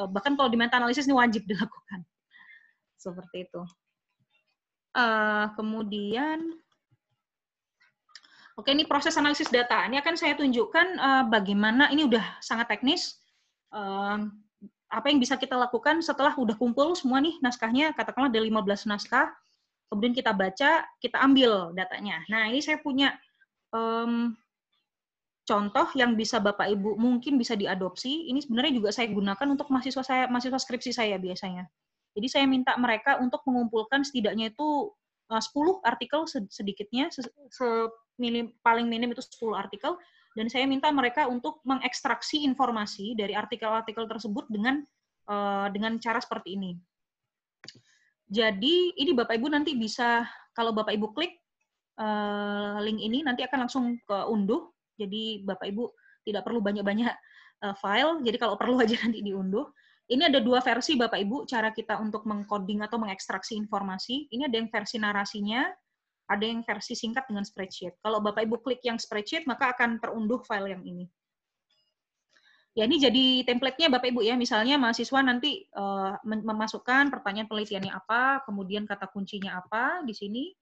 eh, 0.00 0.08
bahkan 0.08 0.32
kalau 0.38 0.48
di 0.48 0.56
meta 0.56 0.80
analisis 0.80 1.04
ini 1.04 1.12
wajib 1.12 1.44
dilakukan. 1.50 2.00
Seperti 2.96 3.50
itu. 3.50 3.62
Uh, 4.92 5.48
kemudian 5.56 6.52
Oke, 8.52 8.68
ini 8.76 8.84
proses 8.84 9.16
analisis 9.16 9.48
data. 9.48 9.88
Ini 9.88 10.04
akan 10.04 10.14
saya 10.14 10.36
tunjukkan 10.36 10.86
uh, 11.00 11.24
bagaimana 11.32 11.88
ini 11.88 12.04
udah 12.04 12.36
sangat 12.44 12.68
teknis. 12.68 13.16
Uh, 13.72 14.28
apa 14.92 15.08
yang 15.08 15.16
bisa 15.16 15.40
kita 15.40 15.56
lakukan 15.56 16.04
setelah 16.04 16.36
udah 16.36 16.52
kumpul 16.60 16.92
semua 16.92 17.24
nih 17.24 17.32
naskahnya, 17.40 17.96
katakanlah 17.96 18.28
ada 18.28 18.44
15 18.44 18.92
naskah, 18.92 19.32
kemudian 19.88 20.12
kita 20.12 20.36
baca, 20.36 20.84
kita 21.00 21.16
ambil 21.16 21.72
datanya. 21.72 22.20
Nah, 22.28 22.52
ini 22.52 22.60
saya 22.60 22.76
punya 22.76 23.16
um, 23.72 24.36
contoh 25.48 25.88
yang 25.96 26.12
bisa 26.12 26.36
Bapak 26.36 26.68
Ibu 26.76 27.00
mungkin 27.00 27.40
bisa 27.40 27.56
diadopsi. 27.56 28.28
Ini 28.28 28.44
sebenarnya 28.44 28.72
juga 28.76 28.92
saya 28.92 29.08
gunakan 29.08 29.48
untuk 29.48 29.72
mahasiswa 29.72 30.04
saya, 30.04 30.24
mahasiswa 30.28 30.60
skripsi 30.60 30.92
saya 30.92 31.16
biasanya. 31.16 31.64
Jadi 32.12 32.28
saya 32.28 32.44
minta 32.44 32.76
mereka 32.76 33.16
untuk 33.16 33.40
mengumpulkan 33.48 34.04
setidaknya 34.04 34.52
itu 34.52 34.92
10 35.38 35.80
artikel 35.86 36.26
sedikitnya, 36.28 37.08
se, 37.08 37.24
se 37.48 37.66
minim, 38.18 38.52
paling 38.60 38.90
minim 38.90 39.14
itu 39.14 39.22
10 39.22 39.54
artikel, 39.56 39.96
dan 40.32 40.48
saya 40.48 40.64
minta 40.64 40.88
mereka 40.88 41.28
untuk 41.28 41.60
mengekstraksi 41.64 42.44
informasi 42.44 43.12
dari 43.16 43.36
artikel-artikel 43.36 44.08
tersebut 44.08 44.48
dengan 44.48 44.80
uh, 45.28 45.68
dengan 45.68 46.00
cara 46.00 46.18
seperti 46.20 46.56
ini. 46.56 46.72
Jadi 48.32 48.96
ini 48.96 49.12
Bapak 49.12 49.36
Ibu 49.36 49.52
nanti 49.52 49.76
bisa 49.76 50.24
kalau 50.56 50.72
Bapak 50.72 50.96
Ibu 50.96 51.12
klik 51.12 51.36
uh, 52.00 52.80
link 52.80 53.04
ini 53.04 53.20
nanti 53.20 53.44
akan 53.44 53.68
langsung 53.68 54.00
ke 54.08 54.18
unduh. 54.24 54.72
Jadi 54.96 55.44
Bapak 55.44 55.68
Ibu 55.68 55.84
tidak 56.24 56.48
perlu 56.48 56.64
banyak-banyak 56.64 57.12
uh, 57.68 57.74
file. 57.76 58.24
Jadi 58.24 58.36
kalau 58.40 58.56
perlu 58.56 58.80
aja 58.80 58.96
nanti 59.04 59.20
diunduh. 59.20 59.68
Ini 60.12 60.28
ada 60.28 60.44
dua 60.44 60.60
versi 60.60 60.92
Bapak 60.92 61.16
Ibu 61.16 61.48
cara 61.48 61.72
kita 61.72 61.96
untuk 61.96 62.28
mengcoding 62.28 62.84
atau 62.84 63.00
mengekstraksi 63.00 63.56
informasi. 63.56 64.28
Ini 64.28 64.44
ada 64.44 64.60
yang 64.60 64.68
versi 64.68 65.00
narasinya, 65.00 65.72
ada 66.28 66.44
yang 66.44 66.60
versi 66.60 66.92
singkat 66.92 67.24
dengan 67.32 67.48
spreadsheet. 67.48 67.96
Kalau 68.04 68.20
Bapak 68.20 68.44
Ibu 68.44 68.60
klik 68.60 68.84
yang 68.84 69.00
spreadsheet 69.00 69.48
maka 69.48 69.72
akan 69.72 69.96
terunduh 70.04 70.44
file 70.44 70.76
yang 70.76 70.84
ini. 70.84 71.08
Ya 72.76 72.84
ini 72.88 73.00
jadi 73.00 73.44
template-nya 73.48 73.88
Bapak 73.88 74.12
Ibu 74.12 74.20
ya. 74.20 74.36
Misalnya 74.36 74.76
mahasiswa 74.76 75.20
nanti 75.24 75.64
uh, 75.76 76.20
memasukkan 76.24 77.08
pertanyaan 77.08 77.48
penelitiannya 77.48 77.92
apa, 77.92 78.44
kemudian 78.44 78.84
kata 78.84 79.08
kuncinya 79.08 79.64
apa 79.64 80.04
di 80.04 80.12
sini. 80.12 80.52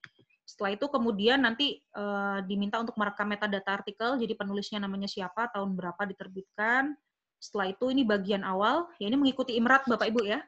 Setelah 0.47 0.75
itu 0.75 0.87
kemudian 0.91 1.43
nanti 1.43 1.79
uh, 1.95 2.43
diminta 2.47 2.83
untuk 2.83 2.99
merekam 2.99 3.31
metadata 3.31 3.83
artikel, 3.83 4.19
jadi 4.19 4.35
penulisnya 4.35 4.83
namanya 4.83 5.07
siapa, 5.07 5.51
tahun 5.55 5.79
berapa 5.79 6.03
diterbitkan. 6.11 6.95
Setelah 7.41 7.73
itu 7.73 7.89
ini 7.89 8.05
bagian 8.05 8.45
awal, 8.45 8.87
ya 9.01 9.09
ini 9.09 9.17
mengikuti 9.17 9.57
imrat 9.57 9.89
Bapak 9.89 10.13
Ibu 10.13 10.29
ya. 10.29 10.45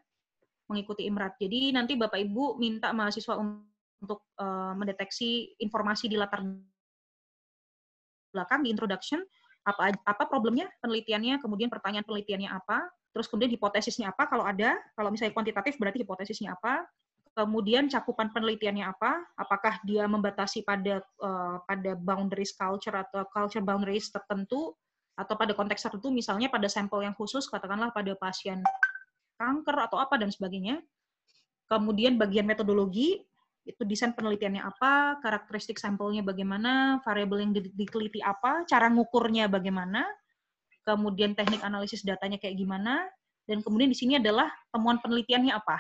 Mengikuti 0.69 1.09
imrat. 1.09 1.41
Jadi 1.41 1.73
nanti 1.73 1.97
Bapak 1.97 2.21
Ibu 2.21 2.61
minta 2.61 2.93
mahasiswa 2.93 3.41
untuk 3.41 4.29
uh, 4.37 4.77
mendeteksi 4.77 5.57
informasi 5.57 6.13
di 6.13 6.21
latar 6.21 6.45
belakang 8.33 8.65
di 8.65 8.73
introduction 8.73 9.21
apa 9.63 9.95
apa 10.03 10.25
problemnya 10.27 10.67
penelitiannya 10.83 11.39
kemudian 11.39 11.71
pertanyaan 11.71 12.03
penelitiannya 12.03 12.51
apa 12.51 12.83
terus 13.15 13.31
kemudian 13.31 13.53
hipotesisnya 13.55 14.11
apa 14.11 14.27
kalau 14.27 14.43
ada 14.43 14.75
kalau 14.99 15.13
misalnya 15.13 15.37
kuantitatif 15.37 15.79
berarti 15.79 16.03
hipotesisnya 16.03 16.59
apa 16.59 16.83
kemudian 17.33 17.87
cakupan 17.87 18.35
penelitiannya 18.35 18.83
apa 18.83 19.23
apakah 19.39 19.79
dia 19.87 20.05
membatasi 20.11 20.67
pada 20.67 21.01
uh, 21.23 21.63
pada 21.63 21.95
boundaries 21.95 22.53
culture 22.59 22.93
atau 22.93 23.23
culture 23.31 23.63
boundaries 23.63 24.11
tertentu 24.11 24.75
atau 25.13 25.35
pada 25.37 25.53
konteks 25.53 25.85
tertentu 25.85 26.09
misalnya 26.09 26.49
pada 26.49 26.67
sampel 26.67 27.05
yang 27.05 27.13
khusus 27.13 27.45
katakanlah 27.49 27.93
pada 27.93 28.17
pasien 28.17 28.65
kanker 29.37 29.77
atau 29.89 30.01
apa 30.01 30.17
dan 30.17 30.33
sebagainya 30.33 30.81
kemudian 31.69 32.17
bagian 32.17 32.49
metodologi 32.49 33.21
itu 33.63 33.83
desain 33.87 34.11
penelitiannya 34.11 34.63
apa, 34.63 35.23
karakteristik 35.23 35.79
sampelnya 35.79 36.27
bagaimana, 36.27 36.99
variabel 37.07 37.47
yang 37.47 37.53
diteliti 37.55 38.19
apa, 38.19 38.67
cara 38.67 38.91
ngukurnya 38.91 39.47
bagaimana, 39.47 40.03
kemudian 40.83 41.39
teknik 41.39 41.63
analisis 41.63 42.03
datanya 42.03 42.43
kayak 42.43 42.59
gimana, 42.59 43.07
dan 43.47 43.63
kemudian 43.63 43.91
di 43.91 43.99
sini 43.99 44.19
adalah 44.19 44.51
temuan 44.75 44.99
penelitiannya 44.99 45.55
apa. 45.55 45.79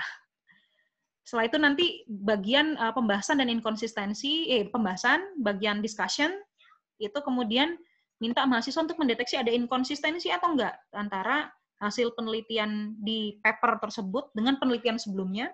Setelah 1.26 1.46
itu 1.46 1.58
nanti 1.58 1.86
bagian 2.06 2.78
uh, 2.78 2.94
pembahasan 2.94 3.42
dan 3.42 3.50
inkonsistensi, 3.50 4.50
eh 4.50 4.66
pembahasan, 4.70 5.42
bagian 5.42 5.82
discussion, 5.82 6.30
itu 7.02 7.18
kemudian 7.22 7.78
minta 8.22 8.46
mahasiswa 8.46 8.86
untuk 8.86 9.02
mendeteksi 9.02 9.34
ada 9.34 9.50
inkonsistensi 9.50 10.30
atau 10.30 10.54
enggak 10.54 10.78
antara 10.94 11.50
hasil 11.82 12.14
penelitian 12.14 12.94
di 13.02 13.42
paper 13.42 13.82
tersebut 13.82 14.30
dengan 14.30 14.54
penelitian 14.62 15.02
sebelumnya, 15.02 15.50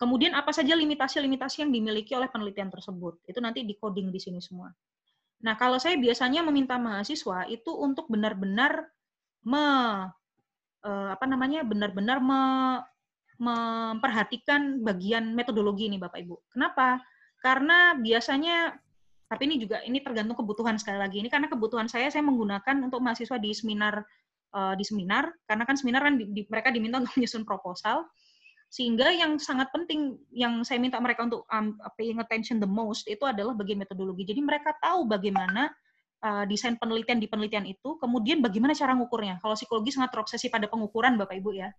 Kemudian 0.00 0.32
apa 0.32 0.48
saja 0.48 0.72
limitasi-limitasi 0.72 1.60
yang 1.60 1.76
dimiliki 1.76 2.16
oleh 2.16 2.32
penelitian 2.32 2.72
tersebut? 2.72 3.20
Itu 3.28 3.36
nanti 3.44 3.68
di 3.68 3.76
coding 3.76 4.08
di 4.08 4.16
sini 4.16 4.40
semua. 4.40 4.72
Nah, 5.44 5.60
kalau 5.60 5.76
saya 5.76 6.00
biasanya 6.00 6.40
meminta 6.40 6.80
mahasiswa 6.80 7.44
itu 7.52 7.68
untuk 7.76 8.08
benar-benar 8.08 8.88
me 9.44 9.64
eh, 10.88 11.08
apa 11.12 11.28
namanya? 11.28 11.60
benar-benar 11.68 12.16
me, 12.16 12.40
memperhatikan 13.40 14.80
bagian 14.80 15.36
metodologi 15.36 15.92
ini 15.92 16.00
Bapak 16.00 16.24
Ibu. 16.24 16.48
Kenapa? 16.56 17.04
Karena 17.44 17.92
biasanya 17.92 18.72
tapi 19.30 19.46
ini 19.46 19.62
juga 19.62 19.78
ini 19.86 20.02
tergantung 20.02 20.34
kebutuhan 20.34 20.74
sekali 20.74 20.98
lagi. 20.98 21.22
Ini 21.22 21.30
karena 21.30 21.46
kebutuhan 21.46 21.86
saya 21.86 22.10
saya 22.10 22.26
menggunakan 22.26 22.82
untuk 22.82 22.98
mahasiswa 22.98 23.38
di 23.38 23.54
seminar 23.54 24.02
uh, 24.50 24.74
di 24.74 24.82
seminar 24.82 25.30
karena 25.46 25.62
kan 25.62 25.78
seminar 25.78 26.02
kan 26.02 26.18
di, 26.18 26.26
di, 26.34 26.42
mereka 26.50 26.74
diminta 26.74 26.98
untuk 26.98 27.14
menyusun 27.16 27.46
proposal 27.46 28.10
sehingga 28.70 29.10
yang 29.14 29.38
sangat 29.38 29.70
penting 29.70 30.18
yang 30.34 30.66
saya 30.66 30.82
minta 30.82 30.98
mereka 30.98 31.26
untuk 31.26 31.46
um, 31.46 31.78
paying 31.94 32.18
attention 32.18 32.58
the 32.58 32.66
most 32.66 33.06
itu 33.06 33.22
adalah 33.22 33.54
bagian 33.54 33.78
metodologi. 33.78 34.26
Jadi 34.26 34.42
mereka 34.42 34.74
tahu 34.78 35.06
bagaimana 35.06 35.70
uh, 36.22 36.46
desain 36.46 36.78
penelitian 36.78 37.18
di 37.18 37.26
penelitian 37.26 37.66
itu, 37.66 37.98
kemudian 37.98 38.38
bagaimana 38.38 38.74
cara 38.74 38.94
mengukurnya. 38.94 39.42
Kalau 39.42 39.58
psikologi 39.58 39.90
sangat 39.90 40.14
terobsesi 40.14 40.50
pada 40.54 40.70
pengukuran 40.70 41.18
Bapak 41.18 41.34
Ibu 41.38 41.50
ya, 41.50 41.70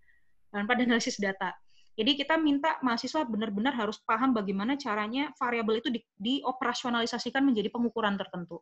dan 0.51 0.67
pada 0.67 0.83
analisis 0.83 1.15
data. 1.15 1.55
Jadi 2.01 2.17
kita 2.17 2.33
minta 2.41 2.81
mahasiswa 2.81 3.21
benar-benar 3.29 3.77
harus 3.77 4.01
paham 4.01 4.33
bagaimana 4.33 4.73
caranya 4.73 5.29
variabel 5.37 5.85
itu 5.85 5.93
di, 5.93 6.01
dioperasionalisasikan 6.17 7.45
menjadi 7.45 7.69
pengukuran 7.69 8.17
tertentu. 8.17 8.57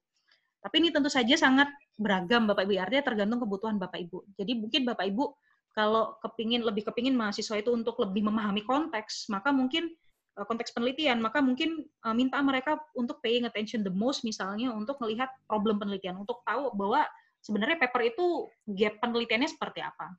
Tapi 0.59 0.75
ini 0.83 0.91
tentu 0.91 1.07
saja 1.07 1.39
sangat 1.39 1.71
beragam 1.95 2.51
Bapak 2.51 2.67
Ibu, 2.67 2.75
artinya 2.75 2.99
tergantung 3.07 3.39
kebutuhan 3.39 3.79
Bapak 3.79 3.95
Ibu. 3.95 4.35
Jadi 4.35 4.59
mungkin 4.59 4.83
Bapak 4.83 5.07
Ibu 5.07 5.23
kalau 5.71 6.19
kepingin 6.19 6.67
lebih 6.67 6.83
kepingin 6.91 7.15
mahasiswa 7.15 7.55
itu 7.55 7.71
untuk 7.71 7.95
lebih 8.03 8.27
memahami 8.27 8.67
konteks, 8.67 9.31
maka 9.31 9.55
mungkin 9.55 9.87
uh, 10.35 10.43
konteks 10.43 10.75
penelitian, 10.75 11.23
maka 11.23 11.39
mungkin 11.39 11.87
uh, 12.03 12.11
minta 12.11 12.43
mereka 12.43 12.75
untuk 12.91 13.23
paying 13.23 13.47
attention 13.47 13.87
the 13.87 13.93
most 13.93 14.27
misalnya 14.27 14.67
untuk 14.75 14.99
melihat 14.99 15.31
problem 15.47 15.79
penelitian, 15.79 16.19
untuk 16.19 16.43
tahu 16.43 16.75
bahwa 16.75 17.07
sebenarnya 17.39 17.79
paper 17.79 18.03
itu 18.03 18.51
gap 18.75 18.99
penelitiannya 18.99 19.47
seperti 19.47 19.79
apa. 19.79 20.11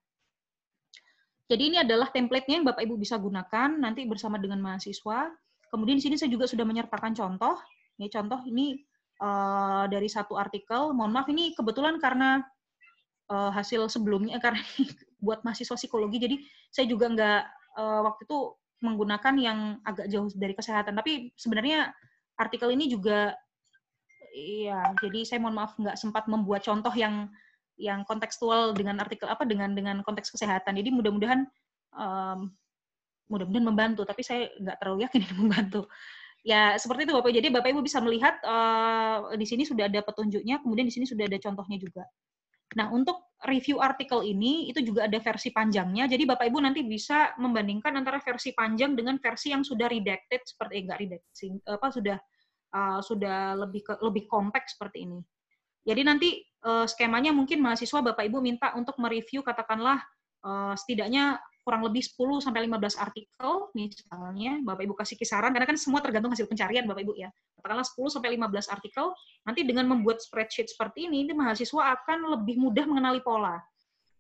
Jadi 1.51 1.75
ini 1.75 1.77
adalah 1.83 2.07
template-nya 2.15 2.63
yang 2.63 2.67
Bapak 2.71 2.87
Ibu 2.87 2.95
bisa 2.95 3.19
gunakan 3.19 3.75
nanti 3.75 4.07
bersama 4.07 4.39
dengan 4.39 4.63
mahasiswa. 4.63 5.35
Kemudian 5.67 5.99
di 5.99 6.05
sini 6.07 6.15
saya 6.15 6.31
juga 6.31 6.47
sudah 6.47 6.63
menyertakan 6.63 7.11
contoh. 7.11 7.59
Ini 7.99 8.07
contoh 8.07 8.39
ini 8.47 8.79
uh, 9.19 9.91
dari 9.91 10.07
satu 10.07 10.39
artikel. 10.39 10.95
Mohon 10.95 11.11
maaf 11.11 11.27
ini 11.27 11.51
kebetulan 11.59 11.99
karena 11.99 12.47
uh, 13.35 13.51
hasil 13.51 13.91
sebelumnya 13.91 14.39
karena 14.45 14.63
buat 15.19 15.43
mahasiswa 15.43 15.75
psikologi, 15.75 16.23
jadi 16.23 16.37
saya 16.71 16.87
juga 16.87 17.11
nggak 17.11 17.43
uh, 17.83 18.01
waktu 18.07 18.31
itu 18.31 18.39
menggunakan 18.81 19.35
yang 19.37 19.59
agak 19.83 20.07
jauh 20.07 20.31
dari 20.39 20.55
kesehatan. 20.55 20.95
Tapi 20.95 21.35
sebenarnya 21.35 21.91
artikel 22.39 22.71
ini 22.71 22.87
juga, 22.87 23.35
iya, 24.33 24.95
jadi 25.03 25.27
saya 25.27 25.43
mohon 25.43 25.59
maaf 25.59 25.75
nggak 25.77 25.99
sempat 25.99 26.31
membuat 26.31 26.63
contoh 26.63 26.95
yang 26.95 27.27
yang 27.81 28.05
kontekstual 28.05 28.77
dengan 28.77 29.01
artikel 29.01 29.27
apa 29.27 29.48
dengan 29.48 29.73
dengan 29.73 30.05
konteks 30.05 30.28
kesehatan. 30.36 30.77
Jadi 30.77 30.93
mudah-mudahan 30.93 31.48
um, 31.97 32.52
mudah-mudahan 33.32 33.66
membantu. 33.66 34.05
Tapi 34.05 34.20
saya 34.20 34.52
nggak 34.61 34.77
terlalu 34.77 35.09
yakin 35.09 35.20
ini 35.27 35.35
membantu. 35.35 35.89
Ya 36.44 36.77
seperti 36.77 37.09
itu 37.09 37.12
Bapak. 37.16 37.32
Jadi 37.32 37.48
Bapak 37.48 37.69
Ibu 37.73 37.81
bisa 37.81 38.01
melihat 38.05 38.36
uh, 38.44 39.32
di 39.36 39.48
sini 39.48 39.65
sudah 39.65 39.89
ada 39.89 40.05
petunjuknya, 40.05 40.61
kemudian 40.61 40.86
di 40.89 40.94
sini 40.94 41.09
sudah 41.09 41.24
ada 41.24 41.40
contohnya 41.40 41.81
juga. 41.81 42.05
Nah, 42.78 42.86
untuk 42.94 43.35
review 43.51 43.82
artikel 43.82 44.23
ini 44.23 44.70
itu 44.70 44.85
juga 44.85 45.11
ada 45.11 45.19
versi 45.19 45.51
panjangnya. 45.51 46.07
Jadi 46.07 46.23
Bapak 46.28 46.47
Ibu 46.47 46.61
nanti 46.62 46.86
bisa 46.86 47.35
membandingkan 47.40 47.97
antara 47.98 48.23
versi 48.23 48.55
panjang 48.55 48.94
dengan 48.94 49.19
versi 49.19 49.51
yang 49.51 49.66
sudah 49.66 49.90
redacted 49.90 50.44
seperti 50.47 50.73
eh, 50.78 50.82
enggak 50.86 50.98
redacted 51.02 51.51
apa 51.66 51.89
sudah 51.90 52.16
uh, 52.77 53.01
sudah 53.02 53.59
lebih 53.59 53.82
ke, 53.82 53.94
lebih 54.05 54.24
kompak 54.31 54.70
seperti 54.70 55.09
ini. 55.09 55.19
Jadi 55.82 56.02
nanti 56.05 56.28
uh, 56.65 56.87
skemanya 56.89 57.31
mungkin 57.32 57.61
mahasiswa 57.61 58.01
Bapak 58.01 58.24
Ibu 58.27 58.39
minta 58.41 58.73
untuk 58.77 58.97
mereview 59.01 59.41
katakanlah 59.45 60.01
uh, 60.45 60.74
setidaknya 60.77 61.41
kurang 61.61 61.85
lebih 61.85 62.01
10 62.03 62.41
sampai 62.41 62.65
15 62.66 62.97
artikel 62.97 63.53
misalnya 63.77 64.59
Bapak 64.65 64.82
Ibu 64.89 64.95
kasih 64.97 65.16
kisaran 65.20 65.53
karena 65.53 65.69
kan 65.69 65.77
semua 65.77 66.01
tergantung 66.01 66.32
hasil 66.32 66.49
pencarian 66.49 66.89
Bapak 66.89 67.05
Ibu 67.05 67.15
ya. 67.20 67.28
Katakanlah 67.61 67.85
10 67.85 68.15
sampai 68.16 68.31
15 68.41 68.73
artikel, 68.73 69.07
nanti 69.45 69.61
dengan 69.69 69.85
membuat 69.85 70.24
spreadsheet 70.24 70.73
seperti 70.73 71.12
ini, 71.12 71.28
ini 71.28 71.37
mahasiswa 71.37 71.93
akan 72.01 72.41
lebih 72.41 72.57
mudah 72.57 72.89
mengenali 72.89 73.20
pola. 73.20 73.61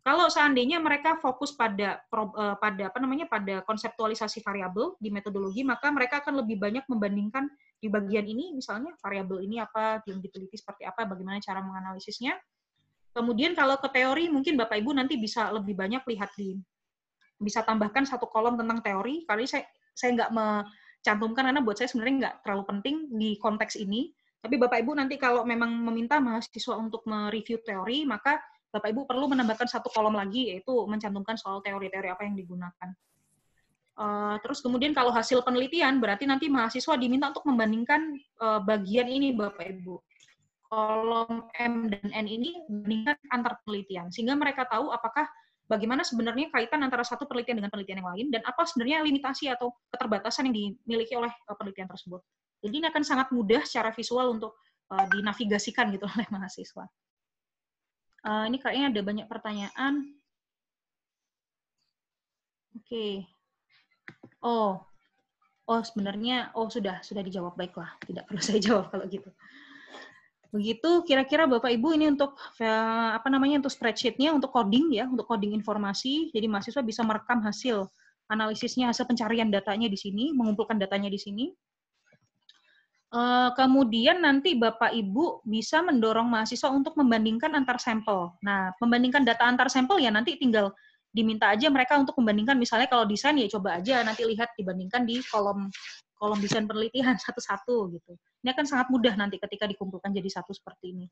Kalau 0.00 0.32
seandainya 0.32 0.80
mereka 0.80 1.20
fokus 1.20 1.52
pada 1.52 2.00
eh, 2.00 2.56
pada 2.56 2.82
apa 2.88 2.98
namanya 3.04 3.28
pada 3.28 3.60
konseptualisasi 3.68 4.40
variabel 4.40 4.96
di 4.96 5.12
metodologi, 5.12 5.60
maka 5.60 5.92
mereka 5.92 6.24
akan 6.24 6.40
lebih 6.40 6.56
banyak 6.56 6.88
membandingkan 6.88 7.52
di 7.76 7.92
bagian 7.92 8.24
ini 8.24 8.56
misalnya 8.56 8.96
variabel 8.96 9.44
ini 9.44 9.60
apa 9.60 10.00
yang 10.08 10.24
diteliti 10.24 10.56
seperti 10.56 10.88
apa, 10.88 11.04
bagaimana 11.04 11.36
cara 11.44 11.60
menganalisisnya. 11.60 12.32
Kemudian 13.12 13.52
kalau 13.52 13.76
ke 13.76 13.92
teori 13.92 14.32
mungkin 14.32 14.56
Bapak 14.56 14.80
Ibu 14.80 14.96
nanti 14.96 15.20
bisa 15.20 15.52
lebih 15.52 15.76
banyak 15.76 16.00
lihat 16.08 16.32
di 16.32 16.56
bisa 17.36 17.60
tambahkan 17.60 18.08
satu 18.08 18.24
kolom 18.24 18.56
tentang 18.56 18.80
teori. 18.80 19.28
Kali 19.28 19.44
saya 19.44 19.68
saya 19.92 20.16
nggak 20.16 20.30
mencantumkan 20.32 21.44
karena 21.44 21.60
buat 21.60 21.76
saya 21.76 21.92
sebenarnya 21.92 22.16
nggak 22.24 22.34
terlalu 22.46 22.64
penting 22.72 22.96
di 23.20 23.36
konteks 23.36 23.76
ini. 23.76 24.16
Tapi 24.40 24.56
Bapak 24.56 24.80
Ibu 24.80 24.96
nanti 24.96 25.20
kalau 25.20 25.44
memang 25.44 25.68
meminta 25.68 26.16
mahasiswa 26.16 26.72
untuk 26.80 27.04
mereview 27.04 27.60
teori, 27.60 28.08
maka 28.08 28.40
Bapak 28.70 28.88
Ibu 28.94 29.02
perlu 29.02 29.26
menambahkan 29.26 29.66
satu 29.66 29.90
kolom 29.90 30.14
lagi 30.14 30.54
yaitu 30.54 30.70
mencantumkan 30.86 31.34
soal 31.34 31.58
teori-teori 31.58 32.06
apa 32.06 32.22
yang 32.22 32.38
digunakan. 32.38 32.90
Uh, 34.00 34.38
terus 34.40 34.64
kemudian 34.64 34.96
kalau 34.96 35.12
hasil 35.12 35.44
penelitian 35.44 36.00
berarti 36.00 36.24
nanti 36.24 36.48
mahasiswa 36.48 36.96
diminta 36.96 37.28
untuk 37.34 37.44
membandingkan 37.44 38.16
uh, 38.40 38.62
bagian 38.62 39.10
ini 39.10 39.34
Bapak 39.34 39.66
Ibu. 39.66 39.98
Kolom 40.70 41.50
M 41.58 41.90
dan 41.90 42.08
N 42.14 42.26
ini 42.30 42.54
bandingkan 42.70 43.18
antar 43.34 43.58
penelitian 43.66 44.06
sehingga 44.14 44.38
mereka 44.38 44.70
tahu 44.70 44.94
apakah 44.94 45.26
bagaimana 45.66 46.06
sebenarnya 46.06 46.46
kaitan 46.54 46.86
antara 46.86 47.02
satu 47.02 47.26
penelitian 47.26 47.58
dengan 47.58 47.74
penelitian 47.74 47.98
yang 48.06 48.10
lain 48.14 48.26
dan 48.30 48.42
apa 48.46 48.62
sebenarnya 48.70 49.02
limitasi 49.02 49.50
atau 49.50 49.74
keterbatasan 49.90 50.46
yang 50.48 50.78
dimiliki 50.86 51.18
oleh 51.18 51.34
uh, 51.50 51.58
penelitian 51.58 51.90
tersebut. 51.90 52.22
Jadi 52.62 52.74
ini 52.80 52.86
akan 52.86 53.02
sangat 53.02 53.28
mudah 53.34 53.66
secara 53.66 53.90
visual 53.90 54.38
untuk 54.38 54.56
uh, 54.94 55.06
dinavigasikan 55.10 55.90
gitu 55.90 56.06
oleh 56.14 56.26
mahasiswa. 56.30 56.86
Uh, 58.20 58.44
ini 58.48 58.60
kayaknya 58.60 58.86
ada 58.92 59.00
banyak 59.00 59.26
pertanyaan. 59.26 59.94
Oke. 62.76 62.84
Okay. 62.86 63.12
Oh, 64.40 64.80
oh 65.68 65.82
sebenarnya 65.84 66.50
oh 66.56 66.68
sudah 66.68 67.00
sudah 67.00 67.22
dijawab 67.24 67.56
baiklah. 67.56 67.92
Tidak 68.04 68.24
perlu 68.28 68.40
saya 68.46 68.60
jawab 68.60 68.92
kalau 68.92 69.04
gitu. 69.08 69.30
Begitu 70.50 71.06
kira-kira 71.06 71.46
Bapak 71.46 71.70
Ibu 71.70 71.94
ini 71.94 72.10
untuk 72.10 72.34
apa 72.58 73.28
namanya 73.30 73.62
untuk 73.62 73.70
spreadsheet-nya 73.70 74.34
untuk 74.34 74.50
coding 74.50 74.90
ya, 74.90 75.06
untuk 75.06 75.30
coding 75.30 75.54
informasi. 75.54 76.34
Jadi 76.34 76.46
mahasiswa 76.50 76.82
bisa 76.82 77.06
merekam 77.06 77.38
hasil 77.46 77.86
analisisnya, 78.26 78.90
hasil 78.90 79.06
pencarian 79.06 79.50
datanya 79.50 79.86
di 79.86 79.98
sini, 79.98 80.34
mengumpulkan 80.34 80.78
datanya 80.78 81.06
di 81.06 81.18
sini. 81.22 81.54
Uh, 83.10 83.50
kemudian 83.58 84.22
nanti 84.22 84.54
Bapak 84.54 84.94
Ibu 84.94 85.42
bisa 85.42 85.82
mendorong 85.82 86.30
mahasiswa 86.30 86.70
untuk 86.70 86.94
membandingkan 86.94 87.50
antar 87.58 87.82
sampel. 87.82 88.38
Nah, 88.38 88.70
membandingkan 88.78 89.26
data 89.26 89.50
antar 89.50 89.66
sampel 89.66 89.98
ya 89.98 90.14
nanti 90.14 90.38
tinggal 90.38 90.70
diminta 91.10 91.50
aja 91.50 91.66
mereka 91.74 91.98
untuk 91.98 92.14
membandingkan 92.22 92.54
misalnya 92.54 92.86
kalau 92.86 93.02
desain 93.02 93.34
ya 93.34 93.50
coba 93.50 93.82
aja 93.82 94.06
nanti 94.06 94.22
lihat 94.22 94.54
dibandingkan 94.54 95.02
di 95.02 95.18
kolom 95.26 95.66
kolom 96.14 96.38
desain 96.38 96.70
penelitian 96.70 97.18
satu-satu 97.26 97.90
gitu. 97.98 98.12
Ini 98.46 98.54
akan 98.54 98.64
sangat 98.68 98.86
mudah 98.94 99.18
nanti 99.18 99.42
ketika 99.42 99.66
dikumpulkan 99.66 100.14
jadi 100.14 100.30
satu 100.30 100.54
seperti 100.54 100.94
ini. 100.94 101.06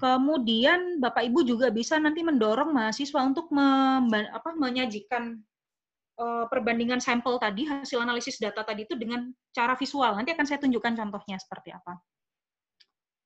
Kemudian 0.00 0.98
Bapak 1.04 1.20
Ibu 1.28 1.44
juga 1.44 1.68
bisa 1.68 2.00
nanti 2.00 2.24
mendorong 2.24 2.72
mahasiswa 2.72 3.20
untuk 3.22 3.52
apa, 3.52 4.50
menyajikan 4.56 5.36
uh, 6.22 6.46
perbandingan 6.46 7.02
sampel 7.02 7.42
tadi, 7.42 7.66
hasil 7.66 7.98
analisis 7.98 8.38
data 8.38 8.62
tadi 8.62 8.86
itu 8.86 8.94
dengan 8.94 9.34
cara 9.50 9.74
visual. 9.74 10.14
Nanti 10.14 10.30
akan 10.30 10.46
saya 10.46 10.62
tunjukkan 10.62 10.94
contohnya 10.94 11.42
seperti 11.42 11.74
apa. 11.74 11.98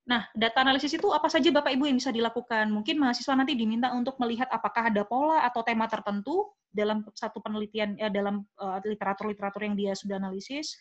Nah, 0.06 0.22
data 0.32 0.62
analisis 0.62 0.94
itu 0.94 1.10
apa 1.10 1.26
saja 1.28 1.50
Bapak 1.50 1.76
Ibu 1.76 1.84
yang 1.90 1.98
bisa 1.98 2.14
dilakukan? 2.14 2.70
Mungkin 2.70 2.96
mahasiswa 2.96 3.34
nanti 3.36 3.58
diminta 3.58 3.90
untuk 3.92 4.16
melihat 4.22 4.46
apakah 4.48 4.88
ada 4.88 5.02
pola 5.04 5.42
atau 5.44 5.66
tema 5.66 5.90
tertentu 5.90 6.56
dalam 6.70 7.02
satu 7.12 7.42
penelitian 7.42 7.98
ya 7.98 8.08
dalam 8.08 8.46
uh, 8.62 8.78
literatur-literatur 8.86 9.66
yang 9.66 9.74
dia 9.74 9.92
sudah 9.98 10.16
analisis 10.22 10.78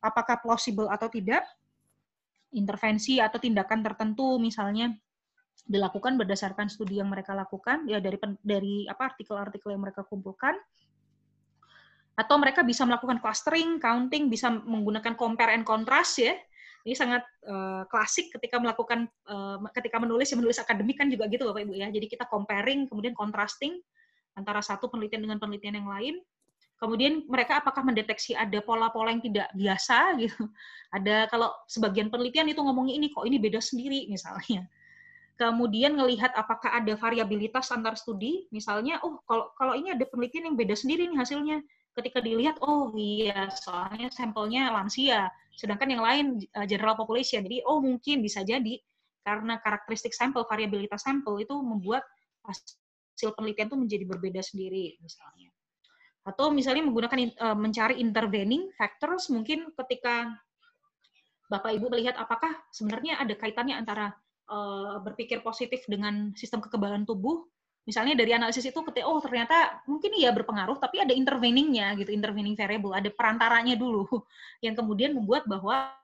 apakah 0.00 0.40
plausible 0.40 0.88
atau 0.90 1.08
tidak, 1.08 1.44
intervensi 2.52 3.18
atau 3.18 3.36
tindakan 3.42 3.82
tertentu 3.84 4.38
misalnya 4.38 4.92
dilakukan 5.66 6.14
berdasarkan 6.14 6.70
studi 6.70 7.02
yang 7.02 7.10
mereka 7.10 7.34
lakukan 7.34 7.90
ya 7.90 7.98
dari 7.98 8.20
dari 8.38 8.74
apa 8.86 9.14
artikel-artikel 9.14 9.74
yang 9.74 9.82
mereka 9.82 10.06
kumpulkan 10.06 10.54
atau 12.16 12.36
mereka 12.40 12.64
bisa 12.64 12.82
melakukan 12.88 13.20
clustering, 13.20 13.76
counting, 13.76 14.32
bisa 14.32 14.48
menggunakan 14.48 15.14
compare 15.14 15.52
and 15.52 15.68
contrast 15.68 16.18
ya. 16.20 16.32
Ini 16.86 16.94
sangat 16.94 17.22
uh, 17.44 17.82
klasik 17.90 18.30
ketika 18.32 18.62
melakukan 18.62 19.10
uh, 19.26 19.58
ketika 19.74 19.98
menulis 19.98 20.30
ya 20.30 20.38
menulis 20.38 20.56
akademik 20.62 20.96
kan 20.96 21.10
juga 21.10 21.26
gitu 21.28 21.44
Bapak 21.50 21.66
Ibu 21.66 21.74
ya. 21.76 21.92
Jadi 21.92 22.06
kita 22.08 22.24
comparing 22.30 22.86
kemudian 22.88 23.12
contrasting 23.12 23.76
antara 24.38 24.62
satu 24.62 24.88
penelitian 24.88 25.26
dengan 25.26 25.42
penelitian 25.42 25.82
yang 25.82 25.88
lain 25.90 26.16
Kemudian 26.76 27.24
mereka 27.24 27.64
apakah 27.64 27.80
mendeteksi 27.80 28.36
ada 28.36 28.60
pola-pola 28.60 29.08
yang 29.08 29.24
tidak 29.24 29.48
biasa 29.56 30.12
gitu. 30.22 30.44
Ada 30.92 31.28
kalau 31.32 31.48
sebagian 31.64 32.12
penelitian 32.12 32.52
itu 32.52 32.60
ngomongnya 32.60 33.00
ini 33.00 33.08
kok 33.08 33.24
ini 33.24 33.40
beda 33.40 33.60
sendiri 33.64 34.04
misalnya. 34.12 34.68
Kemudian 35.36 35.96
ngelihat 35.96 36.32
apakah 36.32 36.72
ada 36.80 36.96
variabilitas 36.96 37.68
antar 37.68 37.96
studi, 37.96 38.48
misalnya 38.52 39.00
oh 39.04 39.20
kalau 39.28 39.52
kalau 39.56 39.76
ini 39.76 39.92
ada 39.92 40.04
penelitian 40.08 40.52
yang 40.52 40.56
beda 40.56 40.76
sendiri 40.76 41.08
nih 41.08 41.16
hasilnya. 41.20 41.60
Ketika 41.96 42.20
dilihat 42.20 42.60
oh 42.60 42.92
iya 42.92 43.48
soalnya 43.48 44.12
sampelnya 44.12 44.68
lansia, 44.68 45.32
sedangkan 45.56 45.88
yang 45.96 46.02
lain 46.04 46.26
eh, 46.44 46.66
general 46.68 46.92
population. 46.92 47.40
Jadi 47.40 47.64
oh 47.64 47.80
mungkin 47.80 48.20
bisa 48.20 48.44
jadi 48.44 48.76
karena 49.24 49.58
karakteristik 49.58 50.12
sampel, 50.12 50.44
variabilitas 50.44 51.02
sampel 51.02 51.40
itu 51.40 51.56
membuat 51.56 52.04
hasil 52.46 53.32
penelitian 53.34 53.72
itu 53.72 53.78
menjadi 53.80 54.04
berbeda 54.06 54.44
sendiri 54.44 54.94
misalnya 55.02 55.50
atau 56.26 56.50
misalnya 56.50 56.82
menggunakan 56.82 57.18
uh, 57.38 57.54
mencari 57.54 58.02
intervening 58.02 58.74
factors 58.74 59.30
mungkin 59.30 59.70
ketika 59.78 60.34
Bapak 61.46 61.78
Ibu 61.78 61.86
melihat 61.94 62.18
apakah 62.18 62.50
sebenarnya 62.74 63.22
ada 63.22 63.30
kaitannya 63.38 63.78
antara 63.78 64.10
uh, 64.50 64.98
berpikir 65.06 65.46
positif 65.46 65.86
dengan 65.86 66.34
sistem 66.34 66.58
kekebalan 66.58 67.06
tubuh 67.06 67.46
misalnya 67.86 68.18
dari 68.18 68.34
analisis 68.34 68.66
itu 68.66 68.80
ketika 68.90 69.06
oh 69.06 69.22
ternyata 69.22 69.80
mungkin 69.86 70.10
iya 70.18 70.34
berpengaruh 70.34 70.82
tapi 70.82 70.98
ada 71.06 71.14
interveningnya 71.14 71.94
gitu 71.94 72.10
intervening 72.10 72.58
variable 72.58 72.92
ada 72.92 73.08
perantaranya 73.08 73.78
dulu. 73.78 74.04
Yang 74.64 74.82
kemudian 74.82 75.14
membuat 75.14 75.46
bahwa 75.46 75.94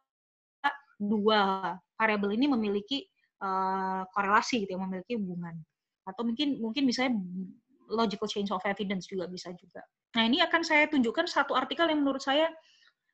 dua 1.02 1.74
variabel 1.98 2.38
ini 2.38 2.46
memiliki 2.46 3.10
uh, 3.42 4.06
korelasi 4.14 4.62
gitu 4.62 4.78
ya 4.78 4.80
memiliki 4.80 5.18
hubungan. 5.18 5.58
Atau 6.06 6.22
mungkin 6.22 6.62
mungkin 6.62 6.86
misalnya 6.86 7.18
logical 7.90 8.30
change 8.30 8.54
of 8.54 8.62
evidence 8.62 9.10
juga 9.10 9.26
bisa 9.26 9.50
juga. 9.58 9.82
Nah, 10.14 10.22
ini 10.30 10.38
akan 10.40 10.62
saya 10.62 10.86
tunjukkan 10.86 11.26
satu 11.26 11.58
artikel 11.58 11.90
yang 11.90 12.06
menurut 12.06 12.22
saya 12.22 12.48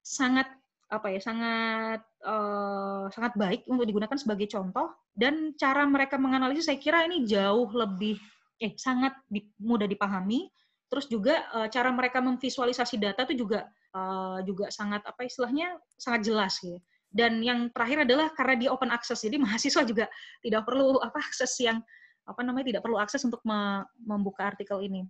sangat 0.04 0.46
apa 0.88 1.12
ya 1.12 1.20
sangat 1.20 2.00
uh, 2.24 3.12
sangat 3.12 3.36
baik 3.36 3.60
untuk 3.68 3.88
digunakan 3.88 4.16
sebagai 4.20 4.48
contoh. 4.52 4.92
Dan 5.16 5.56
cara 5.56 5.82
mereka 5.88 6.20
menganalisis 6.20 6.68
saya 6.68 6.78
kira 6.78 7.02
ini 7.08 7.24
jauh 7.26 7.68
lebih 7.72 8.20
eh 8.58 8.74
sangat 8.74 9.14
di, 9.30 9.46
mudah 9.62 9.86
dipahami 9.86 10.50
Terus 10.88 11.06
juga 11.06 11.44
uh, 11.52 11.68
cara 11.68 11.92
mereka 11.92 12.18
memvisualisasi 12.24 12.96
data 12.96 13.28
itu 13.28 13.44
juga 13.44 13.68
uh, 13.92 14.40
juga 14.40 14.72
sangat 14.72 15.04
apa 15.04 15.28
istilahnya 15.28 15.76
sangat 16.00 16.32
jelas 16.32 16.56
gitu. 16.64 16.80
Dan 17.08 17.40
yang 17.44 17.72
terakhir 17.72 18.04
adalah 18.04 18.32
karena 18.32 18.56
di 18.56 18.66
open 18.68 18.88
access, 18.92 19.24
jadi 19.24 19.36
mahasiswa 19.44 19.84
juga 19.84 20.08
tidak 20.40 20.64
perlu 20.64 20.96
apa 21.04 21.20
akses 21.20 21.52
yang 21.60 21.84
apa 22.28 22.40
namanya 22.44 22.76
tidak 22.76 22.82
perlu 22.84 22.96
akses 23.00 23.24
untuk 23.24 23.40
me 23.44 23.84
membuka 24.00 24.48
artikel 24.48 24.80
ini. 24.80 25.04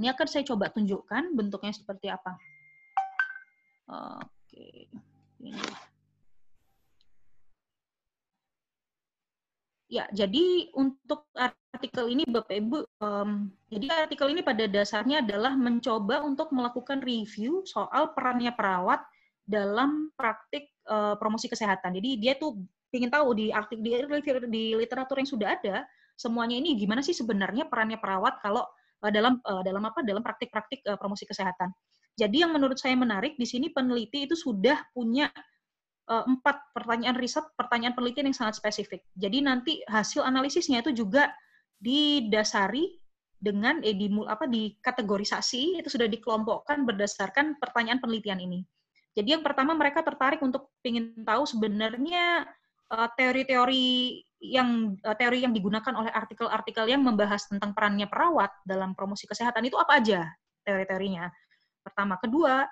Ini 0.00 0.16
akan 0.16 0.26
saya 0.28 0.44
coba 0.48 0.72
tunjukkan 0.72 1.36
bentuknya 1.36 1.72
seperti 1.76 2.08
apa. 2.08 2.32
Oke, 3.88 4.88
ini. 5.40 5.96
Ya, 9.88 10.04
jadi 10.12 10.68
untuk 10.76 11.24
artikel 11.32 12.12
ini 12.12 12.28
Bapak 12.28 12.52
Ibu, 12.52 12.84
um, 13.00 13.48
jadi 13.72 14.04
artikel 14.04 14.28
ini 14.28 14.44
pada 14.44 14.68
dasarnya 14.68 15.24
adalah 15.24 15.56
mencoba 15.56 16.20
untuk 16.20 16.52
melakukan 16.52 17.00
review 17.00 17.64
soal 17.64 18.12
perannya 18.12 18.52
perawat 18.52 19.00
dalam 19.48 20.12
praktik 20.12 20.68
uh, 20.92 21.16
promosi 21.16 21.48
kesehatan. 21.48 21.96
Jadi 21.96 22.20
dia 22.20 22.36
tuh 22.36 22.60
ingin 22.92 23.08
tahu 23.08 23.32
di 23.32 23.48
artikel 23.48 23.80
di, 23.80 23.96
di 24.52 24.64
literatur 24.76 25.24
yang 25.24 25.30
sudah 25.32 25.56
ada 25.56 25.88
semuanya 26.20 26.60
ini 26.60 26.76
gimana 26.76 27.00
sih 27.00 27.16
sebenarnya 27.16 27.64
perannya 27.72 27.96
perawat 27.96 28.44
kalau 28.44 28.68
uh, 29.00 29.08
dalam 29.08 29.40
uh, 29.40 29.64
dalam 29.64 29.88
apa 29.88 30.04
dalam 30.04 30.20
praktik-praktik 30.20 30.84
uh, 30.84 31.00
promosi 31.00 31.24
kesehatan. 31.24 31.72
Jadi 32.18 32.44
yang 32.44 32.52
menurut 32.52 32.76
saya 32.76 32.92
menarik 32.92 33.40
di 33.40 33.48
sini 33.48 33.72
peneliti 33.72 34.28
itu 34.28 34.36
sudah 34.36 34.84
punya 34.92 35.32
empat 36.08 36.72
pertanyaan 36.72 37.20
riset, 37.20 37.44
pertanyaan 37.52 37.92
penelitian 37.92 38.32
yang 38.32 38.38
sangat 38.38 38.56
spesifik. 38.56 39.04
Jadi 39.12 39.44
nanti 39.44 39.72
hasil 39.84 40.24
analisisnya 40.24 40.80
itu 40.80 41.04
juga 41.04 41.28
didasari 41.76 42.96
dengan 43.38 43.78
eh, 43.86 43.94
di 43.94 44.10
apa 44.26 44.50
dikategorisasi 44.50 45.78
itu 45.78 45.88
sudah 45.88 46.10
dikelompokkan 46.10 46.82
berdasarkan 46.82 47.60
pertanyaan 47.62 48.02
penelitian 48.02 48.42
ini. 48.42 48.66
Jadi 49.14 49.38
yang 49.38 49.42
pertama 49.46 49.74
mereka 49.78 50.02
tertarik 50.02 50.42
untuk 50.42 50.74
ingin 50.82 51.14
tahu 51.22 51.46
sebenarnya 51.46 52.46
uh, 52.90 53.08
teori-teori 53.14 53.86
yang 54.38 54.94
uh, 55.02 55.16
teori 55.18 55.42
yang 55.42 55.50
digunakan 55.50 55.90
oleh 55.94 56.10
artikel-artikel 56.14 56.86
yang 56.86 57.02
membahas 57.02 57.50
tentang 57.50 57.74
perannya 57.74 58.06
perawat 58.06 58.50
dalam 58.62 58.94
promosi 58.94 59.26
kesehatan 59.26 59.66
itu 59.66 59.74
apa 59.74 59.98
aja 59.98 60.22
teori-teorinya. 60.62 61.26
Pertama, 61.82 62.20
kedua, 62.20 62.68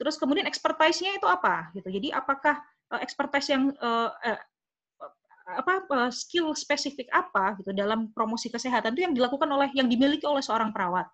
terus 0.00 0.16
kemudian 0.16 0.48
expertise-nya 0.48 1.20
itu 1.20 1.28
apa 1.28 1.68
gitu. 1.76 1.92
Jadi 1.92 2.08
apakah 2.08 2.56
uh, 2.88 3.00
expertise 3.04 3.52
yang 3.52 3.68
uh, 3.84 4.08
uh, 4.08 4.40
apa 5.50 6.08
skill 6.08 6.56
spesifik 6.56 7.12
apa 7.12 7.60
gitu 7.60 7.76
dalam 7.76 8.08
promosi 8.16 8.48
kesehatan 8.48 8.96
itu 8.96 9.04
yang 9.04 9.12
dilakukan 9.12 9.50
oleh 9.50 9.68
yang 9.76 9.92
dimiliki 9.92 10.24
oleh 10.24 10.40
seorang 10.40 10.72
perawat. 10.72 11.04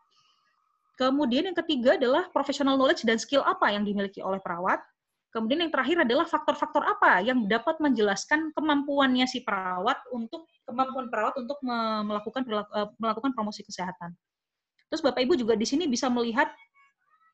Kemudian 0.95 1.51
yang 1.51 1.59
ketiga 1.59 1.99
adalah 1.99 2.31
professional 2.31 2.79
knowledge 2.79 3.03
dan 3.03 3.19
skill 3.19 3.43
apa 3.43 3.75
yang 3.75 3.83
dimiliki 3.83 4.23
oleh 4.23 4.39
perawat. 4.39 4.79
Kemudian 5.35 5.69
yang 5.69 5.73
terakhir 5.75 6.01
adalah 6.01 6.25
faktor-faktor 6.25 6.81
apa 6.81 7.21
yang 7.21 7.45
dapat 7.45 7.77
menjelaskan 7.77 8.57
kemampuannya 8.57 9.29
si 9.29 9.45
perawat 9.45 10.01
untuk 10.09 10.49
kemampuan 10.65 11.13
perawat 11.13 11.37
untuk 11.37 11.61
melakukan 12.09 12.49
melakukan 12.97 13.31
promosi 13.37 13.61
kesehatan. 13.61 14.17
Terus 14.89 15.05
Bapak 15.05 15.21
Ibu 15.21 15.37
juga 15.37 15.53
di 15.53 15.69
sini 15.69 15.85
bisa 15.85 16.09
melihat 16.09 16.49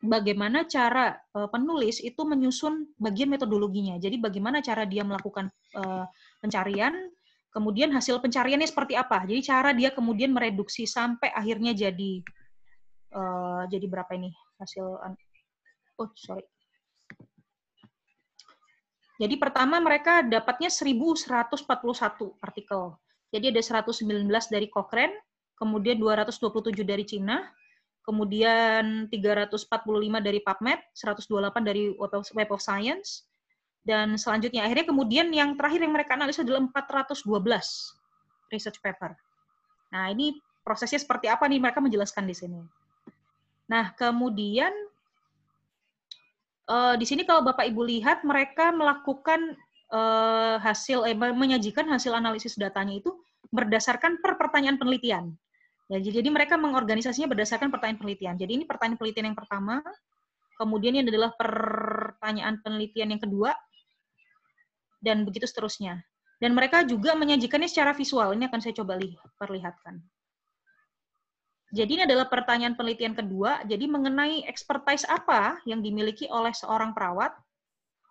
bagaimana 0.03 0.67
cara 0.67 1.15
uh, 1.39 1.47
penulis 1.47 2.03
itu 2.03 2.27
menyusun 2.27 2.99
bagian 2.99 3.31
metodologinya. 3.31 3.97
Jadi 4.03 4.19
bagaimana 4.19 4.59
cara 4.59 4.83
dia 4.83 5.07
melakukan 5.07 5.47
uh, 5.79 6.05
pencarian, 6.43 7.09
kemudian 7.55 7.95
hasil 7.95 8.19
pencariannya 8.19 8.67
seperti 8.67 8.99
apa. 8.99 9.23
Jadi 9.23 9.41
cara 9.47 9.71
dia 9.71 9.95
kemudian 9.95 10.35
mereduksi 10.35 10.91
sampai 10.91 11.31
akhirnya 11.31 11.71
jadi 11.71 12.13
uh, 13.15 13.63
jadi 13.71 13.87
berapa 13.87 14.11
ini 14.19 14.35
hasil 14.59 14.99
oh 16.03 16.11
sorry. 16.19 16.43
Jadi 19.23 19.39
pertama 19.39 19.79
mereka 19.79 20.27
dapatnya 20.27 20.67
1141 20.67 22.43
artikel. 22.43 22.99
Jadi 23.31 23.55
ada 23.55 23.63
119 23.63 24.27
dari 24.51 24.67
Cochrane, 24.67 25.15
kemudian 25.55 25.95
227 25.95 26.75
dari 26.83 27.07
Cina, 27.07 27.39
kemudian 28.03 29.07
345 29.09 29.71
dari 30.23 30.39
PubMed, 30.43 30.81
128 30.95 31.63
dari 31.63 31.95
Web 32.35 32.51
of 32.51 32.61
Science, 32.63 33.27
dan 33.83 34.15
selanjutnya 34.15 34.63
akhirnya 34.63 34.87
kemudian 34.87 35.27
yang 35.35 35.59
terakhir 35.59 35.83
yang 35.83 35.95
mereka 35.95 36.15
analisa 36.15 36.47
adalah 36.47 36.63
412 36.71 37.27
research 38.55 38.79
paper. 38.79 39.15
Nah, 39.91 40.11
ini 40.15 40.39
prosesnya 40.63 41.03
seperti 41.03 41.27
apa 41.27 41.47
nih 41.51 41.59
mereka 41.59 41.83
menjelaskan 41.83 42.27
di 42.27 42.35
sini. 42.35 42.61
Nah, 43.67 43.91
kemudian 43.99 44.71
uh, 46.71 46.95
di 46.95 47.07
sini 47.09 47.27
kalau 47.27 47.43
Bapak 47.43 47.67
Ibu 47.67 47.83
lihat 47.87 48.23
mereka 48.23 48.71
melakukan 48.71 49.59
uh, 49.91 50.57
hasil 50.63 51.05
eh, 51.11 51.17
menyajikan 51.17 51.87
hasil 51.91 52.15
analisis 52.15 52.55
datanya 52.55 52.99
itu 53.03 53.11
berdasarkan 53.51 54.23
per 54.23 54.39
pertanyaan 54.39 54.79
penelitian. 54.79 55.35
Ya, 55.93 56.01
jadi 56.01 56.33
mereka 56.33 56.57
mengorganisasinya 56.57 57.29
berdasarkan 57.29 57.69
pertanyaan 57.69 58.01
penelitian. 58.01 58.35
Jadi 58.41 58.53
ini 58.57 58.65
pertanyaan 58.65 58.97
penelitian 58.97 59.29
yang 59.29 59.37
pertama, 59.37 59.85
kemudian 60.57 60.97
ini 60.97 61.05
adalah 61.05 61.37
pertanyaan 61.37 62.65
penelitian 62.65 63.13
yang 63.13 63.21
kedua, 63.21 63.53
dan 65.05 65.29
begitu 65.29 65.45
seterusnya. 65.45 66.01
Dan 66.41 66.57
mereka 66.57 66.81
juga 66.89 67.13
menyajikannya 67.13 67.69
secara 67.69 67.93
visual. 67.93 68.33
Ini 68.33 68.49
akan 68.49 68.61
saya 68.65 68.75
coba 68.81 68.97
perlihatkan. 69.37 70.01
Jadi 71.77 72.01
ini 72.01 72.03
adalah 72.09 72.25
pertanyaan 72.25 72.73
penelitian 72.73 73.13
kedua. 73.13 73.61
Jadi 73.69 73.85
mengenai 73.85 74.49
expertise 74.49 75.05
apa 75.05 75.61
yang 75.69 75.85
dimiliki 75.85 76.25
oleh 76.33 76.57
seorang 76.57 76.97
perawat 76.97 77.37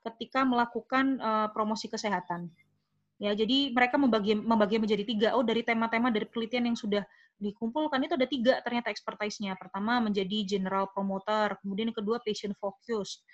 ketika 0.05 0.45
melakukan 0.45 1.17
uh, 1.17 1.47
promosi 1.49 1.89
kesehatan. 1.89 2.49
Ya, 3.21 3.37
jadi 3.37 3.69
mereka 3.69 4.01
membagi 4.01 4.33
membagi 4.33 4.81
menjadi 4.81 5.03
tiga. 5.05 5.27
Oh, 5.37 5.45
dari 5.45 5.61
tema-tema 5.61 6.09
dari 6.09 6.25
penelitian 6.25 6.73
yang 6.73 6.77
sudah 6.77 7.05
dikumpulkan 7.41 7.97
itu 8.05 8.13
ada 8.13 8.29
tiga 8.29 8.53
ternyata 8.61 8.93
expertise-nya. 8.93 9.57
Pertama 9.57 9.97
menjadi 9.97 10.45
general 10.45 10.93
promoter, 10.93 11.57
kemudian 11.65 11.89
kedua 11.89 12.21
patient 12.21 12.53
focus, 12.61 13.25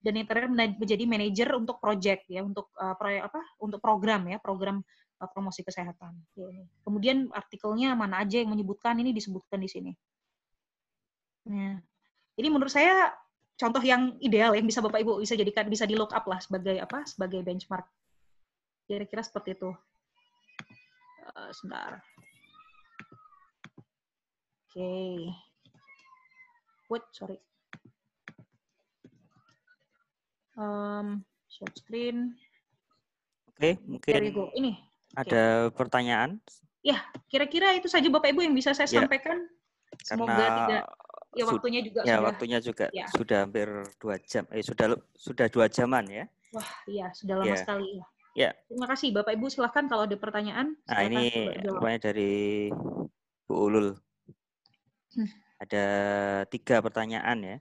dan 0.00 0.16
yang 0.16 0.24
terakhir 0.24 0.48
menjadi 0.48 1.04
manager 1.04 1.60
untuk 1.60 1.76
project 1.76 2.24
ya, 2.32 2.40
untuk 2.40 2.72
uh, 2.80 2.96
proyek 2.96 3.28
apa? 3.28 3.40
Untuk 3.60 3.84
program 3.84 4.24
ya, 4.32 4.40
program 4.40 4.80
uh, 5.20 5.28
promosi 5.28 5.60
kesehatan. 5.60 6.16
Kemudian 6.80 7.28
artikelnya 7.36 7.92
mana 7.92 8.24
aja 8.24 8.40
yang 8.40 8.48
menyebutkan 8.48 8.96
ini 8.96 9.12
disebutkan 9.12 9.60
di 9.60 9.68
sini. 9.68 9.92
Nah, 11.52 11.76
jadi 12.32 12.48
menurut 12.48 12.72
saya 12.72 13.12
contoh 13.60 13.84
yang 13.84 14.16
ideal 14.24 14.56
yang 14.56 14.64
bisa 14.64 14.80
Bapak 14.80 15.04
Ibu 15.04 15.20
bisa 15.20 15.36
jadikan 15.36 15.68
bisa 15.68 15.84
di 15.84 16.00
look 16.00 16.16
up 16.16 16.24
lah 16.24 16.40
sebagai 16.40 16.80
apa? 16.80 17.04
Sebagai 17.04 17.44
benchmark 17.44 17.84
Kira-kira 18.90 19.22
seperti 19.22 19.54
itu. 19.54 19.70
Uh, 21.30 21.50
sebentar. 21.54 22.02
Oke. 24.70 24.78
Okay. 24.78 25.14
Wait, 26.86 27.04
sorry. 27.10 27.38
Um, 30.54 31.26
share 31.50 31.74
screen. 31.74 32.38
Oke, 33.50 33.58
okay, 33.58 33.74
mungkin 33.82 34.14
Ini. 34.54 34.72
Ada 35.18 35.66
okay. 35.66 35.74
pertanyaan? 35.74 36.38
Ya, 36.86 37.02
kira-kira 37.26 37.74
itu 37.74 37.90
saja 37.90 38.06
Bapak 38.06 38.30
Ibu 38.30 38.46
yang 38.46 38.54
bisa 38.54 38.70
saya 38.70 38.86
ya. 38.86 39.02
sampaikan. 39.02 39.42
Semoga 40.06 40.38
Karena 40.38 40.54
tidak 40.54 40.84
ya 41.34 41.44
waktunya 41.46 41.80
juga 41.82 42.00
ya 42.02 42.06
sudah, 42.06 42.26
waktunya 42.26 42.58
juga 42.58 42.86
ya. 42.90 43.06
sudah 43.14 43.38
hampir 43.46 43.68
dua 44.02 44.18
jam 44.26 44.42
eh 44.50 44.66
sudah 44.66 44.98
sudah 45.14 45.46
dua 45.46 45.70
jaman 45.70 46.02
ya 46.10 46.24
wah 46.50 46.70
iya 46.90 47.06
sudah 47.14 47.38
lama 47.38 47.54
ya. 47.54 47.58
sekali 47.58 48.02
ya 48.02 48.06
Ya. 48.38 48.54
Terima 48.70 48.86
kasih 48.86 49.10
Bapak 49.10 49.34
Ibu 49.34 49.50
silahkan 49.50 49.90
kalau 49.90 50.06
ada 50.06 50.14
pertanyaan. 50.14 50.78
Nah 50.86 51.02
ini 51.02 51.50
rupanya 51.66 52.10
dari 52.10 52.70
Bu 53.42 53.66
Ulul. 53.66 53.98
Hmm. 55.14 55.28
Ada 55.60 55.84
tiga 56.48 56.80
pertanyaan 56.80 57.38
ya. 57.42 57.56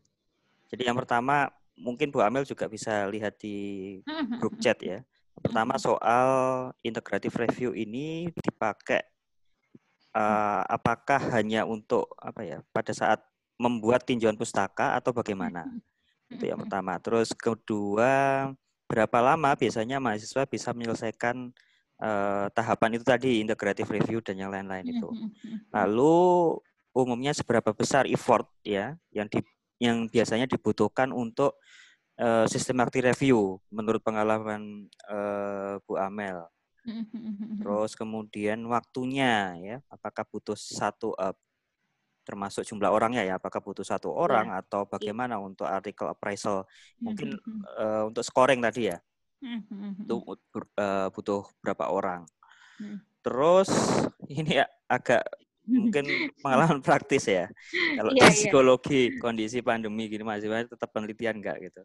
Jadi 0.70 0.88
yang 0.88 0.98
pertama 0.98 1.50
mungkin 1.80 2.12
Bu 2.12 2.20
Amel 2.22 2.44
juga 2.44 2.68
bisa 2.68 3.08
lihat 3.08 3.40
di 3.40 4.00
hmm, 4.04 4.14
hmm, 4.14 4.38
grup 4.40 4.56
chat 4.60 4.78
ya. 4.84 5.02
Pertama 5.40 5.80
soal 5.80 6.30
integratif 6.84 7.32
review 7.40 7.72
ini 7.72 8.28
dipakai 8.36 9.00
uh, 10.12 10.64
apakah 10.68 11.20
hanya 11.40 11.64
untuk 11.64 12.12
apa 12.20 12.44
ya 12.44 12.58
pada 12.76 12.92
saat 12.92 13.24
membuat 13.56 14.04
tinjauan 14.04 14.36
pustaka 14.36 15.00
atau 15.00 15.16
bagaimana? 15.16 15.68
Itu 16.30 16.44
yang 16.46 16.60
pertama. 16.62 17.00
Terus 17.00 17.32
kedua 17.34 18.48
berapa 18.90 19.20
lama 19.22 19.56
biasanya 19.56 20.02
mahasiswa 20.02 20.44
bisa 20.50 20.76
menyelesaikan 20.76 21.54
uh, 22.02 22.46
tahapan 22.52 23.00
itu 23.00 23.06
tadi 23.06 23.40
integratif 23.44 23.88
review 23.88 24.20
dan 24.20 24.36
yang 24.40 24.52
lain-lain 24.52 24.86
itu. 24.88 25.10
Lalu 25.72 26.18
umumnya 26.94 27.32
seberapa 27.36 27.72
besar 27.72 28.10
effort 28.10 28.49
ya 28.66 28.98
yang 29.14 29.30
di 29.30 29.40
yang 29.80 30.11
biasanya 30.11 30.45
dibutuhkan 30.45 31.16
untuk 31.16 31.56
uh, 32.20 32.45
systematic 32.45 33.06
review 33.07 33.57
menurut 33.72 34.03
pengalaman 34.03 34.91
uh, 35.07 35.80
Bu 35.88 35.95
Amel. 35.95 36.44
Terus 37.60 37.94
kemudian 37.95 38.60
waktunya 38.68 39.56
ya, 39.61 39.78
apakah 39.88 40.26
butuh 40.28 40.57
satu 40.57 41.16
uh, 41.16 41.36
termasuk 42.28 42.61
jumlah 42.66 42.91
orangnya 42.91 43.26
ya, 43.26 43.34
apakah 43.40 43.61
butuh 43.64 43.86
satu 43.86 44.14
orang 44.14 44.53
yeah. 44.53 44.61
atau 44.61 44.86
iya. 44.86 44.90
bagaimana 44.90 45.36
yeah. 45.38 45.45
untuk 45.45 45.68
artikel 45.70 46.07
appraisal? 46.10 46.66
Mungkin 47.02 47.38
mm-hmm. 47.38 47.61
uh, 47.78 48.03
untuk 48.10 48.24
scoring 48.26 48.60
tadi 48.61 48.90
ya, 48.90 48.98
itu 50.02 50.16
uh, 50.18 51.07
butuh 51.14 51.45
berapa 51.61 51.90
orang? 51.90 52.26
Terus 53.20 53.70
ini 54.32 54.64
ya, 54.64 54.66
agak 54.88 55.24
mungkin 55.68 56.06
pengalaman 56.40 56.80
praktis 56.86 57.27
ya. 57.27 57.49
Kalau 57.98 58.11
yeah, 58.15 58.30
iya. 58.30 58.36
psikologi 58.36 59.11
yeah. 59.11 59.19
kondisi 59.19 59.60
pandemi 59.60 60.07
gini 60.07 60.23
masih 60.23 60.49
tetap 60.68 60.90
penelitian 60.91 61.40
enggak 61.41 61.57
gitu? 61.64 61.81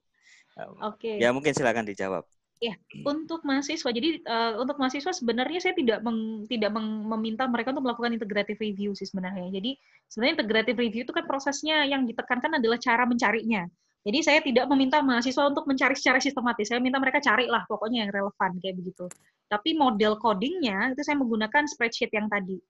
Oke. 0.84 0.98
Okay. 1.01 1.16
Ya 1.18 1.34
mungkin 1.34 1.51
silakan 1.55 1.86
dijawab. 1.86 2.22
Ya, 2.62 2.78
untuk 3.02 3.42
mahasiswa. 3.42 3.90
Jadi 3.90 4.24
uh, 4.24 4.56
untuk 4.62 4.78
mahasiswa 4.78 5.10
sebenarnya 5.10 5.59
saya 5.59 5.74
tidak 5.74 6.01
meng, 6.06 6.46
tidak 6.46 6.70
meng, 6.70 7.02
meminta 7.12 7.44
mereka 7.51 7.74
untuk 7.74 7.84
melakukan 7.84 8.14
integrative 8.14 8.56
review 8.62 8.94
sih 8.94 9.05
sebenarnya. 9.05 9.51
Jadi 9.51 9.74
sebenarnya 10.06 10.40
integrative 10.40 10.78
review 10.78 11.02
itu 11.05 11.12
kan 11.12 11.26
prosesnya 11.26 11.82
yang 11.84 12.06
ditekankan 12.06 12.56
adalah 12.56 12.78
cara 12.78 13.05
mencarinya. 13.05 13.66
Jadi 14.05 14.18
saya 14.20 14.40
tidak 14.44 14.68
meminta 14.68 15.01
mahasiswa 15.01 15.48
untuk 15.48 15.64
mencari 15.64 15.96
secara 15.96 16.20
sistematis. 16.20 16.68
Saya 16.68 16.78
minta 16.78 17.01
mereka 17.01 17.24
carilah 17.24 17.64
pokoknya 17.68 18.06
yang 18.06 18.12
relevan 18.12 18.51
kayak 18.60 18.76
begitu. 18.76 19.09
Tapi 19.48 19.76
model 19.76 20.20
codingnya 20.20 20.92
itu 20.92 21.02
saya 21.05 21.16
menggunakan 21.16 21.64
spreadsheet 21.68 22.12
yang 22.12 22.28
tadi. 22.28 22.60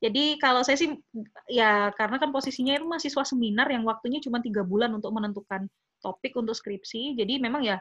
Jadi 0.00 0.40
kalau 0.40 0.64
saya 0.64 0.80
sih 0.80 0.96
ya 1.44 1.92
karena 1.92 2.16
kan 2.16 2.32
posisinya 2.32 2.72
itu 2.72 2.88
mahasiswa 2.88 3.20
seminar 3.20 3.68
yang 3.68 3.84
waktunya 3.84 4.16
cuma 4.24 4.40
tiga 4.40 4.64
bulan 4.64 4.96
untuk 4.96 5.12
menentukan 5.12 5.68
topik 6.00 6.32
untuk 6.40 6.56
skripsi. 6.56 7.20
Jadi 7.20 7.36
memang 7.36 7.60
ya 7.60 7.76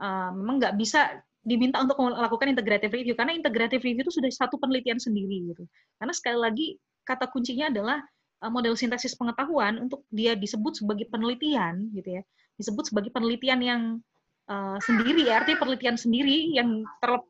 uh, 0.00 0.30
memang 0.32 0.56
nggak 0.56 0.74
bisa 0.80 1.20
diminta 1.44 1.80
untuk 1.84 2.00
melakukan 2.00 2.50
integrative 2.56 2.92
review 2.92 3.14
karena 3.14 3.36
integrative 3.36 3.84
review 3.84 4.02
itu 4.04 4.12
sudah 4.16 4.32
satu 4.32 4.56
penelitian 4.56 4.96
sendiri 4.96 5.52
gitu. 5.52 5.64
Karena 6.00 6.12
sekali 6.16 6.38
lagi 6.40 6.66
kata 7.04 7.28
kuncinya 7.28 7.68
adalah 7.68 8.00
uh, 8.40 8.50
model 8.50 8.72
sintesis 8.72 9.12
pengetahuan 9.12 9.76
untuk 9.76 10.08
dia 10.08 10.32
disebut 10.32 10.80
sebagai 10.80 11.04
penelitian 11.12 11.92
gitu 11.92 12.16
ya. 12.16 12.22
Disebut 12.56 12.90
sebagai 12.90 13.12
penelitian 13.12 13.60
yang 13.60 13.82
uh, 14.48 14.80
sendiri 14.80 15.28
ya, 15.28 15.44
artinya 15.44 15.60
penelitian 15.62 16.00
sendiri 16.00 16.48
yang 16.56 16.82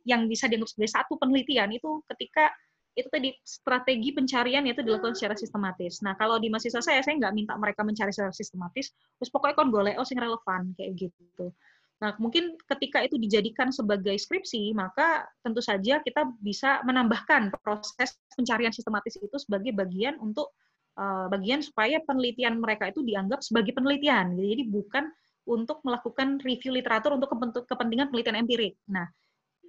yang 0.06 0.30
bisa 0.30 0.46
dianggap 0.46 0.70
sebagai 0.70 0.92
satu 0.94 1.18
penelitian 1.18 1.74
itu 1.74 2.00
ketika 2.14 2.54
itu 2.98 3.06
tadi 3.14 3.30
strategi 3.46 4.10
pencarian 4.10 4.66
itu 4.66 4.82
dilakukan 4.82 5.14
secara 5.14 5.38
sistematis. 5.38 6.02
Nah, 6.02 6.18
kalau 6.18 6.42
di 6.42 6.50
mahasiswa 6.50 6.82
saya, 6.82 6.98
saya 6.98 7.14
nggak 7.14 7.34
minta 7.34 7.54
mereka 7.54 7.86
mencari 7.86 8.10
secara 8.10 8.34
sistematis, 8.34 8.90
terus 8.90 9.30
pokoknya 9.30 9.54
kon 9.54 9.70
golek 9.70 9.94
oh 9.94 10.02
sing 10.02 10.18
relevan 10.18 10.74
kayak 10.74 10.98
gitu. 11.06 11.54
Nah, 11.98 12.14
mungkin 12.18 12.58
ketika 12.66 13.02
itu 13.02 13.18
dijadikan 13.18 13.70
sebagai 13.74 14.14
skripsi, 14.18 14.70
maka 14.74 15.26
tentu 15.42 15.62
saja 15.62 15.98
kita 16.02 16.26
bisa 16.42 16.82
menambahkan 16.82 17.54
proses 17.62 18.18
pencarian 18.34 18.70
sistematis 18.70 19.18
itu 19.18 19.34
sebagai 19.38 19.74
bagian 19.74 20.18
untuk 20.18 20.54
uh, 20.98 21.26
bagian 21.30 21.62
supaya 21.62 21.98
penelitian 22.02 22.58
mereka 22.58 22.90
itu 22.90 23.02
dianggap 23.02 23.42
sebagai 23.42 23.74
penelitian. 23.74 24.34
Jadi 24.34 24.62
bukan 24.66 25.10
untuk 25.48 25.82
melakukan 25.82 26.38
review 26.42 26.74
literatur 26.74 27.14
untuk 27.18 27.30
kepentingan 27.66 28.10
penelitian 28.10 28.46
empirik. 28.46 28.74
Nah, 28.90 29.06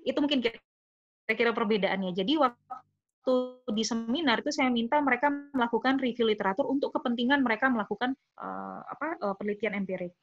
itu 0.05 0.17
mungkin 0.21 0.43
kira-kira 0.43 1.53
perbedaannya. 1.53 2.11
Jadi 2.13 2.37
waktu 2.37 2.88
di 3.69 3.83
seminar 3.85 4.41
itu 4.41 4.51
saya 4.53 4.71
minta 4.71 4.97
mereka 5.03 5.29
melakukan 5.29 5.99
review 5.99 6.27
literatur 6.27 6.65
untuk 6.65 6.95
kepentingan 6.95 7.43
mereka 7.43 7.69
melakukan 7.69 8.15
uh, 8.39 8.81
apa 8.85 9.19
uh, 9.21 9.35
penelitian 9.37 9.77
empirik. 9.83 10.15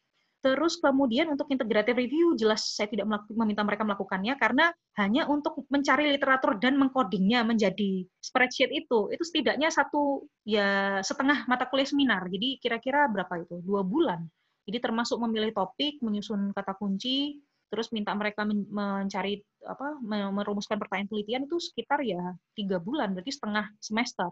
Terus 0.44 0.78
kemudian 0.78 1.26
untuk 1.32 1.50
integrative 1.50 1.98
review 1.98 2.38
jelas 2.38 2.62
saya 2.70 2.86
tidak 2.86 3.08
meminta 3.34 3.66
mereka 3.66 3.82
melakukannya 3.82 4.38
karena 4.38 4.70
hanya 4.94 5.26
untuk 5.26 5.66
mencari 5.72 6.14
literatur 6.14 6.60
dan 6.62 6.78
mengkodingnya 6.78 7.42
menjadi 7.42 8.06
spreadsheet 8.22 8.70
itu 8.70 9.10
itu 9.10 9.22
setidaknya 9.26 9.74
satu 9.74 10.22
ya 10.46 11.00
setengah 11.02 11.50
mata 11.50 11.66
kuliah 11.66 11.88
seminar. 11.88 12.22
Jadi 12.30 12.62
kira-kira 12.62 13.10
berapa 13.10 13.42
itu? 13.42 13.58
Dua 13.64 13.82
bulan. 13.82 14.22
Jadi 14.66 14.78
termasuk 14.82 15.18
memilih 15.22 15.54
topik, 15.54 16.02
menyusun 16.02 16.50
kata 16.50 16.74
kunci, 16.74 17.38
terus 17.66 17.90
minta 17.90 18.14
mereka 18.14 18.46
mencari 18.46 19.42
apa 19.66 19.98
merumuskan 20.30 20.78
pertanyaan 20.78 21.10
penelitian 21.10 21.42
itu 21.50 21.58
sekitar 21.58 21.98
ya 22.06 22.34
tiga 22.54 22.78
bulan 22.78 23.10
berarti 23.10 23.34
setengah 23.34 23.66
semester 23.82 24.30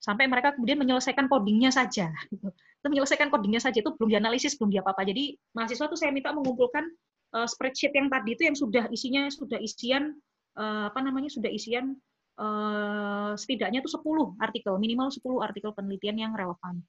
sampai 0.00 0.24
mereka 0.26 0.56
kemudian 0.56 0.80
menyelesaikan 0.80 1.28
codingnya 1.28 1.68
saja. 1.68 2.08
Gitu. 2.32 2.48
Itu 2.50 2.86
menyelesaikan 2.88 3.28
codingnya 3.28 3.60
saja 3.60 3.84
itu 3.84 3.92
belum 4.00 4.08
dianalisis, 4.16 4.56
belum 4.56 4.72
dia 4.72 4.80
apa-apa. 4.80 5.04
Jadi 5.04 5.36
mahasiswa 5.52 5.86
tuh 5.86 5.98
saya 6.00 6.08
minta 6.10 6.32
mengumpulkan 6.32 6.88
uh, 7.36 7.44
spreadsheet 7.44 7.92
yang 7.92 8.08
tadi 8.08 8.32
itu 8.32 8.42
yang 8.48 8.56
sudah 8.56 8.88
isinya 8.88 9.28
sudah 9.28 9.60
isian 9.60 10.16
uh, 10.56 10.88
apa 10.88 11.04
namanya 11.04 11.28
sudah 11.28 11.52
isian 11.52 12.00
uh, 12.40 13.36
setidaknya 13.36 13.84
itu 13.84 13.92
10 13.92 14.40
artikel, 14.40 14.74
minimal 14.80 15.12
10 15.12 15.20
artikel 15.44 15.70
penelitian 15.76 16.16
yang 16.16 16.32
relevan. 16.32 16.80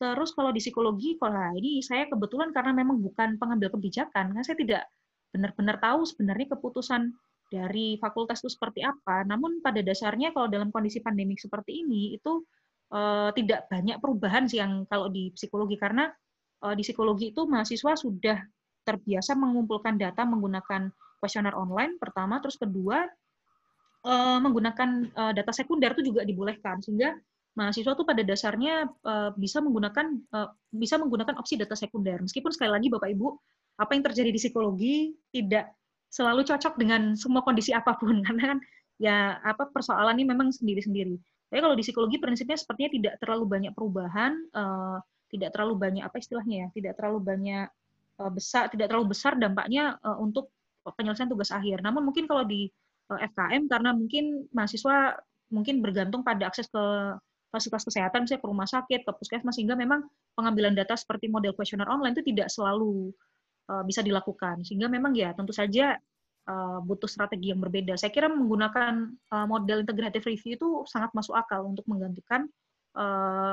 Terus 0.00 0.34
kalau 0.34 0.50
di 0.50 0.58
psikologi, 0.58 1.14
kalau 1.14 1.54
ini 1.54 1.78
saya 1.78 2.10
kebetulan 2.10 2.50
karena 2.50 2.74
memang 2.74 2.98
bukan 2.98 3.38
pengambil 3.38 3.70
kebijakan, 3.70 4.34
kan 4.34 4.42
saya 4.42 4.58
tidak 4.58 4.82
benar-benar 5.32 5.80
tahu 5.80 6.04
sebenarnya 6.04 6.54
keputusan 6.54 7.10
dari 7.52 8.00
fakultas 8.00 8.40
itu 8.40 8.52
seperti 8.52 8.80
apa. 8.80 9.24
Namun 9.28 9.60
pada 9.60 9.80
dasarnya 9.84 10.32
kalau 10.32 10.48
dalam 10.48 10.72
kondisi 10.72 11.00
pandemik 11.04 11.40
seperti 11.40 11.84
ini 11.84 12.16
itu 12.16 12.44
uh, 12.92 13.28
tidak 13.36 13.68
banyak 13.68 14.00
perubahan 14.00 14.48
sih 14.48 14.60
yang 14.60 14.88
kalau 14.88 15.12
di 15.12 15.32
psikologi 15.36 15.76
karena 15.76 16.08
uh, 16.64 16.72
di 16.72 16.80
psikologi 16.80 17.32
itu 17.32 17.44
mahasiswa 17.44 17.92
sudah 17.96 18.38
terbiasa 18.82 19.36
mengumpulkan 19.36 20.00
data 20.00 20.24
menggunakan 20.24 20.90
kuesioner 21.22 21.54
online 21.54 22.00
pertama, 22.02 22.42
terus 22.42 22.58
kedua 22.58 23.06
uh, 24.06 24.38
menggunakan 24.42 25.12
uh, 25.14 25.32
data 25.36 25.52
sekunder 25.54 25.94
itu 25.94 26.10
juga 26.10 26.26
dibolehkan 26.26 26.82
sehingga 26.82 27.14
mahasiswa 27.52 27.92
itu 27.92 28.04
pada 28.08 28.22
dasarnya 28.24 28.88
uh, 29.04 29.30
bisa 29.36 29.60
menggunakan 29.60 30.06
uh, 30.32 30.48
bisa 30.72 30.96
menggunakan 30.96 31.36
opsi 31.36 31.60
data 31.60 31.76
sekunder. 31.76 32.18
Meskipun 32.24 32.50
sekali 32.50 32.72
lagi 32.72 32.88
Bapak 32.88 33.12
Ibu 33.12 33.28
apa 33.78 33.90
yang 33.96 34.04
terjadi 34.04 34.30
di 34.30 34.40
psikologi 34.40 34.96
tidak 35.32 35.72
selalu 36.12 36.44
cocok 36.44 36.76
dengan 36.76 37.16
semua 37.16 37.40
kondisi 37.40 37.72
apa 37.72 37.96
pun 37.96 38.20
karena 38.26 38.56
kan 38.56 38.58
ya 39.00 39.40
apa 39.42 39.72
persoalan 39.72 40.20
ini 40.20 40.28
memang 40.28 40.52
sendiri-sendiri. 40.52 41.16
Tapi 41.52 41.60
kalau 41.60 41.76
di 41.76 41.84
psikologi 41.84 42.16
prinsipnya 42.16 42.56
sepertinya 42.56 42.90
tidak 42.92 43.14
terlalu 43.20 43.44
banyak 43.44 43.72
perubahan, 43.76 44.32
uh, 44.56 44.96
tidak 45.28 45.52
terlalu 45.52 45.74
banyak 45.76 46.04
apa 46.04 46.16
istilahnya 46.16 46.56
ya, 46.64 46.66
tidak 46.72 46.92
terlalu 46.96 47.20
banyak 47.20 47.68
uh, 48.20 48.32
besar, 48.32 48.72
tidak 48.72 48.88
terlalu 48.88 49.12
besar 49.12 49.36
dampaknya 49.36 50.00
uh, 50.00 50.16
untuk 50.16 50.48
penyelesaian 50.96 51.28
tugas 51.28 51.52
akhir. 51.52 51.84
Namun 51.84 52.08
mungkin 52.08 52.24
kalau 52.24 52.48
di 52.48 52.72
uh, 53.12 53.20
FKM 53.20 53.68
karena 53.68 53.92
mungkin 53.92 54.48
mahasiswa 54.56 55.20
mungkin 55.52 55.84
bergantung 55.84 56.24
pada 56.24 56.48
akses 56.48 56.72
ke 56.72 56.84
fasilitas 57.52 57.84
kesehatan, 57.84 58.24
misalnya 58.24 58.40
ke 58.40 58.48
rumah 58.48 58.64
sakit, 58.64 59.00
ke 59.04 59.12
puskesmas, 59.12 59.60
sehingga 59.60 59.76
memang 59.76 60.08
pengambilan 60.32 60.72
data 60.72 60.96
seperti 60.96 61.28
model 61.28 61.52
kuesioner 61.52 61.84
online 61.84 62.16
itu 62.16 62.24
tidak 62.32 62.48
selalu 62.48 63.12
uh, 63.70 63.82
bisa 63.86 64.00
dilakukan. 64.02 64.66
Sehingga 64.66 64.90
memang 64.90 65.14
ya 65.14 65.30
tentu 65.36 65.54
saja 65.54 65.98
uh, 66.48 66.78
butuh 66.82 67.06
strategi 67.06 67.54
yang 67.54 67.60
berbeda. 67.62 67.94
Saya 67.94 68.10
kira 68.10 68.26
menggunakan 68.26 69.12
uh, 69.30 69.46
model 69.46 69.86
integrative 69.86 70.26
review 70.26 70.58
itu 70.58 70.68
sangat 70.88 71.12
masuk 71.14 71.36
akal 71.36 71.66
untuk 71.68 71.86
menggantikan 71.86 72.48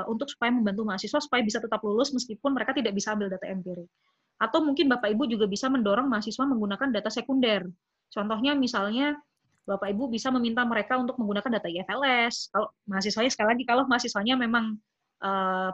untuk 0.04 0.28
supaya 0.28 0.52
membantu 0.52 0.84
mahasiswa 0.84 1.16
supaya 1.16 1.40
bisa 1.40 1.64
tetap 1.64 1.80
lulus 1.80 2.12
meskipun 2.12 2.52
mereka 2.52 2.76
tidak 2.76 2.92
bisa 2.92 3.16
ambil 3.16 3.32
data 3.32 3.48
empirik. 3.48 3.88
Atau 4.36 4.60
mungkin 4.60 4.92
Bapak 4.92 5.16
Ibu 5.16 5.32
juga 5.32 5.48
bisa 5.48 5.64
mendorong 5.72 6.12
mahasiswa 6.12 6.44
menggunakan 6.44 6.92
data 6.92 7.08
sekunder. 7.08 7.64
Contohnya 8.12 8.52
misalnya 8.52 9.16
Bapak 9.64 9.96
Ibu 9.96 10.12
bisa 10.12 10.28
meminta 10.28 10.60
mereka 10.68 11.00
untuk 11.00 11.16
menggunakan 11.16 11.56
data 11.56 11.72
IFLS. 11.72 12.52
Kalau 12.52 12.68
mahasiswanya 12.84 13.32
sekali 13.32 13.48
lagi 13.56 13.64
kalau 13.64 13.88
mahasiswanya 13.88 14.36
memang 14.36 14.76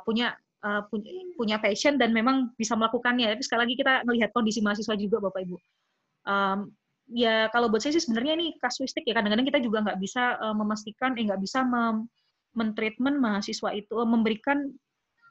punya 0.07 0.39
uh, 0.65 0.83
punya, 0.89 1.11
punya 1.37 1.57
passion 1.61 2.01
dan 2.01 2.15
memang 2.15 2.55
bisa 2.57 2.79
melakukannya. 2.79 3.29
Tapi 3.37 3.43
sekali 3.45 3.61
lagi 3.69 3.75
kita 3.77 3.93
melihat 4.09 4.31
kondisi 4.33 4.65
mahasiswa 4.65 4.95
juga, 4.97 5.21
Bapak 5.21 5.41
Ibu. 5.45 5.57
Um, 6.27 6.59
ya 7.13 7.47
kalau 7.55 7.71
buat 7.71 7.83
saya 7.85 7.99
sih 7.99 8.05
sebenarnya 8.07 8.39
ini 8.39 8.47
kasuistik 8.63 9.05
ya. 9.05 9.15
Kadang-kadang 9.19 9.47
kita 9.47 9.61
juga 9.61 9.85
nggak 9.85 9.99
bisa 10.01 10.39
uh, 10.41 10.57
memastikan, 10.57 11.19
eh 11.19 11.25
nggak 11.27 11.43
bisa 11.43 11.67
mem 11.67 12.07
mentreatment 12.57 13.21
mahasiswa 13.21 13.69
itu, 13.77 13.93
uh, 13.93 14.09
memberikan 14.09 14.73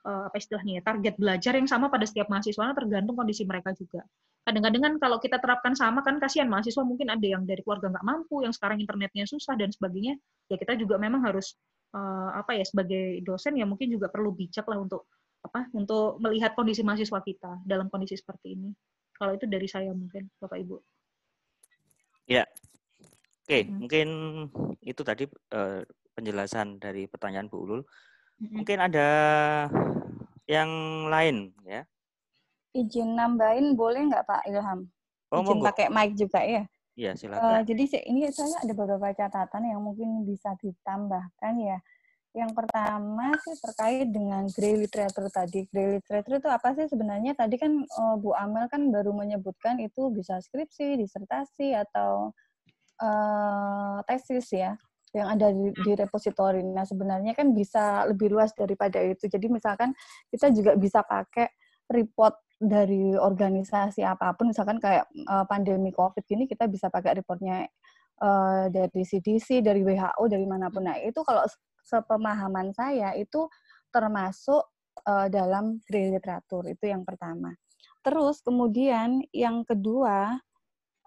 uh, 0.06 0.30
apa 0.30 0.38
istilahnya 0.38 0.78
ya, 0.78 0.82
target 0.86 1.18
belajar 1.18 1.54
yang 1.58 1.66
sama 1.66 1.90
pada 1.90 2.06
setiap 2.06 2.30
mahasiswa, 2.30 2.76
tergantung 2.78 3.18
kondisi 3.18 3.44
mereka 3.50 3.74
juga. 3.74 4.06
Kadang-kadang 4.46 4.82
kan 4.86 4.94
kalau 5.02 5.18
kita 5.18 5.42
terapkan 5.42 5.74
sama 5.74 6.06
kan 6.06 6.22
kasihan 6.22 6.46
mahasiswa 6.46 6.86
mungkin 6.86 7.10
ada 7.10 7.26
yang 7.26 7.50
dari 7.50 7.66
keluarga 7.66 7.90
nggak 7.90 8.06
mampu, 8.06 8.46
yang 8.46 8.54
sekarang 8.54 8.78
internetnya 8.78 9.26
susah 9.26 9.58
dan 9.58 9.74
sebagainya. 9.74 10.22
Ya 10.54 10.62
kita 10.62 10.78
juga 10.78 11.02
memang 11.02 11.26
harus 11.26 11.58
uh, 11.98 12.30
apa 12.38 12.54
ya 12.54 12.62
sebagai 12.62 13.26
dosen 13.26 13.58
ya 13.58 13.66
mungkin 13.66 13.90
juga 13.90 14.12
perlu 14.14 14.38
bijak 14.38 14.70
lah 14.70 14.78
untuk 14.78 15.10
apa 15.46 15.70
untuk 15.78 16.18
melihat 16.18 16.58
kondisi 16.58 16.82
mahasiswa 16.82 17.22
kita 17.22 17.62
dalam 17.64 17.88
kondisi 17.88 18.18
seperti 18.18 18.58
ini. 18.58 18.70
Kalau 19.16 19.32
itu 19.38 19.48
dari 19.48 19.68
saya 19.70 19.94
mungkin 19.96 20.28
Bapak 20.42 20.60
Ibu. 20.60 20.78
Ya. 22.28 22.44
Oke, 23.46 23.62
hmm. 23.62 23.78
mungkin 23.78 24.08
itu 24.82 25.02
tadi 25.06 25.30
uh, 25.54 25.86
penjelasan 26.18 26.82
dari 26.82 27.06
pertanyaan 27.06 27.46
Bu 27.46 27.62
Ulul. 27.62 27.82
Hmm. 28.42 28.62
Mungkin 28.62 28.78
ada 28.82 29.10
yang 30.50 30.70
lain 31.08 31.54
ya. 31.64 31.86
Izin 32.76 33.16
nambahin 33.16 33.78
boleh 33.78 34.10
nggak 34.12 34.26
Pak 34.26 34.50
Ilham? 34.50 34.90
Oh, 35.32 35.46
Izin 35.46 35.62
pakai 35.62 35.88
mic 35.94 36.18
juga 36.18 36.42
ya. 36.42 36.66
Iya, 36.96 37.12
silakan. 37.20 37.44
Uh, 37.44 37.62
jadi 37.68 37.84
ini 38.08 38.32
saya 38.32 38.56
ada 38.64 38.74
beberapa 38.74 39.12
catatan 39.12 39.68
yang 39.68 39.84
mungkin 39.84 40.24
bisa 40.24 40.56
ditambahkan 40.60 41.54
ya. 41.60 41.78
Yang 42.36 42.52
pertama 42.52 43.32
sih 43.40 43.56
terkait 43.64 44.08
dengan 44.12 44.44
grey 44.52 44.76
literature 44.76 45.32
tadi. 45.32 45.64
Grey 45.72 45.98
literature 45.98 46.44
itu 46.44 46.50
apa 46.52 46.76
sih 46.76 46.92
sebenarnya? 46.92 47.32
Tadi 47.32 47.56
kan 47.56 47.72
uh, 47.80 48.16
Bu 48.20 48.36
Amel 48.36 48.68
kan 48.68 48.92
baru 48.92 49.16
menyebutkan 49.16 49.80
itu 49.80 50.12
bisa 50.12 50.44
skripsi, 50.44 51.00
disertasi 51.00 51.72
atau 51.72 52.36
uh, 53.00 54.04
tesis 54.04 54.52
ya 54.52 54.76
yang 55.16 55.32
ada 55.32 55.48
di, 55.56 55.72
di 55.72 55.92
repositori. 55.96 56.60
Nah, 56.60 56.84
sebenarnya 56.84 57.32
kan 57.32 57.56
bisa 57.56 58.04
lebih 58.12 58.36
luas 58.36 58.52
daripada 58.52 59.00
itu. 59.00 59.32
Jadi 59.32 59.48
misalkan 59.48 59.96
kita 60.28 60.52
juga 60.52 60.76
bisa 60.76 61.08
pakai 61.08 61.48
report 61.88 62.36
dari 62.60 63.16
organisasi 63.16 64.04
apa 64.04 64.36
pun, 64.36 64.52
misalkan 64.52 64.84
kayak 64.84 65.08
uh, 65.24 65.48
pandemi 65.48 65.96
COVID 65.96 66.24
gini, 66.28 66.52
kita 66.52 66.68
bisa 66.68 66.92
pakai 66.92 67.16
reportnya 67.24 67.64
uh, 68.20 68.68
dari 68.68 69.08
CDC, 69.08 69.64
dari 69.64 69.88
WHO, 69.88 70.24
dari 70.28 70.44
mana 70.44 70.68
pun. 70.68 70.84
Nah, 70.84 71.00
itu 71.00 71.24
kalau 71.24 71.48
sepemahaman 71.86 72.74
saya 72.74 73.14
itu 73.14 73.46
termasuk 73.94 74.66
uh, 75.06 75.30
dalam 75.30 75.80
grey 75.86 76.12
literatur 76.12 76.66
itu 76.66 76.90
yang 76.90 77.06
pertama. 77.06 77.54
Terus 78.02 78.42
kemudian 78.42 79.22
yang 79.34 79.66
kedua 79.66 80.38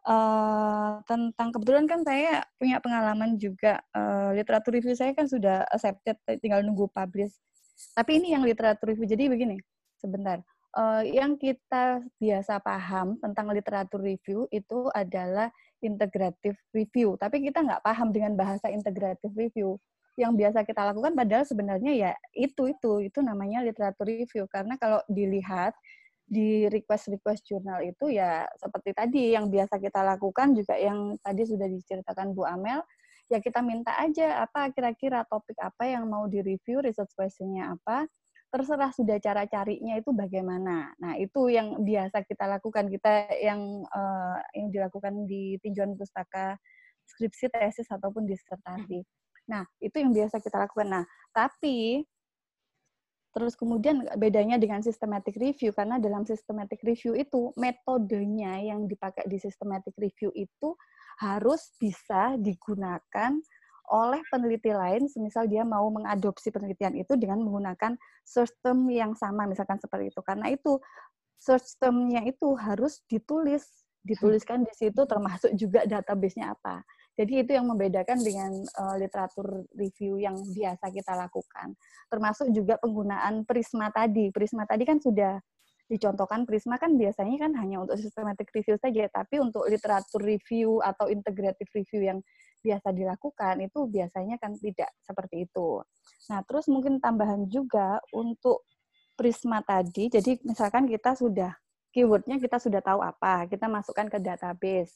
uh, 0.06 0.92
tentang 1.04 1.48
kebetulan 1.54 1.86
kan 1.86 2.00
saya 2.02 2.42
punya 2.58 2.78
pengalaman 2.82 3.38
juga 3.38 3.82
uh, 3.94 4.34
literatur 4.34 4.78
review 4.78 4.94
saya 4.94 5.14
kan 5.14 5.26
sudah 5.26 5.66
accepted 5.70 6.18
tinggal 6.42 6.62
nunggu 6.62 6.90
publish. 6.90 7.34
Tapi 7.94 8.18
ini 8.18 8.34
yang 8.34 8.42
literatur 8.42 8.90
review 8.94 9.06
jadi 9.06 9.30
begini 9.30 9.58
sebentar. 9.98 10.42
Uh, 10.76 11.00
yang 11.00 11.34
kita 11.40 12.04
biasa 12.20 12.60
paham 12.60 13.16
tentang 13.18 13.50
literatur 13.50 14.04
review 14.04 14.44
itu 14.52 14.90
adalah 14.92 15.48
integrative 15.80 16.58
review, 16.76 17.16
tapi 17.16 17.40
kita 17.40 17.64
nggak 17.64 17.80
paham 17.80 18.12
dengan 18.12 18.36
bahasa 18.36 18.68
integrative 18.68 19.32
review 19.32 19.80
yang 20.18 20.34
biasa 20.34 20.66
kita 20.66 20.82
lakukan 20.90 21.14
padahal 21.14 21.46
sebenarnya 21.46 21.92
ya 21.94 22.12
itu 22.34 22.74
itu 22.74 23.06
itu 23.06 23.18
namanya 23.22 23.62
literatur 23.62 24.10
review. 24.10 24.50
Karena 24.50 24.74
kalau 24.74 24.98
dilihat 25.06 25.78
di 26.28 26.66
request-request 26.68 27.46
jurnal 27.46 27.80
itu 27.86 28.12
ya 28.12 28.44
seperti 28.58 28.92
tadi 28.92 29.32
yang 29.32 29.48
biasa 29.48 29.80
kita 29.80 30.04
lakukan 30.04 30.52
juga 30.52 30.76
yang 30.76 31.16
tadi 31.24 31.48
sudah 31.48 31.64
diceritakan 31.64 32.36
Bu 32.36 32.44
Amel 32.44 32.84
ya 33.32 33.40
kita 33.40 33.64
minta 33.64 33.96
aja 33.96 34.44
apa 34.44 34.68
kira-kira 34.76 35.24
topik 35.24 35.56
apa 35.56 35.88
yang 35.88 36.04
mau 36.04 36.28
direview 36.28 36.84
research 36.84 37.14
questionnya 37.16 37.72
apa 37.72 38.04
terserah 38.48 38.92
sudah 38.96 39.20
cara 39.20 39.44
carinya 39.44 40.00
itu 40.00 40.08
bagaimana. 40.16 40.96
Nah 40.96 41.20
itu 41.20 41.52
yang 41.52 41.84
biasa 41.84 42.24
kita 42.24 42.48
lakukan. 42.48 42.88
Kita 42.88 43.28
yang 43.36 43.84
uh, 43.84 44.40
yang 44.56 44.72
dilakukan 44.72 45.28
di 45.28 45.60
tinjauan 45.60 45.92
pustaka 46.00 46.56
skripsi 47.12 47.52
tesis 47.52 47.88
ataupun 47.92 48.24
disertasi 48.24 49.04
Nah, 49.48 49.64
itu 49.80 49.96
yang 49.96 50.12
biasa 50.12 50.38
kita 50.44 50.56
lakukan. 50.68 50.88
Nah, 50.88 51.04
tapi 51.32 52.04
terus 53.32 53.54
kemudian 53.54 54.02
bedanya 54.16 54.56
dengan 54.56 54.80
systematic 54.80 55.36
review 55.36 55.70
karena 55.70 56.00
dalam 56.00 56.24
systematic 56.24 56.80
review 56.82 57.12
itu 57.14 57.52
metodenya 57.60 58.58
yang 58.58 58.88
dipakai 58.88 59.28
di 59.28 59.36
systematic 59.36 59.92
review 60.00 60.32
itu 60.32 60.74
harus 61.20 61.76
bisa 61.76 62.34
digunakan 62.40 63.36
oleh 63.88 64.20
peneliti 64.28 64.68
lain, 64.68 65.08
semisal 65.08 65.48
dia 65.48 65.64
mau 65.64 65.88
mengadopsi 65.88 66.52
penelitian 66.52 66.92
itu 67.00 67.16
dengan 67.16 67.40
menggunakan 67.40 67.96
search 68.20 68.52
term 68.60 68.84
yang 68.92 69.16
sama, 69.16 69.48
misalkan 69.48 69.80
seperti 69.80 70.12
itu. 70.12 70.20
Karena 70.20 70.52
itu 70.52 70.76
search 71.40 71.80
term-nya 71.80 72.20
itu 72.28 72.52
harus 72.60 73.00
ditulis, 73.08 73.64
dituliskan 74.04 74.60
di 74.60 74.72
situ 74.76 75.08
termasuk 75.08 75.56
juga 75.56 75.88
database-nya 75.88 76.52
apa. 76.52 76.84
Jadi 77.18 77.42
itu 77.42 77.50
yang 77.50 77.66
membedakan 77.66 78.22
dengan 78.22 78.62
uh, 78.78 78.94
literatur 78.94 79.66
review 79.74 80.22
yang 80.22 80.38
biasa 80.38 80.86
kita 80.94 81.18
lakukan. 81.18 81.74
Termasuk 82.06 82.54
juga 82.54 82.78
penggunaan 82.78 83.42
Prisma 83.42 83.90
tadi. 83.90 84.30
Prisma 84.30 84.62
tadi 84.70 84.86
kan 84.86 85.02
sudah 85.02 85.42
dicontohkan 85.90 86.46
Prisma 86.46 86.78
kan 86.78 86.94
biasanya 86.94 87.42
kan 87.42 87.52
hanya 87.58 87.82
untuk 87.82 87.98
systematic 87.98 88.46
review 88.54 88.78
saja, 88.78 89.10
tapi 89.10 89.42
untuk 89.42 89.66
literatur 89.66 90.22
review 90.22 90.78
atau 90.78 91.10
integrative 91.10 91.66
review 91.74 92.06
yang 92.06 92.18
biasa 92.62 92.94
dilakukan 92.94 93.66
itu 93.66 93.90
biasanya 93.90 94.38
kan 94.38 94.54
tidak 94.54 94.94
seperti 95.02 95.50
itu. 95.50 95.82
Nah, 96.30 96.46
terus 96.46 96.70
mungkin 96.70 97.02
tambahan 97.02 97.50
juga 97.50 97.98
untuk 98.14 98.62
Prisma 99.18 99.58
tadi, 99.66 100.06
jadi 100.06 100.38
misalkan 100.46 100.86
kita 100.86 101.18
sudah 101.18 101.50
keywordnya 101.90 102.38
kita 102.38 102.62
sudah 102.62 102.78
tahu 102.78 103.02
apa, 103.02 103.50
kita 103.50 103.66
masukkan 103.66 104.06
ke 104.06 104.22
database 104.22 104.94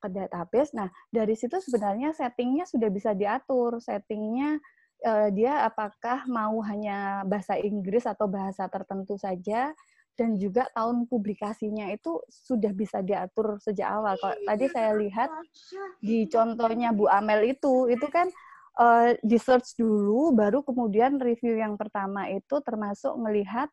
ke 0.00 0.08
database. 0.10 0.74
Nah, 0.74 0.88
dari 1.10 1.34
situ 1.34 1.58
sebenarnya 1.58 2.14
settingnya 2.14 2.64
sudah 2.66 2.88
bisa 2.90 3.12
diatur. 3.12 3.78
Settingnya 3.78 4.58
uh, 5.06 5.28
dia 5.30 5.66
apakah 5.66 6.26
mau 6.26 6.58
hanya 6.66 7.22
bahasa 7.28 7.58
Inggris 7.58 8.06
atau 8.08 8.26
bahasa 8.30 8.66
tertentu 8.70 9.14
saja, 9.18 9.74
dan 10.14 10.38
juga 10.38 10.70
tahun 10.70 11.10
publikasinya 11.10 11.90
itu 11.90 12.22
sudah 12.30 12.70
bisa 12.70 13.02
diatur 13.02 13.58
sejak 13.58 13.90
awal. 13.90 14.14
Kalau 14.22 14.38
tadi 14.46 14.70
saya 14.70 14.94
lihat 14.94 15.30
di 15.98 16.30
contohnya 16.30 16.94
Bu 16.94 17.10
Amel 17.10 17.50
itu, 17.58 17.90
itu 17.90 18.06
kan 18.06 18.30
uh, 18.78 19.10
di 19.18 19.34
search 19.34 19.74
dulu, 19.74 20.30
baru 20.30 20.62
kemudian 20.62 21.18
review 21.18 21.58
yang 21.58 21.74
pertama 21.74 22.30
itu 22.30 22.62
termasuk 22.62 23.10
melihat 23.18 23.66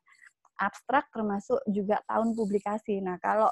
abstrak, 0.58 1.10
termasuk 1.14 1.62
juga 1.70 2.02
tahun 2.10 2.34
publikasi. 2.34 3.02
Nah, 3.06 3.22
kalau 3.22 3.50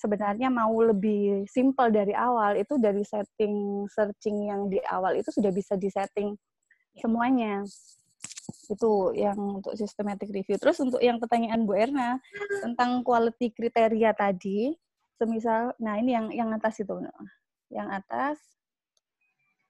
sebenarnya 0.00 0.48
mau 0.48 0.72
lebih 0.80 1.44
simple 1.44 1.92
dari 1.92 2.16
awal 2.16 2.56
itu 2.56 2.80
dari 2.80 3.04
setting 3.04 3.84
searching 3.92 4.48
yang 4.48 4.72
di 4.72 4.80
awal 4.88 5.12
itu 5.12 5.28
sudah 5.28 5.52
bisa 5.52 5.76
disetting 5.76 6.32
ya. 6.96 7.04
semuanya 7.04 7.60
itu 8.72 8.92
yang 9.14 9.36
untuk 9.60 9.76
systematic 9.76 10.32
review 10.32 10.56
terus 10.56 10.80
untuk 10.80 11.04
yang 11.04 11.20
pertanyaan 11.20 11.68
Bu 11.68 11.76
Erna 11.76 12.16
tentang 12.64 13.04
quality 13.04 13.52
kriteria 13.52 14.16
tadi 14.16 14.72
semisal 15.20 15.76
nah 15.76 16.00
ini 16.00 16.16
yang 16.16 16.26
yang 16.32 16.50
atas 16.56 16.80
itu 16.80 16.96
yang 17.68 17.92
atas 17.92 18.40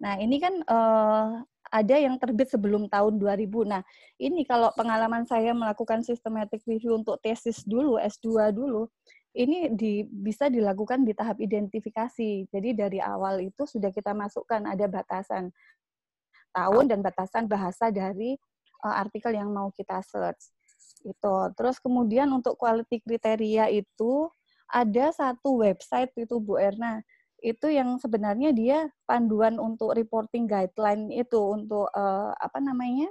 nah 0.00 0.16
ini 0.16 0.38
kan 0.38 0.54
uh, 0.64 1.42
ada 1.70 1.96
yang 1.96 2.18
terbit 2.18 2.50
sebelum 2.50 2.90
tahun 2.90 3.22
2000. 3.22 3.46
Nah, 3.62 3.82
ini 4.18 4.42
kalau 4.42 4.74
pengalaman 4.74 5.22
saya 5.22 5.54
melakukan 5.54 6.02
systematic 6.02 6.66
review 6.66 6.98
untuk 6.98 7.22
tesis 7.22 7.62
dulu, 7.62 7.96
S2 7.96 8.50
dulu, 8.50 8.90
ini 9.34 9.70
di, 9.70 10.02
bisa 10.06 10.50
dilakukan 10.50 11.06
di 11.06 11.14
tahap 11.14 11.38
identifikasi. 11.38 12.50
Jadi 12.50 12.68
dari 12.74 12.98
awal 12.98 13.46
itu 13.46 13.62
sudah 13.62 13.94
kita 13.94 14.10
masukkan 14.10 14.66
ada 14.66 14.90
batasan 14.90 15.54
tahun 16.50 16.90
dan 16.90 16.98
batasan 17.00 17.46
bahasa 17.46 17.94
dari 17.94 18.34
uh, 18.82 18.96
artikel 18.98 19.30
yang 19.30 19.54
mau 19.54 19.70
kita 19.70 20.02
search. 20.02 20.50
Itu. 21.06 21.34
Terus 21.54 21.78
kemudian 21.78 22.28
untuk 22.34 22.58
quality 22.58 23.00
kriteria 23.00 23.70
itu 23.70 24.28
ada 24.70 25.14
satu 25.14 25.62
website 25.62 26.10
itu 26.18 26.38
Bu 26.38 26.58
Erna 26.58 27.02
itu 27.40 27.72
yang 27.72 27.96
sebenarnya 27.96 28.52
dia 28.52 28.78
panduan 29.08 29.56
untuk 29.56 29.96
reporting 29.96 30.44
guideline 30.44 31.08
itu 31.08 31.40
untuk 31.40 31.88
uh, 31.96 32.36
apa 32.36 32.60
namanya 32.60 33.08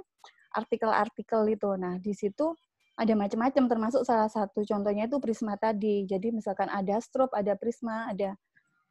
artikel-artikel 0.54 1.50
itu. 1.50 1.70
Nah 1.74 1.98
di 1.98 2.14
situ 2.14 2.54
ada 3.00 3.16
macam-macam 3.16 3.64
termasuk 3.64 4.04
salah 4.04 4.28
satu 4.28 4.60
contohnya 4.68 5.08
itu 5.08 5.16
prisma 5.16 5.56
tadi. 5.56 6.04
Jadi 6.04 6.36
misalkan 6.36 6.68
ada 6.68 7.00
strobe, 7.00 7.32
ada 7.32 7.56
prisma, 7.56 8.12
ada 8.12 8.36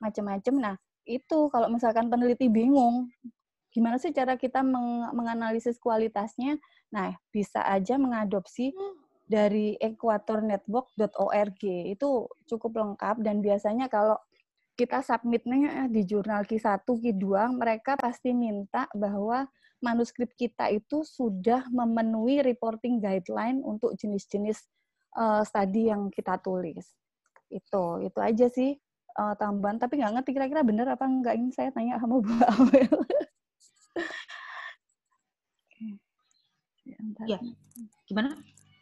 macam-macam. 0.02 0.56
Nah, 0.58 0.76
itu 1.06 1.46
kalau 1.54 1.70
misalkan 1.70 2.10
peneliti 2.10 2.50
bingung 2.50 3.14
gimana 3.70 4.02
sih 4.02 4.10
cara 4.10 4.34
kita 4.34 4.66
meng 4.66 5.14
menganalisis 5.14 5.78
kualitasnya? 5.78 6.58
Nah, 6.90 7.14
bisa 7.30 7.62
aja 7.62 8.02
mengadopsi 8.02 8.74
dari 9.30 9.78
equatornetwork.org. 9.78 11.62
Itu 11.94 12.34
cukup 12.50 12.82
lengkap 12.82 13.22
dan 13.22 13.46
biasanya 13.46 13.94
kalau 13.94 14.18
kita 14.74 15.06
submitnya 15.06 15.86
di 15.92 16.02
jurnal 16.08 16.50
Q1, 16.50 16.82
Q2, 16.82 17.26
mereka 17.54 17.94
pasti 17.94 18.34
minta 18.34 18.90
bahwa 18.98 19.46
manuskrip 19.80 20.36
kita 20.36 20.68
itu 20.72 21.04
sudah 21.08 21.64
memenuhi 21.72 22.44
reporting 22.44 23.00
guideline 23.00 23.64
untuk 23.64 23.96
jenis-jenis 23.96 24.60
uh, 25.16 25.44
studi 25.48 25.88
yang 25.88 26.12
kita 26.12 26.36
tulis. 26.44 26.84
Itu, 27.50 28.04
itu 28.04 28.20
aja 28.20 28.48
sih 28.52 28.76
uh, 29.18 29.34
tambahan. 29.40 29.80
Tapi 29.80 29.98
nggak 30.00 30.14
ngerti 30.20 30.32
kira-kira 30.36 30.64
benar 30.64 30.88
apa 30.94 31.06
nggak 31.08 31.36
ini 31.36 31.52
saya 31.56 31.72
tanya 31.72 31.98
sama 31.98 32.22
Bu 32.22 32.30
Awel. 32.30 32.90
ya, 37.32 37.40
gimana? 38.06 38.38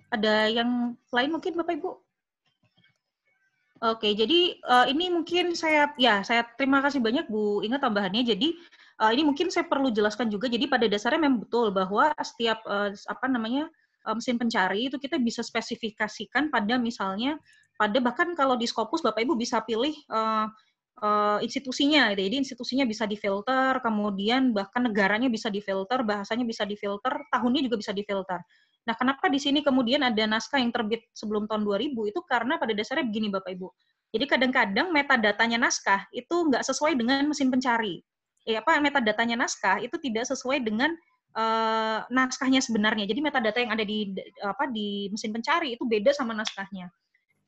Ada 0.07 0.48
yang 0.52 0.95
lain 1.11 1.32
mungkin 1.32 1.57
Bapak 1.60 1.76
Ibu? 1.78 1.91
Oke, 3.78 4.18
jadi 4.18 4.57
uh, 4.65 4.90
ini 4.90 5.14
mungkin 5.14 5.53
saya 5.53 5.94
ya 6.02 6.26
saya 6.26 6.41
terima 6.57 6.82
kasih 6.82 6.98
banyak 6.98 7.30
Bu 7.30 7.61
Ingat 7.61 7.86
tambahannya. 7.86 8.26
Jadi 8.26 8.57
uh, 9.02 9.11
ini 9.14 9.24
mungkin 9.26 9.48
saya 9.53 9.65
perlu 9.65 9.94
jelaskan 9.94 10.28
juga. 10.30 10.49
Jadi 10.49 10.65
pada 10.65 10.86
dasarnya 10.90 11.22
memang 11.22 11.45
betul 11.45 11.69
bahwa 11.69 12.11
setiap 12.22 12.61
uh, 12.65 12.91
apa 12.94 13.26
namanya 13.30 13.69
uh, 14.06 14.15
mesin 14.18 14.38
pencari 14.38 14.90
itu 14.90 14.98
kita 14.98 15.22
bisa 15.22 15.45
spesifikasikan 15.45 16.49
pada 16.49 16.76
misalnya 16.82 17.38
pada 17.78 18.02
bahkan 18.02 18.34
kalau 18.34 18.57
di 18.57 18.65
Scopus 18.65 19.06
Bapak 19.06 19.22
Ibu 19.22 19.38
bisa 19.38 19.61
pilih 19.61 19.94
uh, 20.10 20.49
uh, 21.02 21.40
institusinya 21.45 22.10
gitu. 22.14 22.26
Jadi 22.26 22.36
institusinya 22.41 22.86
bisa 22.90 23.06
difilter, 23.06 23.78
kemudian 23.86 24.49
bahkan 24.52 24.90
negaranya 24.90 25.30
bisa 25.30 25.53
difilter, 25.53 26.02
bahasanya 26.02 26.45
bisa 26.45 26.65
difilter, 26.65 27.14
tahunnya 27.30 27.61
juga 27.69 27.78
bisa 27.78 27.94
difilter. 27.94 28.41
Nah, 28.88 28.95
kenapa 28.95 29.28
di 29.28 29.38
sini 29.38 29.60
kemudian 29.61 29.99
ada 29.99 30.24
naskah 30.26 30.64
yang 30.64 30.72
terbit 30.72 31.06
sebelum 31.11 31.44
tahun 31.45 31.68
2000 31.68 31.91
itu 32.07 32.19
karena 32.24 32.56
pada 32.56 32.72
dasarnya 32.72 33.06
begini 33.06 33.28
Bapak 33.30 33.52
Ibu. 33.52 33.68
Jadi 34.15 34.26
kadang-kadang 34.26 34.88
metadatanya 34.95 35.60
naskah 35.68 36.07
itu 36.15 36.36
nggak 36.48 36.64
sesuai 36.64 36.95
dengan 36.95 37.28
mesin 37.28 37.52
pencari. 37.52 37.99
Ya 38.48 38.64
apa 38.64 38.80
metadatanya 38.80 39.36
naskah 39.44 39.84
itu 39.84 39.99
tidak 39.99 40.24
sesuai 40.32 40.64
dengan 40.64 40.95
uh, 41.36 41.99
naskahnya 42.07 42.64
sebenarnya. 42.64 43.03
Jadi 43.03 43.19
metadata 43.19 43.60
yang 43.60 43.76
ada 43.76 43.84
di 43.84 44.15
apa 44.40 44.72
di 44.72 45.11
mesin 45.11 45.36
pencari 45.36 45.76
itu 45.76 45.84
beda 45.84 46.15
sama 46.15 46.32
naskahnya. 46.32 46.88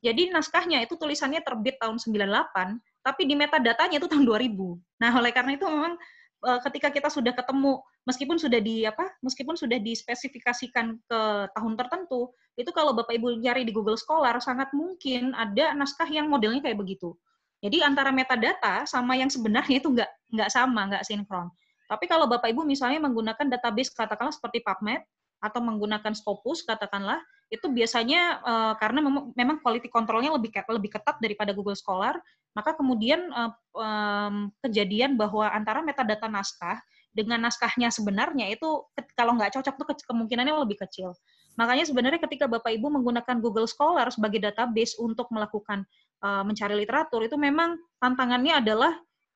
Jadi 0.00 0.32
naskahnya 0.32 0.80
itu 0.80 0.96
tulisannya 0.96 1.44
terbit 1.44 1.76
tahun 1.76 2.00
98, 2.00 3.04
tapi 3.04 3.22
di 3.28 3.36
metadatanya 3.36 4.00
itu 4.00 4.08
tahun 4.08 4.24
2000. 4.24 4.76
Nah, 4.96 5.10
oleh 5.12 5.32
karena 5.32 5.60
itu 5.60 5.68
memang 5.68 5.96
uh, 6.40 6.60
ketika 6.64 6.88
kita 6.88 7.12
sudah 7.12 7.36
ketemu 7.36 7.84
meskipun 8.08 8.40
sudah 8.40 8.60
di 8.64 8.88
apa? 8.88 9.12
Meskipun 9.20 9.60
sudah 9.60 9.76
dispesifikasikan 9.76 10.96
ke 11.04 11.20
tahun 11.52 11.74
tertentu, 11.76 12.32
itu 12.56 12.72
kalau 12.72 12.96
Bapak 12.96 13.12
Ibu 13.12 13.44
nyari 13.44 13.68
di 13.68 13.76
Google 13.76 14.00
Scholar 14.00 14.40
sangat 14.40 14.72
mungkin 14.72 15.36
ada 15.36 15.76
naskah 15.76 16.08
yang 16.08 16.32
modelnya 16.32 16.64
kayak 16.64 16.80
begitu. 16.80 17.12
Jadi 17.60 17.84
antara 17.84 18.08
metadata 18.08 18.88
sama 18.88 19.20
yang 19.20 19.28
sebenarnya 19.28 19.76
itu 19.84 19.88
nggak 19.92 20.10
nggak 20.32 20.50
sama, 20.50 20.80
nggak 20.88 21.04
sinkron. 21.04 21.52
Tapi 21.84 22.08
kalau 22.08 22.24
Bapak 22.24 22.48
Ibu 22.48 22.64
misalnya 22.64 23.02
menggunakan 23.04 23.50
database 23.50 23.92
katakanlah 23.92 24.32
seperti 24.32 24.64
PubMed 24.64 25.04
atau 25.40 25.60
menggunakan 25.60 26.12
Scopus 26.16 26.64
katakanlah, 26.64 27.20
itu 27.50 27.66
biasanya 27.68 28.40
uh, 28.44 28.72
karena 28.78 29.02
mem 29.02 29.34
memang 29.34 29.58
quality 29.58 29.90
controlnya 29.90 30.30
lebih 30.32 30.54
lebih 30.70 30.90
ketat 30.94 31.18
daripada 31.18 31.50
Google 31.50 31.76
Scholar, 31.76 32.16
maka 32.54 32.78
kemudian 32.78 33.28
uh, 33.34 33.52
um, 33.74 34.54
kejadian 34.62 35.18
bahwa 35.18 35.50
antara 35.50 35.82
metadata 35.82 36.30
naskah 36.30 36.78
dengan 37.10 37.42
naskahnya 37.42 37.90
sebenarnya 37.90 38.54
itu 38.54 38.86
kalau 39.18 39.34
nggak 39.34 39.58
cocok 39.58 39.74
tuh 39.82 39.86
kemungkinannya 40.06 40.54
lebih 40.62 40.78
kecil. 40.86 41.10
Makanya 41.58 41.84
sebenarnya 41.90 42.22
ketika 42.22 42.46
Bapak 42.46 42.70
Ibu 42.70 42.86
menggunakan 42.86 43.42
Google 43.42 43.66
Scholar 43.66 44.08
sebagai 44.14 44.38
database 44.38 44.94
untuk 45.02 45.26
melakukan 45.34 45.82
uh, 46.22 46.42
mencari 46.44 46.74
literatur 46.76 47.24
itu 47.24 47.36
memang 47.36 47.76
tantangannya 48.00 48.60
adalah 48.60 48.92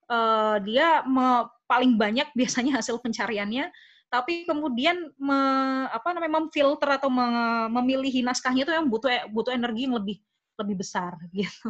uh, 0.09 0.57
dia 0.63 1.03
me, 1.05 1.49
paling 1.69 1.97
banyak 1.97 2.29
biasanya 2.39 2.81
hasil 2.81 3.01
pencariannya 3.01 3.69
tapi 4.13 4.47
kemudian 4.47 5.11
me, 5.19 5.41
apa 5.91 6.15
namanya 6.15 6.39
memfilter 6.39 6.87
atau 6.87 7.11
me, 7.11 7.27
memilih 7.83 8.23
naskahnya 8.23 8.63
itu 8.63 8.71
yang 8.71 8.87
butuh 8.87 9.11
butuh 9.35 9.51
energi 9.51 9.91
yang 9.91 9.99
lebih 9.99 10.23
lebih 10.55 10.87
besar 10.87 11.19
gitu. 11.35 11.69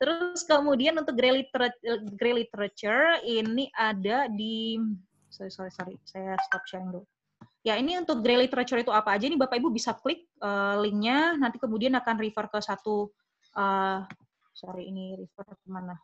Terus 0.00 0.40
kemudian 0.48 0.96
untuk 0.96 1.12
grey 1.12 1.44
literature, 1.44 2.00
grey 2.16 2.32
literature 2.32 3.20
ini 3.20 3.68
ada 3.76 4.32
di 4.32 4.80
sorry 5.28 5.52
sorry 5.52 5.68
sorry 5.68 5.94
saya 6.08 6.40
stop 6.48 6.64
sharing 6.64 6.88
dulu. 6.88 7.04
Ya 7.60 7.76
ini 7.76 8.00
untuk 8.00 8.24
grey 8.24 8.40
literature 8.40 8.80
itu 8.80 8.88
apa 8.88 9.12
aja 9.12 9.28
nih 9.28 9.36
Bapak 9.36 9.60
Ibu 9.60 9.68
bisa 9.68 9.92
klik 9.92 10.24
uh, 10.40 10.80
linknya 10.80 11.36
nanti 11.36 11.60
kemudian 11.60 11.92
akan 11.92 12.16
refer 12.16 12.48
ke 12.48 12.56
satu 12.64 13.12
uh, 13.56 14.04
sorry 14.52 14.90
ini 14.90 15.16
refer 15.16 15.46
ke 15.46 15.68
mana 15.70 15.96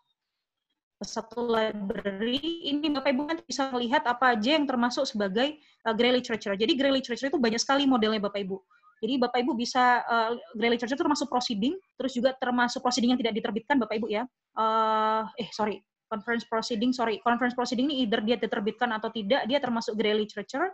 satu 1.04 1.44
library 1.44 2.72
ini 2.72 2.88
Bapak 2.88 3.12
Ibu 3.12 3.22
nanti 3.28 3.44
bisa 3.44 3.68
melihat 3.68 4.00
apa 4.08 4.32
aja 4.32 4.56
yang 4.56 4.64
termasuk 4.64 5.04
sebagai 5.04 5.60
uh, 5.84 5.92
grey 5.92 6.08
literature. 6.08 6.56
Jadi 6.56 6.72
grey 6.72 6.88
literature 6.88 7.28
itu 7.28 7.36
banyak 7.36 7.60
sekali 7.60 7.84
modelnya 7.84 8.16
Bapak 8.16 8.40
Ibu. 8.40 8.56
Jadi 9.04 9.14
Bapak 9.20 9.44
Ibu 9.44 9.52
bisa 9.52 10.00
uh, 10.08 10.32
grey 10.56 10.72
literature 10.72 10.96
itu 10.96 11.04
termasuk 11.04 11.28
proceeding, 11.28 11.76
terus 12.00 12.16
juga 12.16 12.32
termasuk 12.32 12.80
proceeding 12.80 13.12
yang 13.12 13.20
tidak 13.20 13.36
diterbitkan 13.36 13.76
Bapak 13.76 14.00
Ibu 14.00 14.08
ya. 14.08 14.24
Uh, 14.56 15.28
eh 15.36 15.52
sorry, 15.52 15.84
conference 16.08 16.48
proceeding, 16.48 16.96
sorry, 16.96 17.20
conference 17.20 17.52
proceeding 17.52 17.92
ini 17.92 18.08
either 18.08 18.24
dia 18.24 18.40
diterbitkan 18.40 18.88
atau 18.96 19.12
tidak, 19.12 19.44
dia 19.44 19.60
termasuk 19.60 20.00
grey 20.00 20.16
literature. 20.16 20.72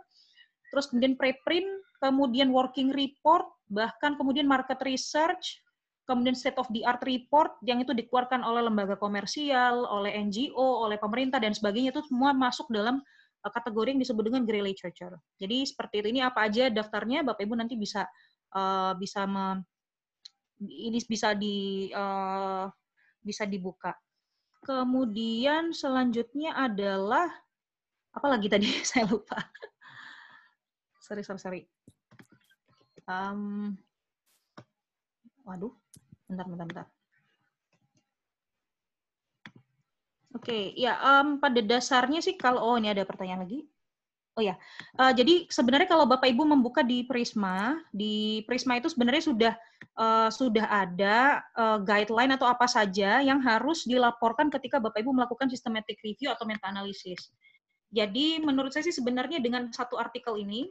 Terus 0.71 0.87
kemudian 0.87 1.19
preprint, 1.19 1.67
kemudian 1.99 2.47
working 2.49 2.95
report, 2.95 3.45
bahkan 3.67 4.15
kemudian 4.15 4.47
market 4.47 4.79
research, 4.87 5.59
kemudian 6.03 6.35
state 6.35 6.59
of 6.59 6.67
the 6.75 6.83
art 6.83 6.99
report 7.07 7.55
yang 7.63 7.79
itu 7.79 7.95
dikeluarkan 7.95 8.43
oleh 8.43 8.67
lembaga 8.67 8.99
komersial, 8.99 9.87
oleh 9.87 10.11
NGO, 10.19 10.83
oleh 10.83 10.99
pemerintah 10.99 11.39
dan 11.39 11.55
sebagainya 11.55 11.95
itu 11.95 12.03
semua 12.03 12.35
masuk 12.35 12.67
dalam 12.67 12.99
uh, 13.43 13.51
kategori 13.51 13.95
yang 13.95 14.01
disebut 14.03 14.23
dengan 14.27 14.43
grey 14.43 14.59
literature. 14.59 15.15
Jadi 15.39 15.63
seperti 15.63 16.03
itu 16.03 16.07
ini 16.11 16.21
apa 16.23 16.43
aja 16.43 16.67
daftarnya 16.67 17.23
Bapak 17.23 17.43
Ibu 17.47 17.55
nanti 17.55 17.79
bisa 17.79 18.03
uh, 18.55 18.91
bisa 18.99 19.23
me, 19.23 19.63
ini 20.59 20.99
bisa 21.07 21.31
di 21.31 21.87
uh, 21.95 22.67
bisa 23.23 23.47
dibuka. 23.47 23.95
Kemudian 24.63 25.71
selanjutnya 25.71 26.55
adalah 26.55 27.31
apa 28.11 28.27
lagi 28.27 28.51
tadi 28.51 28.67
saya 28.91 29.07
lupa. 29.07 29.39
sorry 30.99 31.23
sorry 31.23 31.39
sorry. 31.39 31.61
Um, 33.07 33.75
waduh 35.43 35.73
Bentar, 36.33 36.47
bentar, 36.49 36.65
bentar. 36.65 36.87
Oke, 40.33 40.49
okay, 40.49 40.63
ya 40.73 40.97
um, 40.97 41.37
pada 41.37 41.61
dasarnya 41.61 42.17
sih 42.17 42.33
kalau 42.33 42.73
oh 42.73 42.75
ini 42.81 42.89
ada 42.89 43.05
pertanyaan 43.05 43.45
lagi. 43.45 43.69
Oh 44.33 44.41
ya, 44.41 44.57
uh, 44.97 45.13
jadi 45.13 45.45
sebenarnya 45.45 45.85
kalau 45.85 46.09
Bapak 46.09 46.25
Ibu 46.25 46.41
membuka 46.41 46.81
di 46.81 47.05
Prisma, 47.05 47.77
di 47.93 48.41
Prisma 48.49 48.81
itu 48.81 48.89
sebenarnya 48.89 49.23
sudah 49.29 49.53
uh, 49.93 50.33
sudah 50.33 50.65
ada 50.73 51.45
uh, 51.53 51.77
guideline 51.85 52.33
atau 52.33 52.49
apa 52.49 52.65
saja 52.65 53.21
yang 53.21 53.37
harus 53.45 53.85
dilaporkan 53.85 54.49
ketika 54.49 54.81
Bapak 54.81 55.05
Ibu 55.05 55.13
melakukan 55.13 55.53
systematic 55.53 56.01
review 56.01 56.33
atau 56.33 56.49
meta 56.49 56.65
analisis. 56.65 57.29
Jadi 57.93 58.41
menurut 58.41 58.73
saya 58.73 58.89
sih 58.89 58.97
sebenarnya 58.97 59.37
dengan 59.37 59.69
satu 59.69 60.01
artikel 60.01 60.33
ini, 60.41 60.65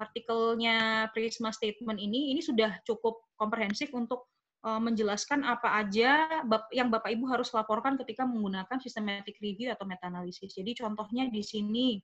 artikelnya 0.00 1.08
Prisma 1.12 1.52
Statement 1.52 2.00
ini, 2.00 2.32
ini 2.32 2.40
sudah 2.40 2.80
cukup 2.88 3.20
komprehensif 3.36 3.92
untuk 3.92 4.30
Eh, 4.60 4.76
menjelaskan 4.76 5.40
apa 5.40 5.80
aja 5.80 6.28
yang 6.68 6.92
Bapak 6.92 7.08
Ibu 7.08 7.24
harus 7.32 7.48
laporkan 7.56 7.96
ketika 7.96 8.28
menggunakan 8.28 8.76
systematic 8.76 9.40
review 9.40 9.72
atau 9.72 9.88
meta 9.88 10.12
analisis. 10.12 10.52
Jadi 10.52 10.76
contohnya 10.76 11.32
di 11.32 11.40
sini, 11.40 11.96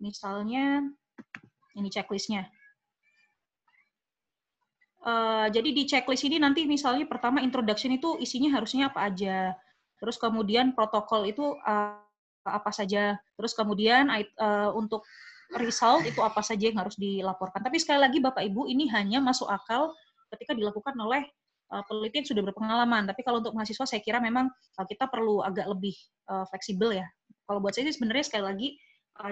misalnya 0.00 0.80
ini 1.76 1.88
checklistnya. 1.92 2.48
Uh, 5.04 5.52
jadi 5.52 5.68
di 5.68 5.84
checklist 5.84 6.24
ini 6.24 6.40
nanti 6.40 6.64
misalnya 6.64 7.04
pertama 7.04 7.44
introduction 7.44 7.92
itu 7.92 8.16
isinya 8.24 8.56
harusnya 8.56 8.88
apa 8.88 9.12
aja. 9.12 9.52
Terus 10.00 10.16
kemudian 10.16 10.72
protokol 10.72 11.28
itu 11.28 11.60
uh, 11.60 12.00
apa 12.48 12.72
saja. 12.72 13.20
Terus 13.36 13.52
kemudian 13.52 14.08
untuk 14.72 15.04
result 15.60 16.08
itu 16.08 16.20
apa 16.24 16.40
saja 16.40 16.72
yang 16.72 16.80
harus 16.80 16.96
dilaporkan. 16.96 17.60
Tapi 17.60 17.76
sekali 17.76 18.00
lagi 18.00 18.18
Bapak 18.22 18.40
Ibu 18.40 18.68
ini 18.68 18.88
hanya 18.88 19.20
masuk 19.20 19.48
akal 19.48 19.92
ketika 20.32 20.56
dilakukan 20.56 20.96
oleh 20.96 21.28
uh, 21.72 21.82
peneliti 21.84 22.24
yang 22.24 22.28
sudah 22.28 22.42
berpengalaman. 22.48 23.04
Tapi 23.04 23.20
kalau 23.20 23.44
untuk 23.44 23.52
mahasiswa 23.56 23.84
saya 23.84 24.00
kira 24.00 24.20
memang 24.20 24.48
uh, 24.48 24.86
kita 24.88 25.08
perlu 25.08 25.44
agak 25.44 25.68
lebih 25.68 25.96
uh, 26.32 26.48
fleksibel 26.48 26.92
ya. 26.96 27.06
Kalau 27.44 27.60
buat 27.60 27.76
saya 27.76 27.90
sih 27.90 28.00
sebenarnya 28.00 28.24
sekali 28.24 28.44
lagi 28.44 28.68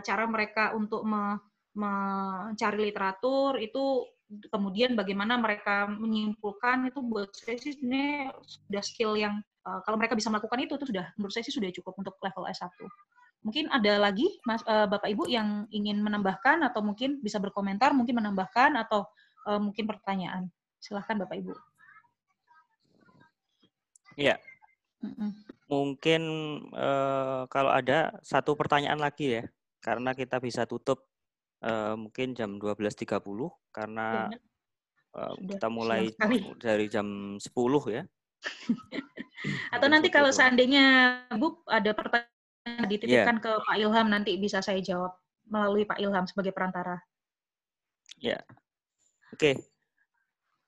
cara 0.04 0.28
mereka 0.28 0.76
untuk 0.76 1.08
me 1.08 1.40
mencari 1.72 2.90
literatur 2.90 3.54
itu 3.62 4.04
kemudian 4.50 4.98
bagaimana 4.98 5.38
mereka 5.38 5.86
menyimpulkan 5.86 6.90
itu 6.90 6.98
buat 7.00 7.30
saya 7.32 7.56
sih 7.62 7.78
sebenarnya 7.78 8.34
sudah 8.42 8.82
skill 8.82 9.14
yang 9.14 9.38
kalau 9.86 9.94
mereka 9.94 10.18
bisa 10.18 10.26
melakukan 10.34 10.66
itu 10.66 10.74
itu 10.74 10.90
sudah 10.90 11.14
menurut 11.14 11.30
saya 11.30 11.46
sih 11.46 11.54
sudah 11.54 11.70
cukup 11.70 11.94
untuk 12.02 12.18
level 12.18 12.44
S1. 12.50 12.66
Mungkin 13.40 13.72
ada 13.72 13.96
lagi 13.96 14.36
Mas 14.44 14.60
uh, 14.68 14.84
Bapak 14.84 15.08
Ibu 15.08 15.24
yang 15.24 15.64
ingin 15.72 16.04
menambahkan 16.04 16.60
atau 16.60 16.84
mungkin 16.84 17.24
bisa 17.24 17.40
berkomentar, 17.40 17.96
mungkin 17.96 18.20
menambahkan 18.20 18.76
atau 18.76 19.08
uh, 19.48 19.56
mungkin 19.56 19.88
pertanyaan. 19.88 20.52
Silahkan 20.76 21.16
Bapak 21.16 21.40
Ibu. 21.40 21.52
Iya. 24.20 24.36
Mungkin 25.72 26.22
uh, 26.76 27.48
kalau 27.48 27.72
ada 27.72 28.20
satu 28.20 28.52
pertanyaan 28.52 29.00
lagi 29.00 29.40
ya, 29.40 29.44
karena 29.80 30.12
kita 30.12 30.36
bisa 30.36 30.68
tutup 30.68 31.08
uh, 31.64 31.96
mungkin 31.96 32.36
jam 32.36 32.60
12.30 32.60 33.24
karena 33.72 34.28
uh, 35.16 35.32
kita 35.40 35.72
mulai 35.72 36.12
dari 36.60 36.92
jam 36.92 37.40
10 37.40 37.48
ya. 37.88 38.04
Atau 39.74 39.88
nanti 39.88 40.12
kalau 40.12 40.28
seandainya 40.28 41.16
Bu 41.40 41.64
ada 41.64 41.96
pertanyaan 41.96 42.39
dititipkan 42.86 43.36
yeah. 43.40 43.44
ke 43.44 43.50
Pak 43.64 43.76
Ilham 43.76 44.06
nanti 44.08 44.36
bisa 44.36 44.60
saya 44.64 44.80
jawab 44.80 45.16
melalui 45.50 45.84
Pak 45.84 45.98
Ilham 45.98 46.24
sebagai 46.24 46.54
perantara. 46.54 47.00
Ya. 48.20 48.38
Yeah. 48.38 48.42
Oke. 49.34 49.36
Okay. 49.36 49.54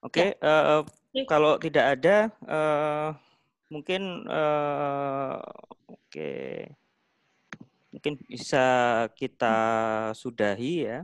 Oke, 0.03 0.19
okay, 0.19 0.29
yeah. 0.43 0.83
uh, 1.15 1.23
kalau 1.31 1.55
tidak 1.55 1.95
ada 1.95 2.27
uh, 2.43 3.15
mungkin 3.71 4.27
uh, 4.27 5.39
oke 5.87 6.11
okay. 6.11 6.75
mungkin 7.87 8.19
bisa 8.27 9.07
kita 9.15 9.55
sudahi 10.11 10.91
ya 10.91 10.99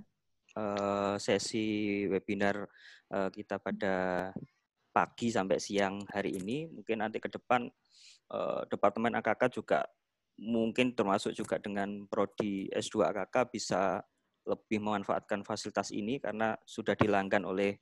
uh, 0.59 1.15
sesi 1.15 2.03
webinar 2.11 2.67
uh, 3.07 3.31
kita 3.31 3.55
pada 3.55 3.95
pagi 4.91 5.31
sampai 5.31 5.63
siang 5.63 6.03
hari 6.11 6.35
ini. 6.35 6.67
Mungkin 6.67 6.99
nanti 6.99 7.23
ke 7.23 7.31
depan 7.31 7.71
uh, 8.35 8.61
Departemen 8.67 9.15
AKK 9.15 9.47
juga 9.47 9.87
mungkin 10.39 10.95
termasuk 10.95 11.35
juga 11.35 11.59
dengan 11.59 12.07
prodi 12.07 12.71
S2 12.71 13.11
AKK 13.11 13.35
bisa 13.51 13.99
lebih 14.47 14.79
memanfaatkan 14.79 15.43
fasilitas 15.43 15.91
ini 15.91 16.17
karena 16.17 16.55
sudah 16.63 16.95
dilanggan 16.95 17.43
oleh 17.43 17.75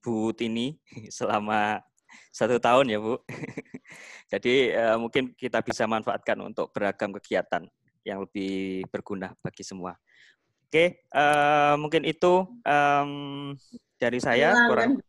Bu 0.00 0.32
Tini 0.32 0.72
selama 1.12 1.84
satu 2.32 2.56
tahun 2.56 2.88
ya 2.88 2.98
Bu. 2.98 3.20
Jadi 4.32 4.72
uh, 4.72 4.96
mungkin 4.96 5.36
kita 5.36 5.60
bisa 5.60 5.84
manfaatkan 5.84 6.40
untuk 6.40 6.72
beragam 6.72 7.12
kegiatan 7.20 7.68
yang 8.04 8.24
lebih 8.24 8.88
berguna 8.88 9.36
bagi 9.44 9.60
semua. 9.60 9.92
Oke, 10.68 11.00
uh, 11.16 11.80
mungkin 11.80 12.04
itu 12.04 12.44
um, 12.44 13.10
dari 13.96 14.20
saya 14.20 14.68
kurang. 14.68 15.00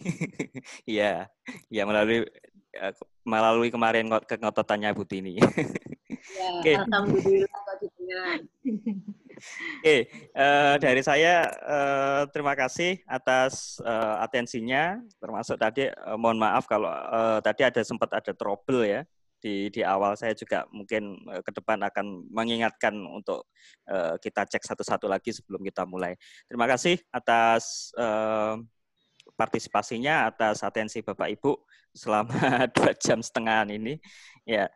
Iya, 0.88 1.28
iya 1.70 1.82
melalui 1.86 2.26
eh, 2.74 2.92
melalui 3.24 3.68
kemarin 3.70 4.10
kengototannya 4.10 4.92
Bu 4.92 5.04
Tini. 5.06 5.38
Ya, 5.38 5.46
Oke. 6.60 6.72
Alhamdulillah 6.76 7.64
Oke, 9.82 10.08
uh, 10.38 10.74
dari 10.80 11.02
saya 11.04 11.44
uh, 11.66 12.22
terima 12.32 12.56
kasih 12.56 13.02
atas 13.04 13.76
uh, 13.82 14.22
atensinya, 14.24 15.02
termasuk 15.20 15.58
tadi 15.60 15.90
uh, 15.90 16.16
mohon 16.16 16.40
maaf 16.40 16.64
kalau 16.64 16.88
uh, 16.88 17.42
tadi 17.44 17.66
ada 17.66 17.82
sempat 17.84 18.08
ada 18.14 18.32
trouble 18.32 18.86
ya 18.86 19.02
di 19.44 19.68
di 19.68 19.84
awal 19.84 20.16
saya 20.16 20.32
juga 20.32 20.64
mungkin 20.72 21.20
uh, 21.28 21.44
ke 21.44 21.52
depan 21.52 21.76
akan 21.84 22.32
mengingatkan 22.32 22.96
untuk 22.96 23.44
uh, 23.92 24.16
kita 24.16 24.48
cek 24.48 24.64
satu-satu 24.64 25.04
lagi 25.04 25.36
sebelum 25.36 25.60
kita 25.60 25.84
mulai. 25.84 26.16
Terima 26.48 26.64
kasih 26.64 26.96
atas 27.12 27.92
uh, 28.00 28.56
partisipasinya 29.34 30.30
atas 30.30 30.62
atensi 30.62 31.02
Bapak 31.02 31.28
Ibu 31.38 31.52
selama 31.94 32.34
dua 32.74 32.92
jam 32.98 33.22
setengah 33.22 33.66
ini. 33.70 33.98
Ya, 34.46 34.70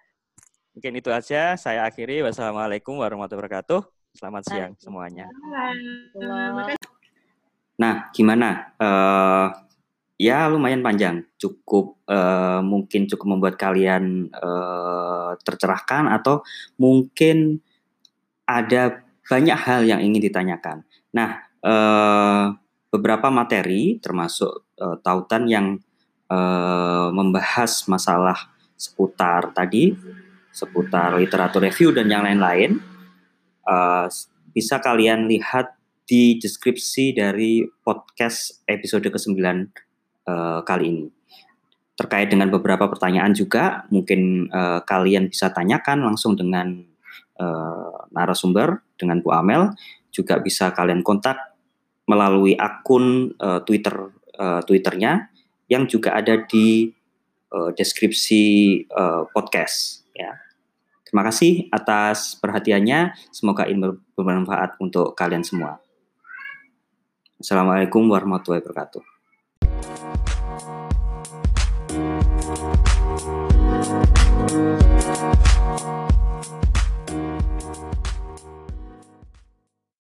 mungkin 0.74 0.98
itu 0.98 1.10
aja. 1.10 1.59
Saya 1.59 1.86
akhiri. 1.86 2.22
Wassalamualaikum 2.26 2.98
warahmatullahi 2.98 3.47
wabarakatuh. 3.47 3.80
Selamat 4.14 4.43
siang 4.51 4.72
semuanya. 4.78 5.30
Nah, 7.78 8.10
gimana? 8.10 8.74
Uh, 8.74 9.47
ya 10.18 10.51
lumayan 10.51 10.82
panjang, 10.82 11.22
cukup 11.39 12.02
uh, 12.10 12.59
mungkin 12.59 13.06
cukup 13.06 13.26
membuat 13.30 13.55
kalian 13.55 14.26
uh, 14.35 15.39
tercerahkan 15.47 16.10
atau 16.10 16.43
mungkin 16.74 17.62
ada 18.43 19.06
banyak 19.28 19.55
hal 19.55 19.86
yang 19.86 20.02
ingin 20.02 20.26
ditanyakan. 20.26 20.82
Nah, 21.14 21.47
uh, 21.62 22.56
beberapa 22.89 23.28
materi 23.28 24.01
termasuk 24.01 24.73
uh, 24.81 24.97
tautan 25.05 25.44
yang 25.48 25.66
uh, 26.32 27.09
membahas 27.12 27.85
masalah 27.89 28.36
seputar 28.78 29.52
tadi 29.52 29.93
seputar 30.52 31.15
literatur 31.20 31.62
review 31.62 31.93
dan 31.93 32.09
yang 32.09 32.24
lain-lain 32.24 32.81
uh, 33.69 34.09
bisa 34.51 34.81
kalian 34.81 35.28
lihat 35.28 35.77
di 36.09 36.40
deskripsi 36.40 37.12
dari 37.12 37.62
podcast 37.85 38.65
episode 38.65 39.05
ke-9 39.05 39.36
uh, 40.24 40.65
kali 40.65 40.85
ini. 40.89 41.06
Terkait 41.93 42.32
dengan 42.32 42.48
beberapa 42.48 42.89
pertanyaan 42.89 43.36
juga 43.36 43.85
mungkin 43.93 44.48
uh, 44.48 44.81
kalian 44.89 45.28
bisa 45.28 45.52
tanyakan 45.52 46.09
langsung 46.09 46.32
dengan 46.32 46.81
uh, 47.36 48.09
narasumber 48.09 48.81
dengan 48.97 49.20
Bu 49.20 49.36
Amel 49.36 49.77
juga 50.09 50.40
bisa 50.40 50.73
kalian 50.73 51.05
kontak 51.05 51.36
melalui 52.09 52.56
akun 52.56 53.36
uh, 53.36 53.60
Twitter 53.62 54.10
uh, 54.40 54.64
Twitternya 54.64 55.28
yang 55.68 55.85
juga 55.85 56.16
ada 56.16 56.40
di 56.48 56.89
uh, 57.52 57.70
deskripsi 57.76 58.43
uh, 58.89 59.28
podcast 59.28 60.09
ya. 60.16 60.32
Terima 61.05 61.24
kasih 61.24 61.68
atas 61.72 62.36
perhatiannya. 62.36 63.16
Semoga 63.32 63.64
ini 63.68 63.97
bermanfaat 64.16 64.76
untuk 64.80 65.16
kalian 65.16 65.44
semua. 65.44 65.80
Assalamualaikum 67.40 68.05
warahmatullahi 68.09 68.60
wabarakatuh. 68.60 69.01